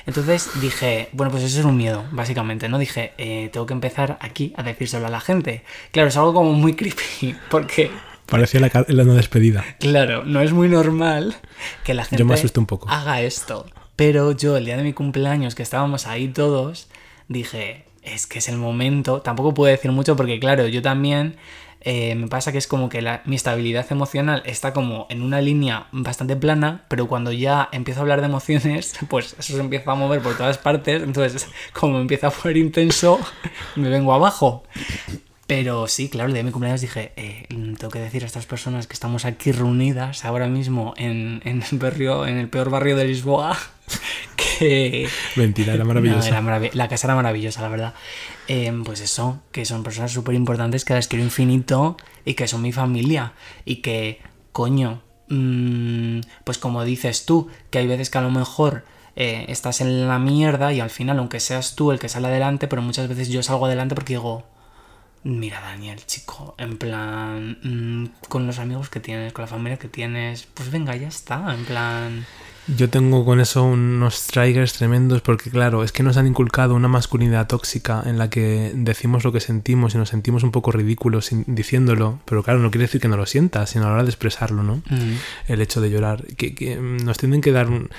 Entonces 0.06 0.50
dije, 0.62 1.10
bueno, 1.14 1.32
pues 1.32 1.44
eso 1.44 1.60
es 1.60 1.66
un 1.66 1.78
miedo, 1.78 2.04
básicamente, 2.12 2.68
¿no? 2.70 2.78
Dije, 2.80 3.14
eh, 3.18 3.50
tengo 3.54 3.66
que 3.66 3.74
empezar 3.74 4.18
aquí 4.22 4.54
a 4.58 4.64
decírselo 4.64 5.08
a 5.08 5.10
la 5.10 5.22
gente. 5.22 5.64
Claro, 5.92 6.10
es 6.10 6.18
algo 6.18 6.34
como 6.34 6.54
muy 6.54 6.74
creepy, 6.76 7.36
porque, 7.50 7.92
Parecía 8.26 8.60
la, 8.62 8.86
la 8.88 9.04
no 9.04 9.14
despedida. 9.14 9.64
claro, 9.80 10.24
no 10.24 10.42
es 10.42 10.54
muy 10.54 10.70
normal 10.70 11.36
que 11.84 11.94
la 11.94 12.06
gente 12.06 12.18
Yo 12.24 12.26
me 12.26 12.36
un 12.58 12.66
poco. 12.66 12.90
haga 12.90 13.22
esto. 13.22 13.66
Pero 13.96 14.32
yo, 14.32 14.58
el 14.58 14.66
día 14.66 14.78
de 14.78 14.84
mi 14.84 14.94
cumpleaños, 14.94 15.54
que 15.54 15.64
estábamos 15.64 16.08
ahí 16.08 16.28
todos, 16.30 16.88
dije, 17.28 17.86
es 18.04 18.26
que 18.28 18.40
es 18.40 18.50
el 18.50 18.58
momento. 18.58 19.22
Tampoco 19.22 19.54
puedo 19.54 19.70
decir 19.72 19.92
mucho 19.92 20.16
porque, 20.16 20.40
claro, 20.40 20.68
yo 20.68 20.82
también 20.82 21.36
eh, 21.84 22.16
me 22.16 22.28
pasa 22.28 22.52
que 22.52 22.58
es 22.58 22.68
como 22.68 22.90
que 22.90 23.02
la- 23.02 23.22
mi 23.26 23.36
estabilidad 23.36 23.86
emocional 23.92 24.44
está 24.46 24.74
como 24.74 25.08
en 25.10 25.22
una 25.22 25.42
línea 25.42 25.88
bastante 25.92 26.36
plana, 26.36 26.84
pero 26.88 27.08
cuando 27.08 27.32
ya 27.32 27.70
empiezo 27.72 28.00
a 28.00 28.04
hablar 28.04 28.22
de 28.22 28.28
emociones, 28.28 28.94
pues 29.10 29.36
eso 29.40 29.54
se 29.56 29.60
empieza 29.60 29.92
a 29.92 29.96
mover 29.96 30.22
por 30.22 30.38
todas 30.38 30.58
partes. 30.58 31.02
Entonces, 31.04 31.48
como 31.74 31.94
me 31.96 32.02
empieza 32.02 32.28
a 32.28 32.32
poner 32.32 32.58
intenso, 32.58 33.20
me 33.76 33.90
vengo 33.90 34.14
abajo. 34.14 34.64
Pero 35.48 35.86
sí, 35.88 36.08
claro, 36.08 36.28
el 36.28 36.34
día 36.34 36.40
de 36.44 36.46
mi 36.46 36.52
cumpleaños 36.52 36.80
dije, 36.80 37.12
eh, 37.18 37.46
tengo 37.50 37.90
que 37.90 38.00
decir 38.00 38.24
a 38.24 38.26
estas 38.26 38.46
personas 38.46 38.88
que 38.88 38.94
estamos 38.94 39.26
aquí 39.26 39.52
reunidas 39.52 40.24
ahora 40.24 40.48
mismo 40.48 40.94
en, 40.96 41.42
en 41.44 41.62
el 41.70 41.78
barrio, 41.78 42.26
en 42.26 42.38
el 42.38 42.48
peor 42.48 42.70
barrio 42.70 42.96
de 42.96 43.04
Lisboa, 43.04 43.58
que... 44.38 45.10
Mentira, 45.36 45.74
era 45.74 45.84
No, 45.84 45.90
maravilloso. 45.90 46.28
era 46.28 46.42
marav- 46.42 46.72
la 46.74 46.88
casa 46.88 47.08
era 47.08 47.16
maravillosa, 47.16 47.62
la 47.62 47.68
verdad. 47.68 47.94
Em, 48.54 48.84
pues 48.84 49.00
eso, 49.00 49.40
que 49.54 49.64
son 49.64 49.82
personas 49.82 50.12
súper 50.12 50.36
importantes 50.36 50.84
que 50.84 50.94
las 50.94 51.08
quiero 51.08 51.24
infinito 51.24 51.96
y 52.26 52.34
que 52.34 52.50
son 52.50 52.62
mi 52.62 52.74
familia. 52.74 53.32
Y 53.64 53.78
que, 53.78 54.20
coño, 54.52 55.02
mm, 55.30 56.20
pues 56.44 56.58
como 56.58 56.84
dices 56.84 57.26
tú, 57.26 57.48
que 57.70 57.78
hay 57.80 57.88
veces 57.88 58.10
que 58.10 58.18
a 58.18 58.22
lo 58.22 58.30
mejor 58.30 58.84
eh, 59.16 59.46
estás 59.48 59.80
en 59.80 60.06
la 60.06 60.20
mierda 60.20 60.74
y 60.74 60.82
al 60.82 60.90
final, 60.90 61.20
aunque 61.20 61.40
seas 61.40 61.76
tú 61.78 61.94
el 61.94 62.00
que 62.00 62.10
sale 62.10 62.28
adelante, 62.28 62.68
pero 62.68 62.82
muchas 62.82 63.08
veces 63.08 63.30
yo 63.30 63.42
salgo 63.42 63.68
adelante 63.68 63.96
porque 63.96 64.16
digo, 64.16 64.44
mira 65.24 65.62
Daniel, 65.62 66.06
chico, 66.06 66.54
en 66.58 66.78
plan, 66.78 67.58
mm, 67.64 68.28
con 68.28 68.48
los 68.48 68.60
amigos 68.60 68.90
que 68.90 69.00
tienes, 69.00 69.32
con 69.32 69.44
la 69.44 69.48
familia 69.48 69.80
que 69.80 69.88
tienes, 69.88 70.46
pues 70.54 70.70
venga, 70.72 70.94
ya 70.98 71.08
está, 71.08 71.54
en 71.54 71.64
plan... 71.64 72.26
Yo 72.78 72.90
tengo 72.90 73.26
con 73.26 73.40
eso 73.40 73.64
unos 73.64 74.28
triggers 74.28 74.74
tremendos 74.74 75.22
porque, 75.22 75.50
claro, 75.50 75.84
es 75.84 75.92
que 75.92 76.04
nos 76.04 76.18
han 76.18 76.28
inculcado 76.28 76.74
una 76.76 76.88
masculinidad 76.88 77.48
tóxica 77.48 78.04
en 78.06 78.18
la 78.18 78.30
que 78.30 78.72
decimos 78.76 79.24
lo 79.24 79.32
que 79.32 79.40
sentimos 79.40 79.94
y 79.94 79.98
nos 79.98 80.10
sentimos 80.10 80.44
un 80.44 80.52
poco 80.52 80.72
ridículos 80.72 81.26
sin- 81.26 81.44
diciéndolo, 81.48 82.20
pero 82.26 82.44
claro, 82.44 82.60
no 82.60 82.72
quiere 82.72 82.84
decir 82.86 83.02
que 83.02 83.08
no 83.08 83.18
lo 83.18 83.26
sientas, 83.26 83.72
sino 83.72 83.86
a 83.86 83.88
la 83.90 83.94
hora 83.96 84.04
de 84.04 84.10
expresarlo, 84.10 84.64
¿no? 84.64 84.78
mm, 84.90 85.16
El 85.48 85.62
hecho 85.62 85.82
de 85.82 85.90
llorar. 85.90 86.24
Que, 86.38 86.56
que, 86.56 86.76
nos 86.78 87.18
tienen 87.18 87.42
que 87.42 87.52
dar 87.52 87.68
un... 87.70 87.90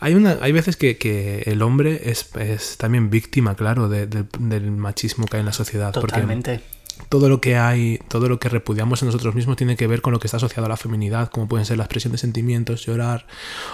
Hay, 0.00 0.14
una, 0.14 0.36
hay 0.42 0.52
veces 0.52 0.76
que, 0.76 0.98
que 0.98 1.42
el 1.46 1.62
hombre 1.62 2.10
es, 2.10 2.28
es 2.38 2.76
también 2.76 3.10
víctima, 3.10 3.54
claro, 3.54 3.88
de- 3.88 4.06
del- 4.06 4.26
del 4.38 4.70
machismo 4.72 5.26
que 5.26 5.36
hay 5.36 5.40
en 5.40 5.46
la 5.46 5.52
sociedad. 5.52 5.92
porque 5.92 6.12
Totalmente. 6.14 6.60
Todo 7.08 7.28
lo 7.28 7.40
que 7.40 7.56
hay, 7.56 7.98
todo 8.08 8.28
lo 8.28 8.38
que 8.38 8.48
repudiamos 8.48 9.02
en 9.02 9.06
nosotros 9.06 9.34
mismos 9.34 9.56
tiene 9.56 9.76
que 9.76 9.86
ver 9.86 10.02
con 10.02 10.12
lo 10.12 10.18
que 10.18 10.26
está 10.26 10.38
asociado 10.38 10.66
a 10.66 10.68
la 10.68 10.76
feminidad, 10.76 11.30
como 11.30 11.48
pueden 11.48 11.66
ser 11.66 11.78
la 11.78 11.84
expresión 11.84 12.12
de 12.12 12.18
sentimientos, 12.18 12.84
llorar, 12.84 13.26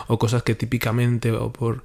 o 0.07 0.19
cosas 0.19 0.43
que 0.43 0.55
típicamente 0.55 1.33
o 1.33 1.53
por 1.53 1.83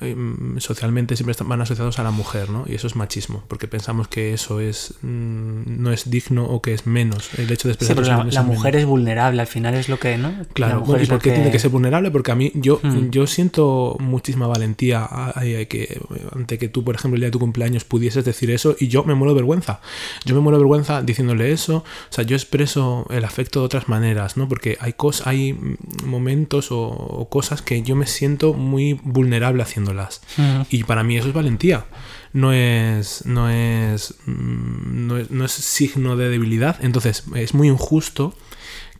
em, 0.00 0.58
socialmente 0.60 1.16
siempre 1.16 1.32
están, 1.32 1.48
van 1.48 1.60
asociados 1.60 1.98
a 1.98 2.02
la 2.02 2.10
mujer, 2.10 2.50
¿no? 2.50 2.64
Y 2.66 2.74
eso 2.74 2.86
es 2.86 2.96
machismo, 2.96 3.42
porque 3.48 3.68
pensamos 3.68 4.08
que 4.08 4.32
eso 4.34 4.60
es 4.60 4.94
mm, 5.02 5.82
no 5.82 5.92
es 5.92 6.10
digno 6.10 6.44
o 6.46 6.62
que 6.62 6.74
es 6.74 6.86
menos. 6.86 7.30
El 7.38 7.50
hecho 7.50 7.68
de 7.68 7.74
Sí, 7.74 7.78
expresar 7.84 7.96
pero 7.96 8.24
los 8.24 8.34
la, 8.34 8.42
mujer 8.42 8.72
menos. 8.74 8.80
es 8.82 8.86
vulnerable, 8.86 9.40
al 9.40 9.46
final 9.46 9.74
es 9.74 9.88
lo 9.88 9.98
que, 9.98 10.16
¿no? 10.18 10.30
La 10.30 10.44
Claro, 10.52 10.80
bueno, 10.80 11.02
¿y 11.02 11.06
por 11.06 11.20
qué 11.20 11.32
tiene 11.32 11.50
que 11.50 11.58
ser 11.58 11.70
vulnerable? 11.70 12.10
Porque 12.10 12.32
a 12.32 12.34
mí, 12.34 12.52
yo, 12.54 12.80
Hmm. 12.82 13.10
yo 13.10 13.26
siento 13.26 13.96
muchísima 14.00 14.46
valentía 14.46 15.00
a- 15.00 15.26
a- 15.30 15.40
a 15.40 15.64
que, 15.66 16.00
ante 16.34 16.58
que 16.58 16.68
tú, 16.68 16.84
por 16.84 16.94
ejemplo, 16.94 17.16
el 17.16 17.20
día 17.20 17.28
de 17.28 17.32
tu 17.32 17.38
cumpleaños 17.38 17.84
pudieses 17.84 18.24
decir 18.24 18.50
eso 18.50 18.76
y 18.78 18.88
yo 18.88 19.04
me 19.04 19.14
muero 19.14 19.34
de 19.34 19.40
vergüenza. 19.40 19.80
Yo 20.24 20.34
me 20.34 20.40
muero 20.40 20.58
de 20.58 20.64
vergüenza 20.64 21.02
diciéndole 21.02 21.52
eso. 21.52 21.76
O 21.78 21.84
sea, 22.12 22.24
yo 22.24 22.36
expreso 22.36 23.06
el 23.10 23.24
afecto 23.24 23.60
de 23.60 23.66
otras 23.66 23.88
maneras, 23.88 24.36
¿no? 24.36 24.48
Porque 24.48 24.76
hay, 24.80 24.92
cos 24.94 25.26
hay 25.26 25.52
mm, 25.52 25.76
momentos 26.06 26.72
o, 26.72 26.80
o 26.88 27.28
cosas 27.28 27.62
que 27.62 27.82
yo 27.82 27.96
me 27.96 28.06
siento 28.06 28.54
muy 28.54 28.94
vulnerable 29.02 29.62
haciéndolas. 29.90 30.66
Y 30.70 30.84
para 30.84 31.02
mí 31.02 31.16
eso 31.16 31.28
es 31.28 31.34
valentía. 31.34 31.84
No 32.32 32.52
es, 32.52 33.24
no 33.26 33.50
es, 33.50 34.14
mm, 34.26 35.06
no 35.06 35.16
es, 35.18 35.30
no 35.30 35.44
es 35.44 35.52
signo 35.52 36.16
de 36.16 36.28
debilidad. 36.28 36.76
Entonces, 36.80 37.24
es 37.34 37.54
muy 37.54 37.68
injusto 37.68 38.34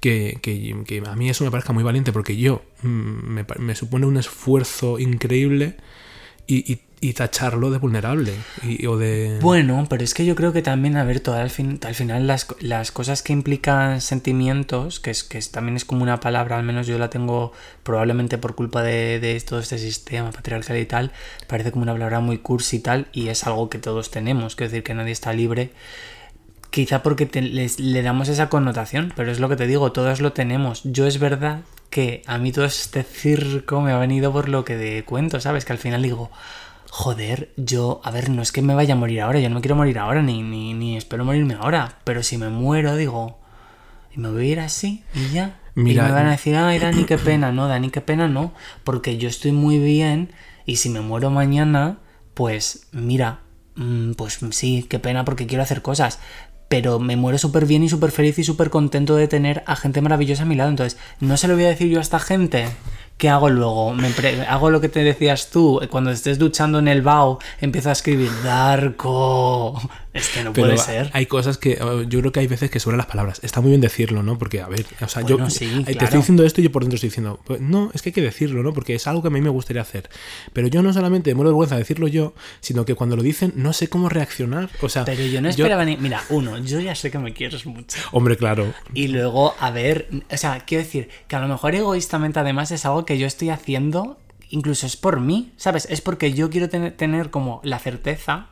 que, 0.01 0.39
que- 0.43 0.83
que 0.87 1.03
a 1.07 1.15
mí 1.15 1.29
eso 1.31 1.45
me 1.45 1.51
parezca 1.51 1.73
muy 1.73 1.83
valiente 1.85 2.13
porque 2.13 2.37
yo 2.37 2.63
mm, 2.83 3.41
me, 3.59 3.75
supone 3.75 4.07
un 4.07 4.17
esfuerzo 4.17 4.99
increíble 4.99 5.77
y, 6.47 6.73
y- 6.73 6.81
y 7.03 7.15
tacharlo 7.15 7.71
de 7.71 7.79
vulnerable 7.79 8.35
y, 8.63 8.85
o 8.87 8.99
de... 8.99 9.39
Bueno, 9.41 9.87
pero 9.89 10.05
es 10.05 10.13
que 10.13 10.27
yo 10.27 10.35
creo 10.35 10.53
que 10.53 10.61
también, 10.61 10.99
a 10.99 11.05
ver, 11.05 11.21
todo 11.21 11.37
al, 11.37 11.49
fin, 11.49 11.81
al 11.87 11.95
final 11.95 12.27
las, 12.27 12.47
las 12.61 12.93
cosas 12.93 13.23
que 13.23 13.33
implican 13.33 14.03
sentimientos, 14.03 15.01
que, 15.01 15.11
es, 15.11 15.25
que 15.25 15.39
es- 15.39 15.51
también 15.51 15.77
es 15.77 15.87
como 15.87 16.03
una 16.03 16.21
palabra, 16.21 16.59
al 16.59 16.63
menos 16.63 16.87
yo 16.87 16.99
la 16.99 17.09
tengo 17.09 17.53
probablemente 17.85 18.37
por 18.37 18.55
culpa 18.55 18.83
de, 18.83 19.19
de 19.19 19.41
todo 19.41 19.61
este 19.61 19.79
sistema 19.79 20.31
patriarcal 20.31 20.77
y 20.77 20.85
tal, 20.85 21.11
parece 21.47 21.73
como 21.73 21.85
una 21.85 21.93
palabra 21.95 22.21
muy 22.21 22.37
cursi 22.37 22.77
y 22.77 22.81
tal, 22.81 23.07
y 23.13 23.29
es 23.29 23.45
algo 23.47 23.71
que 23.71 23.79
todos 23.79 24.11
tenemos, 24.11 24.55
quiero 24.55 24.71
decir 24.71 24.85
que 24.85 24.93
nadie 24.93 25.13
está 25.13 25.33
libre. 25.33 25.71
Quizá 26.71 27.03
porque 27.03 27.27
te- 27.27 27.43
les- 27.43 27.81
le 27.81 28.03
damos 28.03 28.29
esa 28.29 28.49
connotación, 28.49 29.13
pero 29.17 29.33
es 29.33 29.41
lo 29.41 29.49
que 29.49 29.57
te 29.57 29.67
digo, 29.67 29.91
todos 29.91 30.21
lo 30.21 30.33
tenemos. 30.33 30.83
Yo 30.85 31.07
es 31.07 31.19
verdad 31.19 31.63
que 31.89 32.23
a 32.27 32.39
mí 32.39 32.53
todo 32.53 32.65
este 32.67 33.03
circo 33.03 33.81
me 33.81 33.91
ha 33.91 33.99
venido 33.99 34.33
por 34.33 34.49
lo 34.49 34.65
que 34.65 34.77
de 34.77 35.03
cuento, 35.05 35.41
¿sabes? 35.41 35.65
Que 35.65 35.73
al 35.73 35.79
final 35.81 36.03
digo, 36.03 36.31
joder, 36.91 37.53
yo, 37.57 38.01
a 38.05 38.11
ver, 38.11 38.31
no 38.31 38.43
es 38.43 38.53
que 38.53 38.63
me 38.63 38.75
vaya 38.75 38.95
a 38.95 38.97
morir 38.97 39.21
ahora, 39.21 39.41
yo 39.41 39.49
no 39.49 39.55
me 39.55 39.61
quiero 39.61 39.77
morir 39.77 39.99
ahora, 39.99 40.23
ni, 40.23 40.43
ni, 40.43 40.75
ni 40.75 40.97
espero 40.97 41.25
morirme 41.25 41.55
ahora, 41.55 41.99
pero 42.05 42.23
si 42.23 42.37
me 42.37 42.51
muero, 42.51 42.97
digo, 42.97 43.39
y 44.15 44.19
me 44.19 44.31
voy 44.31 44.49
a 44.49 44.53
ir 44.53 44.61
así 44.61 45.05
y 45.15 45.33
ya. 45.33 45.57
Mira, 45.77 46.03
y 46.03 46.07
me 46.07 46.13
van 46.13 46.27
a 46.27 46.33
decir, 46.33 46.57
ay, 46.57 46.81
Dani, 46.81 47.05
qué 47.05 47.17
pena, 47.17 47.53
no, 47.53 47.69
Dani, 47.69 47.91
qué 47.91 48.01
pena, 48.01 48.29
no, 48.29 48.53
porque 48.85 49.19
yo 49.19 49.29
estoy 49.29 49.53
muy 49.53 49.79
bien 49.79 50.33
y 50.67 50.77
si 50.77 50.91
me 50.91 51.01
muero 51.01 51.31
mañana, 51.31 51.99
pues 52.35 52.87
mira, 52.93 53.41
mm, 53.77 54.13
pues 54.13 54.41
sí, 54.51 54.87
qué 54.89 54.99
pena 54.99 55.25
porque 55.25 55.47
quiero 55.47 55.63
hacer 55.63 55.83
cosas. 55.83 56.19
Pero 56.69 57.01
me 57.01 57.17
muero 57.17 57.37
súper 57.37 57.67
bien 57.67 57.83
y 57.83 57.89
súper 57.89 58.13
feliz 58.13 58.39
y 58.39 58.45
súper 58.45 58.71
contento 58.71 59.17
de 59.17 59.27
tener 59.27 59.65
a 59.67 59.75
gente 59.75 60.01
maravillosa 60.01 60.45
a 60.45 60.47
mi 60.47 60.55
lado. 60.55 60.71
Entonces, 60.71 61.01
no 61.19 61.37
se 61.37 61.49
lo 61.49 61.55
voy 61.55 61.65
a 61.65 61.71
decir 61.71 61.89
yo 61.89 61.99
a 61.99 62.03
esta 62.03 62.21
gente. 62.21 62.67
¿Qué 63.21 63.29
hago 63.29 63.51
luego? 63.51 63.93
Me 63.93 64.09
hago 64.49 64.71
lo 64.71 64.81
que 64.81 64.89
te 64.89 65.05
decías 65.05 65.51
tú. 65.51 65.79
Cuando 65.91 66.11
estés 66.11 66.39
duchando 66.39 66.79
en 66.79 66.89
el 66.89 67.03
bao, 67.03 67.39
empiezo 67.61 67.91
a 67.91 67.93
escribir 67.93 68.31
Darko. 68.43 69.79
Es 70.13 70.29
que 70.31 70.43
no 70.43 70.53
Pero 70.53 70.67
puede 70.69 70.79
ser. 70.79 71.09
hay 71.13 71.27
cosas 71.27 71.57
que 71.57 71.73
eh, 71.75 72.07
yo 72.09 72.19
creo 72.19 72.33
que 72.33 72.41
hay 72.41 72.49
veces 72.49 72.69
que 72.69 72.81
sobran 72.81 72.99
las 72.99 73.07
palabras. 73.07 73.39
Está 73.45 73.61
muy 73.61 73.71
bien 73.71 73.81
decirlo, 73.81 74.25
¿no? 74.25 74.39
Porque, 74.39 74.61
a 74.61 74.67
ver, 74.67 74.85
o 75.01 75.07
sea, 75.07 75.23
Bueno, 75.23 75.45
yo 75.45 75.51
sí, 75.51 75.67
eh, 75.67 75.85
te 75.85 75.93
claro. 75.93 76.05
estoy 76.07 76.19
diciendo 76.21 76.45
esto 76.45 76.61
y 76.61 76.65
yo 76.65 76.73
por 76.73 76.83
dentro 76.83 76.97
estoy 76.97 77.11
diciendo, 77.11 77.39
pues, 77.45 77.61
no, 77.61 77.91
es 77.95 78.03
que 78.03 78.09
hay 78.09 78.13
que 78.15 78.23
decirlo, 78.23 78.65
¿no? 78.65 78.73
Porque 78.73 78.97
es 78.97 79.07
algo 79.07 79.23
que 79.23 79.29
a 79.29 79.31
mí 79.31 79.41
me 79.41 79.51
gustaría 79.51 79.83
hacer. 79.83 80.11
Pero 80.53 80.67
yo 80.67 80.83
no 80.83 80.93
solamente 80.93 81.31
me 81.31 81.37
muero 81.37 81.51
de 81.51 81.53
vergüenza 81.53 81.77
de 81.77 81.83
decirlo 81.83 82.09
yo, 82.09 82.35
sino 82.61 82.85
que 82.85 82.97
cuando 82.97 83.15
lo 83.15 83.23
dicen 83.23 83.53
no 83.55 83.73
sé 83.73 83.89
cómo 83.89 84.09
reaccionar. 84.09 84.69
O 84.81 84.89
sea, 84.89 85.05
Pero 85.05 85.23
yo 85.23 85.41
no 85.41 85.49
esperaba 85.49 85.85
ni. 85.85 85.97
Mira, 85.97 86.25
uno, 86.31 86.59
yo 86.59 86.81
ya 86.81 86.97
sé 86.97 87.13
que 87.13 87.19
me 87.19 87.33
quieres 87.33 87.65
mucho. 87.67 87.97
Hombre, 88.11 88.37
claro. 88.37 88.73
Y 88.95 89.09
luego, 89.09 89.55
a 89.61 89.71
ver, 89.71 90.09
o 90.29 90.37
sea, 90.37 90.65
quiero 90.67 90.83
decir 90.83 91.09
que 91.29 91.37
a 91.37 91.41
lo 91.41 91.47
mejor 91.47 91.77
egoístamente 91.77 92.41
además 92.41 92.73
es 92.73 92.85
algo 92.85 93.05
que 93.05 93.10
yo 93.19 93.27
estoy 93.27 93.51
haciendo, 93.51 94.19
incluso 94.49 94.87
es 94.87 94.97
por 94.97 95.21
mí, 95.21 95.53
¿sabes? 95.57 95.87
Es 95.91 96.01
porque 96.01 96.33
yo 96.33 96.51
quiero 96.51 96.69
tener, 96.69 96.97
tener 96.97 97.31
como 97.31 97.61
la 97.65 97.79
certeza 97.79 98.49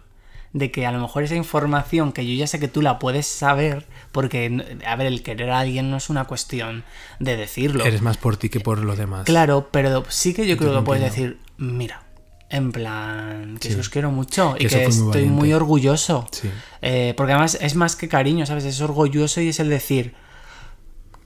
de 0.55 0.71
que 0.71 0.87
a 0.87 0.93
lo 0.93 0.99
mejor 1.01 1.23
esa 1.25 1.35
información 1.35 2.13
que 2.13 2.27
yo 2.27 2.33
ya 2.35 2.47
sé 2.47 2.59
que 2.59 2.69
tú 2.69 2.81
la 2.81 2.99
puedes 2.99 3.27
saber, 3.27 3.87
porque, 4.13 4.79
a 4.87 4.97
ver, 4.97 5.07
el 5.07 5.23
querer 5.23 5.51
a 5.51 5.59
alguien 5.61 5.91
no 5.91 5.99
es 5.99 6.09
una 6.09 6.25
cuestión 6.25 6.85
de 7.21 7.37
decirlo. 7.37 7.85
Eres 7.85 8.01
más 8.01 8.17
por 8.17 8.39
ti 8.39 8.49
que 8.49 8.59
por 8.61 8.79
los 8.79 8.97
demás. 8.97 9.25
Claro, 9.27 9.69
pero 9.71 10.05
sí 10.09 10.33
que 10.33 10.47
yo 10.47 10.57
creo 10.57 10.75
que 10.75 10.83
puedes 10.83 11.05
decir, 11.05 11.39
mira, 11.59 12.03
en 12.49 12.73
plan, 12.73 13.59
que 13.61 13.71
Sí. 13.71 13.79
os 13.79 13.91
quiero 13.91 14.11
mucho 14.11 14.55
y 14.57 14.61
Que 14.61 14.67
eso 14.69 14.79
que 14.79 14.85
fue 14.87 14.95
muy 15.03 15.07
estoy 15.11 15.27
muy 15.29 15.53
orgulloso. 15.53 16.27
Sí. 16.33 16.49
Eh, 16.81 17.13
porque 17.15 17.33
además 17.35 17.59
es 17.61 17.75
más 17.75 17.95
que 17.95 18.09
cariño, 18.09 18.47
¿sabes? 18.47 18.65
Es 18.65 18.81
orgulloso 18.81 19.43
y 19.43 19.49
es 19.49 19.61
el 19.61 19.69
decir, 19.69 20.15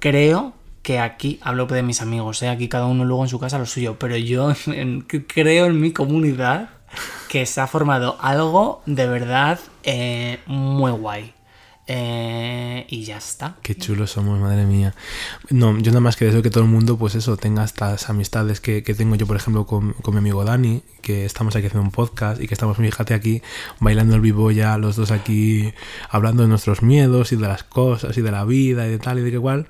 creo 0.00 0.52
que 0.82 0.98
aquí, 0.98 1.38
hablo 1.42 1.66
de 1.66 1.82
mis 1.82 2.02
amigos, 2.02 2.42
¿eh? 2.42 2.48
aquí 2.48 2.68
cada 2.68 2.86
uno 2.86 3.04
luego 3.04 3.22
en 3.22 3.28
su 3.28 3.38
casa 3.38 3.58
lo 3.58 3.66
suyo, 3.66 3.98
pero 3.98 4.16
yo 4.16 4.52
creo 5.28 5.66
en 5.66 5.80
mi 5.80 5.92
comunidad 5.92 6.70
que 7.28 7.46
se 7.46 7.60
ha 7.60 7.66
formado 7.66 8.18
algo 8.20 8.82
de 8.86 9.06
verdad 9.06 9.58
eh, 9.84 10.40
muy 10.46 10.90
guay. 10.92 11.32
Eh, 11.88 12.86
y 12.88 13.04
ya 13.04 13.18
está. 13.18 13.56
Qué 13.62 13.74
chulos 13.74 14.12
somos, 14.12 14.38
madre 14.40 14.64
mía. 14.64 14.94
No, 15.50 15.76
yo 15.78 15.90
nada 15.90 16.00
más 16.00 16.16
que 16.16 16.24
deseo 16.24 16.40
que 16.42 16.50
todo 16.50 16.62
el 16.62 16.70
mundo, 16.70 16.96
pues 16.96 17.14
eso, 17.16 17.36
tenga 17.36 17.64
estas 17.64 18.08
amistades 18.08 18.60
que, 18.60 18.82
que 18.84 18.94
tengo 18.94 19.16
yo, 19.16 19.26
por 19.26 19.36
ejemplo, 19.36 19.66
con, 19.66 19.92
con 19.94 20.14
mi 20.14 20.18
amigo 20.18 20.44
Dani, 20.44 20.82
que 21.02 21.24
estamos 21.24 21.56
aquí 21.56 21.66
haciendo 21.66 21.84
un 21.84 21.90
podcast 21.90 22.40
y 22.40 22.46
que 22.46 22.54
estamos, 22.54 22.76
fíjate, 22.76 23.14
aquí 23.14 23.42
bailando 23.80 24.14
el 24.14 24.20
vivo 24.20 24.50
ya, 24.52 24.78
los 24.78 24.94
dos 24.94 25.10
aquí 25.10 25.74
hablando 26.08 26.44
de 26.44 26.48
nuestros 26.48 26.82
miedos 26.82 27.32
y 27.32 27.36
de 27.36 27.48
las 27.48 27.64
cosas 27.64 28.16
y 28.16 28.22
de 28.22 28.30
la 28.30 28.44
vida 28.44 28.86
y 28.86 28.90
de 28.90 28.98
tal 28.98 29.18
y 29.18 29.22
de 29.22 29.32
qué 29.32 29.40
cual. 29.40 29.66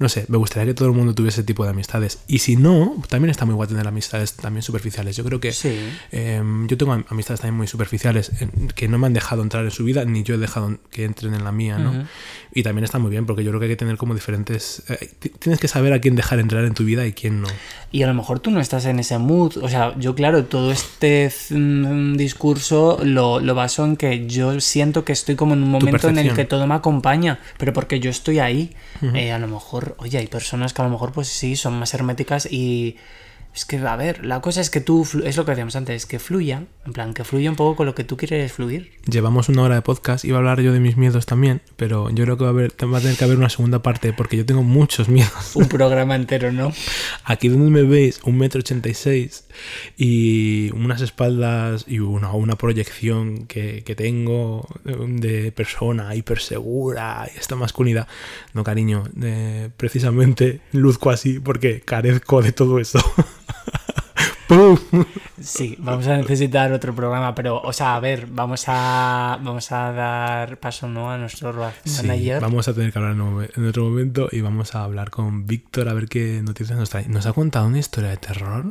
No 0.00 0.08
sé, 0.08 0.26
me 0.28 0.38
gustaría 0.38 0.66
que 0.66 0.74
todo 0.74 0.88
el 0.88 0.94
mundo 0.94 1.14
tuviese 1.14 1.32
ese 1.42 1.46
tipo 1.46 1.62
de 1.64 1.70
amistades. 1.70 2.18
Y 2.26 2.40
si 2.40 2.56
no, 2.56 3.00
también 3.08 3.30
está 3.30 3.44
muy 3.46 3.54
guay 3.54 3.68
tener 3.68 3.86
amistades 3.86 4.34
también 4.34 4.62
superficiales. 4.62 5.16
Yo 5.16 5.24
creo 5.24 5.38
que 5.40 5.52
Sí. 5.52 5.78
eh, 6.10 6.42
yo 6.66 6.76
tengo 6.76 6.92
am- 6.92 7.04
amistades 7.08 7.40
también 7.40 7.56
muy 7.56 7.68
superficiales 7.68 8.32
que 8.74 8.88
no 8.88 8.98
me 8.98 9.06
han 9.06 9.12
dejado 9.14 9.42
entrar 9.42 9.64
en 9.64 9.70
su 9.70 9.84
vida, 9.84 10.04
ni 10.04 10.24
yo 10.24 10.34
he 10.34 10.38
dejado 10.38 10.78
que 10.90 11.04
entren 11.04 11.34
en 11.34 11.44
la 11.44 11.51
mía, 11.52 11.78
¿no? 11.78 12.04
Y 12.54 12.62
también 12.64 12.84
está 12.84 12.98
muy 12.98 13.10
bien, 13.10 13.24
porque 13.24 13.44
yo 13.44 13.50
creo 13.50 13.60
que 13.60 13.66
hay 13.66 13.72
que 13.72 13.76
tener 13.76 13.96
como 13.96 14.12
diferentes... 14.14 14.82
eh, 14.90 15.10
ti- 15.18 15.30
tienes 15.30 15.58
que 15.60 15.68
saber 15.68 15.92
a 15.92 16.00
quién 16.00 16.16
dejar 16.16 16.38
entrar 16.38 16.64
en 16.64 16.74
tu 16.74 16.84
vida 16.84 17.06
y 17.06 17.12
quién 17.12 17.40
no. 17.40 17.48
Y 17.92 18.02
a 18.02 18.06
lo 18.06 18.14
mejor 18.14 18.40
tú 18.40 18.50
no 18.50 18.60
estás 18.60 18.84
en 18.86 18.98
ese 18.98 19.16
mood. 19.18 19.56
O 19.62 19.68
sea, 19.68 19.94
yo 19.98 20.14
claro, 20.14 20.44
todo 20.44 20.70
este 20.72 21.30
mm, 21.50 22.16
discurso 22.16 22.98
lo, 23.04 23.40
lo 23.40 23.54
baso 23.54 23.84
en 23.84 23.96
que 23.96 24.26
yo 24.26 24.60
siento 24.60 25.04
que 25.04 25.12
estoy 25.12 25.34
como 25.36 25.54
en 25.54 25.62
un 25.62 25.70
momento 25.70 26.08
en 26.08 26.18
el 26.18 26.24
que 26.36 26.44
todo 26.44 26.66
me 26.66 26.74
acompaña, 26.74 27.38
pero 27.58 27.72
porque 27.72 28.00
yo 28.00 28.10
estoy 28.10 28.38
ahí. 28.40 28.74
Eh, 29.14 29.32
a 29.32 29.38
lo 29.38 29.48
mejor, 29.48 29.94
oye, 29.98 30.18
hay 30.18 30.26
personas 30.26 30.72
que 30.74 30.82
a 30.82 30.84
lo 30.84 30.90
mejor 30.90 31.12
pues 31.12 31.28
sí, 31.28 31.56
son 31.56 31.78
más 31.78 31.94
herméticas 31.94 32.46
y... 32.50 32.96
Es 33.54 33.66
que, 33.66 33.76
a 33.76 33.96
ver, 33.96 34.24
la 34.24 34.40
cosa 34.40 34.62
es 34.62 34.70
que 34.70 34.80
tú, 34.80 35.06
es 35.24 35.36
lo 35.36 35.44
que 35.44 35.50
decíamos 35.50 35.76
antes, 35.76 36.06
que 36.06 36.18
fluya, 36.18 36.64
en 36.86 36.92
plan, 36.94 37.12
que 37.12 37.22
fluya 37.22 37.50
un 37.50 37.56
poco 37.56 37.76
con 37.76 37.86
lo 37.86 37.94
que 37.94 38.02
tú 38.02 38.16
quieres 38.16 38.50
fluir. 38.50 38.92
Llevamos 39.06 39.50
una 39.50 39.62
hora 39.62 39.74
de 39.74 39.82
podcast, 39.82 40.24
iba 40.24 40.36
a 40.36 40.40
hablar 40.40 40.62
yo 40.62 40.72
de 40.72 40.80
mis 40.80 40.96
miedos 40.96 41.26
también, 41.26 41.60
pero 41.76 42.08
yo 42.10 42.24
creo 42.24 42.38
que 42.38 42.44
va 42.44 42.50
a, 42.50 42.52
haber, 42.52 42.72
va 42.72 42.96
a 42.98 43.00
tener 43.02 43.16
que 43.16 43.24
haber 43.24 43.36
una 43.36 43.50
segunda 43.50 43.82
parte, 43.82 44.14
porque 44.14 44.38
yo 44.38 44.46
tengo 44.46 44.62
muchos 44.62 45.10
miedos. 45.10 45.54
Un 45.54 45.68
programa 45.68 46.16
entero, 46.16 46.50
¿no? 46.50 46.72
Aquí 47.24 47.48
donde 47.48 47.70
me 47.70 47.82
veis, 47.82 48.20
un 48.24 48.38
metro 48.38 48.60
ochenta 48.60 48.88
y 48.88 48.94
seis 48.94 49.44
y 49.98 50.70
unas 50.72 51.02
espaldas 51.02 51.84
y 51.86 51.98
una, 51.98 52.32
una 52.32 52.56
proyección 52.56 53.46
que, 53.46 53.82
que 53.84 53.94
tengo 53.94 54.66
de 54.84 55.52
persona 55.52 56.14
hipersegura 56.14 57.28
y 57.34 57.38
esta 57.38 57.54
masculinidad. 57.56 58.08
No, 58.54 58.64
cariño, 58.64 59.04
eh, 59.22 59.68
precisamente 59.76 60.60
luzco 60.72 61.10
así 61.10 61.38
porque 61.38 61.80
carezco 61.80 62.40
de 62.40 62.52
todo 62.52 62.78
eso. 62.78 62.98
¡Pum! 64.48 64.78
Sí, 65.42 65.74
vamos 65.80 66.06
a 66.06 66.16
necesitar 66.18 66.70
otro 66.72 66.94
programa, 66.94 67.34
pero, 67.34 67.60
o 67.60 67.72
sea, 67.72 67.96
a 67.96 68.00
ver, 68.00 68.26
vamos 68.30 68.62
a, 68.68 69.40
vamos 69.42 69.72
a 69.72 69.90
dar 69.90 70.58
paso, 70.60 70.86
¿no? 70.88 71.10
A 71.10 71.18
nuestro 71.18 71.52
Sí, 71.84 72.06
manager. 72.06 72.40
vamos 72.40 72.68
a 72.68 72.72
tener 72.74 72.92
que 72.92 72.98
hablar 73.00 73.16
en 73.56 73.66
otro 73.66 73.82
momento 73.84 74.28
y 74.30 74.40
vamos 74.40 74.76
a 74.76 74.84
hablar 74.84 75.10
con 75.10 75.48
Víctor 75.48 75.88
a 75.88 75.94
ver 75.94 76.06
qué 76.08 76.42
noticias 76.44 76.78
nos 76.78 76.90
trae. 76.90 77.08
¿Nos 77.08 77.26
ha 77.26 77.32
contado 77.32 77.66
una 77.66 77.80
historia 77.80 78.10
de 78.10 78.18
terror? 78.18 78.66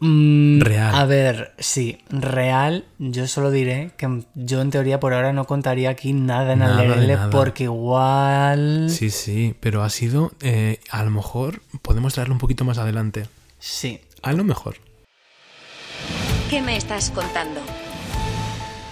Mm, 0.00 0.60
Real. 0.60 0.94
A 0.94 1.06
ver, 1.06 1.54
sí, 1.58 1.98
real. 2.10 2.84
Yo 2.98 3.26
solo 3.26 3.50
diré 3.50 3.92
que 3.96 4.24
yo 4.34 4.60
en 4.60 4.70
teoría 4.70 5.00
por 5.00 5.14
ahora 5.14 5.32
no 5.32 5.46
contaría 5.46 5.88
aquí 5.88 6.12
nada 6.12 6.52
en 6.52 6.58
Nada 6.58 6.84
nada. 6.84 7.30
porque 7.30 7.64
igual... 7.64 8.90
Sí, 8.90 9.08
sí, 9.08 9.54
pero 9.58 9.82
ha 9.82 9.88
sido, 9.88 10.32
eh, 10.42 10.80
a 10.90 11.02
lo 11.02 11.10
mejor 11.10 11.62
podemos 11.80 12.12
traerlo 12.12 12.34
un 12.34 12.40
poquito 12.40 12.66
más 12.66 12.76
adelante. 12.76 13.26
Sí. 13.66 14.00
A 14.22 14.32
lo 14.32 14.44
mejor. 14.44 14.76
¿Qué 16.48 16.62
me 16.62 16.76
estás 16.76 17.10
contando? 17.10 17.60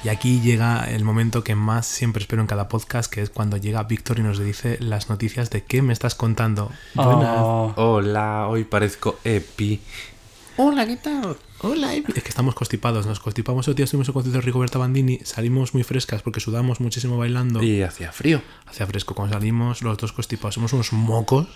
Y 0.03 0.09
aquí 0.09 0.41
llega 0.41 0.85
el 0.91 1.05
momento 1.05 1.45
que 1.45 1.55
más 1.55 1.87
siempre 1.87 2.21
espero 2.21 2.43
en 2.43 2.49
cada 2.49 2.69
podcast, 2.69 3.11
que 3.11 3.23
es 3.23 3.31
cuando 3.31 3.57
llega 3.57 3.85
Víctor 3.85 4.19
y 4.19 4.23
nos 4.23 4.39
dice 4.39 4.77
las 4.81 5.09
noticias 5.09 5.49
de 5.51 5.63
qué 5.63 5.81
me 5.81 5.93
estás 5.93 6.17
contando. 6.17 6.73
Buenas. 6.95 7.37
Oh, 7.39 7.73
Hola, 7.77 8.49
hoy 8.49 8.65
parezco 8.65 9.19
Epi. 9.23 9.81
Hola, 10.57 10.87
¿qué 10.87 10.97
tal? 10.97 11.37
Hola, 11.61 11.95
Evi. 11.95 12.13
Es 12.15 12.23
que 12.25 12.29
estamos 12.29 12.55
constipados, 12.57 13.07
nos 13.07 13.21
constipamos 13.21 13.67
el 13.69 13.77
día, 13.77 13.85
estuvimos 13.85 14.09
en 14.09 14.15
concierto 14.15 14.39
de 14.39 14.45
Rigoberta 14.45 14.79
Bandini, 14.79 15.21
salimos 15.25 15.73
muy 15.73 15.85
frescas 15.85 16.23
porque 16.23 16.41
sudamos 16.41 16.81
muchísimo 16.81 17.17
bailando. 17.17 17.63
Y 17.63 17.83
hacía 17.83 18.13
frío. 18.13 18.43
Hacía 18.67 18.87
fresco, 18.87 19.15
cuando 19.15 19.35
salimos 19.35 19.83
los 19.83 19.97
dos 19.97 20.13
constipados, 20.13 20.55
somos 20.55 20.73
unos 20.73 20.93
mocos. 20.93 21.47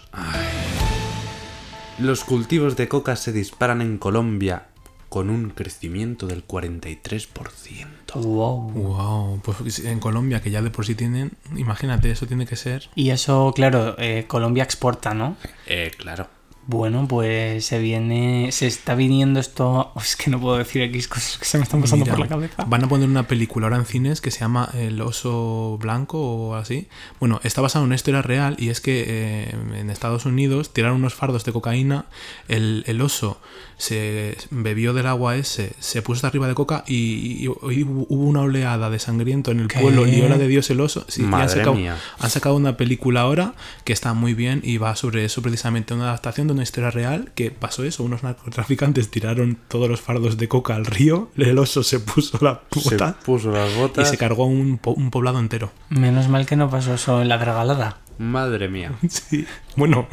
Los 1.98 2.22
cultivos 2.22 2.76
de 2.76 2.86
coca 2.86 3.16
se 3.16 3.32
disparan 3.32 3.82
en 3.82 3.98
Colombia 3.98 4.68
con 5.08 5.30
un 5.30 5.50
crecimiento 5.50 6.28
del 6.28 6.46
43%. 6.46 7.86
wow. 8.14 8.70
Wow, 8.70 9.40
pues 9.42 9.80
en 9.80 9.98
Colombia, 9.98 10.40
que 10.40 10.52
ya 10.52 10.62
de 10.62 10.70
por 10.70 10.86
sí 10.86 10.94
tienen, 10.94 11.32
imagínate, 11.56 12.10
eso 12.10 12.26
tiene 12.26 12.46
que 12.46 12.54
ser. 12.54 12.88
Y 12.94 13.10
eso, 13.10 13.52
claro, 13.52 13.96
eh, 13.98 14.26
Colombia 14.28 14.62
exporta, 14.62 15.12
¿no? 15.12 15.36
Eh, 15.66 15.90
claro. 15.98 16.28
Bueno, 16.70 17.08
pues 17.08 17.64
se 17.64 17.78
viene, 17.78 18.52
se 18.52 18.66
está 18.66 18.94
viniendo 18.94 19.40
esto. 19.40 19.90
Es 19.96 20.16
que 20.16 20.30
no 20.30 20.38
puedo 20.38 20.58
decir 20.58 20.82
X 20.82 21.08
cosas 21.08 21.38
que 21.38 21.46
se 21.46 21.56
me 21.56 21.64
están 21.64 21.80
pasando 21.80 22.04
Mira, 22.04 22.14
por 22.14 22.24
la 22.24 22.28
cabeza. 22.28 22.64
Van 22.68 22.84
a 22.84 22.88
poner 22.88 23.08
una 23.08 23.26
película 23.26 23.66
ahora 23.66 23.78
en 23.78 23.86
cines 23.86 24.20
que 24.20 24.30
se 24.30 24.40
llama 24.40 24.68
El 24.74 25.00
oso 25.00 25.78
blanco 25.80 26.20
o 26.20 26.54
así. 26.56 26.86
Bueno, 27.20 27.40
está 27.42 27.62
basado 27.62 27.84
en 27.84 27.88
una 27.88 27.94
historia 27.94 28.20
real 28.20 28.54
y 28.58 28.68
es 28.68 28.82
que 28.82 29.02
eh, 29.06 29.56
en 29.78 29.88
Estados 29.88 30.26
Unidos 30.26 30.70
tiraron 30.74 30.98
unos 30.98 31.14
fardos 31.14 31.42
de 31.46 31.52
cocaína, 31.52 32.04
el, 32.48 32.84
el 32.86 33.00
oso 33.00 33.40
se 33.78 34.36
bebió 34.50 34.92
del 34.92 35.06
agua 35.06 35.36
ese, 35.36 35.72
se 35.78 36.02
puso 36.02 36.16
hasta 36.18 36.26
arriba 36.28 36.48
de 36.48 36.54
coca 36.54 36.84
y, 36.86 36.94
y- 36.94 37.44
y 37.44 37.82
hubo 37.84 38.04
una 38.10 38.40
oleada 38.40 38.90
de 38.90 38.98
sangriento 38.98 39.52
en 39.52 39.60
el 39.60 39.68
¿Qué? 39.68 39.78
pueblo, 39.78 40.04
lió 40.04 40.28
la 40.28 40.36
de 40.36 40.48
Dios 40.48 40.68
el 40.70 40.80
oso. 40.80 41.04
Sí, 41.08 41.22
y 41.22 41.32
han 41.32 41.48
sacado, 41.48 41.74
mía. 41.74 41.96
han 42.18 42.28
sacado 42.30 42.56
una 42.56 42.76
película 42.76 43.20
ahora 43.22 43.54
que 43.84 43.92
está 43.92 44.12
muy 44.14 44.34
bien 44.34 44.60
y 44.64 44.76
va 44.78 44.96
sobre 44.96 45.24
eso 45.24 45.40
precisamente, 45.42 45.94
una 45.94 46.04
adaptación 46.08 46.48
de 46.48 46.54
una 46.58 46.64
historia 46.64 46.90
real 46.90 47.30
que 47.34 47.50
pasó 47.50 47.84
eso, 47.84 48.02
unos 48.04 48.22
narcotraficantes 48.22 49.10
tiraron 49.10 49.56
todos 49.68 49.88
los 49.88 50.00
fardos 50.00 50.36
de 50.36 50.48
coca 50.48 50.74
al 50.74 50.84
río, 50.86 51.30
el 51.36 51.58
oso 51.58 51.82
se 51.82 52.00
puso 52.00 52.38
la 52.44 52.62
Se 52.72 52.80
puta 52.90 53.18
puso 53.24 53.50
las 53.50 53.72
y 53.72 53.78
botas. 53.78 54.10
se 54.10 54.18
cargó 54.18 54.44
un, 54.46 54.78
po- 54.78 54.92
un 54.92 55.10
poblado 55.10 55.38
entero. 55.38 55.70
Menos 55.88 56.28
mal 56.28 56.44
que 56.46 56.56
no 56.56 56.68
pasó 56.70 56.94
eso 56.94 57.22
en 57.22 57.28
la 57.28 57.38
regalada. 57.38 57.98
Madre 58.18 58.68
mía. 58.68 58.92
Sí, 59.08 59.46
bueno, 59.76 60.08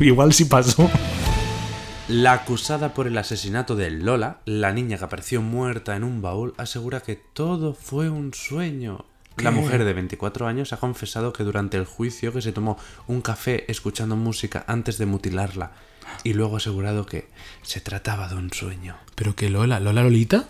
igual 0.00 0.32
sí 0.32 0.46
pasó. 0.46 0.90
La 2.08 2.32
acusada 2.32 2.94
por 2.94 3.06
el 3.08 3.18
asesinato 3.18 3.74
de 3.74 3.90
Lola, 3.90 4.38
la 4.44 4.72
niña 4.72 4.96
que 4.96 5.04
apareció 5.04 5.42
muerta 5.42 5.96
en 5.96 6.04
un 6.04 6.22
baúl, 6.22 6.54
asegura 6.56 7.00
que 7.00 7.16
todo 7.16 7.74
fue 7.74 8.08
un 8.10 8.32
sueño. 8.32 9.04
La 9.38 9.50
mujer 9.50 9.84
de 9.84 9.92
24 9.92 10.46
años 10.46 10.72
ha 10.72 10.78
confesado 10.78 11.32
que 11.32 11.44
durante 11.44 11.76
el 11.76 11.84
juicio 11.84 12.32
que 12.32 12.40
se 12.42 12.52
tomó 12.52 12.78
un 13.06 13.20
café 13.20 13.70
escuchando 13.70 14.16
música 14.16 14.64
antes 14.66 14.96
de 14.98 15.06
mutilarla 15.06 15.72
y 16.24 16.32
luego 16.32 16.54
ha 16.54 16.58
asegurado 16.58 17.04
que 17.04 17.28
se 17.62 17.80
trataba 17.80 18.28
de 18.28 18.36
un 18.36 18.50
sueño. 18.52 18.96
Pero 19.14 19.36
que 19.36 19.50
Lola, 19.50 19.78
Lola 19.80 20.02
Lolita. 20.02 20.46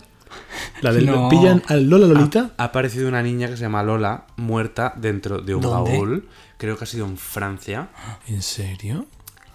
La 0.81 0.93
del 0.93 1.05
No. 1.07 1.27
pillan 1.29 1.63
al 1.67 1.89
Lola 1.89 2.07
Lolita. 2.07 2.51
Ha 2.57 2.65
aparecido 2.65 3.07
una 3.09 3.21
niña 3.21 3.47
que 3.47 3.57
se 3.57 3.63
llama 3.63 3.83
Lola 3.83 4.25
muerta 4.37 4.93
dentro 4.95 5.39
de 5.39 5.55
un 5.55 5.61
¿Dónde? 5.61 5.91
baúl, 5.91 6.29
creo 6.57 6.77
que 6.77 6.83
ha 6.85 6.87
sido 6.87 7.05
en 7.05 7.17
Francia, 7.17 7.89
¿En 8.27 8.41
serio? 8.41 9.05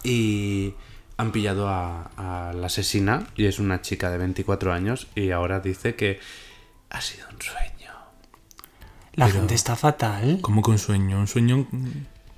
y 0.03 0.75
han 1.17 1.31
pillado 1.33 1.69
a, 1.69 2.11
a 2.49 2.53
la 2.53 2.67
asesina 2.67 3.27
y 3.37 3.47
es 3.47 3.59
una 3.59 3.81
chica 3.81 4.11
de 4.11 4.19
24 4.19 4.73
años 4.73 5.07
y 5.15 5.31
ahora 5.31 5.61
dice 5.61 5.95
que 5.95 6.19
ha 6.91 7.01
sido 7.01 7.27
un 7.33 7.41
sueño. 7.41 7.82
La 9.15 9.29
gente 9.29 9.55
está 9.55 9.77
fatal. 9.77 10.39
Como 10.41 10.63
que 10.63 10.71
un 10.71 10.79
sueño, 10.79 11.19
un 11.19 11.27
sueño. 11.27 11.67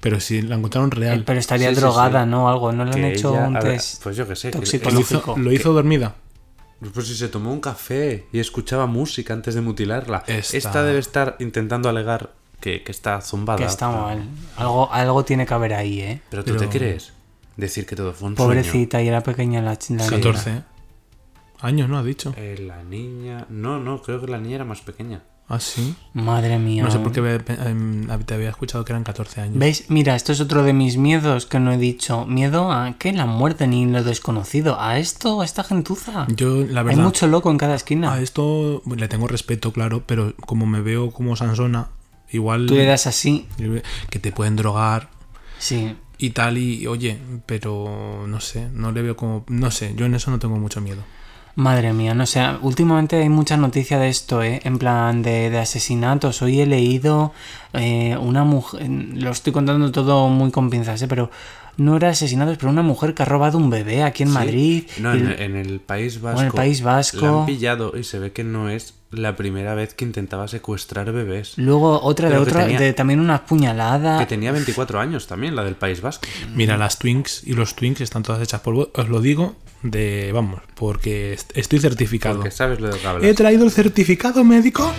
Pero 0.00 0.20
si 0.20 0.42
la 0.42 0.56
encontraron 0.56 0.90
Eh, 0.92 0.96
real. 0.96 1.22
Pero 1.24 1.38
estaría 1.40 1.70
Sí, 1.70 1.76
drogada, 1.76 2.24
sí. 2.24 2.30
¿no? 2.30 2.48
Algo. 2.48 2.72
¿No 2.72 2.84
le 2.84 2.92
han 2.92 3.04
hecho 3.04 3.32
ella- 3.34 3.48
un 3.48 3.56
a 3.56 3.60
ver, 3.60 3.72
test 3.74 4.02
pues 4.02 4.16
yo 4.16 4.28
qué 4.28 4.36
sé, 4.36 4.50
que- 4.50 4.58
lo, 4.90 5.00
hizo, 5.00 5.34
lo 5.38 5.52
hizo 5.52 5.72
dormida. 5.72 6.14
Pues 6.92 7.06
si 7.06 7.14
se 7.16 7.28
tomó 7.28 7.52
un 7.52 7.60
café 7.60 8.26
y 8.32 8.38
escuchaba 8.40 8.86
música 8.86 9.32
antes 9.32 9.54
de 9.54 9.62
mutilarla. 9.62 10.24
Esta- 10.26 10.56
Esta, 10.56 10.82
debe 10.82 10.98
estar 10.98 11.36
intentando 11.38 11.88
alegar 11.88 12.32
que, 12.60 12.82
que 12.82 12.92
está 12.92 13.20
zumbada. 13.22 13.58
Que 13.58 13.64
está 13.64 13.88
mal. 13.88 14.24
Algo, 14.56 14.92
algo 14.92 15.24
tiene 15.24 15.46
que 15.46 15.54
haber 15.54 15.72
ahí, 15.72 16.00
¿eh? 16.00 16.20
Pero 16.28 16.44
tú 16.44 16.54
Pero- 16.54 16.68
te 16.68 16.76
crees 16.78 17.12
decir 17.56 17.86
que 17.86 17.96
todo 17.96 18.12
fue 18.12 18.28
un 18.28 18.36
sueño. 18.36 18.48
Pobrecita, 18.48 19.00
y 19.00 19.08
era 19.08 19.22
pequeña 19.22 19.62
la 19.62 19.78
la 19.88 20.06
14 20.06 20.62
años, 21.64 21.88
¿no? 21.88 21.98
Ha 21.98 22.02
dicho. 22.02 22.34
Eh, 22.36 22.56
la 22.66 22.82
niña. 22.82 23.46
No, 23.50 23.78
no, 23.80 24.00
creo 24.02 24.20
que 24.20 24.26
la 24.28 24.38
niña 24.38 24.56
era 24.56 24.64
más 24.64 24.80
pequeña. 24.80 25.22
Ah, 25.46 25.60
sí. 25.60 25.94
Madre 26.14 26.58
mía. 26.58 26.82
No 26.84 26.90
sé 26.90 26.98
por 27.00 27.12
qué 27.12 27.20
em, 27.66 28.06
te 28.24 28.32
había 28.34 28.48
escuchado 28.48 28.82
que 28.84 28.92
eran 28.92 29.04
14 29.04 29.42
años. 29.42 29.58
¿Veis? 29.58 29.90
Mira, 29.90 30.16
esto 30.16 30.32
es 30.32 30.40
otro 30.40 30.62
de 30.62 30.72
mis 30.72 30.96
miedos 30.96 31.44
que 31.44 31.60
no 31.60 31.70
he 31.70 31.76
dicho. 31.76 32.24
Miedo 32.24 32.72
a 32.72 32.94
que 32.98 33.12
la 33.12 33.26
muerte 33.26 33.66
ni 33.66 33.84
lo 33.84 34.02
desconocido. 34.02 34.80
A 34.80 34.98
esto, 34.98 35.42
a 35.42 35.44
esta 35.44 35.62
gentuza. 35.62 36.26
Yo, 36.34 36.64
la 36.64 36.80
Hay 36.80 36.86
verdad. 36.86 37.02
mucho 37.02 37.26
loco 37.26 37.50
en 37.50 37.58
cada 37.58 37.74
esquina. 37.74 38.14
A 38.14 38.22
esto 38.22 38.82
le 38.96 39.06
tengo 39.06 39.28
respeto, 39.28 39.70
claro, 39.70 40.02
pero 40.06 40.34
como 40.46 40.64
me 40.64 40.80
veo 40.80 41.10
como 41.10 41.36
Sansona, 41.36 41.88
igual. 42.30 42.64
Tú 42.66 42.74
le 42.76 42.86
das 42.86 43.06
así. 43.06 43.46
Que 44.08 44.18
te 44.18 44.32
pueden 44.32 44.56
drogar 44.56 45.10
Sí. 45.58 45.94
y 46.16 46.30
tal, 46.30 46.56
y 46.56 46.86
oye, 46.86 47.18
pero 47.44 48.24
no 48.26 48.40
sé, 48.40 48.70
no 48.72 48.92
le 48.92 49.02
veo 49.02 49.14
como. 49.14 49.44
No 49.48 49.70
sé, 49.70 49.92
yo 49.94 50.06
en 50.06 50.14
eso 50.14 50.30
no 50.30 50.38
tengo 50.38 50.56
mucho 50.56 50.80
miedo. 50.80 51.02
Madre 51.56 51.92
mía, 51.92 52.14
no 52.14 52.26
sé, 52.26 52.40
últimamente 52.62 53.22
hay 53.22 53.28
mucha 53.28 53.56
noticia 53.56 53.96
de 54.00 54.08
esto, 54.08 54.42
¿eh? 54.42 54.60
En 54.64 54.76
plan 54.76 55.22
de, 55.22 55.50
de 55.50 55.58
asesinatos. 55.58 56.42
Hoy 56.42 56.60
he 56.60 56.66
leído 56.66 57.32
eh, 57.74 58.16
una 58.16 58.42
mujer, 58.42 58.88
lo 58.88 59.30
estoy 59.30 59.52
contando 59.52 59.92
todo 59.92 60.28
muy 60.28 60.50
con 60.50 60.68
pinzas, 60.68 61.00
¿eh? 61.02 61.06
Pero 61.06 61.30
no 61.76 61.96
era 61.96 62.10
asesinatos, 62.10 62.56
pero 62.58 62.70
una 62.70 62.82
mujer 62.82 63.14
que 63.14 63.22
ha 63.22 63.26
robado 63.26 63.58
un 63.58 63.70
bebé 63.70 64.02
aquí 64.02 64.22
en 64.22 64.28
Sí. 64.30 64.34
Madrid. 64.34 64.84
No, 65.00 65.14
y- 65.14 65.18
en, 65.20 65.30
en 65.40 65.56
el 65.56 65.80
País 65.80 66.20
Vasco. 66.20 66.40
en 66.40 66.46
el 66.46 66.52
País 66.52 66.82
Vasco. 66.82 67.20
La 67.20 67.40
han 67.40 67.46
pillado 67.46 67.92
y 67.98 68.04
se 68.04 68.18
ve 68.18 68.32
que 68.32 68.44
no 68.44 68.68
es 68.68 68.94
la 69.10 69.36
primera 69.36 69.74
vez 69.74 69.94
que 69.94 70.04
intentaba 70.04 70.48
secuestrar 70.48 71.12
bebés. 71.12 71.52
Luego 71.56 72.00
otra 72.02 72.28
de 72.28 72.34
Pero 72.34 72.42
otra, 72.42 72.62
tenía- 72.64 72.80
de 72.80 72.92
también 72.92 73.20
una 73.20 73.46
puñalada. 73.46 74.18
Que 74.18 74.26
tenía 74.26 74.50
24 74.52 74.98
años 75.00 75.26
también, 75.28 75.54
la 75.54 75.62
del 75.64 75.76
País 75.76 76.00
Vasco. 76.00 76.26
Mira, 76.54 76.76
las 76.76 76.98
Twinks 76.98 77.42
y 77.44 77.52
los 77.52 77.76
Twinks 77.76 78.00
están 78.00 78.22
todas 78.24 78.42
hechas 78.42 78.60
por. 78.60 78.90
Os 78.92 79.08
lo 79.08 79.20
digo 79.20 79.54
de. 79.82 80.30
Vamos, 80.32 80.60
porque 80.74 81.32
est- 81.32 81.56
estoy 81.56 81.78
certificado. 81.78 82.36
Porque 82.36 82.50
sabes 82.50 82.80
lo 82.80 82.88
de 82.88 82.98
que 82.98 83.06
hablas. 83.06 83.24
He 83.24 83.34
traído 83.34 83.64
el 83.64 83.70
certificado 83.70 84.42
médico. 84.42 84.92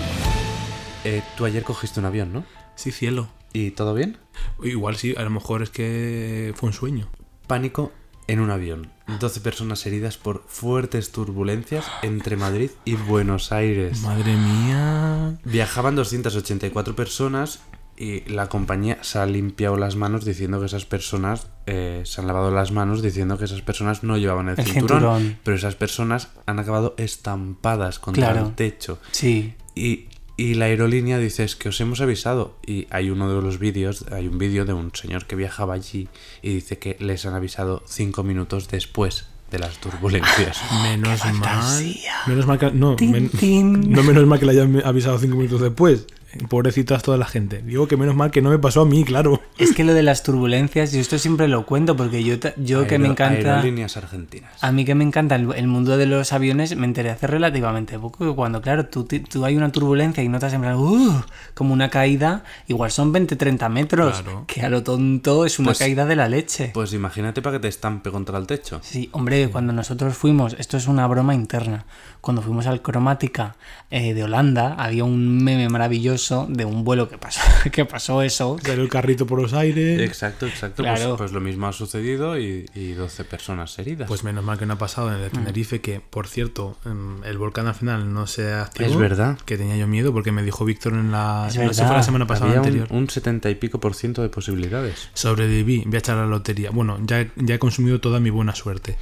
Eh, 1.03 1.21
tú 1.37 1.45
ayer 1.45 1.63
cogiste 1.63 1.99
un 1.99 2.05
avión, 2.07 2.33
¿no? 2.33 2.45
Sí, 2.75 2.91
cielo. 2.91 3.27
¿Y 3.55 3.71
todo 3.71 3.93
bien? 3.93 4.17
Igual 4.61 4.97
sí, 4.97 5.15
a 5.17 5.21
lo 5.23 5.29
mejor 5.29 5.63
es 5.63 5.69
que 5.69 6.53
fue 6.57 6.67
un 6.67 6.73
sueño. 6.73 7.07
Pánico 7.47 7.91
en 8.27 8.39
un 8.41 8.51
avión. 8.51 8.91
12 9.19 9.39
personas 9.39 9.85
heridas 9.85 10.17
por 10.17 10.43
fuertes 10.47 11.11
turbulencias 11.11 11.85
entre 12.01 12.35
Madrid 12.35 12.71
y 12.83 12.95
Buenos 12.95 13.51
Aires. 13.53 14.01
Madre 14.01 14.35
mía. 14.35 15.37
Viajaban 15.45 15.95
284 15.95 16.95
personas 16.95 17.61
y 17.97 18.21
la 18.29 18.49
compañía 18.49 18.97
se 19.03 19.19
ha 19.19 19.25
limpiado 19.25 19.77
las 19.77 19.95
manos 19.95 20.25
diciendo 20.25 20.59
que 20.59 20.65
esas 20.65 20.83
personas 20.83 21.47
eh, 21.65 22.01
se 22.03 22.19
han 22.19 22.27
lavado 22.27 22.51
las 22.51 22.71
manos 22.73 23.01
diciendo 23.01 23.37
que 23.37 23.45
esas 23.45 23.61
personas 23.61 24.03
no 24.03 24.17
llevaban 24.17 24.49
el, 24.49 24.59
El 24.59 24.65
cinturón, 24.65 24.99
cinturón. 24.99 25.37
pero 25.43 25.55
esas 25.55 25.75
personas 25.75 26.27
han 26.45 26.59
acabado 26.59 26.93
estampadas 26.97 27.99
contra 27.99 28.31
Claro. 28.31 28.47
el 28.47 28.55
techo 28.55 28.99
Sí. 29.11 29.53
y, 29.75 30.09
y 30.37 30.55
la 30.55 30.65
aerolínea 30.65 31.17
dice 31.17 31.43
es 31.43 31.55
que 31.55 31.69
os 31.69 31.79
hemos 31.81 32.01
avisado 32.01 32.55
y 32.65 32.87
hay 32.89 33.09
uno 33.09 33.33
de 33.33 33.41
los 33.41 33.57
vídeos 33.59 34.05
hay 34.11 34.27
un 34.27 34.37
vídeo 34.37 34.65
de 34.65 34.73
un 34.73 34.91
señor 34.93 35.25
que 35.25 35.35
viajaba 35.35 35.73
allí 35.75 36.09
y 36.41 36.53
dice 36.55 36.77
que 36.77 36.97
les 36.99 37.25
han 37.25 37.33
avisado 37.35 37.83
cinco 37.87 38.23
minutos 38.23 38.67
después 38.69 39.27
de 39.51 39.59
las 39.59 39.77
turbulencias 39.77 40.59
Menos 40.83 41.23
mal. 41.35 41.95
Menos 42.27 42.47
mal 42.47 42.57
que. 42.59 42.71
No, 42.71 42.95
Tin, 42.95 43.11
men- 43.11 43.29
tin. 43.29 43.91
no 43.91 44.03
menos 44.03 44.25
mal 44.25 44.39
que 44.39 44.45
le 44.45 44.51
hayan 44.53 44.81
avisado 44.85 45.17
cinco 45.19 45.35
minutos 45.37 45.61
después. 45.61 46.07
Pobrecitas 46.49 47.01
toda 47.03 47.17
la 47.17 47.25
gente. 47.25 47.61
Digo 47.61 47.87
que 47.87 47.97
menos 47.97 48.15
mal 48.15 48.31
que 48.31 48.41
no 48.41 48.49
me 48.49 48.59
pasó 48.59 48.81
a 48.81 48.85
mí, 48.85 49.03
claro. 49.03 49.41
Es 49.57 49.73
que 49.73 49.83
lo 49.83 49.93
de 49.93 50.03
las 50.03 50.23
turbulencias, 50.23 50.91
yo 50.91 50.99
esto 50.99 51.17
siempre 51.17 51.47
lo 51.47 51.65
cuento 51.65 51.95
porque 51.95 52.23
yo, 52.23 52.35
yo 52.57 52.87
que 52.87 52.99
me 52.99 53.07
encanta... 53.07 53.55
aerolíneas 53.57 53.95
argentinas 53.97 54.51
A 54.63 54.71
mí 54.71 54.83
que 54.85 54.95
me 54.95 55.03
encanta 55.03 55.35
el, 55.35 55.51
el 55.55 55.67
mundo 55.67 55.97
de 55.97 56.05
los 56.05 56.33
aviones, 56.33 56.75
me 56.75 56.85
enteré 56.85 57.09
hace 57.09 57.27
relativamente 57.27 57.97
poco 57.99 58.25
que 58.29 58.35
cuando, 58.35 58.61
claro, 58.61 58.85
tú, 58.87 59.05
tú 59.05 59.45
hay 59.45 59.55
una 59.55 59.71
turbulencia 59.71 60.23
y 60.23 60.29
notas 60.29 60.53
en 60.53 60.61
plan, 60.61 60.75
"Uh", 60.75 61.23
como 61.53 61.73
una 61.73 61.89
caída, 61.89 62.43
igual 62.67 62.91
son 62.91 63.13
20-30 63.13 63.69
metros, 63.69 64.21
Claro. 64.21 64.43
que 64.47 64.61
a 64.61 64.69
lo 64.69 64.83
tonto 64.83 65.45
es 65.45 65.59
una 65.59 65.67
Pues- 65.69 65.79
caída 65.79 66.05
de 66.05 66.15
la 66.15 66.27
leche. 66.27 66.71
pues 66.73 66.93
imagínate 66.93 67.41
para 67.41 67.57
que 67.57 67.61
te 67.61 67.67
estampe 67.67 68.11
contra 68.11 68.37
el 68.37 68.47
techo 68.47 68.79
Sí, 68.83 69.09
hombre, 69.13 69.47
cuando 69.49 69.71
nosotros 69.73 70.15
fuimos, 70.17 70.55
esto 70.59 70.77
es 70.77 70.87
una 70.87 71.07
broma 71.07 71.33
interna, 71.35 71.85
cuando 72.21 72.41
fuimos 72.41 72.67
al 72.67 72.81
Cromática 72.81 73.55
eh, 73.91 74.13
de 74.13 74.23
Holanda, 74.23 74.75
había 74.77 75.03
un 75.03 75.43
meme 75.43 75.69
maravilloso 75.69 76.24
de 76.47 76.65
un 76.65 76.83
vuelo 76.83 77.09
que 77.09 77.17
pasó, 77.17 77.41
que 77.71 77.85
pasó 77.85 78.21
eso. 78.21 78.57
Salió 78.63 78.83
el 78.83 78.89
carrito 78.89 79.25
por 79.25 79.41
los 79.41 79.53
aires. 79.53 80.01
Exacto, 80.01 80.47
exacto. 80.47 80.83
Claro. 80.83 81.09
Pues, 81.09 81.17
pues 81.17 81.31
lo 81.31 81.41
mismo 81.41 81.67
ha 81.67 81.73
sucedido 81.73 82.39
y, 82.39 82.65
y 82.73 82.91
12 82.91 83.25
personas 83.25 83.77
heridas. 83.79 84.07
Pues 84.07 84.23
menos 84.23 84.43
mal 84.43 84.57
que 84.57 84.65
no 84.65 84.73
ha 84.73 84.77
pasado 84.77 85.09
en 85.09 85.15
el 85.15 85.21
de 85.21 85.29
Tenerife, 85.29 85.81
que 85.81 85.99
por 85.99 86.27
cierto, 86.27 86.77
em, 86.85 87.23
el 87.23 87.37
volcán 87.37 87.67
al 87.67 87.75
final 87.75 88.13
no 88.13 88.27
se 88.27 88.53
activó. 88.53 88.89
Es 88.89 88.97
verdad. 88.97 89.37
Que 89.45 89.57
tenía 89.57 89.75
yo 89.77 89.87
miedo 89.87 90.13
porque 90.13 90.31
me 90.31 90.43
dijo 90.43 90.65
Víctor 90.65 90.93
en 90.93 91.11
la. 91.11 91.45
No 91.45 91.73
sé, 91.73 91.85
fue 91.85 91.95
la 91.95 92.03
semana 92.03 92.27
pasada 92.27 92.47
Había 92.47 92.61
un, 92.61 92.67
anterior. 92.67 92.87
un 92.91 93.09
70 93.09 93.49
y 93.49 93.55
pico 93.55 93.79
por 93.79 93.95
ciento 93.95 94.21
de 94.21 94.29
posibilidades. 94.29 95.09
Sobreviví, 95.13 95.83
voy 95.85 95.95
a 95.95 95.99
echar 95.99 96.17
la 96.17 96.25
lotería. 96.25 96.71
Bueno, 96.71 96.97
ya, 97.05 97.27
ya 97.35 97.55
he 97.55 97.59
consumido 97.59 97.99
toda 97.99 98.19
mi 98.19 98.29
buena 98.29 98.55
suerte. 98.55 98.97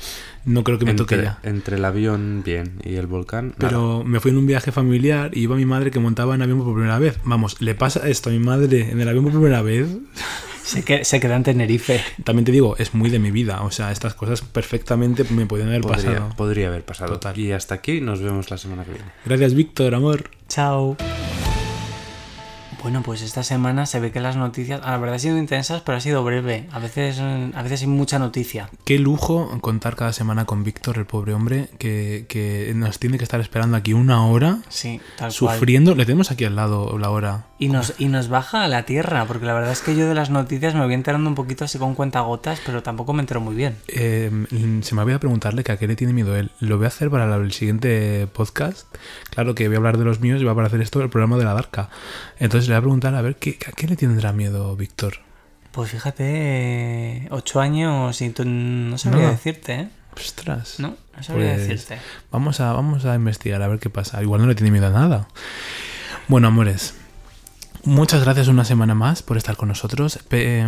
No 0.45 0.63
creo 0.63 0.77
que 0.79 0.85
me 0.85 0.93
toque 0.93 1.15
Entre, 1.15 1.27
ya. 1.29 1.39
entre 1.43 1.77
el 1.77 1.85
avión, 1.85 2.41
bien, 2.45 2.73
y 2.83 2.95
el 2.95 3.07
volcán, 3.07 3.47
nada. 3.57 3.57
Pero 3.59 4.03
me 4.03 4.19
fui 4.19 4.31
en 4.31 4.37
un 4.37 4.45
viaje 4.45 4.71
familiar 4.71 5.31
y 5.33 5.41
iba 5.41 5.55
mi 5.55 5.65
madre 5.65 5.89
que 5.91 5.99
montaba 5.99 6.35
en 6.35 6.41
avión 6.41 6.63
por 6.63 6.73
primera 6.73 6.99
vez. 6.99 7.17
Vamos, 7.23 7.61
¿le 7.61 7.75
pasa 7.75 8.07
esto 8.09 8.29
a 8.29 8.33
mi 8.33 8.39
madre 8.39 8.91
en 8.91 8.99
el 8.99 9.07
avión 9.07 9.23
por 9.23 9.33
primera 9.33 9.61
vez? 9.61 9.87
Se, 10.63 10.81
que, 10.81 11.03
se 11.03 11.19
queda 11.19 11.35
en 11.35 11.43
Tenerife. 11.43 11.99
También 12.23 12.45
te 12.45 12.53
digo, 12.53 12.77
es 12.77 12.93
muy 12.93 13.09
de 13.09 13.19
mi 13.19 13.31
vida. 13.31 13.61
O 13.63 13.69
sea, 13.69 13.91
estas 13.91 14.13
cosas 14.13 14.41
perfectamente 14.41 15.25
me 15.29 15.45
podían 15.45 15.67
haber 15.67 15.81
podría, 15.81 16.11
pasado. 16.13 16.29
podría 16.37 16.67
haber 16.69 16.85
pasado. 16.85 17.11
Total. 17.13 17.37
Y 17.37 17.51
hasta 17.51 17.75
aquí 17.75 17.99
nos 17.99 18.21
vemos 18.21 18.49
la 18.49 18.57
semana 18.57 18.85
que 18.85 18.91
viene. 18.91 19.05
Gracias, 19.25 19.55
Víctor, 19.55 19.93
amor. 19.93 20.29
Chao. 20.47 20.95
Bueno, 22.83 23.01
pues 23.01 23.21
esta 23.21 23.43
semana 23.43 23.85
se 23.85 24.01
ve 24.01 24.11
que 24.11 24.19
las 24.19 24.35
noticias, 24.35 24.81
a 24.83 24.91
la 24.91 24.97
verdad, 24.97 25.13
han 25.13 25.19
sido 25.21 25.37
intensas, 25.37 25.81
pero 25.81 25.97
ha 25.97 26.01
sido 26.01 26.21
breve. 26.25 26.67
A 26.73 26.79
veces, 26.79 27.17
a 27.19 27.63
veces 27.63 27.81
hay 27.81 27.87
mucha 27.87 28.19
noticia. 28.19 28.69
Qué 28.83 28.99
lujo 28.99 29.57
contar 29.61 29.95
cada 29.95 30.11
semana 30.11 30.43
con 30.43 30.65
Víctor, 30.65 30.97
el 30.97 31.05
pobre 31.05 31.33
hombre, 31.33 31.69
que, 31.79 32.25
que 32.27 32.73
nos 32.75 32.99
tiene 32.99 33.17
que 33.17 33.23
estar 33.23 33.39
esperando 33.39 33.77
aquí 33.77 33.93
una 33.93 34.25
hora, 34.27 34.57
Sí, 34.67 34.99
tal 35.17 35.33
cual. 35.33 35.55
sufriendo. 35.55 35.95
Le 35.95 36.05
tenemos 36.05 36.29
aquí 36.29 36.43
al 36.43 36.57
lado 36.57 36.97
la 36.99 37.09
hora. 37.09 37.45
Y 37.57 37.69
nos, 37.69 37.93
y 37.99 38.09
nos 38.09 38.27
baja 38.27 38.65
a 38.65 38.67
la 38.67 38.83
tierra, 38.83 39.23
porque 39.25 39.45
la 39.45 39.53
verdad 39.53 39.71
es 39.71 39.79
que 39.81 39.95
yo 39.95 40.05
de 40.09 40.15
las 40.15 40.29
noticias 40.29 40.75
me 40.75 40.83
voy 40.83 40.93
enterando 40.93 41.29
un 41.29 41.35
poquito 41.35 41.63
así 41.63 41.77
con 41.77 41.95
cuentagotas, 41.95 42.59
pero 42.65 42.83
tampoco 42.83 43.13
me 43.13 43.21
entero 43.21 43.39
muy 43.39 43.55
bien. 43.55 43.77
Eh, 43.87 44.29
se 44.81 44.93
me 44.93 45.01
había 45.01 45.19
preguntarle 45.19 45.63
que 45.63 45.71
a 45.71 45.77
qué 45.77 45.87
le 45.87 45.95
tiene 45.95 46.11
miedo 46.11 46.35
él. 46.35 46.51
Lo 46.59 46.75
voy 46.75 46.83
a 46.83 46.87
hacer 46.89 47.09
para 47.09 47.33
el 47.33 47.53
siguiente 47.53 48.27
podcast. 48.27 48.93
Claro 49.29 49.55
que 49.55 49.67
voy 49.67 49.75
a 49.75 49.77
hablar 49.77 49.97
de 49.97 50.03
los 50.03 50.19
míos 50.19 50.41
y 50.41 50.43
va 50.43 50.51
a 50.51 50.65
hacer 50.65 50.81
esto 50.81 51.01
el 51.01 51.09
programa 51.09 51.37
de 51.37 51.45
la 51.45 51.53
Darka. 51.53 51.89
Entonces 52.39 52.72
voy 52.73 52.77
a 52.79 52.81
preguntar 52.81 53.15
a 53.15 53.21
ver 53.21 53.35
qué, 53.37 53.57
a 53.67 53.71
qué 53.71 53.87
le 53.87 53.95
tendrá 53.95 54.33
miedo 54.33 54.75
Víctor. 54.75 55.15
Pues 55.71 55.89
fíjate, 55.91 56.23
eh, 56.27 57.27
ocho 57.31 57.59
años 57.59 58.21
y 58.21 58.29
tú 58.29 58.43
no 58.45 58.97
sabría 58.97 59.23
No. 59.25 59.31
decirte, 59.31 59.73
¿eh? 59.73 59.89
Ostras. 60.15 60.79
No, 60.79 60.95
no 61.17 61.23
sabría 61.23 61.55
Pues, 61.55 61.67
decirte. 61.67 61.97
Vamos 62.31 62.59
a, 62.59 62.73
vamos 62.73 63.05
a 63.05 63.15
investigar 63.15 63.61
a 63.63 63.67
ver 63.67 63.79
qué 63.79 63.89
pasa. 63.89 64.21
Igual 64.21 64.41
no 64.41 64.47
le 64.47 64.55
tiene 64.55 64.69
miedo 64.71 64.87
a 64.87 64.91
nada. 64.91 65.27
Bueno, 66.27 66.47
amores. 66.49 66.93
Muchas 67.85 68.23
gracias 68.23 68.47
una 68.47 68.63
semana 68.63 68.93
más 68.95 69.23
por 69.23 69.35
estar 69.35 69.57
con 69.57 69.67
nosotros. 69.67 70.19
Eh, 70.29 70.65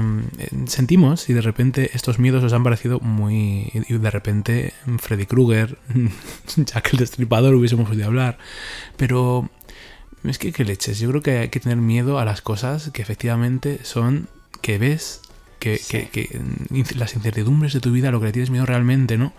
sentimos 0.65 1.21
si 1.21 1.33
de 1.33 1.41
repente 1.41 1.91
estos 1.93 2.19
miedos 2.19 2.43
os 2.43 2.51
han 2.51 2.63
parecido 2.63 2.99
muy... 2.99 3.71
Y 3.87 3.93
de 3.97 4.11
repente 4.11 4.73
Freddy 4.97 5.25
Krueger, 5.25 5.77
Jack 6.57 6.89
el 6.93 6.99
Destripador 6.99 7.53
hubiésemos 7.55 7.87
podido 7.87 8.07
hablar. 8.07 8.37
Pero 8.97 9.49
es 10.29 10.37
que 10.37 10.51
qué 10.51 10.63
leches. 10.65 10.99
Yo 10.99 11.09
creo 11.09 11.21
que 11.21 11.37
hay 11.39 11.49
que 11.49 11.59
tener 11.59 11.77
miedo 11.77 12.19
a 12.19 12.25
las 12.25 12.41
cosas 12.41 12.89
que 12.91 13.01
efectivamente 13.01 13.79
son... 13.83 14.27
que 14.61 14.77
ves, 14.77 15.21
que, 15.59 15.79
que- 15.89 16.09
que, 16.09 16.39
mm, 16.69 16.97
las 16.97 17.15
incertidumbres 17.15 17.73
de 17.73 17.79
tu 17.79 17.91
vida, 17.91 18.11
lo 18.11 18.19
que 18.19 18.27
le 18.27 18.31
tienes 18.31 18.49
miedo 18.49 18.65
realmente, 18.65 19.17
¿no? 19.17 19.33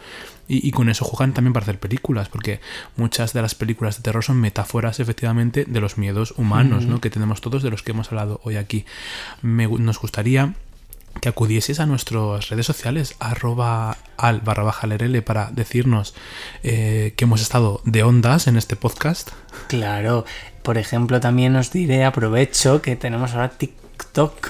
Y, 0.49 0.67
y 0.67 0.71
con 0.71 0.89
eso 0.89 1.05
juegan 1.05 1.35
también 1.35 1.53
para 1.53 1.65
hacer 1.65 1.79
películas, 1.81 2.29
porque 2.29 2.61
muchas 2.97 3.33
de 3.33 3.43
las 3.43 3.55
películas 3.55 3.97
de 3.97 4.03
terror 4.03 4.23
son 4.25 4.41
metáforas 4.41 5.01
efectivamente 5.01 5.65
de 5.67 5.81
los 5.81 5.99
miedos 5.99 6.35
humanos, 6.37 6.87
¿no? 6.87 7.01
Que 7.01 7.11
tenemos 7.11 7.41
todos 7.41 7.63
de 7.63 7.71
los 7.71 7.83
que 7.83 7.91
hemos 7.93 8.09
hablado 8.09 8.41
hoy 8.45 8.57
aquí. 8.57 8.85
Me 9.43 9.67
nos 9.67 9.99
gustaría 10.01 10.55
que 11.21 11.29
acudieseis 11.29 11.81
a 11.81 11.87
nuestras 11.87 12.49
redes 12.49 12.67
sociales, 12.67 13.15
arroba 13.19 13.97
al 14.17 14.41
barra 14.41 14.63
baja 14.65 14.87
lerele, 14.87 15.23
para 15.23 15.51
decirnos 15.51 16.15
eh, 16.63 17.15
que 17.17 17.25
hemos 17.25 17.41
estado 17.43 17.81
de 17.85 18.03
ondas 18.03 18.47
en 18.47 18.57
este 18.57 18.77
podcast. 18.77 19.31
Claro, 19.69 20.25
por 20.63 20.79
ejemplo, 20.79 21.21
también 21.21 21.57
os 21.57 21.71
diré, 21.73 22.05
aprovecho 22.05 22.83
que 22.83 22.97
tenemos 22.97 23.33
ahora 23.35 23.51
TikTok. 23.51 23.77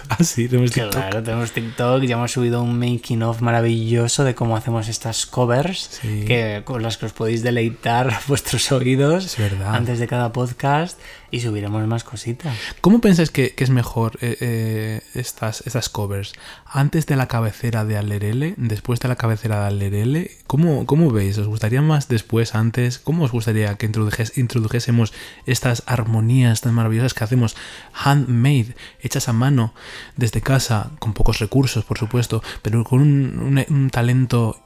Ah, 0.09 0.23
sí, 0.25 0.49
tenemos 0.49 0.71
TikTok. 0.73 0.93
Claro, 0.93 1.23
tenemos 1.23 1.51
TikTok, 1.53 2.03
ya 2.03 2.15
hemos 2.17 2.33
subido 2.33 2.63
un 2.63 2.79
making 2.79 3.23
of 3.23 3.41
maravilloso 3.43 4.23
de 4.25 4.35
cómo 4.35 4.57
hacemos 4.57 4.89
estas 4.89 5.27
covers, 5.27 5.99
Sí. 6.03 6.25
que, 6.27 6.63
con 6.65 6.83
las 6.83 6.97
que 6.99 7.07
os 7.07 7.13
podéis 7.13 7.43
deleitar 7.43 8.13
vuestros 8.29 8.71
oídos 8.73 9.25
Es 9.25 9.39
verdad. 9.39 9.75
antes 9.75 9.99
de 10.01 10.07
cada 10.09 10.33
podcast 10.33 10.99
y 11.31 11.41
subiremos 11.41 11.87
más 11.87 12.05
cositas. 12.05 12.57
¿Cómo 12.81 13.01
pensáis 13.01 13.31
que, 13.31 13.55
que 13.55 13.65
es 13.65 13.71
mejor 13.71 14.19
eh, 14.21 14.37
eh, 14.41 15.01
estas, 15.15 15.63
estas 15.67 15.89
covers? 15.89 16.33
¿Antes 16.67 17.07
de 17.07 17.17
la 17.17 17.27
cabecera 17.29 17.85
de 17.85 17.97
Alerele? 17.97 18.55
¿Después 18.57 19.01
de 19.01 19.09
la 19.09 19.17
cabecera 19.17 19.61
de 19.61 19.67
Alerele? 19.67 20.31
¿Cómo, 20.47 20.87
¿Cómo 20.87 21.11
veis? 21.11 21.39
¿Os 21.39 21.47
gustaría 21.47 21.83
más 21.83 22.09
después, 22.09 22.55
antes? 22.55 22.99
¿Cómo 22.99 23.25
os 23.25 23.33
gustaría 23.33 23.75
que 23.77 23.87
introdujésemos 23.87 25.13
estas 25.47 25.83
armonías 25.87 26.61
tan 26.61 26.75
maravillosas 26.75 27.15
que 27.15 27.25
hacemos 27.25 27.57
handmade, 27.93 28.75
hechas 29.01 29.29
a 29.29 29.33
mano, 29.33 29.75
desde 30.17 30.41
casa, 30.41 30.91
con 30.99 31.13
pocos 31.13 31.39
recursos, 31.39 31.85
por 31.85 31.99
supuesto, 31.99 32.43
pero 32.63 32.85
con 32.85 33.01
un, 33.01 33.91
talento 33.91 34.61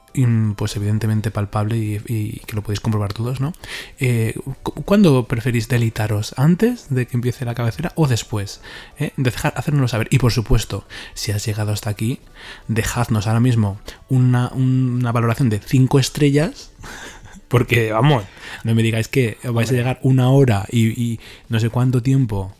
pues 0.57 0.77
evidentemente 0.77 1.31
palpable 1.31 1.77
y, 1.77 2.01
y 2.07 2.41
que 2.47 2.55
lo 2.57 2.63
podéis 2.63 2.81
comprobar 2.81 3.13
todos, 3.13 3.41
¿no? 3.41 3.53
Eh, 3.99 4.35
cu- 4.63 4.83
¿Cuándo 4.85 5.27
preferís 5.27 5.69
deleitaros? 5.69 6.35
¿Antes 6.37 6.87
de 6.91 7.07
que 7.07 7.17
empiece 7.17 7.45
la 7.45 7.55
cabecera 7.55 7.93
o 7.95 8.07
después? 8.09 8.61
¿Eh? 8.99 9.13
Dejar, 9.17 9.55
hacérnoslo 9.57 9.89
saber. 9.89 10.09
Y 10.11 10.19
por 10.19 10.33
supuesto, 10.33 10.87
si 11.15 11.33
has 11.33 11.45
llegado 11.47 11.73
hasta 11.73 11.91
aquí, 11.91 12.21
dejadnos 12.69 13.27
ahora 13.27 13.41
mismo 13.41 13.81
una, 14.09 14.49
una 14.49 15.13
valoración 15.13 15.49
de 15.49 15.61
5 15.61 15.99
estrellas. 15.99 16.73
Porque, 17.49 17.91
vamos, 17.91 18.23
no 18.63 18.75
me 18.77 18.83
digáis 18.83 19.09
que 19.09 19.37
vais 19.43 19.69
a 19.71 19.75
llegar 19.75 19.99
una 20.03 20.31
hora 20.31 20.67
y, 20.71 20.89
y 21.03 21.21
no 21.49 21.59
sé 21.59 21.69
cuánto 21.69 22.01
tiempo 22.01 22.55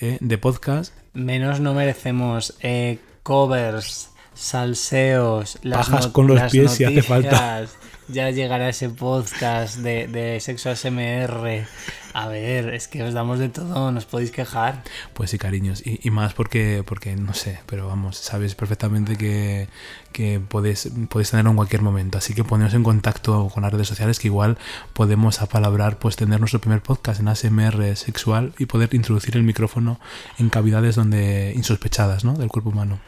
¿eh? 0.00 0.18
de 0.20 0.38
podcast. 0.38 0.94
Menos 1.12 1.58
no 1.58 1.74
merecemos 1.74 2.54
eh, 2.60 3.00
covers, 3.24 4.10
salseos, 4.38 5.58
las 5.62 5.88
Pajas 5.88 6.06
no- 6.06 6.12
con 6.12 6.26
los 6.26 6.36
las 6.36 6.52
pies 6.52 6.70
si 6.72 6.84
hace 6.84 7.02
falta. 7.02 7.60
noticias. 7.60 7.78
Ya 8.10 8.30
llegará 8.30 8.70
ese 8.70 8.88
podcast 8.88 9.76
de, 9.80 10.08
de 10.08 10.40
sexo 10.40 10.74
SMR. 10.74 11.66
A 12.14 12.26
ver, 12.28 12.72
es 12.72 12.88
que 12.88 13.02
os 13.02 13.12
damos 13.12 13.38
de 13.38 13.50
todo, 13.50 13.92
nos 13.92 14.06
podéis 14.06 14.30
quejar. 14.30 14.82
Pues 15.12 15.28
sí, 15.30 15.36
cariños. 15.38 15.86
Y, 15.86 16.00
y 16.02 16.10
más 16.10 16.32
porque, 16.32 16.82
porque, 16.86 17.14
no 17.16 17.34
sé, 17.34 17.60
pero 17.66 17.86
vamos, 17.86 18.16
sabes 18.16 18.54
perfectamente 18.54 19.16
que, 19.18 19.68
que 20.12 20.40
podéis, 20.40 20.90
podéis 21.10 21.30
tenerlo 21.32 21.50
en 21.50 21.56
cualquier 21.56 21.82
momento. 21.82 22.16
Así 22.16 22.32
que 22.32 22.44
poneros 22.44 22.72
en 22.72 22.82
contacto 22.82 23.50
con 23.52 23.62
las 23.62 23.72
redes 23.74 23.88
sociales 23.88 24.18
que 24.18 24.28
igual 24.28 24.56
podemos 24.94 25.42
apalabrar, 25.42 25.98
pues 25.98 26.16
tener 26.16 26.40
nuestro 26.40 26.60
primer 26.62 26.80
podcast 26.80 27.20
en 27.20 27.28
ASMR 27.28 27.94
sexual 27.94 28.54
y 28.58 28.64
poder 28.64 28.88
introducir 28.94 29.36
el 29.36 29.42
micrófono 29.42 30.00
en 30.38 30.48
cavidades 30.48 30.96
donde 30.96 31.52
insospechadas, 31.54 32.24
¿no? 32.24 32.32
Del 32.32 32.48
cuerpo 32.48 32.70
humano. 32.70 33.00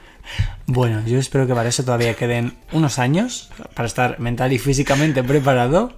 Bueno, 0.67 1.03
yo 1.05 1.19
espero 1.19 1.47
que 1.47 1.55
para 1.55 1.69
eso 1.69 1.85
todavía 1.85 2.15
queden 2.15 2.55
unos 2.73 2.99
años, 2.99 3.51
para 3.75 3.87
estar 3.87 4.21
mental 4.21 4.53
y 4.53 4.59
físicamente 4.59 5.25
preparado. 5.25 5.93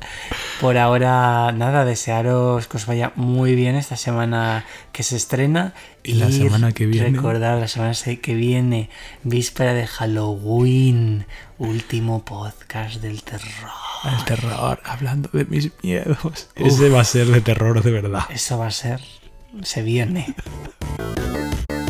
Por 0.60 0.78
ahora, 0.78 1.52
nada, 1.52 1.84
desearos 1.84 2.66
que 2.68 2.78
os 2.78 2.86
vaya 2.86 3.12
muy 3.14 3.54
bien 3.54 3.74
esta 3.74 3.96
semana 3.96 4.64
que 4.92 5.02
se 5.02 5.16
estrena. 5.16 5.74
Y 6.02 6.14
la 6.14 6.30
semana 6.30 6.72
que 6.72 6.86
viene. 6.86 7.10
Recordad, 7.10 7.60
la 7.60 7.68
semana 7.68 7.92
que 7.94 8.34
viene, 8.34 8.88
víspera 9.24 9.74
de 9.74 9.86
Halloween, 9.86 11.26
último 11.58 12.24
podcast 12.24 13.02
del 13.02 13.22
terror. 13.22 13.70
El 14.04 14.24
terror, 14.24 14.80
hablando 14.84 15.28
de 15.32 15.44
mis 15.44 15.70
miedos. 15.82 16.48
Ese 16.56 16.88
va 16.88 17.02
a 17.02 17.04
ser 17.04 17.26
de 17.26 17.40
terror 17.40 17.82
de 17.82 17.90
verdad. 17.90 18.22
Eso 18.30 18.58
va 18.58 18.68
a 18.68 18.70
ser, 18.70 19.00
se 19.62 19.82
viene. 19.82 20.34